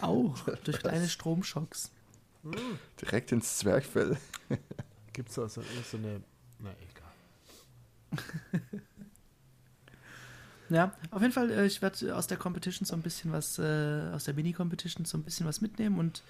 Auch, 0.00 0.38
durch 0.64 0.78
kleine 0.78 1.08
Stromschocks. 1.08 1.90
Hm. 2.42 2.78
Direkt 3.00 3.32
ins 3.32 3.58
Zwergfell. 3.58 4.16
Gibt 5.12 5.28
es 5.28 5.34
da 5.34 5.48
so, 5.48 5.62
so 5.90 5.96
eine. 5.96 6.22
Na, 6.60 6.70
egal. 8.10 8.80
Ja, 10.70 10.92
auf 11.10 11.22
jeden 11.22 11.32
Fall, 11.32 11.50
äh, 11.50 11.66
ich 11.66 11.80
werde 11.80 12.14
aus 12.14 12.26
der 12.26 12.36
Competition 12.36 12.84
so 12.86 12.94
ein 12.94 13.02
bisschen 13.02 13.32
was, 13.32 13.58
äh, 13.58 14.10
aus 14.12 14.24
der 14.24 14.34
Mini-Competition 14.34 15.04
so 15.04 15.16
ein 15.16 15.22
bisschen 15.22 15.46
was 15.46 15.60
mitnehmen 15.60 15.98
und 15.98 16.22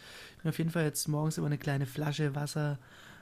mir 0.42 0.50
auf 0.50 0.58
jeden 0.58 0.70
Fall 0.70 0.84
jetzt 0.84 1.08
morgens 1.08 1.38
immer 1.38 1.48
eine 1.48 1.58
kleine 1.58 1.86
Flasche 1.86 2.34
Wasser 2.34 2.78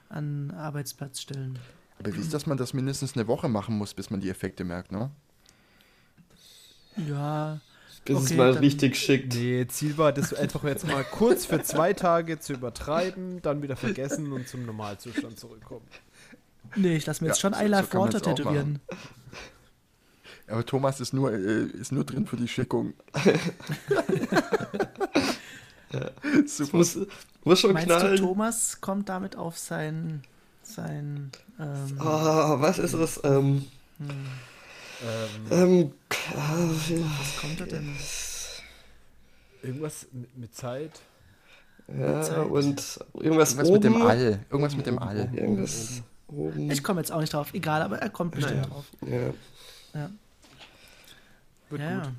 an 0.08 0.48
den 0.48 0.56
Arbeitsplatz 0.56 1.20
stellen. 1.20 1.58
Aber 1.98 2.14
wie 2.14 2.20
ist 2.20 2.34
das, 2.34 2.46
man 2.46 2.58
das 2.58 2.74
mindestens 2.74 3.14
eine 3.14 3.26
Woche 3.26 3.48
machen 3.48 3.78
muss, 3.78 3.94
bis 3.94 4.10
man 4.10 4.20
die 4.20 4.28
Effekte 4.28 4.64
merkt, 4.64 4.92
ne? 4.92 5.10
Ja. 7.08 7.60
Bis 8.04 8.16
okay, 8.16 8.24
es 8.24 8.34
mal 8.34 8.52
richtig 8.52 8.96
schickt. 8.96 9.34
Nee, 9.34 9.66
Ziel 9.66 9.98
war, 9.98 10.12
das 10.12 10.32
einfach 10.32 10.62
jetzt 10.64 10.86
mal 10.86 11.02
kurz 11.02 11.46
für 11.46 11.62
zwei 11.62 11.92
Tage 11.92 12.38
zu 12.38 12.52
übertreiben, 12.52 13.42
dann 13.42 13.62
wieder 13.62 13.76
vergessen 13.76 14.32
und 14.32 14.46
zum 14.46 14.64
Normalzustand 14.64 15.38
zurückkommen. 15.40 15.86
Nee, 16.76 16.96
ich 16.96 17.06
lasse 17.06 17.24
mir 17.24 17.28
jetzt 17.28 17.42
ja, 17.42 17.50
schon 17.50 17.60
I 17.60 17.68
Life 17.68 17.88
so 17.92 17.98
Water 17.98 18.20
tätowieren. 18.20 18.80
Aber 20.49 20.64
Thomas 20.64 21.01
ist 21.01 21.12
nur, 21.12 21.32
äh, 21.32 21.64
ist 21.64 21.92
nur 21.92 22.05
drin 22.05 22.26
für 22.26 22.36
die 22.36 22.49
Schickung. 22.49 22.94
Super. 26.47 26.76
Muss, 26.76 26.99
muss 27.44 27.61
schon 27.61 27.72
Meinst 27.72 27.88
knallen. 27.88 28.16
du, 28.16 28.22
Thomas 28.22 28.80
kommt 28.80 29.09
damit 29.09 29.36
auf 29.36 29.59
sein. 29.59 30.22
sein 30.62 31.32
ähm, 31.59 31.99
oh, 32.01 32.05
was 32.05 32.78
ist 32.78 32.94
das? 32.94 33.20
Ähm, 33.24 33.64
hm. 33.99 34.11
ähm, 35.51 35.92
was 36.34 37.36
kommt 37.40 37.61
da 37.61 37.64
denn? 37.64 37.97
Irgendwas 39.62 40.07
mit, 40.36 40.55
Zeit. 40.55 41.01
Ja, 41.88 42.20
Zeit. 42.22 42.38
und 42.47 43.01
irgendwas, 43.14 43.55
irgendwas 43.55 43.70
mit 43.70 43.84
dem 43.84 44.03
All. 44.03 44.40
Irgendwas 44.51 44.76
mit 44.76 44.86
dem 44.86 44.99
All. 44.99 45.30
Irgendwas 45.34 46.03
oben. 46.28 46.70
Ich 46.70 46.84
komme 46.84 47.01
jetzt 47.01 47.11
auch 47.11 47.20
nicht 47.20 47.32
drauf. 47.32 47.53
Egal, 47.55 47.82
aber 47.82 47.99
er 47.99 48.11
kommt 48.11 48.34
bestimmt 48.34 48.62
naja. 48.62 48.68
drauf. 48.68 48.84
Ja. 49.03 50.01
ja. 50.01 50.11
Wird 51.70 51.82
ja, 51.82 51.98
gut. 52.00 52.12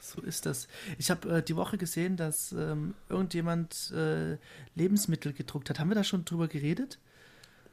So 0.00 0.22
ist 0.22 0.46
das. 0.46 0.68
Ich 0.98 1.10
habe 1.10 1.38
äh, 1.38 1.42
die 1.42 1.56
Woche 1.56 1.78
gesehen, 1.78 2.16
dass 2.16 2.52
ähm, 2.52 2.94
irgendjemand 3.08 3.92
äh, 3.92 4.36
Lebensmittel 4.74 5.32
gedruckt 5.32 5.68
hat. 5.68 5.80
Haben 5.80 5.90
wir 5.90 5.94
da 5.96 6.04
schon 6.04 6.24
drüber 6.24 6.48
geredet? 6.48 6.98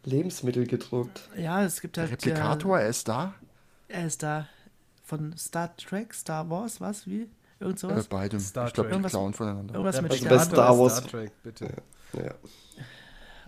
Lebensmittel 0.03 0.65
gedruckt? 0.65 1.29
Ja, 1.37 1.63
es 1.63 1.79
gibt 1.79 1.97
halt. 1.97 2.09
Der 2.09 2.17
Replikator, 2.17 2.79
er 2.79 2.89
ist 2.89 3.07
da? 3.07 3.35
Er 3.87 4.07
ist 4.07 4.23
da. 4.23 4.47
Von 5.03 5.37
Star 5.37 5.75
Trek, 5.77 6.13
Star 6.13 6.49
Wars, 6.49 6.81
was? 6.81 7.05
Wie? 7.07 7.29
Irgend 7.59 7.79
sowas? 7.79 8.05
Äh, 8.05 8.09
beidem. 8.09 8.39
Star 8.39 8.67
ich 8.67 8.73
glaube, 8.73 8.89
die 8.89 9.01
klauen 9.01 9.33
voneinander. 9.33 9.75
Irgendwas 9.75 10.01
mit 10.01 10.11
also 10.11 10.29
bei 10.29 10.39
Star 10.39 10.79
Wars. 10.79 10.97
Star 10.97 11.07
Trek, 11.09 11.31
bitte. 11.43 11.73
Ja. 12.13 12.23
ja. 12.23 12.33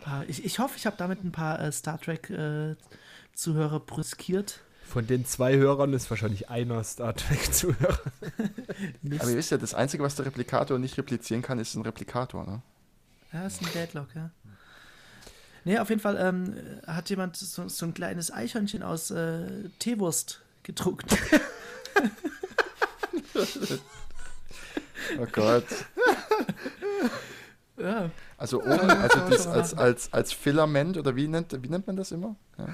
Ah, 0.05 0.23
ich, 0.27 0.45
ich 0.45 0.59
hoffe, 0.59 0.77
ich 0.77 0.85
habe 0.85 0.95
damit 0.97 1.23
ein 1.23 1.31
paar 1.31 1.59
äh, 1.59 1.71
Star 1.71 1.99
Trek-Zuhörer 1.99 3.77
äh, 3.77 3.79
brüskiert. 3.79 4.61
Von 4.87 5.07
den 5.07 5.25
zwei 5.25 5.57
Hörern 5.57 5.93
ist 5.93 6.09
wahrscheinlich 6.09 6.49
einer 6.49 6.83
Star 6.83 7.15
Trek-Zuhörer. 7.15 7.99
Aber 9.19 9.29
ihr 9.29 9.37
wisst 9.37 9.51
ja, 9.51 9.57
das 9.57 9.73
Einzige, 9.73 10.03
was 10.03 10.15
der 10.15 10.25
Replikator 10.25 10.79
nicht 10.79 10.97
replizieren 10.97 11.41
kann, 11.41 11.59
ist 11.59 11.75
ein 11.75 11.81
Replikator, 11.81 12.45
ne? 12.45 12.61
Ja, 13.33 13.45
ist 13.47 13.61
ein 13.61 13.67
Deadlock, 13.73 14.07
ja. 14.15 14.29
Nee, 15.65 15.79
auf 15.79 15.89
jeden 15.89 15.99
Fall 16.01 16.15
ähm, 16.17 16.55
hat 16.85 17.09
jemand 17.09 17.35
so, 17.35 17.67
so, 17.67 17.85
ein 17.85 17.93
kleines 17.93 18.31
Eichhörnchen 18.31 18.83
aus 18.83 19.09
äh, 19.09 19.69
Teewurst 19.79 20.41
gedruckt. 20.63 21.17
oh 25.19 25.27
Gott. 25.31 25.65
Ja. 27.77 28.09
Also 28.37 28.61
oben, 28.63 28.89
also 28.89 29.19
das 29.29 29.47
als, 29.47 29.73
als, 29.73 30.13
als 30.13 30.33
Filament 30.33 30.97
oder 30.97 31.15
wie 31.15 31.27
nennt, 31.27 31.51
wie 31.63 31.69
nennt 31.69 31.87
man 31.87 31.95
das 31.95 32.11
immer? 32.11 32.35
Ja. 32.57 32.67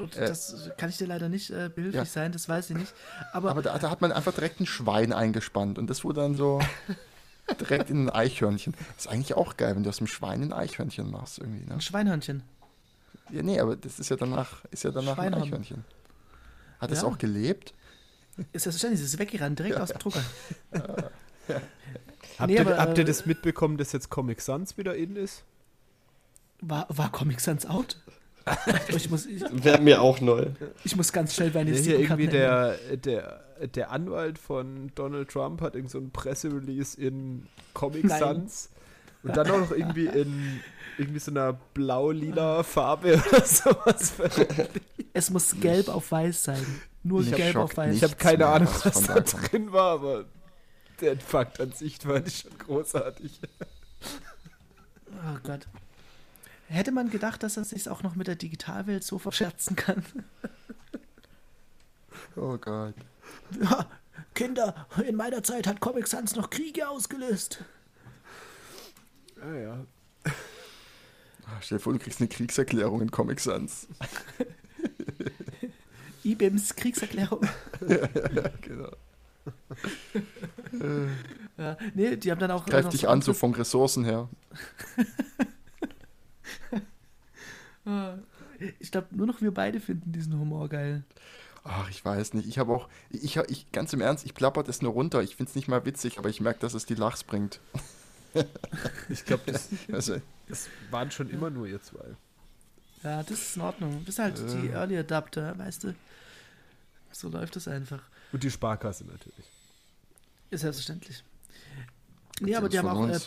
Oh, 0.00 0.06
das 0.14 0.70
kann 0.76 0.90
ich 0.90 0.96
dir 0.96 1.06
leider 1.06 1.28
nicht 1.28 1.50
äh, 1.50 1.70
behilflich 1.74 1.94
ja. 1.94 2.04
sein, 2.04 2.32
das 2.32 2.48
weiß 2.48 2.70
ich 2.70 2.76
nicht. 2.76 2.94
Aber, 3.32 3.50
Aber 3.50 3.62
da, 3.62 3.76
da, 3.78 3.90
hat 3.90 4.00
man 4.00 4.12
einfach 4.12 4.32
direkt 4.32 4.60
ein 4.60 4.66
Schwein 4.66 5.12
eingespannt 5.12 5.78
und 5.78 5.88
das 5.88 6.04
wurde 6.04 6.20
dann 6.20 6.36
so 6.36 6.60
direkt 7.60 7.90
in 7.90 8.06
ein 8.06 8.10
Eichhörnchen. 8.10 8.74
Das 8.96 9.06
ist 9.06 9.12
eigentlich 9.12 9.34
auch 9.34 9.56
geil, 9.56 9.74
wenn 9.74 9.82
du 9.82 9.88
aus 9.88 9.98
dem 9.98 10.06
Schwein 10.06 10.42
ein 10.42 10.52
Eichhörnchen 10.52 11.10
machst 11.10 11.38
irgendwie. 11.38 11.66
Ne? 11.66 11.74
Ein 11.74 11.80
Schweinhörnchen. 11.80 12.42
Ja, 13.30 13.42
nee, 13.42 13.60
aber 13.60 13.76
das 13.76 13.98
ist 13.98 14.08
ja 14.08 14.16
danach, 14.16 14.64
ist 14.70 14.84
ja 14.84 14.90
danach 14.90 15.18
ein 15.18 15.34
Eichhörnchen. 15.34 15.84
Hat 16.78 16.90
es 16.92 17.02
auch 17.02 17.18
gelebt? 17.18 17.74
Ist 18.52 18.66
das 18.66 18.74
verständlich? 18.74 19.00
Es 19.00 19.14
ist 19.14 19.18
weggerannt, 19.18 19.58
direkt 19.58 19.78
aus 19.78 19.88
dem 19.88 19.98
Drucker. 19.98 20.22
ja. 21.48 21.60
Habt, 22.38 22.48
nee, 22.48 22.56
ihr, 22.56 22.60
aber, 22.60 22.78
habt 22.78 22.98
ihr 22.98 23.04
das 23.04 23.26
mitbekommen, 23.26 23.76
dass 23.76 23.92
jetzt 23.92 24.10
Comic 24.10 24.40
Sans 24.40 24.76
wieder 24.78 24.94
in 24.94 25.16
ist? 25.16 25.44
War, 26.60 26.86
war 26.88 27.10
Comic 27.10 27.40
Sans 27.40 27.66
out? 27.66 27.96
Wäre 29.52 29.80
mir 29.80 30.00
auch 30.00 30.20
neu. 30.20 30.46
Ich 30.84 30.96
muss 30.96 31.12
ganz 31.12 31.34
schnell 31.34 31.50
bei 31.50 31.64
den 31.64 31.74
ja, 31.74 31.80
hier 31.80 31.98
irgendwie 31.98 32.28
der, 32.28 32.76
der, 32.96 33.44
der 33.74 33.90
Anwalt 33.90 34.38
von 34.38 34.90
Donald 34.94 35.28
Trump 35.28 35.60
hat 35.60 35.74
irgend 35.74 35.90
so 35.90 35.98
ein 35.98 36.10
Presserelease 36.10 36.98
in 36.98 37.46
Comic 37.74 38.04
Nein. 38.04 38.18
Sans 38.18 38.70
und 39.22 39.36
dann 39.36 39.50
auch 39.50 39.58
noch 39.58 39.72
irgendwie 39.72 40.06
in 40.06 40.60
irgendwie 40.96 41.20
so 41.20 41.30
einer 41.30 41.52
blau-lila 41.74 42.62
Farbe 42.62 43.22
oder 43.28 43.44
sowas. 43.44 44.14
Es 45.12 45.30
muss 45.30 45.58
gelb 45.60 45.88
auf 45.88 46.10
weiß 46.10 46.44
sein. 46.44 46.64
Nur 47.02 47.20
ich 47.20 47.32
gelb 47.32 47.56
auf 47.56 47.76
weiß. 47.76 47.94
Ich 47.94 48.02
habe 48.02 48.16
keine 48.16 48.46
Ahnung, 48.46 48.68
was 48.82 49.02
da 49.04 49.20
drin 49.20 49.72
war, 49.72 49.92
aber 49.92 50.24
der 51.00 51.18
Fakt 51.18 51.60
an 51.60 51.72
sich 51.72 51.98
fand 51.98 52.26
ich 52.28 52.38
schon 52.40 52.58
großartig. 52.58 53.40
Oh 55.10 55.38
Gott. 55.42 55.66
Hätte 56.68 56.92
man 56.92 57.10
gedacht, 57.10 57.42
dass 57.42 57.56
er 57.56 57.64
sich 57.64 57.88
auch 57.88 58.02
noch 58.02 58.14
mit 58.14 58.26
der 58.26 58.36
Digitalwelt 58.36 59.02
so 59.02 59.18
verscherzen 59.18 59.74
kann? 59.74 60.04
Oh 62.36 62.56
Gott. 62.58 62.94
Ja, 63.60 63.86
Kinder, 64.34 64.86
in 65.06 65.16
meiner 65.16 65.42
Zeit 65.42 65.66
hat 65.66 65.80
Comic 65.80 66.06
Sans 66.06 66.36
noch 66.36 66.50
Kriege 66.50 66.88
ausgelöst. 66.88 67.64
Ah 69.40 69.54
ja. 69.54 69.86
Ach, 70.24 71.62
stell 71.62 71.78
dir 71.78 71.82
vor, 71.82 71.92
du 71.94 71.98
kriegst 71.98 72.20
eine 72.20 72.28
Kriegserklärung 72.28 73.00
in 73.00 73.10
Comic 73.10 73.40
Sans. 73.40 73.88
IBIMS 76.24 76.76
Kriegserklärung. 76.76 77.42
ja, 77.88 78.08
ja, 78.34 78.48
genau. 78.60 78.90
Ja, 81.58 81.76
nee, 81.94 82.16
die 82.16 82.30
haben 82.30 82.38
dann 82.38 82.50
auch. 82.50 82.66
Greift 82.66 82.92
dich 82.92 83.02
so 83.02 83.08
an, 83.08 83.22
so 83.22 83.32
von 83.32 83.54
Ressourcen 83.54 84.04
her. 84.04 84.28
ich 88.80 88.90
glaube, 88.90 89.08
nur 89.10 89.26
noch 89.26 89.40
wir 89.40 89.52
beide 89.52 89.80
finden 89.80 90.12
diesen 90.12 90.38
Humor 90.38 90.68
geil. 90.68 91.04
Ach, 91.64 91.90
ich 91.90 92.04
weiß 92.04 92.34
nicht. 92.34 92.48
Ich 92.48 92.58
habe 92.58 92.72
auch, 92.72 92.88
ich, 93.10 93.36
ich, 93.36 93.70
ganz 93.72 93.92
im 93.92 94.00
Ernst, 94.00 94.24
ich 94.24 94.34
plapper 94.34 94.62
das 94.62 94.80
nur 94.80 94.92
runter. 94.92 95.22
Ich 95.22 95.36
finde 95.36 95.50
es 95.50 95.56
nicht 95.56 95.68
mal 95.68 95.84
witzig, 95.84 96.18
aber 96.18 96.28
ich 96.30 96.40
merke, 96.40 96.60
dass 96.60 96.74
es 96.74 96.86
die 96.86 96.94
Lachs 96.94 97.24
bringt. 97.24 97.60
ich 99.08 99.24
glaube, 99.24 99.42
das, 99.52 99.68
also, 99.92 100.16
das 100.48 100.68
waren 100.90 101.10
schon 101.10 101.28
immer 101.28 101.50
nur 101.50 101.66
ihr 101.66 101.82
zwei. 101.82 102.16
Ja, 103.02 103.22
das 103.22 103.38
ist 103.38 103.56
in 103.56 103.62
Ordnung. 103.62 104.02
Das 104.06 104.14
ist 104.14 104.18
halt 104.18 104.38
äh. 104.38 104.60
die 104.60 104.68
Early 104.68 104.98
Adapter, 104.98 105.58
weißt 105.58 105.84
du. 105.84 105.94
So 107.12 107.28
läuft 107.28 107.56
es 107.56 107.68
einfach. 107.68 108.02
Und 108.32 108.42
die 108.42 108.50
Sparkasse 108.50 109.04
natürlich. 109.04 109.46
Ist 110.50 110.60
selbstverständlich. 110.62 111.22
Nee, 112.40 112.54
aber 112.54 112.68
die 112.68 112.78
haben 112.78 112.88
auch 112.88 113.08
äh, 113.08 113.18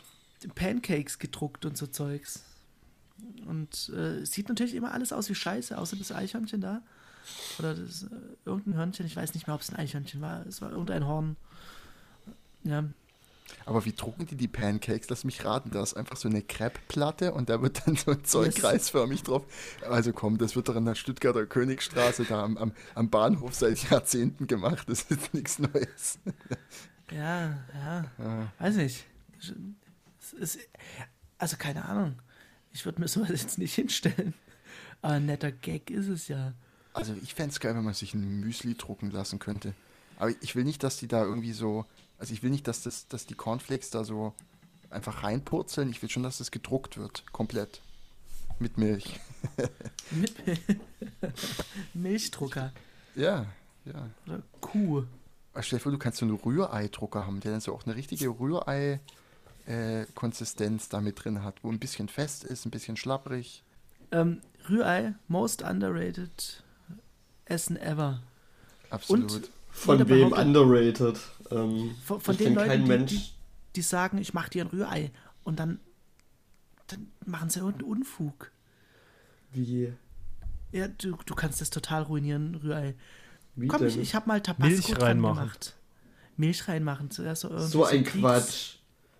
Pancakes 0.56 1.20
gedruckt 1.20 1.66
und 1.66 1.78
so 1.78 1.88
Zeugs. 1.88 2.44
Und 3.46 3.90
äh, 3.90 4.26
sieht 4.26 4.50
natürlich 4.50 4.76
immer 4.76 4.92
alles 4.92 5.14
aus 5.14 5.30
wie 5.30 5.36
Scheiße, 5.36 5.78
außer 5.78 5.96
das 5.96 6.12
Eichhörnchen 6.12 6.62
da. 6.62 6.82
Oder 7.60 7.76
das, 7.76 8.04
äh, 8.04 8.08
irgendein 8.46 8.76
Hörnchen, 8.76 9.06
ich 9.06 9.16
weiß 9.16 9.34
nicht 9.34 9.48
mehr, 9.48 9.56
ob 9.56 9.62
es 9.62 9.70
ein 9.70 9.76
Eichhörnchen 9.76 10.22
war. 10.22 10.46
Es 10.48 10.62
war 10.62 10.72
irgendein 10.72 11.06
Horn. 11.06 11.36
Ja. 12.64 12.86
Aber 13.66 13.86
wie 13.86 13.94
drucken 13.94 14.26
die 14.26 14.36
die 14.36 14.48
Pancakes? 14.48 15.10
Lass 15.10 15.24
mich 15.24 15.44
raten, 15.46 15.72
da 15.72 15.82
ist 15.82 15.94
einfach 15.94 16.18
so 16.18 16.28
eine 16.28 16.42
Crepe-Platte 16.42 17.34
und 17.34 17.50
da 17.50 17.62
wird 17.62 17.86
dann 17.86 17.96
so 17.96 18.12
ein 18.12 18.24
Zeug 18.24 18.48
yes. 18.48 18.56
kreisförmig 18.56 19.24
drauf. 19.24 19.46
Also 19.88 20.14
komm, 20.14 20.38
das 20.38 20.56
wird 20.56 20.70
doch 20.70 20.76
in 20.76 20.86
der 20.86 20.96
Stuttgarter 20.96 21.46
Königstraße 21.46 22.26
da 22.26 22.44
am, 22.44 22.58
am, 22.58 22.74
am 22.96 23.10
Bahnhof 23.10 23.54
seit 23.56 23.90
Jahrzehnten 23.90 24.48
gemacht. 24.48 24.90
Das 24.90 25.04
ist 25.04 25.34
nichts 25.34 25.60
Neues. 25.60 26.20
Ja, 27.12 27.60
ja. 27.74 28.06
ja. 28.18 28.54
Weiß 28.60 28.76
nicht. 28.76 29.06
Ist, 30.40 30.60
also 31.38 31.58
keine 31.58 31.86
Ahnung. 31.86 32.16
Ich 32.74 32.86
würde 32.86 33.02
mir 33.02 33.08
sowas 33.08 33.30
jetzt 33.30 33.58
nicht 33.58 33.76
hinstellen. 33.76 34.34
Aber 35.02 35.14
ein 35.14 35.26
netter 35.26 35.52
Gag 35.52 35.90
ist 35.90 36.08
es 36.08 36.28
ja. 36.28 36.54
Also 36.94 37.16
ich 37.22 37.34
fände 37.34 37.52
es 37.52 37.60
geil, 37.60 37.76
wenn 37.76 37.84
man 37.84 37.94
sich 37.94 38.14
ein 38.14 38.40
Müsli 38.40 38.76
drucken 38.76 39.12
lassen 39.12 39.40
könnte. 39.40 39.74
Aber 40.18 40.32
ich 40.42 40.56
will 40.56 40.64
nicht, 40.64 40.84
dass 40.84 40.98
die 40.98 41.08
da 41.08 41.24
irgendwie 41.24 41.54
so. 41.54 41.86
Also 42.22 42.34
ich 42.36 42.44
will 42.44 42.52
nicht, 42.52 42.68
dass, 42.68 42.84
das, 42.84 43.08
dass 43.08 43.26
die 43.26 43.34
Cornflakes 43.34 43.90
da 43.90 44.04
so 44.04 44.36
einfach 44.92 45.24
reinpurzeln. 45.24 45.90
Ich 45.90 46.04
will 46.04 46.10
schon, 46.10 46.22
dass 46.22 46.38
das 46.38 46.52
gedruckt 46.52 47.00
wird. 47.00 47.24
Komplett. 47.32 47.82
Mit 48.60 48.78
Milch. 48.78 49.20
Mit 50.12 50.36
Milchdrucker. 51.96 52.74
Ja, 53.16 53.48
ja. 53.86 54.08
Oder 54.28 54.44
Kuh. 54.62 55.06
Stell 55.62 55.80
dir 55.80 55.84
vor, 55.84 55.92
du 55.92 55.98
kannst 55.98 56.20
so 56.20 56.28
einen 56.28 56.36
Rührei-Drucker 56.36 57.26
haben, 57.26 57.40
der 57.40 57.54
dann 57.54 57.62
so 57.62 57.74
auch 57.74 57.88
eine 57.88 57.96
richtige 57.96 58.30
Rührei-Konsistenz 58.30 60.90
da 60.90 61.02
mit 61.02 61.26
drin 61.26 61.44
hat, 61.44 61.64
wo 61.64 61.72
ein 61.72 61.80
bisschen 61.80 62.08
fest 62.08 62.44
ist, 62.44 62.68
ein 62.68 62.72
bisschen 62.72 62.98
schlapprig. 62.98 63.64
Ähm, 64.12 64.42
Rührei, 64.70 65.16
most 65.28 65.64
underrated 65.64 66.62
Essen 67.46 67.78
ever. 67.78 68.22
Absolut. 68.92 69.34
Und 69.34 69.50
von 69.72 70.08
wem 70.08 70.34
underrated? 70.34 71.20
Ähm, 71.52 71.96
von, 72.04 72.22
von 72.22 72.38
den 72.38 72.56
Leuten, 72.56 72.86
die, 72.86 73.06
die, 73.06 73.22
die, 73.76 73.82
sagen, 73.82 74.18
ich 74.18 74.34
mache 74.34 74.50
dir 74.50 74.64
ein 74.64 74.68
Rührei 74.68 75.12
und 75.44 75.60
dann, 75.60 75.80
dann 76.88 77.08
machen 77.26 77.50
sie 77.50 77.60
irgendeinen 77.60 77.90
Unfug. 77.90 78.52
Wie? 79.52 79.94
Ja, 80.72 80.88
du, 80.88 81.18
du 81.26 81.36
kannst 81.36 81.62
das 81.62 81.70
total 81.70 82.04
ruinieren, 82.04 82.56
Rührei. 82.56 82.96
Wie 83.56 83.68
Komm, 83.68 83.80
denn? 83.80 83.90
ich, 83.90 83.98
ich 83.98 84.16
habe 84.16 84.28
mal 84.28 84.42
Tabasco 84.42 84.70
Milch 84.70 85.02
reinmachen. 85.02 85.36
gemacht. 85.36 85.76
Milch 86.38 86.68
reinmachen. 86.68 87.12
Zuerst 87.12 87.42
so, 87.42 87.58
so 87.58 87.86
ein 87.86 88.06
so 88.06 88.12
Quatsch. 88.12 88.76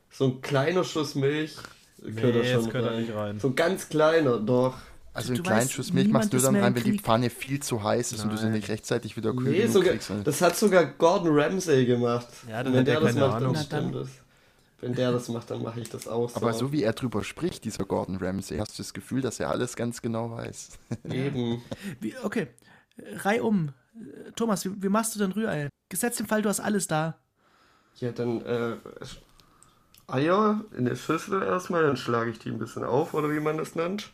So 0.10 0.26
ein 0.26 0.42
kleiner 0.42 0.84
Schuss 0.84 1.16
Milch 1.16 1.56
gehört 2.02 2.36
nee, 2.36 2.54
da 2.54 2.62
schon 2.62 2.72
rein. 2.72 3.02
nicht 3.02 3.14
rein. 3.14 3.40
So 3.40 3.50
ein 3.50 3.56
ganz 3.56 3.90
kleiner, 3.90 4.40
doch. 4.40 4.78
Also 5.14 5.34
einen 5.34 5.44
kleinen 5.44 5.70
Schuss 5.70 5.92
Milch 5.92 6.08
machst 6.08 6.32
du 6.32 6.38
dann 6.38 6.56
rein, 6.56 6.74
wenn 6.74 6.84
die 6.84 7.00
Pfanne 7.00 7.30
viel 7.30 7.62
zu 7.62 7.84
heiß 7.84 8.14
ist 8.14 8.20
Nein. 8.20 8.30
und 8.30 8.36
du 8.36 8.42
sie 8.42 8.50
nicht 8.50 8.70
rechtzeitig 8.70 9.18
wieder 9.18 9.34
kühl 9.34 9.52
nee, 9.52 9.68
sogar, 9.68 9.92
kriegst. 9.92 10.12
Das 10.24 10.42
hat 10.42 10.56
sogar 10.56 10.86
Gordon 10.86 11.38
Ramsay 11.38 11.86
gemacht. 11.86 12.28
Ja, 12.50 12.64
dann 12.64 12.74
wenn 12.74 12.86
der 12.86 13.02
das 13.02 13.16
macht, 13.16 13.36
Ahnung. 13.36 13.54
dann 13.54 13.64
stimmt 13.64 13.96
das. 13.96 14.10
Wenn 14.80 14.96
der 14.96 15.12
das 15.12 15.28
macht, 15.28 15.52
dann 15.52 15.62
mache 15.62 15.80
ich 15.82 15.90
das 15.90 16.08
auch. 16.08 16.30
So. 16.30 16.38
Aber 16.38 16.54
so 16.54 16.72
wie 16.72 16.84
er 16.84 16.94
drüber 16.94 17.24
spricht, 17.24 17.66
dieser 17.66 17.86
Gordon 17.86 18.18
Ramsay, 18.18 18.58
hast 18.58 18.80
du 18.80 18.84
das 18.84 18.94
Gefühl, 18.94 19.22
dass 19.22 19.40
er 19.40 19.50
alles 19.50 19.76
ganz 19.76 20.02
genau 20.02 20.32
weiß. 20.32 20.70
Eben. 21.12 21.62
Wie, 22.00 22.16
okay, 22.24 22.48
Reihe 22.98 23.44
um. 23.44 23.74
Thomas, 24.36 24.66
wie, 24.66 24.82
wie, 24.82 24.90
machst 24.90 25.14
du 25.14 25.20
denn 25.20 25.34
Rührei? 25.34 25.70
Gesetzt 25.90 26.20
im 26.20 26.26
Fall, 26.26 26.42
du 26.42 26.50
hast 26.50 26.62
alles 26.62 26.88
da. 26.88 27.18
Ja, 27.98 28.12
dann 28.12 28.42
äh, 28.46 28.78
Eier 30.08 30.64
in 30.76 30.86
der 30.86 30.96
Schüssel 30.96 31.44
erstmal, 31.44 31.84
dann 31.84 31.98
schlage 31.98 32.32
ich 32.32 32.40
die 32.40 32.50
ein 32.50 32.58
bisschen 32.58 32.86
auf, 32.86 33.14
oder 33.14 33.30
wie 33.30 33.40
man 33.40 33.58
das 33.58 33.76
nennt. 33.76 34.12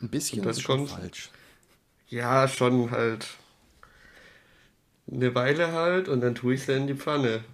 Ein 0.00 0.08
bisschen 0.08 0.42
das 0.42 0.58
ist 0.58 0.62
schon 0.62 0.86
falsch. 0.86 1.30
Ja, 2.08 2.46
schon 2.48 2.90
halt 2.90 3.26
eine 5.10 5.34
Weile 5.34 5.72
halt 5.72 6.08
und 6.08 6.20
dann 6.20 6.34
tue 6.34 6.54
ich 6.54 6.64
sie 6.64 6.72
in 6.72 6.86
die 6.86 6.94
Pfanne. 6.94 7.44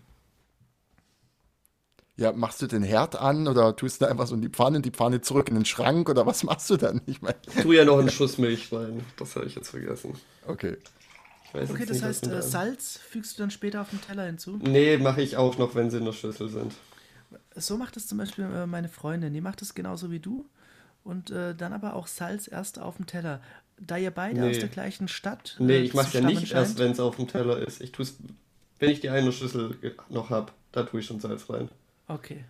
Ja, 2.16 2.32
machst 2.32 2.60
du 2.60 2.66
den 2.66 2.82
Herd 2.82 3.16
an 3.16 3.48
oder 3.48 3.74
tust 3.74 4.02
du 4.02 4.06
einfach 4.06 4.26
so 4.26 4.34
in 4.34 4.42
die 4.42 4.48
Pfanne, 4.48 4.80
die 4.80 4.90
Pfanne 4.90 5.22
zurück 5.22 5.48
in 5.48 5.54
den 5.54 5.64
Schrank 5.64 6.08
oder 6.08 6.26
was 6.26 6.42
machst 6.42 6.68
du 6.70 6.76
dann? 6.76 7.00
Ich 7.06 7.22
meine. 7.22 7.40
Tue 7.62 7.76
ja 7.76 7.84
noch 7.84 7.98
einen 7.98 8.10
Schuss 8.10 8.38
Milch 8.38 8.72
rein. 8.72 9.04
Das 9.16 9.34
habe 9.34 9.46
ich 9.46 9.54
jetzt 9.54 9.70
vergessen. 9.70 10.14
Okay. 10.46 10.76
Okay, 11.54 11.84
das 11.84 11.96
nicht, 11.96 12.02
heißt, 12.02 12.26
äh, 12.28 12.42
Salz 12.42 12.96
fügst 12.96 13.36
du 13.36 13.42
dann 13.42 13.50
später 13.50 13.82
auf 13.82 13.90
den 13.90 14.00
Teller 14.00 14.24
hinzu? 14.24 14.58
Nee, 14.62 14.96
mache 14.96 15.20
ich 15.20 15.36
auch 15.36 15.58
noch, 15.58 15.74
wenn 15.74 15.90
sie 15.90 15.98
in 15.98 16.06
der 16.06 16.12
Schüssel 16.12 16.48
sind. 16.48 16.72
So 17.54 17.76
macht 17.76 17.96
es 17.98 18.06
zum 18.06 18.18
Beispiel 18.18 18.44
äh, 18.44 18.66
meine 18.66 18.88
Freundin. 18.88 19.34
Die 19.34 19.42
macht 19.42 19.60
es 19.60 19.74
genauso 19.74 20.10
wie 20.10 20.18
du. 20.20 20.46
Und 21.04 21.30
äh, 21.30 21.54
dann 21.54 21.72
aber 21.72 21.94
auch 21.94 22.06
Salz 22.06 22.48
erst 22.48 22.78
auf 22.78 22.96
dem 22.96 23.06
Teller. 23.06 23.40
Da 23.78 23.96
ihr 23.96 24.10
beide 24.10 24.40
nee. 24.40 24.50
aus 24.50 24.58
der 24.58 24.68
gleichen 24.68 25.08
Stadt. 25.08 25.56
Nee, 25.58 25.78
äh, 25.78 25.82
ich 25.82 25.94
mach's 25.94 26.12
ja 26.12 26.20
nicht 26.20 26.48
scheint. 26.48 26.52
erst, 26.52 26.78
wenn 26.78 26.92
es 26.92 27.00
auf 27.00 27.16
dem 27.16 27.26
Teller 27.26 27.58
ist. 27.58 27.80
Ich 27.80 27.92
tue 27.92 28.04
es, 28.04 28.16
wenn 28.78 28.90
ich 28.90 29.00
die 29.00 29.10
eine 29.10 29.32
Schüssel 29.32 29.76
noch 30.08 30.30
habe, 30.30 30.52
da 30.70 30.84
tue 30.84 31.00
ich 31.00 31.06
schon 31.06 31.20
Salz 31.20 31.48
rein. 31.50 31.68
Okay. 32.06 32.44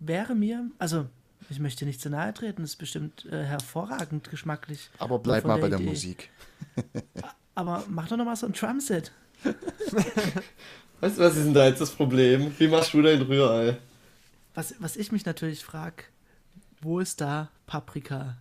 Wäre 0.00 0.34
mir, 0.34 0.70
also 0.78 1.06
ich 1.50 1.58
möchte 1.58 1.84
nicht 1.84 2.00
zu 2.00 2.10
nahe 2.10 2.34
treten, 2.34 2.62
ist 2.62 2.76
bestimmt 2.76 3.26
äh, 3.26 3.44
hervorragend 3.44 4.30
geschmacklich. 4.30 4.90
Aber 4.98 5.18
bleib 5.18 5.44
mal 5.44 5.58
bei 5.60 5.68
der, 5.68 5.78
der 5.78 5.86
Musik. 5.86 6.30
aber 7.54 7.84
mach 7.88 8.08
doch 8.08 8.16
noch 8.16 8.24
mal 8.24 8.36
so 8.36 8.46
ein 8.46 8.52
Drumset. 8.52 9.12
weißt 11.00 11.18
du, 11.18 11.22
was 11.22 11.36
ist 11.36 11.44
denn 11.44 11.54
da 11.54 11.66
jetzt 11.66 11.80
das 11.80 11.92
Problem? 11.92 12.52
Wie 12.58 12.68
machst 12.68 12.92
du 12.92 13.02
dein 13.02 13.22
Rührei? 13.22 13.78
Was, 14.54 14.74
was 14.80 14.96
ich 14.96 15.12
mich 15.12 15.24
natürlich 15.24 15.64
frage, 15.64 16.04
wo 16.80 17.00
ist 17.00 17.20
da 17.20 17.50
Paprika? 17.66 18.36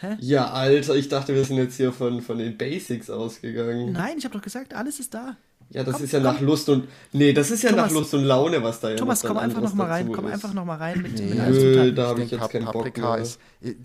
Hä? 0.00 0.16
Ja, 0.20 0.50
Alter, 0.50 0.94
ich 0.94 1.08
dachte, 1.08 1.34
wir 1.34 1.44
sind 1.44 1.58
jetzt 1.58 1.76
hier 1.76 1.92
von, 1.92 2.22
von 2.22 2.38
den 2.38 2.56
Basics 2.56 3.10
ausgegangen. 3.10 3.92
Nein, 3.92 4.16
ich 4.16 4.24
habe 4.24 4.34
doch 4.34 4.42
gesagt, 4.42 4.74
alles 4.74 4.98
ist 4.98 5.12
da. 5.12 5.36
Ja, 5.72 5.84
das 5.84 5.94
komm, 5.94 6.04
ist 6.04 6.12
ja 6.12 6.18
komm. 6.18 6.34
nach 6.34 6.40
Lust 6.40 6.68
und. 6.68 6.88
Nee, 7.12 7.32
das 7.32 7.50
ist 7.52 7.62
ja 7.62 7.70
Thomas, 7.70 7.86
nach 7.86 7.92
Lust 7.92 8.14
und 8.14 8.24
Laune, 8.24 8.62
was 8.62 8.80
da 8.80 8.90
ja 8.90 8.96
Thomas, 8.96 9.22
komm 9.22 9.36
einfach 9.36 9.60
noch 9.60 9.74
mal 9.74 9.86
rein. 9.86 10.10
Komm 10.10 10.26
einfach 10.26 10.52
noch 10.52 10.64
mal 10.64 10.76
rein 10.76 11.00
mit, 11.00 11.14
nee, 11.14 11.34
Nö, 11.34 11.92
da 11.92 12.08
habe 12.08 12.22
ich 12.22 12.30
jetzt 12.32 12.50
keinen 12.50 12.66
Bock 12.66 12.96
mehr. 12.96 13.18
Ist, 13.18 13.38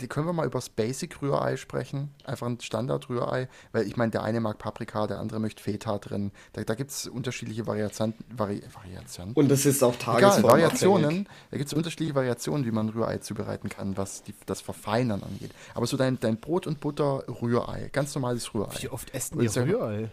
können 0.09 0.25
wir 0.25 0.33
mal 0.33 0.47
über 0.47 0.57
das 0.57 0.69
Basic-Rührei 0.69 1.57
sprechen? 1.57 2.09
Einfach 2.23 2.47
ein 2.47 2.59
Standard-Rührei? 2.59 3.49
Weil 3.71 3.85
ich 3.85 3.97
meine, 3.97 4.11
der 4.11 4.23
eine 4.23 4.39
mag 4.39 4.57
Paprika, 4.57 5.05
der 5.05 5.19
andere 5.19 5.39
möchte 5.39 5.61
Feta 5.61 5.99
drin. 5.99 6.31
Da, 6.53 6.63
da 6.63 6.73
gibt 6.73 6.89
es 6.89 7.07
unterschiedliche 7.07 7.67
Variationen. 7.67 8.15
Vari 8.35 8.63
Variationen. 8.73 9.35
Und 9.35 9.49
das 9.51 9.67
ist 9.67 9.83
auch 9.83 9.95
Tagesform. 9.95 10.39
Egal, 10.39 10.51
Variationen. 10.51 11.29
Da 11.51 11.57
gibt 11.57 11.67
es 11.67 11.73
unterschiedliche 11.73 12.15
Variationen, 12.15 12.65
wie 12.65 12.71
man 12.71 12.89
Rührei 12.89 13.19
zubereiten 13.19 13.69
kann, 13.69 13.95
was 13.95 14.23
die, 14.23 14.33
das 14.47 14.61
Verfeinern 14.61 15.21
angeht. 15.21 15.51
Aber 15.75 15.85
so 15.85 15.97
dein, 15.97 16.19
dein 16.19 16.37
Brot 16.37 16.65
und 16.65 16.79
Butter 16.79 17.23
Rührei, 17.41 17.89
ganz 17.91 18.15
normales 18.15 18.55
Rührei. 18.55 18.73
Wie 18.79 18.89
oft 18.89 19.13
essen 19.13 19.39
ihr 19.39 19.55
Rührei? 19.55 20.09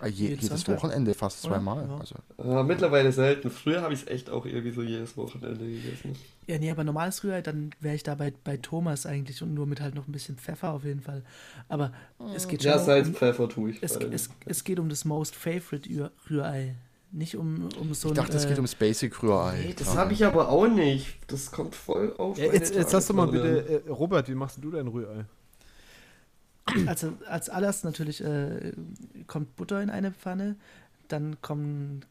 Ah, 0.00 0.06
je, 0.06 0.28
jedes 0.28 0.48
Sonntag. 0.48 0.76
Wochenende 0.76 1.14
fast 1.14 1.42
zweimal. 1.42 1.86
Ja. 1.88 1.98
Also. 1.98 2.14
Ja, 2.42 2.62
mittlerweile 2.62 3.12
selten. 3.12 3.50
Früher 3.50 3.82
habe 3.82 3.94
ich 3.94 4.02
es 4.02 4.06
echt 4.08 4.30
auch 4.30 4.46
irgendwie 4.46 4.70
so 4.70 4.82
jedes 4.82 5.16
Wochenende 5.16 5.66
gegessen. 5.66 6.14
Ja, 6.46 6.58
nee, 6.58 6.70
aber 6.70 6.84
normales 6.84 7.22
Rührei, 7.24 7.42
dann 7.42 7.70
wäre 7.80 7.94
ich 7.94 8.02
da 8.02 8.14
bei, 8.14 8.32
bei 8.44 8.56
Thomas 8.56 9.04
eigentlich 9.04 9.42
und 9.42 9.54
nur 9.54 9.66
mit 9.66 9.80
halt 9.80 9.94
noch 9.94 10.08
ein 10.08 10.12
bisschen 10.12 10.36
Pfeffer 10.36 10.72
auf 10.72 10.84
jeden 10.84 11.00
Fall. 11.00 11.22
Aber 11.68 11.92
es 12.34 12.48
geht 12.48 12.62
schon. 12.62 12.72
Ja, 12.72 12.78
Salz, 12.78 13.08
um, 13.08 13.14
Pfeffer 13.14 13.48
tue 13.48 13.70
ich. 13.72 13.82
Es, 13.82 13.96
es, 13.96 14.30
es, 14.46 14.64
geht 14.64 14.78
um 14.78 14.88
das 14.88 15.04
Most 15.04 15.34
Favorite 15.34 16.10
Rührei. 16.30 16.74
Nicht 17.10 17.36
um, 17.36 17.68
um 17.80 17.92
so 17.92 18.08
ein. 18.08 18.12
Ich 18.12 18.18
dachte, 18.18 18.36
es 18.36 18.44
äh, 18.44 18.48
geht 18.48 18.56
ums 18.58 18.74
Basic 18.74 19.22
Rührei. 19.22 19.64
Nee, 19.66 19.74
das 19.76 19.96
habe 19.96 20.12
ich 20.12 20.24
aber 20.24 20.48
auch 20.48 20.68
nicht. 20.68 21.18
Das 21.26 21.50
kommt 21.50 21.74
voll 21.74 22.14
auf. 22.16 22.38
Ja, 22.38 22.52
jetzt, 22.52 22.74
jetzt 22.74 22.94
hast 22.94 23.10
du 23.10 23.14
mal 23.14 23.26
bitte, 23.26 23.82
äh, 23.86 23.90
Robert, 23.90 24.28
wie 24.28 24.34
machst 24.34 24.58
du 24.62 24.70
dein 24.70 24.88
Rührei? 24.88 25.24
Also 26.86 27.16
als 27.26 27.48
alles 27.48 27.84
natürlich 27.84 28.22
äh, 28.22 28.72
kommt 29.26 29.56
Butter 29.56 29.82
in 29.82 29.90
eine 29.90 30.12
Pfanne, 30.12 30.56
dann 31.08 31.40
kommen 31.40 32.04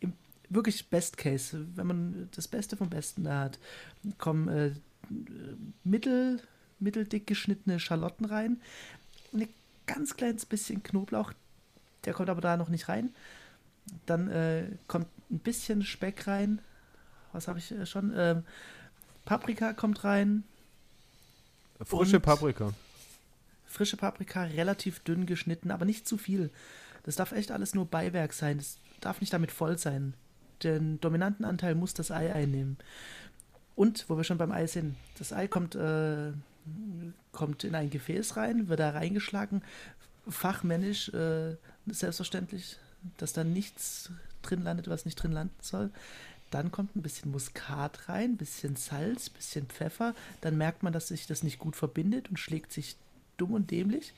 im, 0.00 0.12
wirklich 0.48 0.88
Best 0.88 1.16
Case, 1.16 1.66
wenn 1.74 1.86
man 1.86 2.28
das 2.34 2.48
Beste 2.48 2.76
vom 2.76 2.90
Besten 2.90 3.24
da 3.24 3.40
hat, 3.40 3.58
kommen 4.18 4.48
äh, 4.48 4.72
mittel, 5.84 6.40
mitteldick 6.78 7.26
geschnittene 7.26 7.80
Schalotten 7.80 8.26
rein, 8.26 8.60
ein 9.32 9.48
ganz 9.86 10.16
kleines 10.16 10.46
bisschen 10.46 10.82
Knoblauch, 10.82 11.32
der 12.04 12.14
kommt 12.14 12.30
aber 12.30 12.40
da 12.40 12.56
noch 12.56 12.68
nicht 12.68 12.88
rein. 12.88 13.10
Dann 14.06 14.28
äh, 14.28 14.66
kommt 14.86 15.08
ein 15.30 15.40
bisschen 15.40 15.82
Speck 15.82 16.28
rein. 16.28 16.60
Was 17.32 17.48
habe 17.48 17.58
ich 17.58 17.72
äh, 17.72 17.84
schon? 17.84 18.12
Ähm, 18.16 18.44
Paprika 19.24 19.72
kommt 19.72 20.04
rein. 20.04 20.44
Frische 21.84 22.20
Paprika 22.20 22.72
frische 23.72 23.96
Paprika, 23.96 24.44
relativ 24.44 25.00
dünn 25.00 25.26
geschnitten, 25.26 25.70
aber 25.70 25.84
nicht 25.84 26.06
zu 26.06 26.18
viel. 26.18 26.50
Das 27.04 27.16
darf 27.16 27.32
echt 27.32 27.50
alles 27.50 27.74
nur 27.74 27.86
Beiwerk 27.86 28.32
sein. 28.32 28.58
Das 28.58 28.78
darf 29.00 29.20
nicht 29.20 29.32
damit 29.32 29.50
voll 29.50 29.78
sein. 29.78 30.14
Den 30.62 31.00
dominanten 31.00 31.44
Anteil 31.44 31.74
muss 31.74 31.94
das 31.94 32.10
Ei 32.10 32.32
einnehmen. 32.32 32.76
Und, 33.74 34.04
wo 34.08 34.16
wir 34.16 34.24
schon 34.24 34.38
beim 34.38 34.52
Ei 34.52 34.66
sind, 34.66 34.96
das 35.18 35.32
Ei 35.32 35.48
kommt, 35.48 35.74
äh, 35.74 36.32
kommt 37.32 37.64
in 37.64 37.74
ein 37.74 37.90
Gefäß 37.90 38.36
rein, 38.36 38.68
wird 38.68 38.80
da 38.80 38.90
reingeschlagen, 38.90 39.62
fachmännisch, 40.28 41.08
äh, 41.08 41.56
selbstverständlich, 41.86 42.78
dass 43.16 43.32
da 43.32 43.42
nichts 43.42 44.10
drin 44.42 44.62
landet, 44.62 44.88
was 44.88 45.04
nicht 45.04 45.16
drin 45.16 45.32
landen 45.32 45.54
soll. 45.60 45.90
Dann 46.50 46.70
kommt 46.70 46.94
ein 46.94 47.02
bisschen 47.02 47.30
Muskat 47.32 48.10
rein, 48.10 48.32
ein 48.32 48.36
bisschen 48.36 48.76
Salz, 48.76 49.28
ein 49.28 49.32
bisschen 49.32 49.66
Pfeffer. 49.66 50.14
Dann 50.42 50.58
merkt 50.58 50.82
man, 50.82 50.92
dass 50.92 51.08
sich 51.08 51.26
das 51.26 51.42
nicht 51.42 51.58
gut 51.58 51.76
verbindet 51.76 52.28
und 52.28 52.38
schlägt 52.38 52.72
sich 52.72 52.96
dumm 53.42 53.54
und 53.54 53.70
dämlich. 53.70 54.14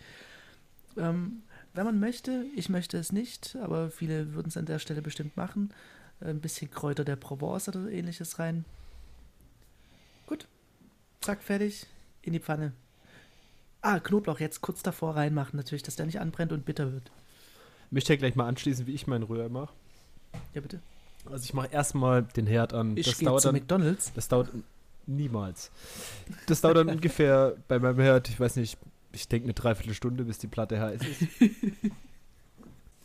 Ähm, 0.97 1.43
wenn 1.73 1.85
man 1.85 1.99
möchte, 1.99 2.45
ich 2.55 2.69
möchte 2.69 2.99
es 2.99 3.11
nicht, 3.11 3.57
aber 3.57 3.91
viele 3.91 4.35
würden 4.35 4.49
es 4.49 4.57
an 4.57 4.67
der 4.67 4.79
Stelle 4.79 5.03
bestimmt 5.03 5.37
machen. 5.37 5.73
Ein 6.21 6.41
bisschen 6.41 6.71
Kräuter 6.71 7.05
der 7.05 7.17
Provence 7.17 7.69
oder 7.69 7.91
ähnliches 7.91 8.39
rein. 8.39 8.65
Gut. 10.27 10.47
Zack, 11.21 11.43
fertig. 11.43 11.87
In 12.23 12.33
die 12.33 12.41
Pfanne. 12.41 12.73
Ah, 13.83 13.99
Knoblauch 13.99 14.41
jetzt 14.41 14.61
kurz 14.61 14.83
davor 14.83 15.17
reinmachen, 15.17 15.57
natürlich, 15.57 15.83
dass 15.83 15.97
der 15.97 16.07
nicht 16.07 16.21
anbrennt 16.21 16.53
und 16.53 16.65
bitter 16.65 16.93
wird. 16.93 17.11
Ich 17.87 17.93
möchte 17.93 18.13
ja 18.13 18.19
gleich 18.19 18.35
mal 18.35 18.47
anschließen, 18.47 18.87
wie 18.87 18.95
ich 18.95 19.07
meinen 19.07 19.25
Rührei 19.25 19.49
mache. 19.49 19.73
Ja, 20.55 20.61
bitte. 20.61 20.81
Also 21.31 21.45
ich 21.45 21.55
mache 21.55 21.69
erstmal 21.71 22.23
den 22.23 22.47
Herd 22.47 22.73
an. 22.73 22.97
Ich 22.97 23.19
gehe 23.19 23.37
zu 23.37 23.39
dann, 23.41 23.55
McDonalds. 23.55 24.13
Das 24.15 24.29
dauert 24.29 24.51
niemals. 25.07 25.71
Das 26.47 26.61
dauert 26.61 26.77
dann 26.77 26.89
ungefähr 26.97 27.57
bei 27.69 27.79
meinem 27.79 28.01
Herd, 28.01 28.29
ich 28.29 28.39
weiß 28.39 28.57
nicht, 28.57 28.79
ich 29.15 29.29
denke, 29.29 29.47
eine 29.47 29.55
Dreiviertelstunde, 29.55 30.25
bis 30.25 30.39
die 30.39 30.47
Platte 30.47 30.81
heiß 30.81 31.01
ist. 31.03 31.23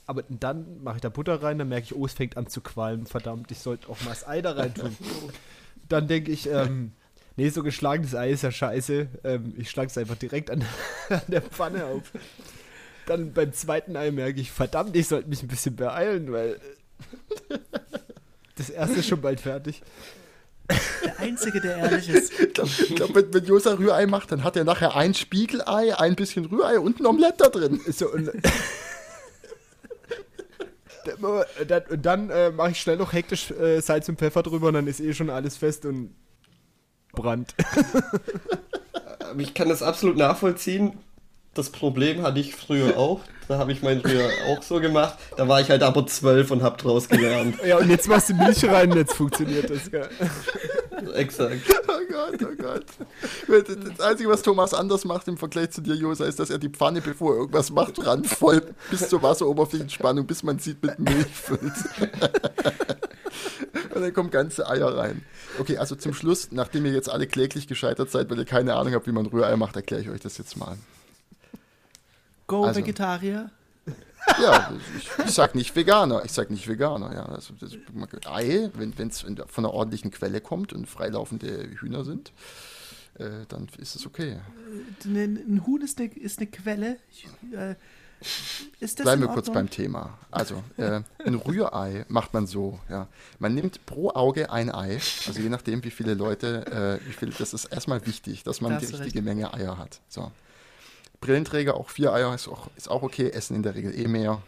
Aber 0.06 0.24
dann 0.28 0.82
mache 0.82 0.96
ich 0.96 1.02
da 1.02 1.10
Butter 1.10 1.44
rein, 1.44 1.60
dann 1.60 1.70
merke 1.70 1.86
ich, 1.86 1.96
oh, 1.96 2.06
es 2.06 2.14
fängt 2.14 2.36
an 2.36 2.48
zu 2.48 2.62
qualmen. 2.62 3.06
Verdammt, 3.06 3.52
ich 3.52 3.60
sollte 3.60 3.90
auch 3.90 4.02
mal 4.02 4.10
das 4.10 4.28
Ei 4.28 4.42
da 4.42 4.54
rein 4.54 4.74
tun. 4.74 4.98
dann 5.88 6.08
denke 6.08 6.32
ich, 6.32 6.50
ähm, 6.50 6.94
nee, 7.36 7.50
so 7.50 7.62
geschlagenes 7.62 8.16
Ei 8.16 8.32
ist 8.32 8.42
ja 8.42 8.52
scheiße. 8.52 9.08
Ähm, 9.24 9.54
ich 9.56 9.70
schlage 9.70 9.90
es 9.90 9.98
einfach 10.00 10.16
direkt 10.16 10.50
an, 10.50 10.66
an, 11.10 11.22
der 11.28 11.44
Pfanne 11.44 11.86
auf. 11.86 12.12
Dann 13.06 13.34
beim 13.34 13.54
zweiten 13.54 13.96
Ei 13.96 14.10
merke 14.10 14.42
ich, 14.42 14.52
verdammt, 14.52 14.96
ich 14.96 15.08
sollte 15.08 15.30
mich 15.30 15.44
ein 15.44 15.48
bisschen 15.48 15.76
beeilen, 15.76 16.32
weil 16.32 16.60
das 18.56 18.72
erste 18.72 19.00
ist 19.00 19.08
schon 19.08 19.22
bald 19.22 19.42
fertig. 19.42 19.84
Der 21.04 21.20
Einzige, 21.20 21.62
der 21.62 21.78
ehrlich 21.78 22.10
ist. 22.10 22.34
Ich 22.40 22.54
glaube, 22.54 22.70
glaub, 22.96 23.16
wenn, 23.16 23.34
wenn 23.34 23.46
Josa 23.46 23.74
Rührei 23.74 24.06
macht, 24.06 24.32
dann 24.32 24.44
hat 24.44 24.56
er 24.56 24.64
nachher 24.64 24.96
ein 24.96 25.14
Spiegelei, 25.14 25.98
ein 25.98 26.16
bisschen 26.16 26.46
Rührei 26.46 26.80
und 26.80 27.00
ein 27.00 27.06
Omelett 27.06 27.42
da 27.42 27.50
drin. 27.50 27.82
So, 27.88 28.12
und, 28.12 28.30
und 31.90 32.06
dann 32.06 32.30
äh, 32.30 32.52
mache 32.52 32.72
ich 32.72 32.80
schnell 32.80 32.98
noch 32.98 33.14
hektisch 33.14 33.52
äh, 33.52 33.82
Salz 33.82 34.08
und 34.10 34.20
Pfeffer 34.20 34.44
drüber 34.44 34.68
und 34.68 34.76
dann 34.76 34.88
ist 34.88 35.00
eh 35.00 35.14
schon 35.14 35.30
alles 35.30 35.58
fest 35.58 35.86
und 35.86 36.14
brannt. 37.14 37.56
ich 39.38 39.54
kann 39.54 39.70
das 39.70 39.82
absolut 39.82 40.18
nachvollziehen 40.18 41.00
das 41.54 41.72
Problem 41.72 42.22
hatte 42.22 42.40
ich 42.40 42.56
früher 42.56 42.98
auch. 42.98 43.22
Da 43.50 43.58
habe 43.58 43.72
ich 43.72 43.82
mein 43.82 44.00
früher 44.00 44.30
auch 44.46 44.62
so 44.62 44.80
gemacht. 44.80 45.18
Da 45.36 45.48
war 45.48 45.60
ich 45.60 45.72
halt 45.72 45.82
aber 45.82 46.06
zwölf 46.06 46.52
und 46.52 46.62
habe 46.62 46.78
draus 46.78 47.10
gelernt. 47.10 47.56
Ja, 47.66 47.80
und 47.80 47.90
jetzt 47.90 48.08
machst 48.08 48.30
du 48.30 48.36
Milch 48.36 48.64
rein 48.64 48.92
und 48.92 48.98
jetzt 48.98 49.16
funktioniert 49.16 49.68
das, 49.68 49.90
gell? 49.90 50.08
Exakt. 51.16 51.62
Oh 51.88 51.94
Gott, 52.12 52.38
oh 52.44 52.56
Gott. 52.62 52.86
Das 53.48 53.66
Einzige, 54.06 54.30
was 54.30 54.44
Thomas 54.44 54.76
anders 54.76 55.04
macht 55.04 55.28
im 55.28 55.38
Vergleich 55.38 55.72
zu 55.72 55.82
dir, 55.82 55.96
Josa, 55.96 56.26
ist, 56.26 56.40
dass 56.40 56.52
er 56.52 56.60
die 56.60 56.70
Pfanne, 56.70 57.02
bevor 57.02 57.34
er 57.34 57.40
irgendwas 57.40 57.72
macht, 57.72 58.06
ran 58.06 58.24
voll 58.24 58.62
bis 58.92 59.10
zur 59.10 59.24
Wasseroberflächenspannung, 59.24 60.28
bis 60.28 60.44
man 60.44 60.60
sieht, 60.60 60.84
mit 60.84 61.00
Milch 61.00 61.34
füllt. 61.34 61.62
und 63.96 64.02
dann 64.02 64.14
kommen 64.14 64.30
ganze 64.30 64.70
Eier 64.70 64.96
rein. 64.96 65.26
Okay, 65.58 65.78
also 65.78 65.96
zum 65.96 66.14
Schluss, 66.14 66.50
nachdem 66.52 66.86
ihr 66.86 66.92
jetzt 66.92 67.10
alle 67.10 67.26
kläglich 67.26 67.66
gescheitert 67.66 68.12
seid, 68.12 68.30
weil 68.30 68.38
ihr 68.38 68.46
keine 68.46 68.76
Ahnung 68.76 68.94
habt, 68.94 69.08
wie 69.08 69.12
man 69.12 69.26
Rührei 69.26 69.56
macht, 69.56 69.76
erkläre 69.76 70.04
ich 70.04 70.10
euch 70.12 70.20
das 70.20 70.38
jetzt 70.38 70.56
mal. 70.56 70.78
Go 72.50 72.66
also, 72.66 72.80
Vegetarier. 72.80 73.52
Ja, 74.42 74.74
ich, 74.98 75.26
ich, 75.26 75.32
sag 75.32 75.56
nicht 75.56 75.76
Veganer, 75.76 76.26
ich 76.26 76.32
sag 76.32 76.50
nicht 76.50 76.68
Veganer, 76.68 77.14
ja. 77.14 77.28
Das, 77.28 77.54
das, 77.60 77.78
Ei, 78.28 78.70
wenn 78.74 78.94
es 79.08 79.22
von 79.22 79.66
einer 79.66 79.74
ordentlichen 79.74 80.12
Quelle 80.12 80.42
kommt 80.42 80.74
und 80.74 80.88
freilaufende 80.88 81.70
Hühner 81.80 82.04
sind, 82.04 82.32
äh, 83.18 83.46
dann 83.48 83.68
ist 83.78 83.96
es 83.96 84.06
okay. 84.06 84.40
Äh, 85.06 85.08
ein 85.08 85.64
Huhn 85.66 85.82
ist 85.82 86.00
eine, 86.00 86.10
ist 86.10 86.40
eine 86.40 86.48
Quelle. 86.48 86.98
Äh, 87.54 87.76
Bleiben 88.98 89.22
wir 89.22 89.30
kurz 89.30 89.52
beim 89.52 89.70
Thema. 89.70 90.18
Also, 90.30 90.62
äh, 90.78 91.02
ein 91.24 91.36
Rührei 91.36 92.06
macht 92.10 92.34
man 92.34 92.48
so, 92.48 92.80
ja. 92.90 93.08
Man 93.38 93.54
nimmt 93.54 93.86
pro 93.86 94.10
Auge 94.10 94.52
ein 94.52 94.74
Ei, 94.74 95.00
also 95.28 95.40
je 95.40 95.50
nachdem, 95.50 95.84
wie 95.84 95.92
viele 95.92 96.16
Leute, 96.16 97.00
äh, 97.02 97.08
wie 97.08 97.14
viele, 97.14 97.32
das 97.32 97.54
ist 97.54 97.66
erstmal 97.66 98.06
wichtig, 98.06 98.44
dass 98.44 98.60
man 98.60 98.74
das 98.74 98.88
die 98.88 98.96
richtige 98.96 99.20
recht. 99.20 99.26
Menge 99.26 99.54
Eier 99.54 99.78
hat. 99.78 100.02
So. 100.10 100.32
Brillenträger, 101.22 101.76
auch 101.76 101.90
vier 101.90 102.14
Eier 102.14 102.34
ist 102.34 102.48
auch, 102.48 102.70
ist 102.76 102.90
auch 102.90 103.04
okay, 103.04 103.30
essen 103.30 103.56
in 103.56 103.64
der 103.64 103.76
Regel 103.76 103.98
eh 103.98 104.08
mehr. 104.08 104.42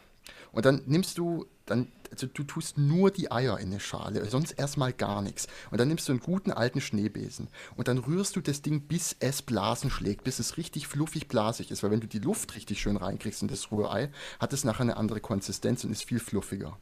Und 0.51 0.65
dann 0.65 0.81
nimmst 0.85 1.17
du, 1.17 1.45
dann 1.65 1.87
also 2.11 2.27
du 2.27 2.43
tust 2.43 2.77
nur 2.77 3.09
die 3.09 3.31
Eier 3.31 3.57
in 3.59 3.69
eine 3.69 3.79
Schale, 3.79 4.25
sonst 4.29 4.51
erstmal 4.51 4.91
gar 4.91 5.21
nichts. 5.21 5.47
Und 5.71 5.79
dann 5.79 5.87
nimmst 5.87 6.07
du 6.07 6.11
einen 6.11 6.19
guten 6.19 6.51
alten 6.51 6.81
Schneebesen 6.81 7.47
und 7.77 7.87
dann 7.87 7.99
rührst 7.99 8.35
du 8.35 8.41
das 8.41 8.61
Ding, 8.61 8.81
bis 8.81 9.15
es 9.19 9.41
Blasen 9.41 9.89
schlägt, 9.89 10.23
bis 10.25 10.39
es 10.39 10.57
richtig 10.57 10.87
fluffig 10.87 11.29
blasig 11.29 11.71
ist. 11.71 11.83
Weil 11.83 11.91
wenn 11.91 12.01
du 12.01 12.07
die 12.07 12.19
Luft 12.19 12.55
richtig 12.55 12.81
schön 12.81 12.97
reinkriegst 12.97 13.41
in 13.41 13.47
das 13.47 13.71
Rührei, 13.71 14.09
hat 14.39 14.51
es 14.51 14.65
nachher 14.65 14.81
eine 14.81 14.97
andere 14.97 15.21
Konsistenz 15.21 15.83
und 15.83 15.91
ist 15.91 16.03
viel 16.03 16.19
fluffiger. 16.19 16.77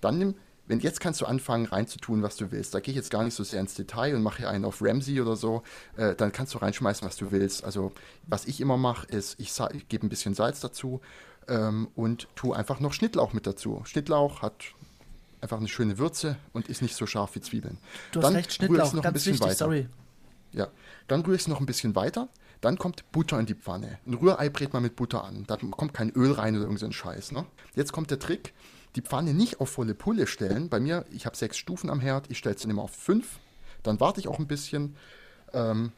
Dann 0.00 0.18
nimm 0.18 0.34
wenn 0.66 0.80
jetzt 0.80 1.00
kannst 1.00 1.20
du 1.20 1.26
anfangen 1.26 1.66
reinzutun, 1.66 2.22
was 2.22 2.36
du 2.36 2.52
willst. 2.52 2.74
Da 2.74 2.80
gehe 2.80 2.92
ich 2.92 2.96
jetzt 2.96 3.10
gar 3.10 3.24
nicht 3.24 3.34
so 3.34 3.42
sehr 3.42 3.60
ins 3.60 3.74
Detail 3.74 4.14
und 4.14 4.22
mache 4.22 4.38
hier 4.38 4.50
einen 4.50 4.64
auf 4.64 4.80
Ramsey 4.80 5.20
oder 5.20 5.36
so. 5.36 5.62
Äh, 5.96 6.14
dann 6.14 6.32
kannst 6.32 6.54
du 6.54 6.58
reinschmeißen, 6.58 7.06
was 7.06 7.16
du 7.16 7.32
willst. 7.32 7.64
Also 7.64 7.92
was 8.26 8.44
ich 8.44 8.60
immer 8.60 8.76
mache, 8.76 9.06
ist, 9.08 9.38
ich, 9.40 9.52
ich 9.72 9.88
gebe 9.88 10.06
ein 10.06 10.08
bisschen 10.08 10.34
Salz 10.34 10.60
dazu 10.60 11.00
ähm, 11.48 11.88
und 11.94 12.28
tue 12.36 12.56
einfach 12.56 12.80
noch 12.80 12.92
Schnittlauch 12.92 13.32
mit 13.32 13.46
dazu. 13.46 13.82
Schnittlauch 13.84 14.42
hat 14.42 14.74
einfach 15.40 15.58
eine 15.58 15.68
schöne 15.68 15.98
Würze 15.98 16.36
und 16.52 16.68
ist 16.68 16.82
nicht 16.82 16.94
so 16.94 17.06
scharf 17.06 17.34
wie 17.34 17.40
Zwiebeln. 17.40 17.78
Du 18.12 18.20
dann 18.20 18.34
hast 18.34 18.38
recht, 18.38 18.52
Schnittlauch, 18.52 18.92
noch 18.92 19.02
ganz 19.02 19.06
ein 19.06 19.12
bisschen 19.14 19.32
wichtig, 19.34 19.46
weiter. 19.46 19.56
sorry. 19.56 19.88
Ja, 20.52 20.68
dann 21.08 21.22
rühre 21.22 21.36
ich 21.36 21.42
es 21.42 21.48
noch 21.48 21.60
ein 21.60 21.66
bisschen 21.66 21.94
weiter. 21.94 22.28
Dann 22.60 22.76
kommt 22.76 23.10
Butter 23.10 23.40
in 23.40 23.46
die 23.46 23.54
Pfanne. 23.54 23.98
Ein 24.06 24.14
Rührei 24.14 24.50
brät 24.50 24.72
man 24.72 24.82
mit 24.82 24.94
Butter 24.94 25.24
an. 25.24 25.44
Da 25.46 25.56
kommt 25.56 25.94
kein 25.94 26.10
Öl 26.10 26.32
rein 26.32 26.54
oder 26.56 26.64
irgendein 26.64 26.92
Scheiß. 26.92 27.32
Ne? 27.32 27.46
Jetzt 27.74 27.92
kommt 27.92 28.10
der 28.10 28.18
Trick 28.18 28.52
die 28.96 29.02
Pfanne 29.02 29.34
nicht 29.34 29.60
auf 29.60 29.70
volle 29.70 29.94
Pulle 29.94 30.26
stellen. 30.26 30.68
Bei 30.68 30.80
mir, 30.80 31.04
ich 31.10 31.26
habe 31.26 31.36
sechs 31.36 31.56
Stufen 31.56 31.90
am 31.90 32.00
Herd, 32.00 32.30
ich 32.30 32.38
stelle 32.38 32.54
es 32.54 32.62
dann 32.62 32.70
immer 32.70 32.82
auf 32.82 32.94
fünf. 32.94 33.38
Dann 33.82 34.00
warte 34.00 34.20
ich 34.20 34.28
auch 34.28 34.38
ein 34.38 34.46
bisschen. 34.46 34.96
Ähm, 35.52 35.92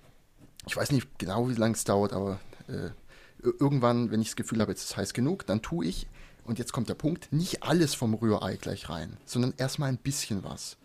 ich 0.66 0.76
weiß 0.76 0.92
nicht 0.92 1.18
genau, 1.18 1.48
wie 1.48 1.54
lange 1.54 1.74
es 1.74 1.84
dauert, 1.84 2.12
aber 2.12 2.38
äh, 2.68 2.90
irgendwann, 3.42 4.10
wenn 4.10 4.20
ich 4.20 4.28
das 4.28 4.36
Gefühl 4.36 4.60
habe, 4.60 4.72
jetzt 4.72 4.84
ist 4.84 4.90
es 4.90 4.96
heiß 4.96 5.14
genug, 5.14 5.46
dann 5.46 5.62
tue 5.62 5.86
ich, 5.86 6.06
und 6.44 6.58
jetzt 6.58 6.72
kommt 6.72 6.88
der 6.88 6.94
Punkt, 6.94 7.32
nicht 7.32 7.62
alles 7.62 7.94
vom 7.94 8.14
Rührei 8.14 8.56
gleich 8.56 8.88
rein, 8.88 9.16
sondern 9.24 9.54
erstmal 9.56 9.88
ein 9.88 9.98
bisschen 9.98 10.44
was. 10.44 10.76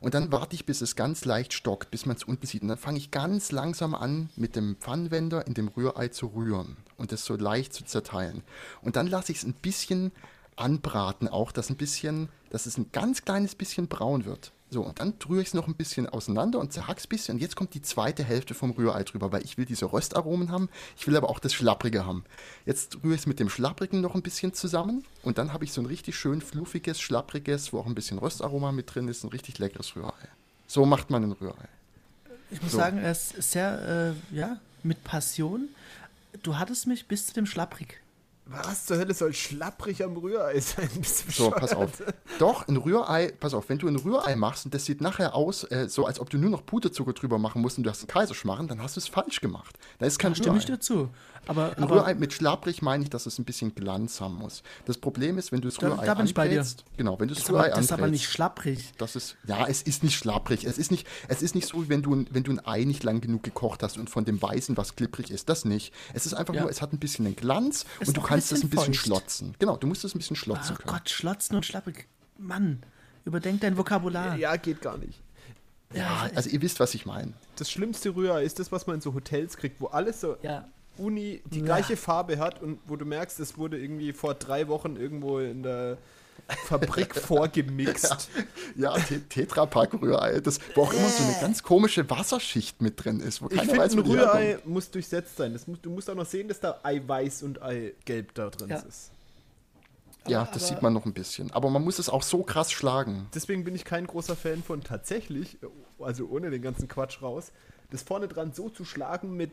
Und 0.00 0.14
dann 0.14 0.30
warte 0.30 0.54
ich, 0.54 0.66
bis 0.66 0.82
es 0.82 0.94
ganz 0.94 1.24
leicht 1.24 1.54
stockt, 1.54 1.90
bis 1.90 2.04
man 2.04 2.16
es 2.16 2.24
unten 2.24 2.46
sieht. 2.46 2.62
Und 2.62 2.68
dann 2.68 2.78
fange 2.78 2.98
ich 2.98 3.10
ganz 3.10 3.50
langsam 3.50 3.94
an, 3.94 4.28
mit 4.36 4.56
dem 4.56 4.76
Pfannenwender 4.76 5.46
in 5.46 5.54
dem 5.54 5.68
Rührei 5.68 6.08
zu 6.08 6.26
rühren 6.26 6.76
und 6.96 7.12
es 7.12 7.24
so 7.24 7.34
leicht 7.36 7.72
zu 7.72 7.84
zerteilen. 7.84 8.42
Und 8.82 8.96
dann 8.96 9.06
lasse 9.06 9.32
ich 9.32 9.38
es 9.38 9.44
ein 9.44 9.54
bisschen 9.54 10.12
anbraten 10.60 11.28
auch, 11.28 11.52
dass 11.52 11.70
ein 11.70 11.76
bisschen, 11.76 12.28
dass 12.50 12.66
es 12.66 12.78
ein 12.78 12.90
ganz 12.92 13.24
kleines 13.24 13.54
bisschen 13.54 13.88
braun 13.88 14.24
wird. 14.24 14.52
So, 14.72 14.82
und 14.82 15.00
dann 15.00 15.14
rühre 15.28 15.42
ich 15.42 15.48
es 15.48 15.54
noch 15.54 15.66
ein 15.66 15.74
bisschen 15.74 16.08
auseinander 16.08 16.60
und 16.60 16.72
zerhack's 16.72 17.06
ein 17.06 17.08
bisschen. 17.08 17.34
Und 17.34 17.40
jetzt 17.40 17.56
kommt 17.56 17.74
die 17.74 17.82
zweite 17.82 18.22
Hälfte 18.22 18.54
vom 18.54 18.70
Rührei 18.70 19.02
drüber, 19.02 19.32
weil 19.32 19.42
ich 19.44 19.58
will 19.58 19.64
diese 19.64 19.92
Röstaromen 19.92 20.52
haben, 20.52 20.68
ich 20.96 21.08
will 21.08 21.16
aber 21.16 21.28
auch 21.28 21.40
das 21.40 21.52
Schlapprige 21.54 22.06
haben. 22.06 22.24
Jetzt 22.66 23.02
rühre 23.02 23.14
ich 23.14 23.22
es 23.22 23.26
mit 23.26 23.40
dem 23.40 23.48
Schlapprigen 23.48 24.00
noch 24.00 24.14
ein 24.14 24.22
bisschen 24.22 24.54
zusammen 24.54 25.04
und 25.24 25.38
dann 25.38 25.52
habe 25.52 25.64
ich 25.64 25.72
so 25.72 25.80
ein 25.80 25.86
richtig 25.86 26.16
schön 26.16 26.40
fluffiges, 26.40 27.00
schlappriges, 27.00 27.72
wo 27.72 27.80
auch 27.80 27.86
ein 27.86 27.96
bisschen 27.96 28.18
Röstaroma 28.18 28.70
mit 28.70 28.94
drin 28.94 29.08
ist, 29.08 29.24
ein 29.24 29.30
richtig 29.30 29.58
leckeres 29.58 29.96
Rührei. 29.96 30.12
So 30.68 30.86
macht 30.86 31.10
man 31.10 31.24
ein 31.24 31.32
Rührei. 31.32 31.68
Ich 32.52 32.62
muss 32.62 32.70
so. 32.72 32.78
sagen, 32.78 32.98
er 32.98 33.10
ist 33.10 33.42
sehr, 33.42 34.14
äh, 34.32 34.36
ja, 34.36 34.60
mit 34.84 35.02
Passion. 35.02 35.68
Du 36.44 36.58
hattest 36.58 36.86
mich 36.86 37.08
bis 37.08 37.26
zu 37.26 37.34
dem 37.34 37.46
Schlapprig 37.46 38.00
was 38.50 38.86
zur 38.86 38.98
Hölle 38.98 39.14
soll 39.14 39.32
schlapprig 39.32 40.02
am 40.02 40.16
Rührei 40.16 40.58
sein? 40.60 40.88
so, 41.02 41.50
pass 41.50 41.72
auf. 41.72 42.02
Doch, 42.38 42.66
ein 42.66 42.76
Rührei, 42.76 43.32
pass 43.38 43.54
auf, 43.54 43.68
wenn 43.68 43.78
du 43.78 43.86
ein 43.86 43.96
Rührei 43.96 44.34
machst 44.36 44.64
und 44.64 44.74
das 44.74 44.84
sieht 44.84 45.00
nachher 45.00 45.34
aus, 45.34 45.64
äh, 45.64 45.88
so 45.88 46.06
als 46.06 46.18
ob 46.18 46.30
du 46.30 46.38
nur 46.38 46.50
noch 46.50 46.66
Puderzucker 46.66 47.12
drüber 47.12 47.38
machen 47.38 47.62
musst 47.62 47.78
und 47.78 47.84
du 47.84 47.90
hast 47.90 48.00
einen 48.00 48.08
Kaiserschmarren, 48.08 48.66
dann 48.66 48.82
hast 48.82 48.96
du 48.96 49.00
es 49.00 49.08
falsch 49.08 49.40
gemacht. 49.40 49.78
Da 49.98 50.06
ist 50.06 50.18
kein 50.18 50.32
da 50.32 50.36
Stimme 50.36 50.58
ich 50.58 50.66
dazu. 50.66 51.08
Aber, 51.46 51.76
ein 51.76 51.82
aber, 51.82 51.96
Rührei 51.96 52.14
mit 52.14 52.32
schlapprig 52.32 52.82
meine 52.82 53.02
ich, 53.02 53.10
dass 53.10 53.26
es 53.26 53.38
ein 53.38 53.44
bisschen 53.44 53.74
Glanz 53.74 54.20
haben 54.20 54.34
muss. 54.34 54.62
Das 54.84 54.98
Problem 54.98 55.38
ist, 55.38 55.52
wenn 55.52 55.60
du 55.60 55.68
das 55.68 55.78
da, 55.78 55.88
Rührei 55.88 56.06
da 56.06 56.14
bin 56.14 56.26
ich 56.26 56.34
bei 56.34 56.48
dir. 56.48 56.64
genau, 56.96 57.18
wenn 57.18 57.28
du 57.28 57.34
das, 57.34 57.44
das 57.44 57.52
Rührei 57.52 57.66
aber, 57.66 57.76
Das 57.76 57.84
ist 57.84 57.92
aber 57.92 58.08
nicht 58.08 58.28
schlapprig. 58.28 58.92
Das 58.98 59.16
ist, 59.16 59.36
ja, 59.46 59.66
es 59.66 59.82
ist 59.82 60.02
nicht 60.02 60.16
schlapprig. 60.16 60.64
Es 60.64 60.78
ist 60.78 60.90
nicht, 60.90 61.06
es 61.28 61.42
ist 61.42 61.54
nicht 61.54 61.66
so, 61.66 61.84
wie 61.84 61.88
wenn 61.88 62.02
du, 62.02 62.24
wenn 62.30 62.44
du 62.44 62.52
ein 62.52 62.66
Ei 62.66 62.84
nicht 62.84 63.02
lang 63.02 63.20
genug 63.20 63.42
gekocht 63.42 63.82
hast 63.82 63.98
und 63.98 64.10
von 64.10 64.24
dem 64.24 64.40
Weißen 64.40 64.76
was 64.76 64.96
klipprig 64.96 65.30
ist. 65.30 65.48
Das 65.48 65.64
nicht. 65.64 65.92
Es 66.14 66.26
ist 66.26 66.34
einfach 66.34 66.54
ja. 66.54 66.62
nur, 66.62 66.70
es 66.70 66.82
hat 66.82 66.92
ein 66.92 66.98
bisschen 66.98 67.26
einen 67.26 67.36
Glanz 67.36 67.84
es 68.00 68.08
und 68.08 68.16
du 68.16 68.20
kannst 68.20 68.52
es 68.52 68.62
ein 68.62 68.70
bisschen 68.70 68.94
schlotzen 68.94 69.20
schlotzen. 69.20 69.54
Genau, 69.58 69.76
du 69.76 69.86
musst 69.86 70.04
es 70.04 70.14
ein 70.14 70.18
bisschen 70.18 70.36
schlotzen 70.36 70.74
oh 70.74 70.82
können. 70.82 70.96
Gott, 70.96 71.10
schlotzen 71.10 71.56
und 71.56 71.66
schlappig. 71.66 72.06
Mann, 72.38 72.82
überdenk 73.24 73.60
dein 73.60 73.76
Vokabular. 73.76 74.36
Ja, 74.36 74.56
geht 74.56 74.80
gar 74.80 74.98
nicht. 74.98 75.20
Ja, 75.92 76.30
also 76.34 76.48
ihr 76.48 76.62
wisst, 76.62 76.78
was 76.78 76.94
ich 76.94 77.04
meine. 77.04 77.32
Das 77.56 77.70
schlimmste 77.70 78.14
Rührei 78.14 78.44
ist 78.44 78.58
das, 78.58 78.70
was 78.70 78.86
man 78.86 78.96
in 78.96 79.02
so 79.02 79.12
Hotels 79.14 79.56
kriegt, 79.56 79.80
wo 79.80 79.86
alles 79.88 80.20
so 80.20 80.36
ja. 80.42 80.68
Uni 81.00 81.42
die 81.46 81.58
ja. 81.58 81.64
gleiche 81.64 81.96
Farbe 81.96 82.38
hat 82.38 82.62
und 82.62 82.78
wo 82.86 82.96
du 82.96 83.04
merkst, 83.04 83.40
es 83.40 83.56
wurde 83.56 83.78
irgendwie 83.78 84.12
vor 84.12 84.34
drei 84.34 84.68
Wochen 84.68 84.96
irgendwo 84.96 85.38
in 85.38 85.62
der 85.62 85.98
Fabrik 86.66 87.14
vorgemixt. 87.20 88.28
Ja, 88.76 88.96
ja 88.96 89.04
Tetrapack-Rührei, 89.28 90.40
wo 90.74 90.82
auch 90.82 90.92
immer 90.92 91.08
so 91.08 91.24
eine 91.24 91.36
ganz 91.40 91.62
komische 91.62 92.08
Wasserschicht 92.08 92.80
mit 92.82 93.04
drin 93.04 93.20
ist. 93.20 93.42
Wo 93.42 93.48
ich 93.50 93.60
finde, 93.60 93.82
ein 93.82 93.98
Rührei 93.98 94.58
muss 94.64 94.90
durchsetzt 94.90 95.36
sein. 95.36 95.52
Muss, 95.66 95.80
du 95.80 95.90
musst 95.90 96.10
auch 96.10 96.14
noch 96.14 96.26
sehen, 96.26 96.48
dass 96.48 96.60
da 96.60 96.80
Eiweiß 96.82 97.42
und 97.42 97.62
Eigelb 97.62 98.34
da 98.34 98.50
drin 98.50 98.70
ja. 98.70 98.76
ist. 98.78 99.10
Ja, 100.26 100.42
aber, 100.42 100.50
das 100.52 100.68
sieht 100.68 100.82
man 100.82 100.92
noch 100.92 101.06
ein 101.06 101.14
bisschen. 101.14 101.50
Aber 101.52 101.70
man 101.70 101.82
muss 101.82 101.98
es 101.98 102.08
auch 102.08 102.22
so 102.22 102.42
krass 102.42 102.70
schlagen. 102.70 103.28
Deswegen 103.34 103.64
bin 103.64 103.74
ich 103.74 103.84
kein 103.84 104.06
großer 104.06 104.36
Fan 104.36 104.62
von 104.62 104.82
tatsächlich, 104.82 105.58
also 105.98 106.26
ohne 106.28 106.50
den 106.50 106.62
ganzen 106.62 106.88
Quatsch 106.88 107.22
raus, 107.22 107.52
das 107.90 108.02
vorne 108.02 108.28
dran 108.28 108.52
so 108.52 108.68
zu 108.68 108.84
schlagen 108.84 109.36
mit 109.36 109.52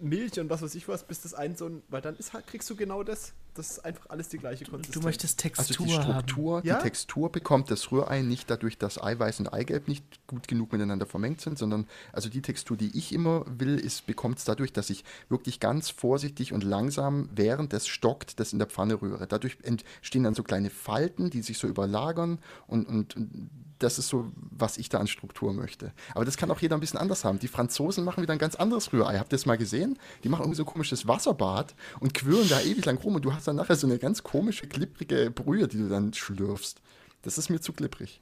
Milch 0.00 0.38
und 0.40 0.50
was 0.50 0.62
weiß 0.62 0.74
ich 0.74 0.88
was, 0.88 1.04
bis 1.04 1.22
das 1.22 1.34
ein 1.34 1.56
so 1.56 1.66
ein, 1.66 1.82
weil 1.88 2.00
dann 2.00 2.16
ist, 2.16 2.32
halt, 2.32 2.46
kriegst 2.46 2.68
du 2.70 2.76
genau 2.76 3.02
das. 3.02 3.32
Das 3.54 3.70
ist 3.70 3.84
einfach 3.84 4.10
alles 4.10 4.28
die 4.28 4.38
gleiche 4.38 4.64
Konsistenz. 4.64 5.00
Du 5.00 5.06
möchtest 5.06 5.38
Textur 5.38 5.64
Also 5.64 5.84
die 5.84 5.90
Struktur, 5.92 6.56
haben. 6.56 6.62
die 6.62 6.68
ja? 6.68 6.80
Textur 6.80 7.30
bekommt 7.30 7.70
das 7.70 7.92
Rührei 7.92 8.22
nicht 8.22 8.50
dadurch, 8.50 8.78
dass 8.78 9.00
Eiweiß 9.00 9.38
und 9.40 9.52
Eigelb 9.52 9.86
nicht 9.86 10.04
gut 10.26 10.48
genug 10.48 10.72
miteinander 10.72 11.06
vermengt 11.06 11.40
sind, 11.40 11.56
sondern 11.56 11.86
also 12.12 12.28
die 12.28 12.42
Textur, 12.42 12.76
die 12.76 12.96
ich 12.98 13.12
immer 13.12 13.44
will, 13.46 13.78
ist 13.78 14.06
bekommt 14.06 14.38
es 14.38 14.44
dadurch, 14.44 14.72
dass 14.72 14.90
ich 14.90 15.04
wirklich 15.28 15.60
ganz 15.60 15.90
vorsichtig 15.90 16.52
und 16.52 16.64
langsam 16.64 17.28
während 17.32 17.72
es 17.72 17.86
stockt, 17.86 18.40
das 18.40 18.52
in 18.52 18.58
der 18.58 18.68
Pfanne 18.68 19.00
rühre. 19.00 19.28
Dadurch 19.28 19.58
entstehen 19.62 20.24
dann 20.24 20.34
so 20.34 20.42
kleine 20.42 20.70
Falten, 20.70 21.30
die 21.30 21.42
sich 21.42 21.58
so 21.58 21.68
überlagern 21.68 22.40
und, 22.66 22.88
und, 22.88 23.16
und 23.16 23.50
das 23.84 23.98
ist 23.98 24.08
so, 24.08 24.32
was 24.34 24.78
ich 24.78 24.88
da 24.88 24.98
an 24.98 25.06
Struktur 25.06 25.52
möchte. 25.52 25.92
Aber 26.14 26.24
das 26.24 26.36
kann 26.36 26.50
auch 26.50 26.60
jeder 26.60 26.76
ein 26.76 26.80
bisschen 26.80 26.98
anders 26.98 27.24
haben. 27.24 27.38
Die 27.38 27.48
Franzosen 27.48 28.04
machen 28.04 28.22
wieder 28.22 28.32
ein 28.32 28.38
ganz 28.38 28.56
anderes 28.56 28.92
Rührei. 28.92 29.18
Habt 29.18 29.32
ihr 29.32 29.36
das 29.36 29.46
mal 29.46 29.58
gesehen? 29.58 29.98
Die 30.24 30.28
machen 30.28 30.42
irgendwie 30.42 30.56
so 30.56 30.62
ein 30.62 30.72
komisches 30.72 31.06
Wasserbad 31.06 31.74
und 32.00 32.14
quirlen 32.14 32.48
da 32.48 32.60
ewig 32.60 32.84
lang 32.84 32.98
rum 32.98 33.14
und 33.14 33.24
du 33.24 33.32
hast 33.32 33.46
dann 33.46 33.56
nachher 33.56 33.76
so 33.76 33.86
eine 33.86 33.98
ganz 33.98 34.22
komische, 34.22 34.66
klipprige 34.66 35.30
Brühe, 35.30 35.68
die 35.68 35.78
du 35.78 35.88
dann 35.88 36.12
schlürfst. 36.14 36.80
Das 37.22 37.38
ist 37.38 37.50
mir 37.50 37.60
zu 37.60 37.72
klipprig. 37.72 38.20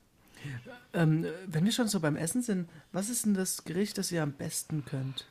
Ähm, 0.93 1.27
wenn 1.47 1.65
wir 1.65 1.73
schon 1.73 1.89
so 1.89 2.01
beim 2.01 2.17
Essen 2.17 2.43
sind, 2.43 2.69
was 2.93 3.09
ist 3.09 3.25
denn 3.25 3.35
das 3.35 3.65
Gericht, 3.65 3.97
das 3.99 4.13
ihr 4.13 4.23
am 4.23 4.33
besten 4.33 4.85
könnt? 4.85 5.27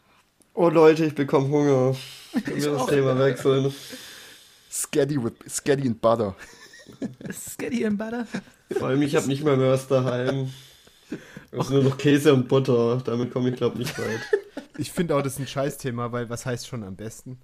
Oh 0.53 0.69
Leute, 0.69 1.05
ich 1.05 1.15
bekomme 1.15 1.49
Hunger. 1.49 1.95
Können 2.45 2.61
wir 2.61 2.71
das 2.71 2.85
Thema 2.87 3.19
wechseln? 3.19 3.73
Scaddy, 4.69 5.21
with, 5.21 5.33
Scaddy 5.49 5.87
and 5.87 6.01
Butter. 6.01 6.35
Scaddy 7.31 7.85
and 7.85 7.97
Butter? 7.97 8.27
Vor 8.71 8.87
allem, 8.87 9.01
ich 9.01 9.15
habe 9.15 9.27
nicht 9.27 9.43
mehr 9.43 9.57
Mörs 9.57 9.87
daheim. 9.87 10.51
Es 11.51 11.65
ist 11.65 11.69
nur 11.71 11.83
noch 11.83 11.97
Käse 11.97 12.33
und 12.33 12.47
Butter. 12.47 13.01
Damit 13.03 13.31
komme 13.31 13.49
ich, 13.49 13.55
glaube 13.55 13.81
ich, 13.81 13.87
nicht 13.87 13.99
weit. 13.99 14.21
Ich 14.77 14.91
finde 14.91 15.15
auch, 15.15 15.21
das 15.21 15.33
ist 15.33 15.39
ein 15.39 15.47
Scheißthema, 15.47 16.11
weil 16.11 16.29
was 16.29 16.45
heißt 16.45 16.67
schon 16.67 16.83
am 16.83 16.95
besten? 16.95 17.39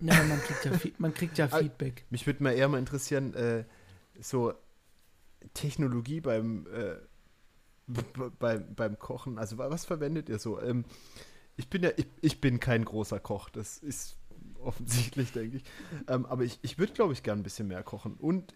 Ja, 0.00 0.22
man 0.22 0.40
kriegt 0.40 0.64
ja, 0.64 0.90
man 0.98 1.14
kriegt 1.14 1.38
ja 1.38 1.48
Feedback. 1.48 2.04
Mich 2.10 2.26
würde 2.26 2.42
mal 2.42 2.52
eher 2.52 2.68
mal 2.68 2.78
interessieren, 2.78 3.34
äh, 3.34 3.64
so 4.20 4.52
Technologie 5.54 6.20
beim, 6.20 6.66
äh, 6.72 6.96
beim, 8.38 8.74
beim 8.74 8.98
Kochen. 8.98 9.38
Also 9.38 9.58
was 9.58 9.84
verwendet 9.84 10.28
ihr 10.28 10.38
so? 10.38 10.60
Ähm, 10.60 10.84
ich 11.56 11.68
bin 11.68 11.82
ja, 11.82 11.90
ich, 11.96 12.06
ich 12.20 12.40
bin 12.40 12.60
kein 12.60 12.84
großer 12.84 13.18
Koch. 13.20 13.48
Das 13.48 13.78
ist 13.78 14.16
offensichtlich, 14.66 15.32
denke 15.32 15.58
ich. 15.58 15.64
Ähm, 16.08 16.26
aber 16.26 16.44
ich, 16.44 16.58
ich 16.62 16.78
würde, 16.78 16.92
glaube 16.92 17.12
ich, 17.12 17.22
gern 17.22 17.40
ein 17.40 17.42
bisschen 17.42 17.68
mehr 17.68 17.82
kochen. 17.82 18.14
Und 18.14 18.54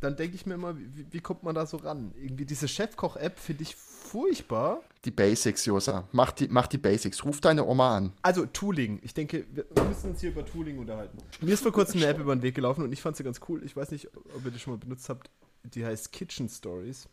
dann 0.00 0.16
denke 0.16 0.36
ich 0.36 0.44
mir 0.44 0.54
immer, 0.54 0.76
wie, 0.76 1.06
wie, 1.10 1.20
kommt 1.20 1.42
man 1.42 1.54
da 1.54 1.64
so 1.66 1.78
ran? 1.78 2.12
Irgendwie 2.16 2.44
diese 2.44 2.68
Chefkoch-App 2.68 3.38
finde 3.38 3.62
ich 3.62 3.74
furchtbar. 3.76 4.82
Die 5.04 5.10
Basics, 5.10 5.64
Josa. 5.64 6.06
Mach 6.12 6.32
die, 6.32 6.48
mach 6.48 6.66
die 6.66 6.78
Basics. 6.78 7.24
Ruf 7.24 7.40
deine 7.40 7.64
Oma 7.64 7.96
an. 7.96 8.12
Also 8.22 8.44
Tooling. 8.44 9.00
Ich 9.02 9.14
denke, 9.14 9.46
wir 9.52 9.64
müssen 9.84 10.10
uns 10.10 10.20
hier 10.20 10.30
über 10.30 10.44
Tooling 10.44 10.78
unterhalten. 10.78 11.18
Mir 11.40 11.54
ist 11.54 11.62
vor 11.62 11.72
kurzem 11.72 12.00
eine 12.00 12.10
App 12.10 12.18
über 12.18 12.34
den 12.36 12.42
Weg 12.42 12.54
gelaufen 12.54 12.84
und 12.84 12.92
ich 12.92 13.00
fand 13.00 13.16
sie 13.16 13.24
ganz 13.24 13.40
cool. 13.48 13.64
Ich 13.64 13.74
weiß 13.74 13.90
nicht, 13.90 14.08
ob 14.14 14.44
ihr 14.44 14.50
die 14.50 14.58
schon 14.58 14.74
mal 14.74 14.78
benutzt 14.78 15.08
habt. 15.08 15.30
Die 15.64 15.84
heißt 15.84 16.12
Kitchen 16.12 16.48
Stories. 16.48 17.08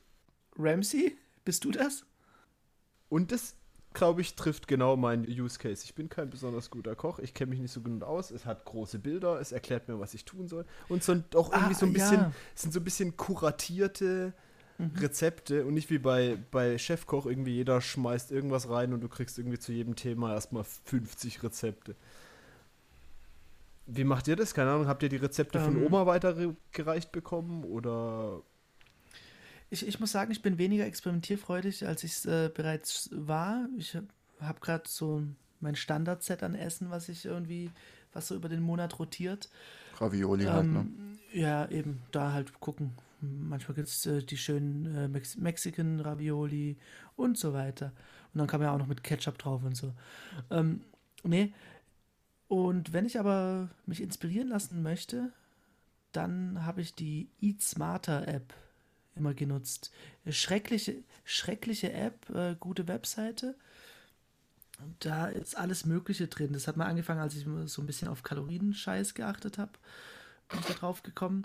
Ramsey, 0.57 1.17
bist 1.45 1.63
du 1.63 1.71
das? 1.71 2.05
Und 3.09 3.31
das 3.31 3.55
glaube 3.93 4.21
ich, 4.21 4.35
trifft 4.35 4.67
genau 4.67 4.95
meinen 4.95 5.25
Use 5.25 5.57
Case. 5.59 5.83
Ich 5.85 5.95
bin 5.95 6.09
kein 6.09 6.29
besonders 6.29 6.69
guter 6.69 6.95
Koch, 6.95 7.19
ich 7.19 7.33
kenne 7.33 7.51
mich 7.51 7.59
nicht 7.59 7.71
so 7.71 7.81
gut 7.81 8.03
aus. 8.03 8.31
Es 8.31 8.45
hat 8.45 8.65
große 8.65 8.99
Bilder, 8.99 9.39
es 9.39 9.51
erklärt 9.51 9.87
mir, 9.87 9.99
was 9.99 10.13
ich 10.13 10.25
tun 10.25 10.47
soll. 10.47 10.65
Und 10.89 11.03
so 11.03 11.13
auch 11.35 11.51
irgendwie 11.51 11.73
ah, 11.73 11.77
so 11.77 11.85
ein 11.85 11.93
bisschen, 11.93 12.19
ja. 12.19 12.31
sind 12.55 12.73
so 12.73 12.79
ein 12.79 12.83
bisschen 12.83 13.17
kuratierte 13.17 14.33
mhm. 14.77 14.91
Rezepte 14.97 15.65
und 15.65 15.73
nicht 15.73 15.89
wie 15.89 15.99
bei, 15.99 16.37
bei 16.51 16.77
Chefkoch, 16.77 17.25
irgendwie 17.25 17.55
jeder 17.55 17.81
schmeißt 17.81 18.31
irgendwas 18.31 18.69
rein 18.69 18.93
und 18.93 19.01
du 19.01 19.09
kriegst 19.09 19.37
irgendwie 19.37 19.59
zu 19.59 19.71
jedem 19.71 19.95
Thema 19.95 20.33
erstmal 20.33 20.63
50 20.63 21.43
Rezepte. 21.43 21.95
wie 23.85 24.03
macht 24.03 24.27
ihr 24.27 24.35
das? 24.35 24.53
Keine 24.53 24.71
Ahnung, 24.71 24.87
habt 24.87 25.03
ihr 25.03 25.09
die 25.09 25.17
Rezepte 25.17 25.59
ähm, 25.59 25.65
von 25.65 25.83
Oma 25.85 26.05
weitergereicht 26.05 27.11
bekommen 27.11 27.63
oder? 27.63 28.41
Ich, 29.73 29.87
ich 29.87 29.99
muss 29.99 30.11
sagen, 30.11 30.31
ich 30.31 30.43
bin 30.43 30.59
weniger 30.59 30.85
experimentierfreudig, 30.85 31.87
als 31.87 32.03
ich 32.03 32.11
es 32.11 32.25
äh, 32.25 32.51
bereits 32.53 33.09
war. 33.11 33.67
Ich 33.77 33.95
habe 33.95 34.07
hab 34.39 34.61
gerade 34.61 34.83
so 34.87 35.23
mein 35.61 35.75
Standardset 35.75 36.43
an 36.43 36.53
Essen, 36.53 36.91
was 36.91 37.09
ich 37.09 37.25
irgendwie, 37.25 37.71
was 38.13 38.27
so 38.27 38.35
über 38.35 38.49
den 38.49 38.61
Monat 38.61 38.99
rotiert. 38.99 39.49
Ravioli 39.99 40.43
ähm, 40.43 40.51
halt, 40.51 40.71
ne? 40.71 40.87
Ja, 41.33 41.67
eben, 41.69 42.03
da 42.11 42.33
halt 42.33 42.59
gucken. 42.59 42.91
Manchmal 43.19 43.73
gibt 43.73 43.87
es 43.87 44.05
äh, 44.05 44.21
die 44.21 44.37
schönen 44.37 44.95
äh, 44.95 45.07
Mex 45.07 45.37
Mexican 45.37 45.99
Ravioli 45.99 46.77
und 47.15 47.39
so 47.39 47.53
weiter. 47.53 47.93
Und 48.33 48.39
dann 48.39 48.47
kann 48.47 48.59
man 48.59 48.67
ja 48.67 48.75
auch 48.75 48.79
noch 48.79 48.87
mit 48.87 49.03
Ketchup 49.03 49.39
drauf 49.39 49.63
und 49.63 49.75
so. 49.75 49.91
Ähm, 50.51 50.81
nee, 51.23 51.51
und 52.47 52.93
wenn 52.93 53.07
ich 53.07 53.17
aber 53.17 53.69
mich 53.87 54.03
inspirieren 54.03 54.49
lassen 54.49 54.83
möchte, 54.83 55.31
dann 56.11 56.63
habe 56.63 56.81
ich 56.81 56.93
die 56.93 57.29
Eat 57.41 57.63
Smarter 57.63 58.27
App 58.27 58.53
immer 59.15 59.34
genutzt. 59.34 59.91
Schreckliche, 60.30 61.03
schreckliche 61.23 61.91
App, 61.94 62.30
äh, 62.30 62.56
gute 62.60 62.88
Webseite. 62.88 63.56
Da 64.99 65.27
ist 65.27 65.57
alles 65.57 65.85
Mögliche 65.85 66.27
drin. 66.27 66.53
Das 66.53 66.68
hat 66.68 66.77
mal 66.77 66.88
angefangen, 66.88 67.22
als 67.22 67.35
ich 67.35 67.45
so 67.65 67.81
ein 67.81 67.85
bisschen 67.85 68.07
auf 68.07 68.23
Kalorienscheiß 68.23 69.14
geachtet 69.14 69.57
habe. 69.57 69.72
Bin 70.49 70.60
ich 70.60 70.65
da 70.65 70.73
drauf 70.73 71.03
gekommen. 71.03 71.44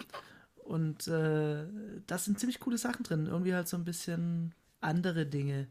Und 0.56 1.06
äh, 1.08 1.66
da 2.06 2.18
sind 2.18 2.38
ziemlich 2.38 2.60
coole 2.60 2.78
Sachen 2.78 3.04
drin. 3.04 3.26
Irgendwie 3.26 3.54
halt 3.54 3.68
so 3.68 3.76
ein 3.76 3.84
bisschen 3.84 4.54
andere 4.80 5.26
Dinge. 5.26 5.68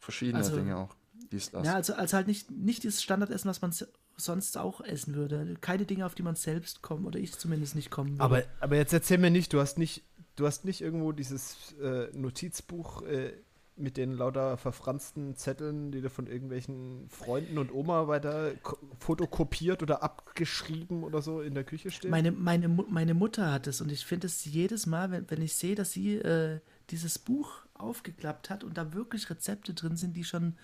Verschiedene 0.00 0.38
also, 0.38 0.56
Dinge 0.56 0.76
auch. 0.76 0.94
Dies, 1.32 1.50
das. 1.50 1.66
Ja, 1.66 1.74
also, 1.74 1.94
also 1.94 2.16
halt 2.16 2.26
nicht, 2.26 2.50
nicht 2.50 2.82
dieses 2.82 3.02
Standardessen, 3.02 3.48
was 3.48 3.60
man 3.60 3.72
sonst 4.16 4.58
auch 4.58 4.80
essen 4.80 5.14
würde. 5.14 5.56
Keine 5.60 5.86
Dinge, 5.86 6.06
auf 6.06 6.14
die 6.14 6.22
man 6.22 6.36
selbst 6.36 6.82
kommt, 6.82 7.06
oder 7.06 7.18
ich 7.18 7.36
zumindest 7.38 7.74
nicht 7.74 7.90
kommen 7.90 8.12
würde. 8.12 8.22
Aber, 8.22 8.42
aber 8.60 8.76
jetzt 8.76 8.92
erzähl 8.92 9.18
mir 9.18 9.30
nicht, 9.30 9.52
du 9.52 9.60
hast 9.60 9.78
nicht, 9.78 10.04
du 10.38 10.46
hast 10.46 10.64
nicht 10.64 10.80
irgendwo 10.80 11.12
dieses 11.12 11.74
äh, 11.80 12.08
Notizbuch 12.12 13.02
äh, 13.02 13.32
mit 13.76 13.96
den 13.96 14.12
lauter 14.12 14.56
verfransten 14.56 15.36
Zetteln, 15.36 15.92
die 15.92 16.00
du 16.00 16.10
von 16.10 16.26
irgendwelchen 16.26 17.08
Freunden 17.08 17.58
und 17.58 17.72
Oma 17.72 18.08
weiter 18.08 18.52
fotokopiert 18.98 19.82
oder 19.82 20.02
abgeschrieben 20.02 21.04
oder 21.04 21.22
so 21.22 21.40
in 21.40 21.54
der 21.54 21.64
Küche 21.64 21.90
stehen? 21.90 22.10
Meine, 22.10 22.32
meine, 22.32 22.68
meine 22.68 23.14
Mutter 23.14 23.52
hat 23.52 23.66
es 23.66 23.80
und 23.80 23.92
ich 23.92 24.04
finde 24.04 24.26
es 24.26 24.44
jedes 24.44 24.86
Mal, 24.86 25.10
wenn, 25.10 25.30
wenn 25.30 25.42
ich 25.42 25.54
sehe, 25.54 25.74
dass 25.74 25.92
sie 25.92 26.16
äh, 26.16 26.60
dieses 26.90 27.18
Buch 27.18 27.66
aufgeklappt 27.74 28.50
hat 28.50 28.64
und 28.64 28.76
da 28.76 28.92
wirklich 28.92 29.30
Rezepte 29.30 29.74
drin 29.74 29.96
sind, 29.96 30.16
die 30.16 30.24
schon 30.24 30.56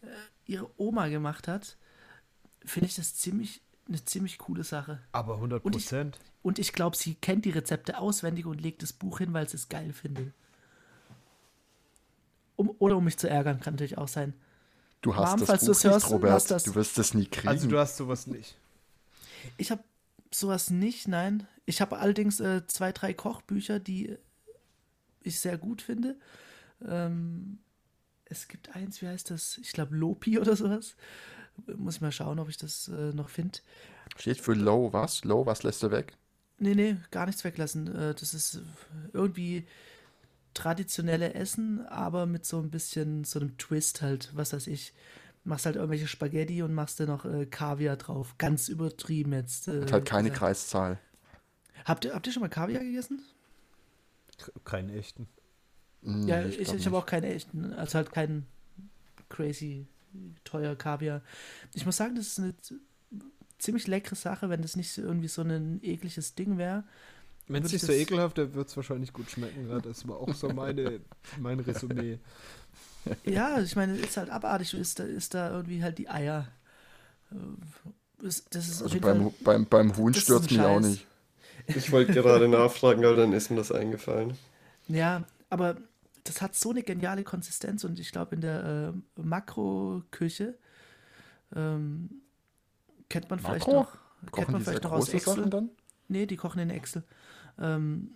äh, 0.00 0.06
ihre 0.46 0.70
Oma 0.78 1.08
gemacht 1.08 1.48
hat, 1.48 1.76
finde 2.64 2.88
ich 2.88 2.96
das 2.96 3.14
ziemlich 3.14 3.62
eine 3.88 4.04
ziemlich 4.04 4.38
coole 4.38 4.64
Sache. 4.64 5.00
Aber 5.12 5.34
100 5.34 5.62
Prozent. 5.62 6.18
Und 6.42 6.58
ich, 6.58 6.68
ich 6.68 6.72
glaube, 6.72 6.96
sie 6.96 7.14
kennt 7.14 7.44
die 7.44 7.50
Rezepte 7.50 7.98
auswendig 7.98 8.46
und 8.46 8.60
legt 8.60 8.82
das 8.82 8.92
Buch 8.92 9.18
hin, 9.18 9.32
weil 9.32 9.48
sie 9.48 9.56
es 9.56 9.68
geil 9.68 9.92
findet. 9.92 10.32
Um, 12.56 12.74
oder 12.78 12.96
um 12.96 13.04
mich 13.04 13.16
zu 13.16 13.28
ärgern, 13.28 13.60
kann 13.60 13.74
natürlich 13.74 13.98
auch 13.98 14.08
sein. 14.08 14.34
Du 15.00 15.14
hast 15.14 15.38
Mom, 15.38 15.46
das 15.46 15.60
Buch 15.60 15.68
nicht, 15.68 15.84
hörst, 15.84 16.10
Robert. 16.10 16.50
Das, 16.50 16.64
du 16.64 16.74
wirst 16.74 16.98
das 16.98 17.14
nie 17.14 17.26
kriegen. 17.26 17.48
Also 17.48 17.68
du 17.68 17.78
hast 17.78 17.96
sowas 17.96 18.26
nicht. 18.26 18.56
Ich 19.56 19.70
habe 19.70 19.82
sowas 20.30 20.70
nicht, 20.70 21.08
nein. 21.08 21.46
Ich 21.66 21.80
habe 21.80 21.98
allerdings 21.98 22.40
äh, 22.40 22.66
zwei, 22.66 22.92
drei 22.92 23.14
Kochbücher, 23.14 23.78
die 23.78 24.16
ich 25.22 25.40
sehr 25.40 25.56
gut 25.56 25.82
finde. 25.82 26.16
Ähm, 26.84 27.58
es 28.24 28.48
gibt 28.48 28.74
eins, 28.74 29.00
wie 29.00 29.08
heißt 29.08 29.30
das? 29.30 29.58
Ich 29.58 29.72
glaube 29.72 29.96
Lopi 29.96 30.38
oder 30.38 30.56
sowas. 30.56 30.96
Muss 31.76 31.96
ich 31.96 32.00
mal 32.00 32.12
schauen, 32.12 32.38
ob 32.38 32.48
ich 32.48 32.56
das 32.56 32.88
äh, 32.88 33.12
noch 33.12 33.28
finde. 33.28 33.58
Steht 34.16 34.40
für 34.40 34.54
Low 34.54 34.92
was? 34.92 35.24
Low, 35.24 35.46
was 35.46 35.62
lässt 35.62 35.82
du 35.82 35.90
weg? 35.90 36.16
Nee, 36.58 36.74
nee, 36.74 36.96
gar 37.10 37.26
nichts 37.26 37.44
weglassen. 37.44 37.94
Äh, 37.94 38.14
das 38.14 38.34
ist 38.34 38.60
irgendwie 39.12 39.66
traditionelle 40.54 41.34
Essen, 41.34 41.86
aber 41.86 42.26
mit 42.26 42.44
so 42.44 42.58
ein 42.58 42.70
bisschen 42.70 43.24
so 43.24 43.38
einem 43.38 43.56
Twist 43.58 44.02
halt, 44.02 44.30
was 44.34 44.52
weiß 44.52 44.66
ich. 44.66 44.92
Machst 45.44 45.66
halt 45.66 45.76
irgendwelche 45.76 46.08
Spaghetti 46.08 46.62
und 46.62 46.74
machst 46.74 47.00
da 47.00 47.06
noch 47.06 47.24
äh, 47.24 47.46
Kaviar 47.46 47.96
drauf. 47.96 48.34
Ganz 48.38 48.68
übertrieben 48.68 49.32
jetzt. 49.32 49.68
Äh, 49.68 49.82
Hat 49.82 49.92
halt 49.92 50.04
keine 50.04 50.28
gesagt. 50.30 50.40
Kreiszahl. 50.40 50.98
Habt 51.84 52.04
ihr, 52.04 52.14
habt 52.14 52.26
ihr 52.26 52.32
schon 52.32 52.42
mal 52.42 52.48
Kaviar 52.48 52.82
gegessen? 52.82 53.22
Keinen 54.64 54.90
echten. 54.90 55.28
Hm, 56.02 56.28
ja, 56.28 56.42
ich, 56.42 56.58
ich, 56.58 56.72
ich 56.72 56.86
habe 56.86 56.98
auch 56.98 57.06
keinen 57.06 57.24
echten, 57.24 57.72
also 57.72 57.94
halt 57.94 58.12
keinen 58.12 58.46
crazy 59.28 59.86
teuer 60.44 60.76
Kaviar. 60.76 61.22
Ich 61.74 61.86
muss 61.86 61.96
sagen, 61.96 62.14
das 62.14 62.28
ist 62.28 62.38
eine 62.38 62.54
ziemlich 63.58 63.86
leckere 63.86 64.16
Sache, 64.16 64.50
wenn 64.50 64.62
das 64.62 64.76
nicht 64.76 64.96
irgendwie 64.98 65.28
so 65.28 65.42
ein 65.42 65.80
ekliges 65.82 66.34
Ding 66.34 66.58
wäre. 66.58 66.84
Wenn 67.48 67.64
es 67.64 67.72
nicht 67.72 67.84
so 67.84 67.92
ekelhaft 67.92 68.36
wäre, 68.36 68.54
wird 68.54 68.68
es 68.68 68.76
wahrscheinlich 68.76 69.12
gut 69.12 69.30
schmecken. 69.30 69.68
Ja, 69.68 69.80
das 69.80 70.06
war 70.06 70.18
auch 70.18 70.34
so 70.34 70.48
meine, 70.50 71.00
mein 71.40 71.60
Resümee. 71.60 72.18
Ja, 73.24 73.60
ich 73.60 73.74
meine, 73.74 73.96
ist 73.96 74.16
halt 74.16 74.30
abartig, 74.30 74.74
ist 74.74 74.98
da, 74.98 75.04
ist 75.04 75.34
da 75.34 75.50
irgendwie 75.50 75.82
halt 75.82 75.98
die 75.98 76.10
Eier. 76.10 76.48
Das 78.20 78.42
ist 78.50 78.82
also 78.82 79.00
beim, 79.00 79.22
Fall, 79.22 79.32
beim, 79.40 79.66
beim 79.66 79.96
Huhn 79.96 80.12
stört 80.12 80.50
mich 80.50 80.60
auch 80.60 80.80
nicht. 80.80 81.06
Ich 81.66 81.90
wollte 81.90 82.12
gerade 82.12 82.48
nachfragen, 82.48 83.04
aber 83.04 83.16
dann 83.16 83.32
ist 83.32 83.50
mir 83.50 83.56
das 83.56 83.72
eingefallen. 83.72 84.36
Ja, 84.88 85.24
aber 85.48 85.76
das 86.28 86.42
hat 86.42 86.54
so 86.54 86.70
eine 86.70 86.82
geniale 86.82 87.24
Konsistenz 87.24 87.84
und 87.84 87.98
ich 87.98 88.12
glaube 88.12 88.34
in 88.34 88.40
der 88.40 88.92
äh, 89.16 89.20
Makroküche 89.20 90.58
ähm, 91.54 92.22
kennt 93.08 93.30
man 93.30 93.38
vielleicht 93.38 93.66
Makro? 93.66 93.80
noch, 93.80 93.92
Kochen 93.92 94.32
kennt 94.32 94.50
man 94.50 94.62
vielleicht 94.62 94.84
noch 94.84 94.92
aus 94.92 95.08
Excel. 95.08 95.36
Sachen 95.36 95.50
dann? 95.50 95.70
Nee, 96.08 96.26
die 96.26 96.36
kochen 96.36 96.60
in 96.60 96.70
Excel. 96.70 97.04
Ähm, 97.58 98.10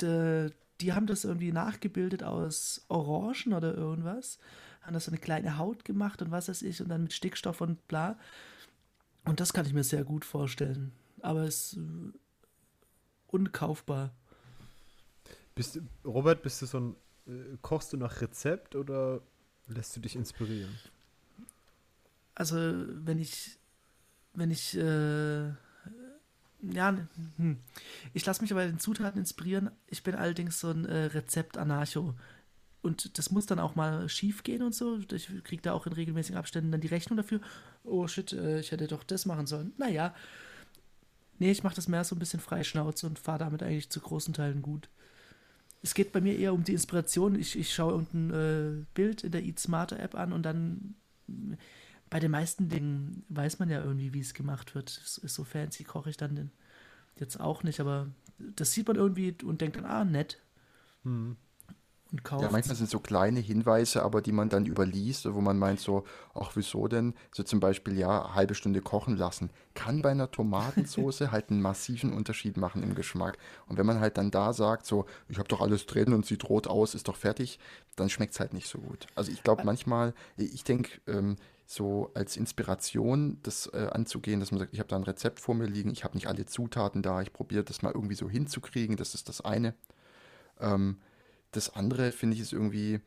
de, 0.00 0.50
die 0.80 0.92
haben 0.92 1.06
das 1.06 1.24
irgendwie 1.24 1.52
nachgebildet 1.52 2.22
aus 2.22 2.84
Orangen 2.88 3.54
oder 3.54 3.74
irgendwas. 3.74 4.38
Haben 4.82 4.94
das 4.94 5.06
so 5.06 5.10
eine 5.10 5.18
kleine 5.18 5.56
Haut 5.56 5.84
gemacht 5.84 6.20
und 6.20 6.30
was 6.30 6.48
weiß 6.48 6.62
ich 6.62 6.82
und 6.82 6.88
dann 6.88 7.04
mit 7.04 7.12
Stickstoff 7.12 7.60
und 7.60 7.86
bla. 7.88 8.18
Und 9.24 9.40
das 9.40 9.52
kann 9.52 9.64
ich 9.64 9.72
mir 9.72 9.84
sehr 9.84 10.04
gut 10.04 10.24
vorstellen. 10.24 10.92
Aber 11.22 11.42
es 11.44 11.72
ist 11.72 11.78
äh, 11.78 12.18
unkaufbar. 13.28 14.14
Bist 15.54 15.80
Robert, 16.04 16.42
bist 16.42 16.60
du 16.60 16.66
so 16.66 16.80
ein, 16.80 16.96
kochst 17.62 17.92
du 17.92 17.96
nach 17.96 18.20
Rezept 18.20 18.74
oder 18.74 19.20
lässt 19.68 19.96
du 19.96 20.00
dich 20.00 20.16
inspirieren? 20.16 20.78
Also, 22.34 22.56
wenn 22.56 23.18
ich, 23.18 23.58
wenn 24.34 24.50
ich, 24.50 24.76
äh, 24.76 25.48
ja, 26.62 26.96
hm. 27.36 27.58
ich 28.12 28.26
lasse 28.26 28.42
mich 28.42 28.52
aber 28.52 28.66
den 28.66 28.78
Zutaten 28.78 29.20
inspirieren. 29.20 29.70
Ich 29.86 30.02
bin 30.02 30.14
allerdings 30.14 30.60
so 30.60 30.70
ein 30.70 30.84
äh, 30.84 31.04
Rezept-Anarcho. 31.06 32.14
Und 32.82 33.16
das 33.16 33.30
muss 33.30 33.46
dann 33.46 33.60
auch 33.60 33.76
mal 33.76 34.08
schief 34.10 34.42
gehen 34.42 34.62
und 34.62 34.74
so. 34.74 34.98
Ich 35.10 35.28
kriege 35.44 35.62
da 35.62 35.72
auch 35.72 35.86
in 35.86 35.94
regelmäßigen 35.94 36.36
Abständen 36.36 36.70
dann 36.70 36.82
die 36.82 36.88
Rechnung 36.88 37.16
dafür. 37.16 37.40
Oh 37.82 38.06
shit, 38.06 38.32
äh, 38.32 38.60
ich 38.60 38.72
hätte 38.72 38.88
doch 38.88 39.04
das 39.04 39.24
machen 39.24 39.46
sollen. 39.46 39.72
Naja. 39.78 40.14
Nee, 41.38 41.50
ich 41.50 41.62
mache 41.62 41.74
das 41.74 41.88
mehr 41.88 42.04
so 42.04 42.14
ein 42.14 42.18
bisschen 42.18 42.40
freischnauze 42.40 43.06
und 43.06 43.18
fahre 43.18 43.38
damit 43.38 43.62
eigentlich 43.62 43.90
zu 43.90 44.00
großen 44.00 44.34
Teilen 44.34 44.60
gut 44.60 44.88
es 45.84 45.92
geht 45.92 46.12
bei 46.12 46.22
mir 46.22 46.38
eher 46.38 46.54
um 46.54 46.64
die 46.64 46.72
Inspiration. 46.72 47.38
Ich, 47.38 47.58
ich 47.58 47.74
schaue 47.74 47.92
irgendein 47.92 48.30
äh, 48.30 48.84
Bild 48.94 49.22
in 49.22 49.32
der 49.32 49.44
Eat 49.44 49.58
Smarter 49.58 50.00
App 50.00 50.14
an 50.14 50.32
und 50.32 50.42
dann 50.42 50.94
bei 52.08 52.18
den 52.20 52.30
meisten 52.30 52.70
Dingen 52.70 53.22
weiß 53.28 53.58
man 53.58 53.68
ja 53.68 53.84
irgendwie, 53.84 54.14
wie 54.14 54.20
es 54.20 54.32
gemacht 54.32 54.74
wird. 54.74 54.88
So 54.88 55.44
fancy 55.44 55.84
koche 55.84 56.08
ich 56.08 56.16
dann 56.16 56.50
jetzt 57.20 57.38
auch 57.38 57.62
nicht, 57.64 57.80
aber 57.80 58.08
das 58.38 58.72
sieht 58.72 58.88
man 58.88 58.96
irgendwie 58.96 59.36
und 59.44 59.60
denkt 59.60 59.76
dann, 59.76 59.84
ah, 59.84 60.04
nett. 60.04 60.40
Hm 61.02 61.36
und 62.14 62.22
kauft. 62.22 62.42
Ja, 62.42 62.50
manchmal 62.50 62.76
sind 62.76 62.88
so 62.88 63.00
kleine 63.00 63.40
Hinweise, 63.40 64.02
aber 64.02 64.22
die 64.22 64.30
man 64.30 64.48
dann 64.48 64.66
überliest, 64.66 65.32
wo 65.34 65.40
man 65.40 65.58
meint 65.58 65.80
so, 65.80 66.04
ach, 66.32 66.52
wieso 66.54 66.86
denn? 66.86 67.14
So 67.32 67.42
zum 67.42 67.58
Beispiel, 67.58 67.98
ja, 67.98 68.24
eine 68.24 68.34
halbe 68.34 68.54
Stunde 68.54 68.80
kochen 68.80 69.16
lassen. 69.16 69.50
Kann 69.74 70.00
bei 70.00 70.10
einer 70.10 70.30
Tomatensauce 70.30 71.20
halt 71.32 71.50
einen 71.50 71.60
massiven 71.60 72.12
Unterschied 72.12 72.56
machen 72.56 72.84
im 72.84 72.94
Geschmack. 72.94 73.36
Und 73.66 73.78
wenn 73.78 73.86
man 73.86 73.98
halt 73.98 74.16
dann 74.16 74.30
da 74.30 74.52
sagt, 74.52 74.86
so, 74.86 75.06
ich 75.28 75.38
habe 75.38 75.48
doch 75.48 75.60
alles 75.60 75.86
drin 75.86 76.12
und 76.12 76.24
sieht 76.24 76.48
rot 76.48 76.68
aus, 76.68 76.94
ist 76.94 77.08
doch 77.08 77.16
fertig, 77.16 77.58
dann 77.96 78.08
schmeckt 78.08 78.34
es 78.34 78.40
halt 78.40 78.54
nicht 78.54 78.68
so 78.68 78.78
gut. 78.78 79.08
Also 79.16 79.32
ich 79.32 79.42
glaube 79.42 79.64
manchmal, 79.64 80.14
ich 80.36 80.62
denke, 80.62 81.00
ähm, 81.08 81.36
so 81.66 82.12
als 82.14 82.36
Inspiration 82.36 83.38
das 83.42 83.66
äh, 83.72 83.88
anzugehen, 83.90 84.38
dass 84.38 84.52
man 84.52 84.60
sagt, 84.60 84.72
ich 84.72 84.78
habe 84.78 84.88
da 84.88 84.96
ein 84.96 85.02
Rezept 85.02 85.40
vor 85.40 85.54
mir 85.54 85.66
liegen, 85.66 85.90
ich 85.90 86.04
habe 86.04 86.14
nicht 86.14 86.28
alle 86.28 86.44
Zutaten 86.44 87.02
da, 87.02 87.22
ich 87.22 87.32
probiere 87.32 87.64
das 87.64 87.82
mal 87.82 87.92
irgendwie 87.92 88.14
so 88.14 88.28
hinzukriegen, 88.28 88.96
das 88.96 89.14
ist 89.14 89.28
das 89.28 89.40
eine. 89.40 89.74
Ähm, 90.60 90.98
das 91.56 91.74
andere 91.74 92.12
finde 92.12 92.34
ich 92.34 92.42
ist 92.42 92.52
irgendwie, 92.52 93.00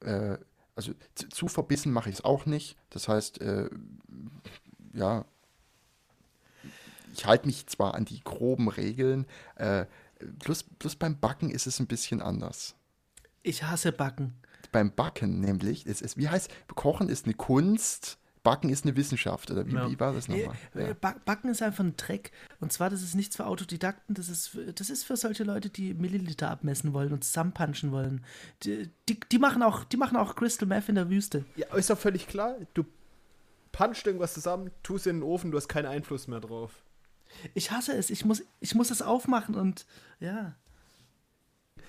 äh, 0.00 0.38
also 0.74 0.92
zu, 1.14 1.28
zu 1.28 1.48
verbissen 1.48 1.92
mache 1.92 2.10
ich 2.10 2.16
es 2.16 2.24
auch 2.24 2.46
nicht. 2.46 2.76
Das 2.90 3.08
heißt, 3.08 3.40
äh, 3.40 3.68
ja, 4.92 5.24
ich 7.12 7.26
halte 7.26 7.46
mich 7.46 7.66
zwar 7.66 7.94
an 7.94 8.04
die 8.04 8.20
groben 8.20 8.68
Regeln, 8.68 9.26
äh, 9.56 9.86
plus, 10.38 10.62
plus 10.62 10.96
beim 10.96 11.18
Backen 11.18 11.50
ist 11.50 11.66
es 11.66 11.80
ein 11.80 11.86
bisschen 11.86 12.20
anders. 12.20 12.74
Ich 13.42 13.62
hasse 13.62 13.92
Backen. 13.92 14.34
Beim 14.72 14.92
Backen 14.92 15.40
nämlich, 15.40 15.86
es 15.86 16.02
ist, 16.02 16.16
wie 16.16 16.28
heißt, 16.28 16.50
Kochen 16.74 17.08
ist 17.08 17.24
eine 17.24 17.34
Kunst, 17.34 18.18
Backen 18.46 18.68
ist 18.68 18.84
eine 18.84 18.94
Wissenschaft, 18.94 19.50
oder 19.50 19.66
wie, 19.66 19.74
ja. 19.74 19.90
wie 19.90 19.98
war 19.98 20.12
das 20.12 20.28
nochmal? 20.28 20.54
Ja. 20.74 20.92
Backen 20.92 21.48
ist 21.48 21.62
einfach 21.62 21.82
ein 21.82 21.96
Dreck. 21.96 22.30
Und 22.60 22.72
zwar, 22.72 22.90
das 22.90 23.02
ist 23.02 23.16
nichts 23.16 23.34
für 23.34 23.44
Autodidakten, 23.44 24.14
das 24.14 24.28
ist, 24.28 24.56
das 24.76 24.88
ist 24.88 25.02
für 25.02 25.16
solche 25.16 25.42
Leute, 25.42 25.68
die 25.68 25.94
Milliliter 25.94 26.48
abmessen 26.50 26.92
wollen 26.92 27.12
und 27.12 27.24
zusammenpunchen 27.24 27.90
wollen. 27.90 28.24
Die, 28.62 28.88
die, 29.08 29.18
die, 29.18 29.38
machen 29.38 29.64
auch, 29.64 29.82
die 29.82 29.96
machen 29.96 30.16
auch 30.16 30.36
Crystal 30.36 30.68
Meth 30.68 30.88
in 30.88 30.94
der 30.94 31.10
Wüste. 31.10 31.44
Ja, 31.56 31.74
ist 31.74 31.90
doch 31.90 31.98
völlig 31.98 32.28
klar. 32.28 32.54
Du 32.74 32.84
punchst 33.72 34.06
irgendwas 34.06 34.34
zusammen, 34.34 34.70
tust 34.84 35.08
in 35.08 35.16
den 35.16 35.22
Ofen, 35.24 35.50
du 35.50 35.56
hast 35.56 35.66
keinen 35.66 35.86
Einfluss 35.86 36.28
mehr 36.28 36.38
drauf. 36.38 36.84
Ich 37.54 37.72
hasse 37.72 37.96
es. 37.96 38.10
Ich 38.10 38.24
muss, 38.24 38.44
ich 38.60 38.76
muss 38.76 38.92
es 38.92 39.02
aufmachen 39.02 39.56
und 39.56 39.86
ja. 40.20 40.54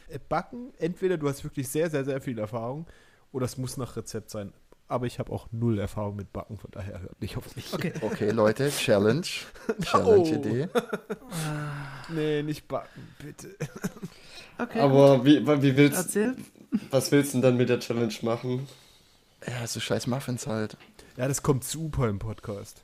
Äh, 0.07 0.17
backen, 0.27 0.73
entweder 0.79 1.17
du 1.17 1.29
hast 1.29 1.43
wirklich 1.43 1.67
sehr, 1.69 1.91
sehr, 1.91 2.03
sehr 2.03 2.19
viel 2.19 2.39
Erfahrung 2.39 2.87
oder 3.31 3.45
es 3.45 3.57
muss 3.57 3.77
nach 3.77 3.95
Rezept 3.95 4.31
sein. 4.31 4.53
Aber 4.89 5.05
ich 5.05 5.19
habe 5.19 5.31
auch 5.33 5.47
null 5.51 5.79
Erfahrung 5.79 6.15
mit 6.15 6.31
Backen, 6.31 6.57
von 6.57 6.71
daher 6.71 7.01
hört 7.01 7.21
nicht 7.21 7.35
auf 7.35 7.55
mich. 7.55 7.73
Okay, 7.73 7.93
okay 8.01 8.31
Leute, 8.31 8.69
Challenge. 8.77 9.27
Challenge-Idee. 9.81 10.69
Oh. 10.73 12.13
nee, 12.13 12.41
nicht 12.43 12.67
backen, 12.67 13.07
bitte. 13.19 13.55
Okay. 14.57 14.79
Aber 14.79 15.25
wie, 15.25 15.45
wie 15.45 15.77
willst 15.77 15.97
Erzähl. 15.97 16.35
Was 16.89 17.11
willst 17.11 17.33
du 17.33 17.37
denn 17.37 17.41
dann 17.41 17.57
mit 17.57 17.69
der 17.69 17.79
Challenge 17.79 18.13
machen? 18.21 18.67
Ja, 19.45 19.67
so 19.67 19.79
scheiß 19.79 20.07
Muffins 20.07 20.47
halt. 20.47 20.77
Ja, 21.17 21.27
das 21.27 21.43
kommt 21.43 21.63
super 21.63 22.07
im 22.09 22.19
Podcast. 22.19 22.83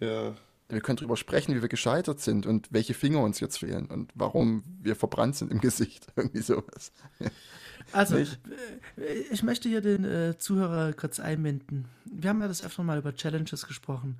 Ja. 0.00 0.34
Wir 0.68 0.80
können 0.80 0.96
darüber 0.96 1.16
sprechen, 1.16 1.54
wie 1.54 1.62
wir 1.62 1.68
gescheitert 1.68 2.20
sind 2.20 2.46
und 2.46 2.72
welche 2.72 2.94
Finger 2.94 3.20
uns 3.20 3.38
jetzt 3.40 3.58
fehlen 3.58 3.86
und 3.86 4.10
warum 4.14 4.64
wir 4.80 4.96
verbrannt 4.96 5.36
sind 5.36 5.52
im 5.52 5.60
Gesicht. 5.60 6.06
Irgendwie 6.16 6.40
sowas. 6.42 6.92
Also, 7.94 8.16
Nicht? 8.16 8.40
Äh, 8.96 9.12
ich 9.30 9.42
möchte 9.42 9.68
hier 9.68 9.80
den 9.80 10.04
äh, 10.04 10.36
Zuhörer 10.36 10.92
kurz 10.92 11.20
einbinden. 11.20 11.86
Wir 12.04 12.30
haben 12.30 12.40
ja 12.40 12.48
das 12.48 12.64
öfter 12.64 12.82
mal 12.82 12.98
über 12.98 13.14
Challenges 13.14 13.66
gesprochen. 13.66 14.18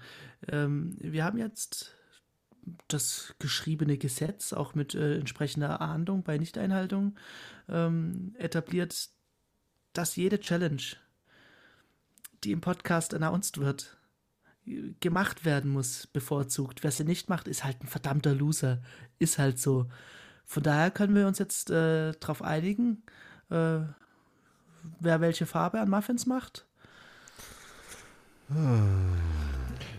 Ähm, 0.48 0.96
wir 1.00 1.24
haben 1.24 1.38
jetzt 1.38 1.92
das 2.88 3.34
geschriebene 3.40 3.98
Gesetz, 3.98 4.52
auch 4.52 4.74
mit 4.74 4.94
äh, 4.94 5.18
entsprechender 5.18 5.80
Ahndung 5.80 6.22
bei 6.22 6.38
Nichteinhaltung, 6.38 7.16
ähm, 7.68 8.34
etabliert, 8.38 9.08
dass 9.92 10.16
jede 10.16 10.38
Challenge, 10.38 10.82
die 12.44 12.52
im 12.52 12.60
Podcast 12.60 13.12
announced 13.12 13.58
wird, 13.58 13.96
gemacht 15.00 15.44
werden 15.44 15.70
muss, 15.70 16.06
bevorzugt. 16.06 16.84
Wer 16.84 16.92
sie 16.92 17.04
nicht 17.04 17.28
macht, 17.28 17.48
ist 17.48 17.64
halt 17.64 17.82
ein 17.82 17.88
verdammter 17.88 18.34
Loser. 18.34 18.82
Ist 19.18 19.38
halt 19.38 19.58
so. 19.58 19.88
Von 20.46 20.62
daher 20.62 20.90
können 20.90 21.14
wir 21.14 21.26
uns 21.26 21.38
jetzt 21.38 21.70
äh, 21.70 22.12
darauf 22.12 22.40
einigen, 22.40 23.02
äh, 23.50 23.80
wer 25.00 25.20
welche 25.20 25.46
Farbe 25.46 25.80
an 25.80 25.90
Muffins 25.90 26.26
macht. 26.26 26.64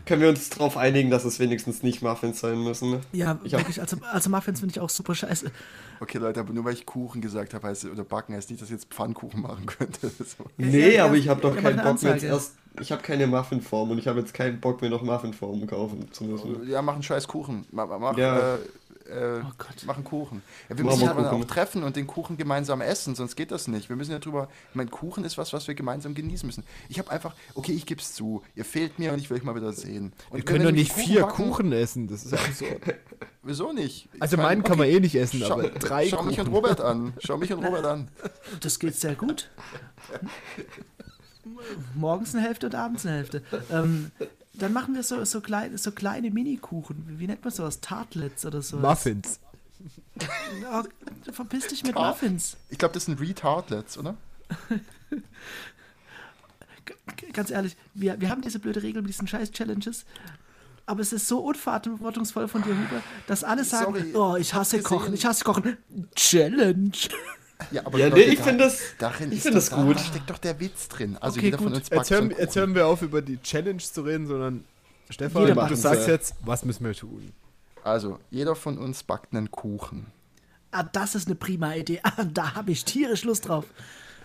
Können 0.06 0.22
wir 0.22 0.30
uns 0.30 0.50
darauf 0.50 0.78
einigen, 0.78 1.10
dass 1.10 1.26
es 1.26 1.40
wenigstens 1.40 1.82
nicht 1.82 2.04
Muffins 2.04 2.40
sein 2.40 2.64
müssen? 2.64 3.00
Ja, 3.12 3.40
ich 3.44 3.54
wirklich, 3.54 3.82
also, 3.82 3.98
also 4.12 4.30
Muffins 4.30 4.60
finde 4.60 4.74
ich 4.74 4.80
auch 4.80 4.90
super 4.90 5.16
scheiße. 5.16 5.52
Okay, 6.00 6.20
Leute, 6.20 6.42
aber 6.42 6.54
nur 6.54 6.64
weil 6.64 6.74
ich 6.74 6.86
Kuchen 6.86 7.22
gesagt 7.22 7.56
habe, 7.56 7.68
heißt, 7.68 7.86
oder 7.86 8.04
backen, 8.04 8.36
heißt 8.36 8.50
nicht, 8.52 8.62
dass 8.62 8.70
ich 8.70 8.74
jetzt 8.74 8.94
Pfannkuchen 8.94 9.42
machen 9.42 9.66
könnte. 9.66 10.12
So. 10.26 10.46
Nee, 10.58 10.96
ja, 10.96 11.06
aber 11.06 11.16
ich 11.16 11.28
habe 11.28 11.42
doch 11.42 11.56
keinen 11.56 11.82
Bock 11.82 12.02
mehr 12.02 12.14
jetzt 12.14 12.24
erst. 12.24 12.56
Ich 12.80 12.92
habe 12.92 13.02
keine 13.02 13.28
Muffinform 13.28 13.92
und 13.92 14.00
ich 14.00 14.08
habe 14.08 14.20
jetzt 14.20 14.34
keinen 14.34 14.60
Bock 14.60 14.82
mehr 14.82 14.90
noch 14.90 15.02
Muffinform 15.02 15.66
kaufen 15.68 16.12
zu 16.12 16.26
müssen. 16.26 16.68
Ja, 16.68 16.82
mach 16.82 16.94
einen 16.94 17.04
scheiß 17.04 17.28
Kuchen. 17.28 17.66
Mach, 17.72 17.88
mach 18.00 18.18
ja. 18.18 18.56
äh, 18.56 18.58
äh, 19.10 19.42
oh 19.44 19.86
machen 19.86 20.04
Kuchen. 20.04 20.42
Ja, 20.70 20.78
wir 20.78 20.86
müssen 20.86 21.02
ja 21.02 21.16
auch 21.16 21.46
treffen 21.46 21.84
und 21.84 21.96
den 21.96 22.08
Kuchen 22.08 22.38
gemeinsam 22.38 22.82
essen, 22.82 23.16
sonst 23.16 23.36
geht 23.36 23.52
das 23.52 23.68
nicht. 23.68 23.90
Wir 23.90 23.96
müssen 23.96 24.12
ja 24.12 24.20
drüber. 24.20 24.50
Ich 24.70 24.76
meine, 24.76 24.90
Kuchen 24.90 25.24
ist 25.26 25.38
was, 25.38 25.54
was 25.54 25.68
wir 25.68 25.76
gemeinsam 25.76 26.16
genießen 26.16 26.46
müssen. 26.46 26.64
Ich 26.90 27.00
habe 27.00 27.12
einfach, 27.12 27.36
okay, 27.54 27.72
ich 27.72 27.86
gebe 27.86 28.02
es 28.02 28.14
zu. 28.14 28.44
Ihr 28.56 28.66
fehlt 28.66 29.00
mir 29.00 29.14
und 29.14 29.20
ich 29.20 29.30
will 29.30 29.38
euch 29.38 29.44
mal 29.44 29.56
wieder 29.56 29.74
sehen. 29.74 30.14
Und 30.30 30.38
wir 30.38 30.46
können 30.46 30.64
doch 30.64 30.72
nicht 30.72 30.92
vier 30.92 31.24
Kuchen, 31.24 31.52
Kuchen 31.52 31.72
essen. 31.72 32.08
Das 32.08 32.24
ist 32.24 32.60
so. 32.60 32.66
Wieso 33.44 33.74
nicht? 33.74 34.10
Ich 34.14 34.22
also 34.22 34.38
meinen 34.38 34.62
okay, 34.62 34.70
kann 34.70 34.78
man 34.80 34.88
eh 34.88 35.00
nicht 35.00 35.16
essen, 35.16 35.40
schau, 35.46 35.54
aber 35.54 35.70
drei 35.70 36.10
Schau 36.10 36.18
Kuchen. 36.18 36.30
mich 36.30 36.40
und 36.40 36.48
Robert 36.48 36.82
an. 36.82 37.14
Schau 37.20 37.38
mich 37.38 37.54
und 37.54 37.64
Robert 37.64 37.86
an. 37.86 38.10
Das 38.62 38.80
geht 38.80 38.96
sehr 38.96 39.16
gut. 39.16 39.50
Morgens 41.94 42.34
eine 42.34 42.44
Hälfte 42.44 42.66
und 42.66 42.76
abends 42.76 43.06
eine 43.06 43.18
Hälfte. 43.18 43.44
Ähm, 43.72 44.12
dann 44.58 44.74
machen 44.74 44.96
wir 44.96 45.04
so, 45.04 45.24
so, 45.26 45.42
klein, 45.42 45.78
so 45.78 45.92
kleine 45.92 46.32
Mini-Kuchen. 46.32 47.06
Wie 47.20 47.28
nennt 47.28 47.44
man 47.44 47.54
sowas? 47.54 47.80
Tartlets 47.82 48.46
oder 48.46 48.62
so. 48.62 48.78
Muffins. 48.78 49.40
Oh, 50.72 50.84
verpiss 51.32 51.68
dich 51.68 51.84
mit 51.84 51.96
Muffins. 51.96 52.58
Ich 52.70 52.78
glaube, 52.78 52.94
das 52.94 53.06
sind 53.06 53.20
Retartlets, 53.20 53.98
oder? 53.98 54.16
Ganz 57.34 57.52
ehrlich, 57.52 57.76
wir, 57.94 58.20
wir 58.20 58.30
haben 58.30 58.42
diese 58.42 58.60
blöde 58.60 58.82
Regel 58.82 59.02
mit 59.02 59.10
diesen 59.10 59.28
scheiß 59.28 59.52
Challenges. 59.52 60.06
Aber 60.86 61.02
es 61.02 61.12
ist 61.14 61.28
so 61.28 61.40
unverantwortungsvoll 61.40 62.48
von 62.48 62.62
dir, 62.62 62.70
Huber, 62.70 63.02
dass 63.28 63.44
alle 63.44 63.64
sagen: 63.64 63.94
Sorry, 63.94 64.16
Oh, 64.16 64.36
ich 64.36 64.54
hasse 64.54 64.82
Kochen, 64.82 65.14
ich 65.16 65.26
hasse 65.26 65.44
Kochen. 65.44 65.78
Challenge. 66.16 66.92
Ja, 67.72 67.86
aber 67.86 67.98
ja, 67.98 68.10
nee, 68.10 68.22
ich 68.22 68.40
finde 68.40 68.66
das, 68.66 68.82
darin 69.00 69.32
ich 69.32 69.42
find 69.42 69.56
das 69.56 69.72
gut. 69.72 69.96
Da 69.96 70.00
steckt 70.00 70.30
doch 70.30 70.38
der 70.38 70.60
Witz 70.60 70.90
drin. 70.90 71.18
Also 71.20 71.38
okay, 71.38 71.46
jeder 71.46 71.58
gut. 71.58 71.68
von 71.68 71.76
uns 71.76 71.90
jetzt 71.90 72.12
hören, 72.12 72.34
jetzt 72.38 72.56
hören 72.56 72.76
wir 72.76 72.88
auf, 72.88 73.02
über 73.02 73.22
die 73.22 73.42
Challenge 73.42 73.78
zu 73.78 74.02
reden, 74.02 74.28
sondern 74.28 74.66
Stefan, 75.10 75.46
du 75.46 75.76
sagst 75.76 76.08
jetzt, 76.08 76.36
was 76.44 76.66
müssen 76.66 76.86
wir 76.86 76.94
tun? 76.94 77.32
Also, 77.84 78.20
jeder 78.32 78.56
von 78.56 78.78
uns 78.78 79.04
backt 79.04 79.34
einen 79.34 79.52
Kuchen. 79.52 80.08
Ah, 80.72 80.84
das 80.84 81.16
ist 81.16 81.28
eine 81.28 81.36
prima 81.36 81.74
Idee. 81.76 82.02
Ah, 82.04 82.26
da 82.26 82.56
habe 82.56 82.72
ich 82.72 82.84
tierisch 82.84 83.24
Lust 83.24 83.48
drauf. 83.48 83.66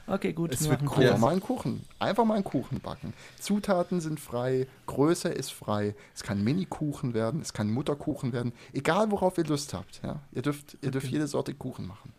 Okay, 0.07 0.32
gut. 0.32 0.52
Es 0.52 0.69
wird 0.69 0.85
Kuchen. 0.85 1.05
Einfach 1.05 1.19
mal 1.19 1.31
einen 1.31 1.40
Kuchen. 1.40 1.85
Einfach 2.01 2.24
mal 2.24 2.35
einen 2.35 2.44
Kuchen 2.44 2.81
backen. 2.81 3.12
Zutaten 3.39 4.01
sind 4.01 4.19
frei, 4.19 4.66
Größe 4.86 5.28
ist 5.28 5.52
frei. 5.52 5.94
Es 6.15 6.24
kann 6.24 6.43
Mini-Kuchen 6.43 7.15
werden, 7.15 7.40
es 7.40 7.52
kann 7.52 7.70
Mutterkuchen 7.70 8.32
werden. 8.32 8.52
Egal, 8.73 9.11
worauf 9.12 9.39
ihr 9.39 9.44
Lust 9.44 9.73
habt. 9.74 10.01
Ja? 10.02 10.20
Ihr, 10.32 10.43
dürft, 10.43 10.77
ihr 10.81 10.90
dürft 10.90 11.07
jede 11.07 11.28
Sorte 11.28 11.55
Kuchen 11.55 11.86
machen. 11.86 12.12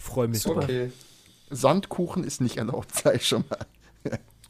Freue 0.00 0.28
mich. 0.28 0.40
Super. 0.42 0.62
Okay. 0.62 0.90
Sandkuchen 1.50 2.24
ist 2.24 2.40
nicht 2.40 2.56
erlaubt, 2.56 2.94
sag 3.04 3.16
ich 3.16 3.28
schon 3.28 3.44
mal. 3.48 3.58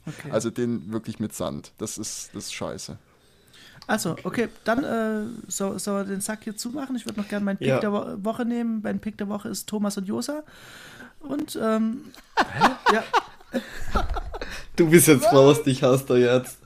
okay. 0.07 0.31
Also 0.31 0.51
den 0.51 0.93
wirklich 0.93 1.19
mit 1.19 1.35
Sand. 1.35 1.73
Das 1.79 1.99
ist, 1.99 2.31
das 2.35 2.45
ist 2.45 2.55
scheiße. 2.55 2.97
Also, 3.87 4.15
okay, 4.23 4.49
dann 4.65 4.85
äh, 4.85 5.23
soll, 5.49 5.79
soll 5.81 6.05
den 6.05 6.21
Sack 6.21 6.45
hier 6.45 6.57
zumachen. 6.57 6.95
Ich 6.95 7.07
würde 7.07 7.21
noch 7.21 7.29
gerne 7.29 7.45
meinen 7.45 7.57
Pick 7.59 7.67
ja. 7.69 7.81
der 7.81 7.93
Wo 7.93 8.25
Woche 8.25 8.45
nehmen. 8.45 8.81
Mein 8.85 9.01
Pick 9.01 9.19
der 9.19 9.29
Woche 9.29 9.49
ist 9.49 9.69
Thomas 9.69 9.97
und 9.97 10.07
Josa. 10.07 10.45
Und, 11.19 11.59
ähm, 11.61 12.13
ja. 12.93 13.03
Du 14.77 14.89
bist 14.89 15.09
jetzt 15.09 15.25
Was? 15.25 15.33
raus, 15.33 15.63
dich 15.65 15.83
hast 15.83 16.07
du 16.09 16.15
jetzt. 16.15 16.59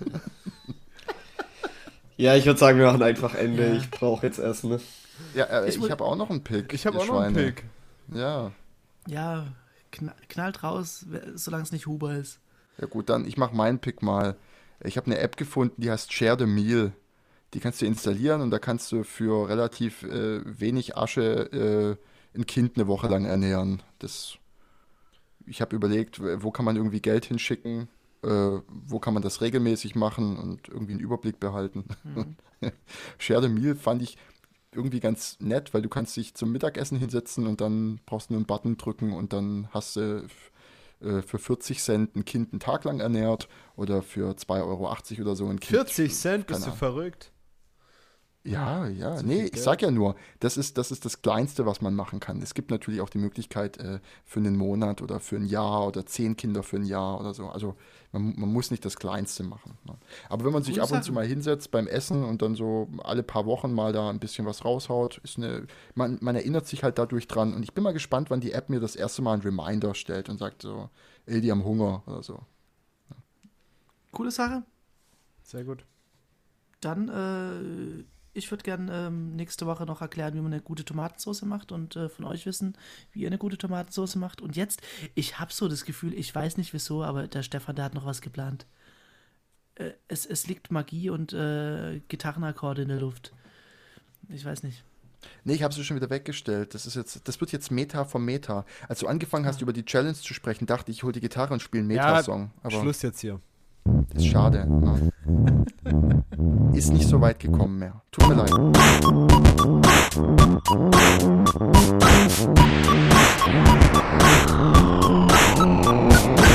ja, 2.16 2.34
ich 2.34 2.46
würde 2.46 2.58
sagen, 2.58 2.78
wir 2.78 2.86
machen 2.86 3.02
einfach 3.02 3.34
Ende. 3.34 3.68
Ja. 3.68 3.74
Ich 3.74 3.90
brauche 3.90 4.26
jetzt 4.26 4.38
Essen. 4.38 4.80
Ja, 5.34 5.44
äh, 5.44 5.68
ich, 5.68 5.78
ich 5.78 5.90
habe 5.90 6.04
auch 6.04 6.16
noch 6.16 6.30
einen 6.30 6.42
Pick. 6.44 6.72
Ich 6.72 6.86
habe 6.86 6.98
auch 6.98 7.04
Schweine. 7.04 7.30
noch 7.32 7.38
einen 7.40 7.54
Pick. 7.54 7.64
Ja. 8.14 8.52
Ja, 9.08 9.46
knallt 10.28 10.62
raus, 10.62 11.06
solange 11.34 11.64
es 11.64 11.72
nicht 11.72 11.86
Huber 11.86 12.14
ist. 12.14 12.38
Ja 12.78 12.86
gut, 12.86 13.08
dann 13.08 13.26
ich 13.26 13.36
mache 13.36 13.54
meinen 13.54 13.78
Pick 13.78 14.02
mal. 14.02 14.36
Ich 14.80 14.96
habe 14.96 15.06
eine 15.06 15.18
App 15.18 15.36
gefunden, 15.36 15.80
die 15.80 15.90
heißt 15.90 16.12
Share 16.12 16.36
the 16.38 16.46
Meal. 16.46 16.92
Die 17.54 17.60
kannst 17.60 17.82
du 17.82 17.86
installieren 17.86 18.40
und 18.40 18.50
da 18.50 18.58
kannst 18.58 18.90
du 18.92 19.04
für 19.04 19.48
relativ 19.48 20.02
äh, 20.04 20.40
wenig 20.44 20.96
Asche 20.96 21.98
äh, 22.34 22.36
ein 22.36 22.46
Kind 22.46 22.76
eine 22.76 22.86
Woche 22.86 23.08
lang 23.08 23.26
ernähren. 23.26 23.82
Das, 23.98 24.38
ich 25.46 25.60
habe 25.60 25.76
überlegt, 25.76 26.20
wo 26.42 26.50
kann 26.50 26.64
man 26.64 26.76
irgendwie 26.76 27.02
Geld 27.02 27.26
hinschicken, 27.26 27.88
äh, 28.22 28.28
wo 28.28 28.98
kann 29.00 29.12
man 29.12 29.22
das 29.22 29.42
regelmäßig 29.42 29.94
machen 29.94 30.38
und 30.38 30.68
irgendwie 30.68 30.92
einen 30.92 31.00
Überblick 31.00 31.40
behalten. 31.40 31.84
Mhm. 32.04 32.36
Share 33.18 33.42
the 33.42 33.48
Meal 33.48 33.74
fand 33.74 34.00
ich 34.02 34.16
irgendwie 34.74 35.00
ganz 35.00 35.36
nett, 35.40 35.74
weil 35.74 35.82
du 35.82 35.88
kannst 35.88 36.16
dich 36.16 36.34
zum 36.34 36.52
Mittagessen 36.52 36.98
hinsetzen 36.98 37.46
und 37.46 37.60
dann 37.60 38.00
brauchst 38.06 38.30
du 38.30 38.34
nur 38.34 38.38
einen 38.38 38.46
Button 38.46 38.76
drücken 38.76 39.12
und 39.12 39.32
dann 39.32 39.68
hast 39.70 39.96
du 39.96 40.26
äh, 41.00 41.22
für 41.22 41.38
40 41.38 41.82
Cent 41.82 42.16
ein 42.16 42.24
Kind 42.24 42.52
einen 42.52 42.60
Tag 42.60 42.84
lang 42.84 43.00
ernährt 43.00 43.48
oder 43.76 44.02
für 44.02 44.30
2,80 44.30 44.60
Euro 44.62 44.90
oder 45.22 45.36
so 45.36 45.46
ein 45.46 45.60
Kind. 45.60 45.76
40 45.76 46.14
Cent, 46.14 46.46
bist 46.46 46.66
du 46.66 46.70
verrückt? 46.70 47.31
Ja, 48.44 48.88
ja, 48.88 49.18
so 49.18 49.24
nee, 49.24 49.44
ich 49.52 49.62
sag 49.62 49.82
ja 49.82 49.92
nur, 49.92 50.16
das 50.40 50.56
ist, 50.56 50.76
das 50.76 50.90
ist 50.90 51.04
das 51.04 51.22
Kleinste, 51.22 51.64
was 51.64 51.80
man 51.80 51.94
machen 51.94 52.18
kann. 52.18 52.42
Es 52.42 52.54
gibt 52.54 52.72
natürlich 52.72 53.00
auch 53.00 53.08
die 53.08 53.18
Möglichkeit 53.18 53.76
äh, 53.76 54.00
für 54.24 54.40
einen 54.40 54.56
Monat 54.56 55.00
oder 55.00 55.20
für 55.20 55.36
ein 55.36 55.46
Jahr 55.46 55.86
oder 55.86 56.04
zehn 56.06 56.36
Kinder 56.36 56.64
für 56.64 56.76
ein 56.76 56.84
Jahr 56.84 57.20
oder 57.20 57.34
so. 57.34 57.48
Also 57.48 57.76
man, 58.10 58.34
man 58.36 58.52
muss 58.52 58.72
nicht 58.72 58.84
das 58.84 58.96
Kleinste 58.96 59.44
machen. 59.44 59.78
Ne? 59.84 59.94
Aber 60.28 60.44
wenn 60.44 60.52
man 60.52 60.64
sich 60.64 60.82
ab 60.82 60.90
und 60.90 61.04
zu 61.04 61.12
mal 61.12 61.24
hinsetzt 61.24 61.70
beim 61.70 61.86
Essen 61.86 62.24
und 62.24 62.42
dann 62.42 62.56
so 62.56 62.88
alle 63.04 63.22
paar 63.22 63.46
Wochen 63.46 63.72
mal 63.72 63.92
da 63.92 64.10
ein 64.10 64.18
bisschen 64.18 64.44
was 64.44 64.64
raushaut, 64.64 65.18
ist 65.18 65.36
eine, 65.36 65.68
man, 65.94 66.18
man 66.20 66.34
erinnert 66.34 66.66
sich 66.66 66.82
halt 66.82 66.98
dadurch 66.98 67.28
dran. 67.28 67.54
Und 67.54 67.62
ich 67.62 67.74
bin 67.74 67.84
mal 67.84 67.92
gespannt, 67.92 68.28
wann 68.28 68.40
die 68.40 68.52
App 68.52 68.70
mir 68.70 68.80
das 68.80 68.96
erste 68.96 69.22
Mal 69.22 69.34
einen 69.34 69.42
Reminder 69.42 69.94
stellt 69.94 70.28
und 70.28 70.38
sagt 70.38 70.62
so, 70.62 70.90
ey, 71.26 71.40
die 71.40 71.52
haben 71.52 71.64
Hunger 71.64 72.02
oder 72.08 72.24
so. 72.24 72.40
Coole 74.10 74.32
Sache. 74.32 74.64
Sehr 75.44 75.62
gut. 75.62 75.84
Dann 76.80 77.08
äh, 77.08 78.04
ich 78.34 78.50
würde 78.50 78.64
gerne 78.64 78.92
ähm, 78.92 79.36
nächste 79.36 79.66
Woche 79.66 79.84
noch 79.84 80.00
erklären, 80.00 80.34
wie 80.34 80.40
man 80.40 80.52
eine 80.52 80.62
gute 80.62 80.84
Tomatensauce 80.84 81.42
macht 81.42 81.72
und 81.72 81.96
äh, 81.96 82.08
von 82.08 82.24
euch 82.24 82.46
wissen, 82.46 82.76
wie 83.12 83.20
ihr 83.20 83.26
eine 83.26 83.38
gute 83.38 83.58
Tomatensauce 83.58 84.16
macht. 84.16 84.40
Und 84.40 84.56
jetzt, 84.56 84.80
ich 85.14 85.38
habe 85.38 85.52
so 85.52 85.68
das 85.68 85.84
Gefühl, 85.84 86.14
ich 86.14 86.34
weiß 86.34 86.56
nicht 86.56 86.72
wieso, 86.72 87.04
aber 87.04 87.26
der 87.28 87.42
Stefan, 87.42 87.76
der 87.76 87.84
hat 87.84 87.94
noch 87.94 88.06
was 88.06 88.20
geplant. 88.20 88.66
Äh, 89.74 89.92
es, 90.08 90.24
es 90.26 90.46
liegt 90.46 90.70
Magie 90.70 91.10
und 91.10 91.32
äh, 91.32 92.00
Gitarrenakkorde 92.08 92.82
in 92.82 92.88
der 92.88 93.00
Luft. 93.00 93.32
Ich 94.28 94.44
weiß 94.44 94.62
nicht. 94.62 94.82
Nee, 95.44 95.54
ich 95.54 95.62
habe 95.62 95.72
sie 95.72 95.84
schon 95.84 95.96
wieder 95.96 96.10
weggestellt. 96.10 96.74
Das 96.74 96.86
ist 96.86 96.96
jetzt, 96.96 97.28
das 97.28 97.40
wird 97.40 97.52
jetzt 97.52 97.70
Meta 97.70 98.04
vom 98.04 98.24
Meta. 98.24 98.64
Als 98.88 99.00
du 99.00 99.06
angefangen 99.06 99.46
hast, 99.46 99.56
ja. 99.56 99.62
über 99.62 99.72
die 99.72 99.84
Challenge 99.84 100.14
zu 100.14 100.34
sprechen, 100.34 100.66
dachte 100.66 100.90
ich, 100.90 100.98
ich 100.98 101.02
hole 101.04 101.12
die 101.12 101.20
Gitarre 101.20 101.52
und 101.52 101.60
spiele 101.60 101.80
einen 101.80 101.88
Meta-Song. 101.88 102.50
Ja, 102.64 102.70
Schluss 102.70 103.02
jetzt 103.02 103.20
hier. 103.20 103.40
Ist 104.14 104.26
schade. 104.26 104.66
Ne? 104.66 105.12
Ist 106.72 106.92
nicht 106.92 107.08
so 107.08 107.20
weit 107.20 107.38
gekommen 107.40 107.78
mehr. 107.78 108.02
Tut 108.10 108.28
mir 108.28 108.34
leid. 108.34 108.52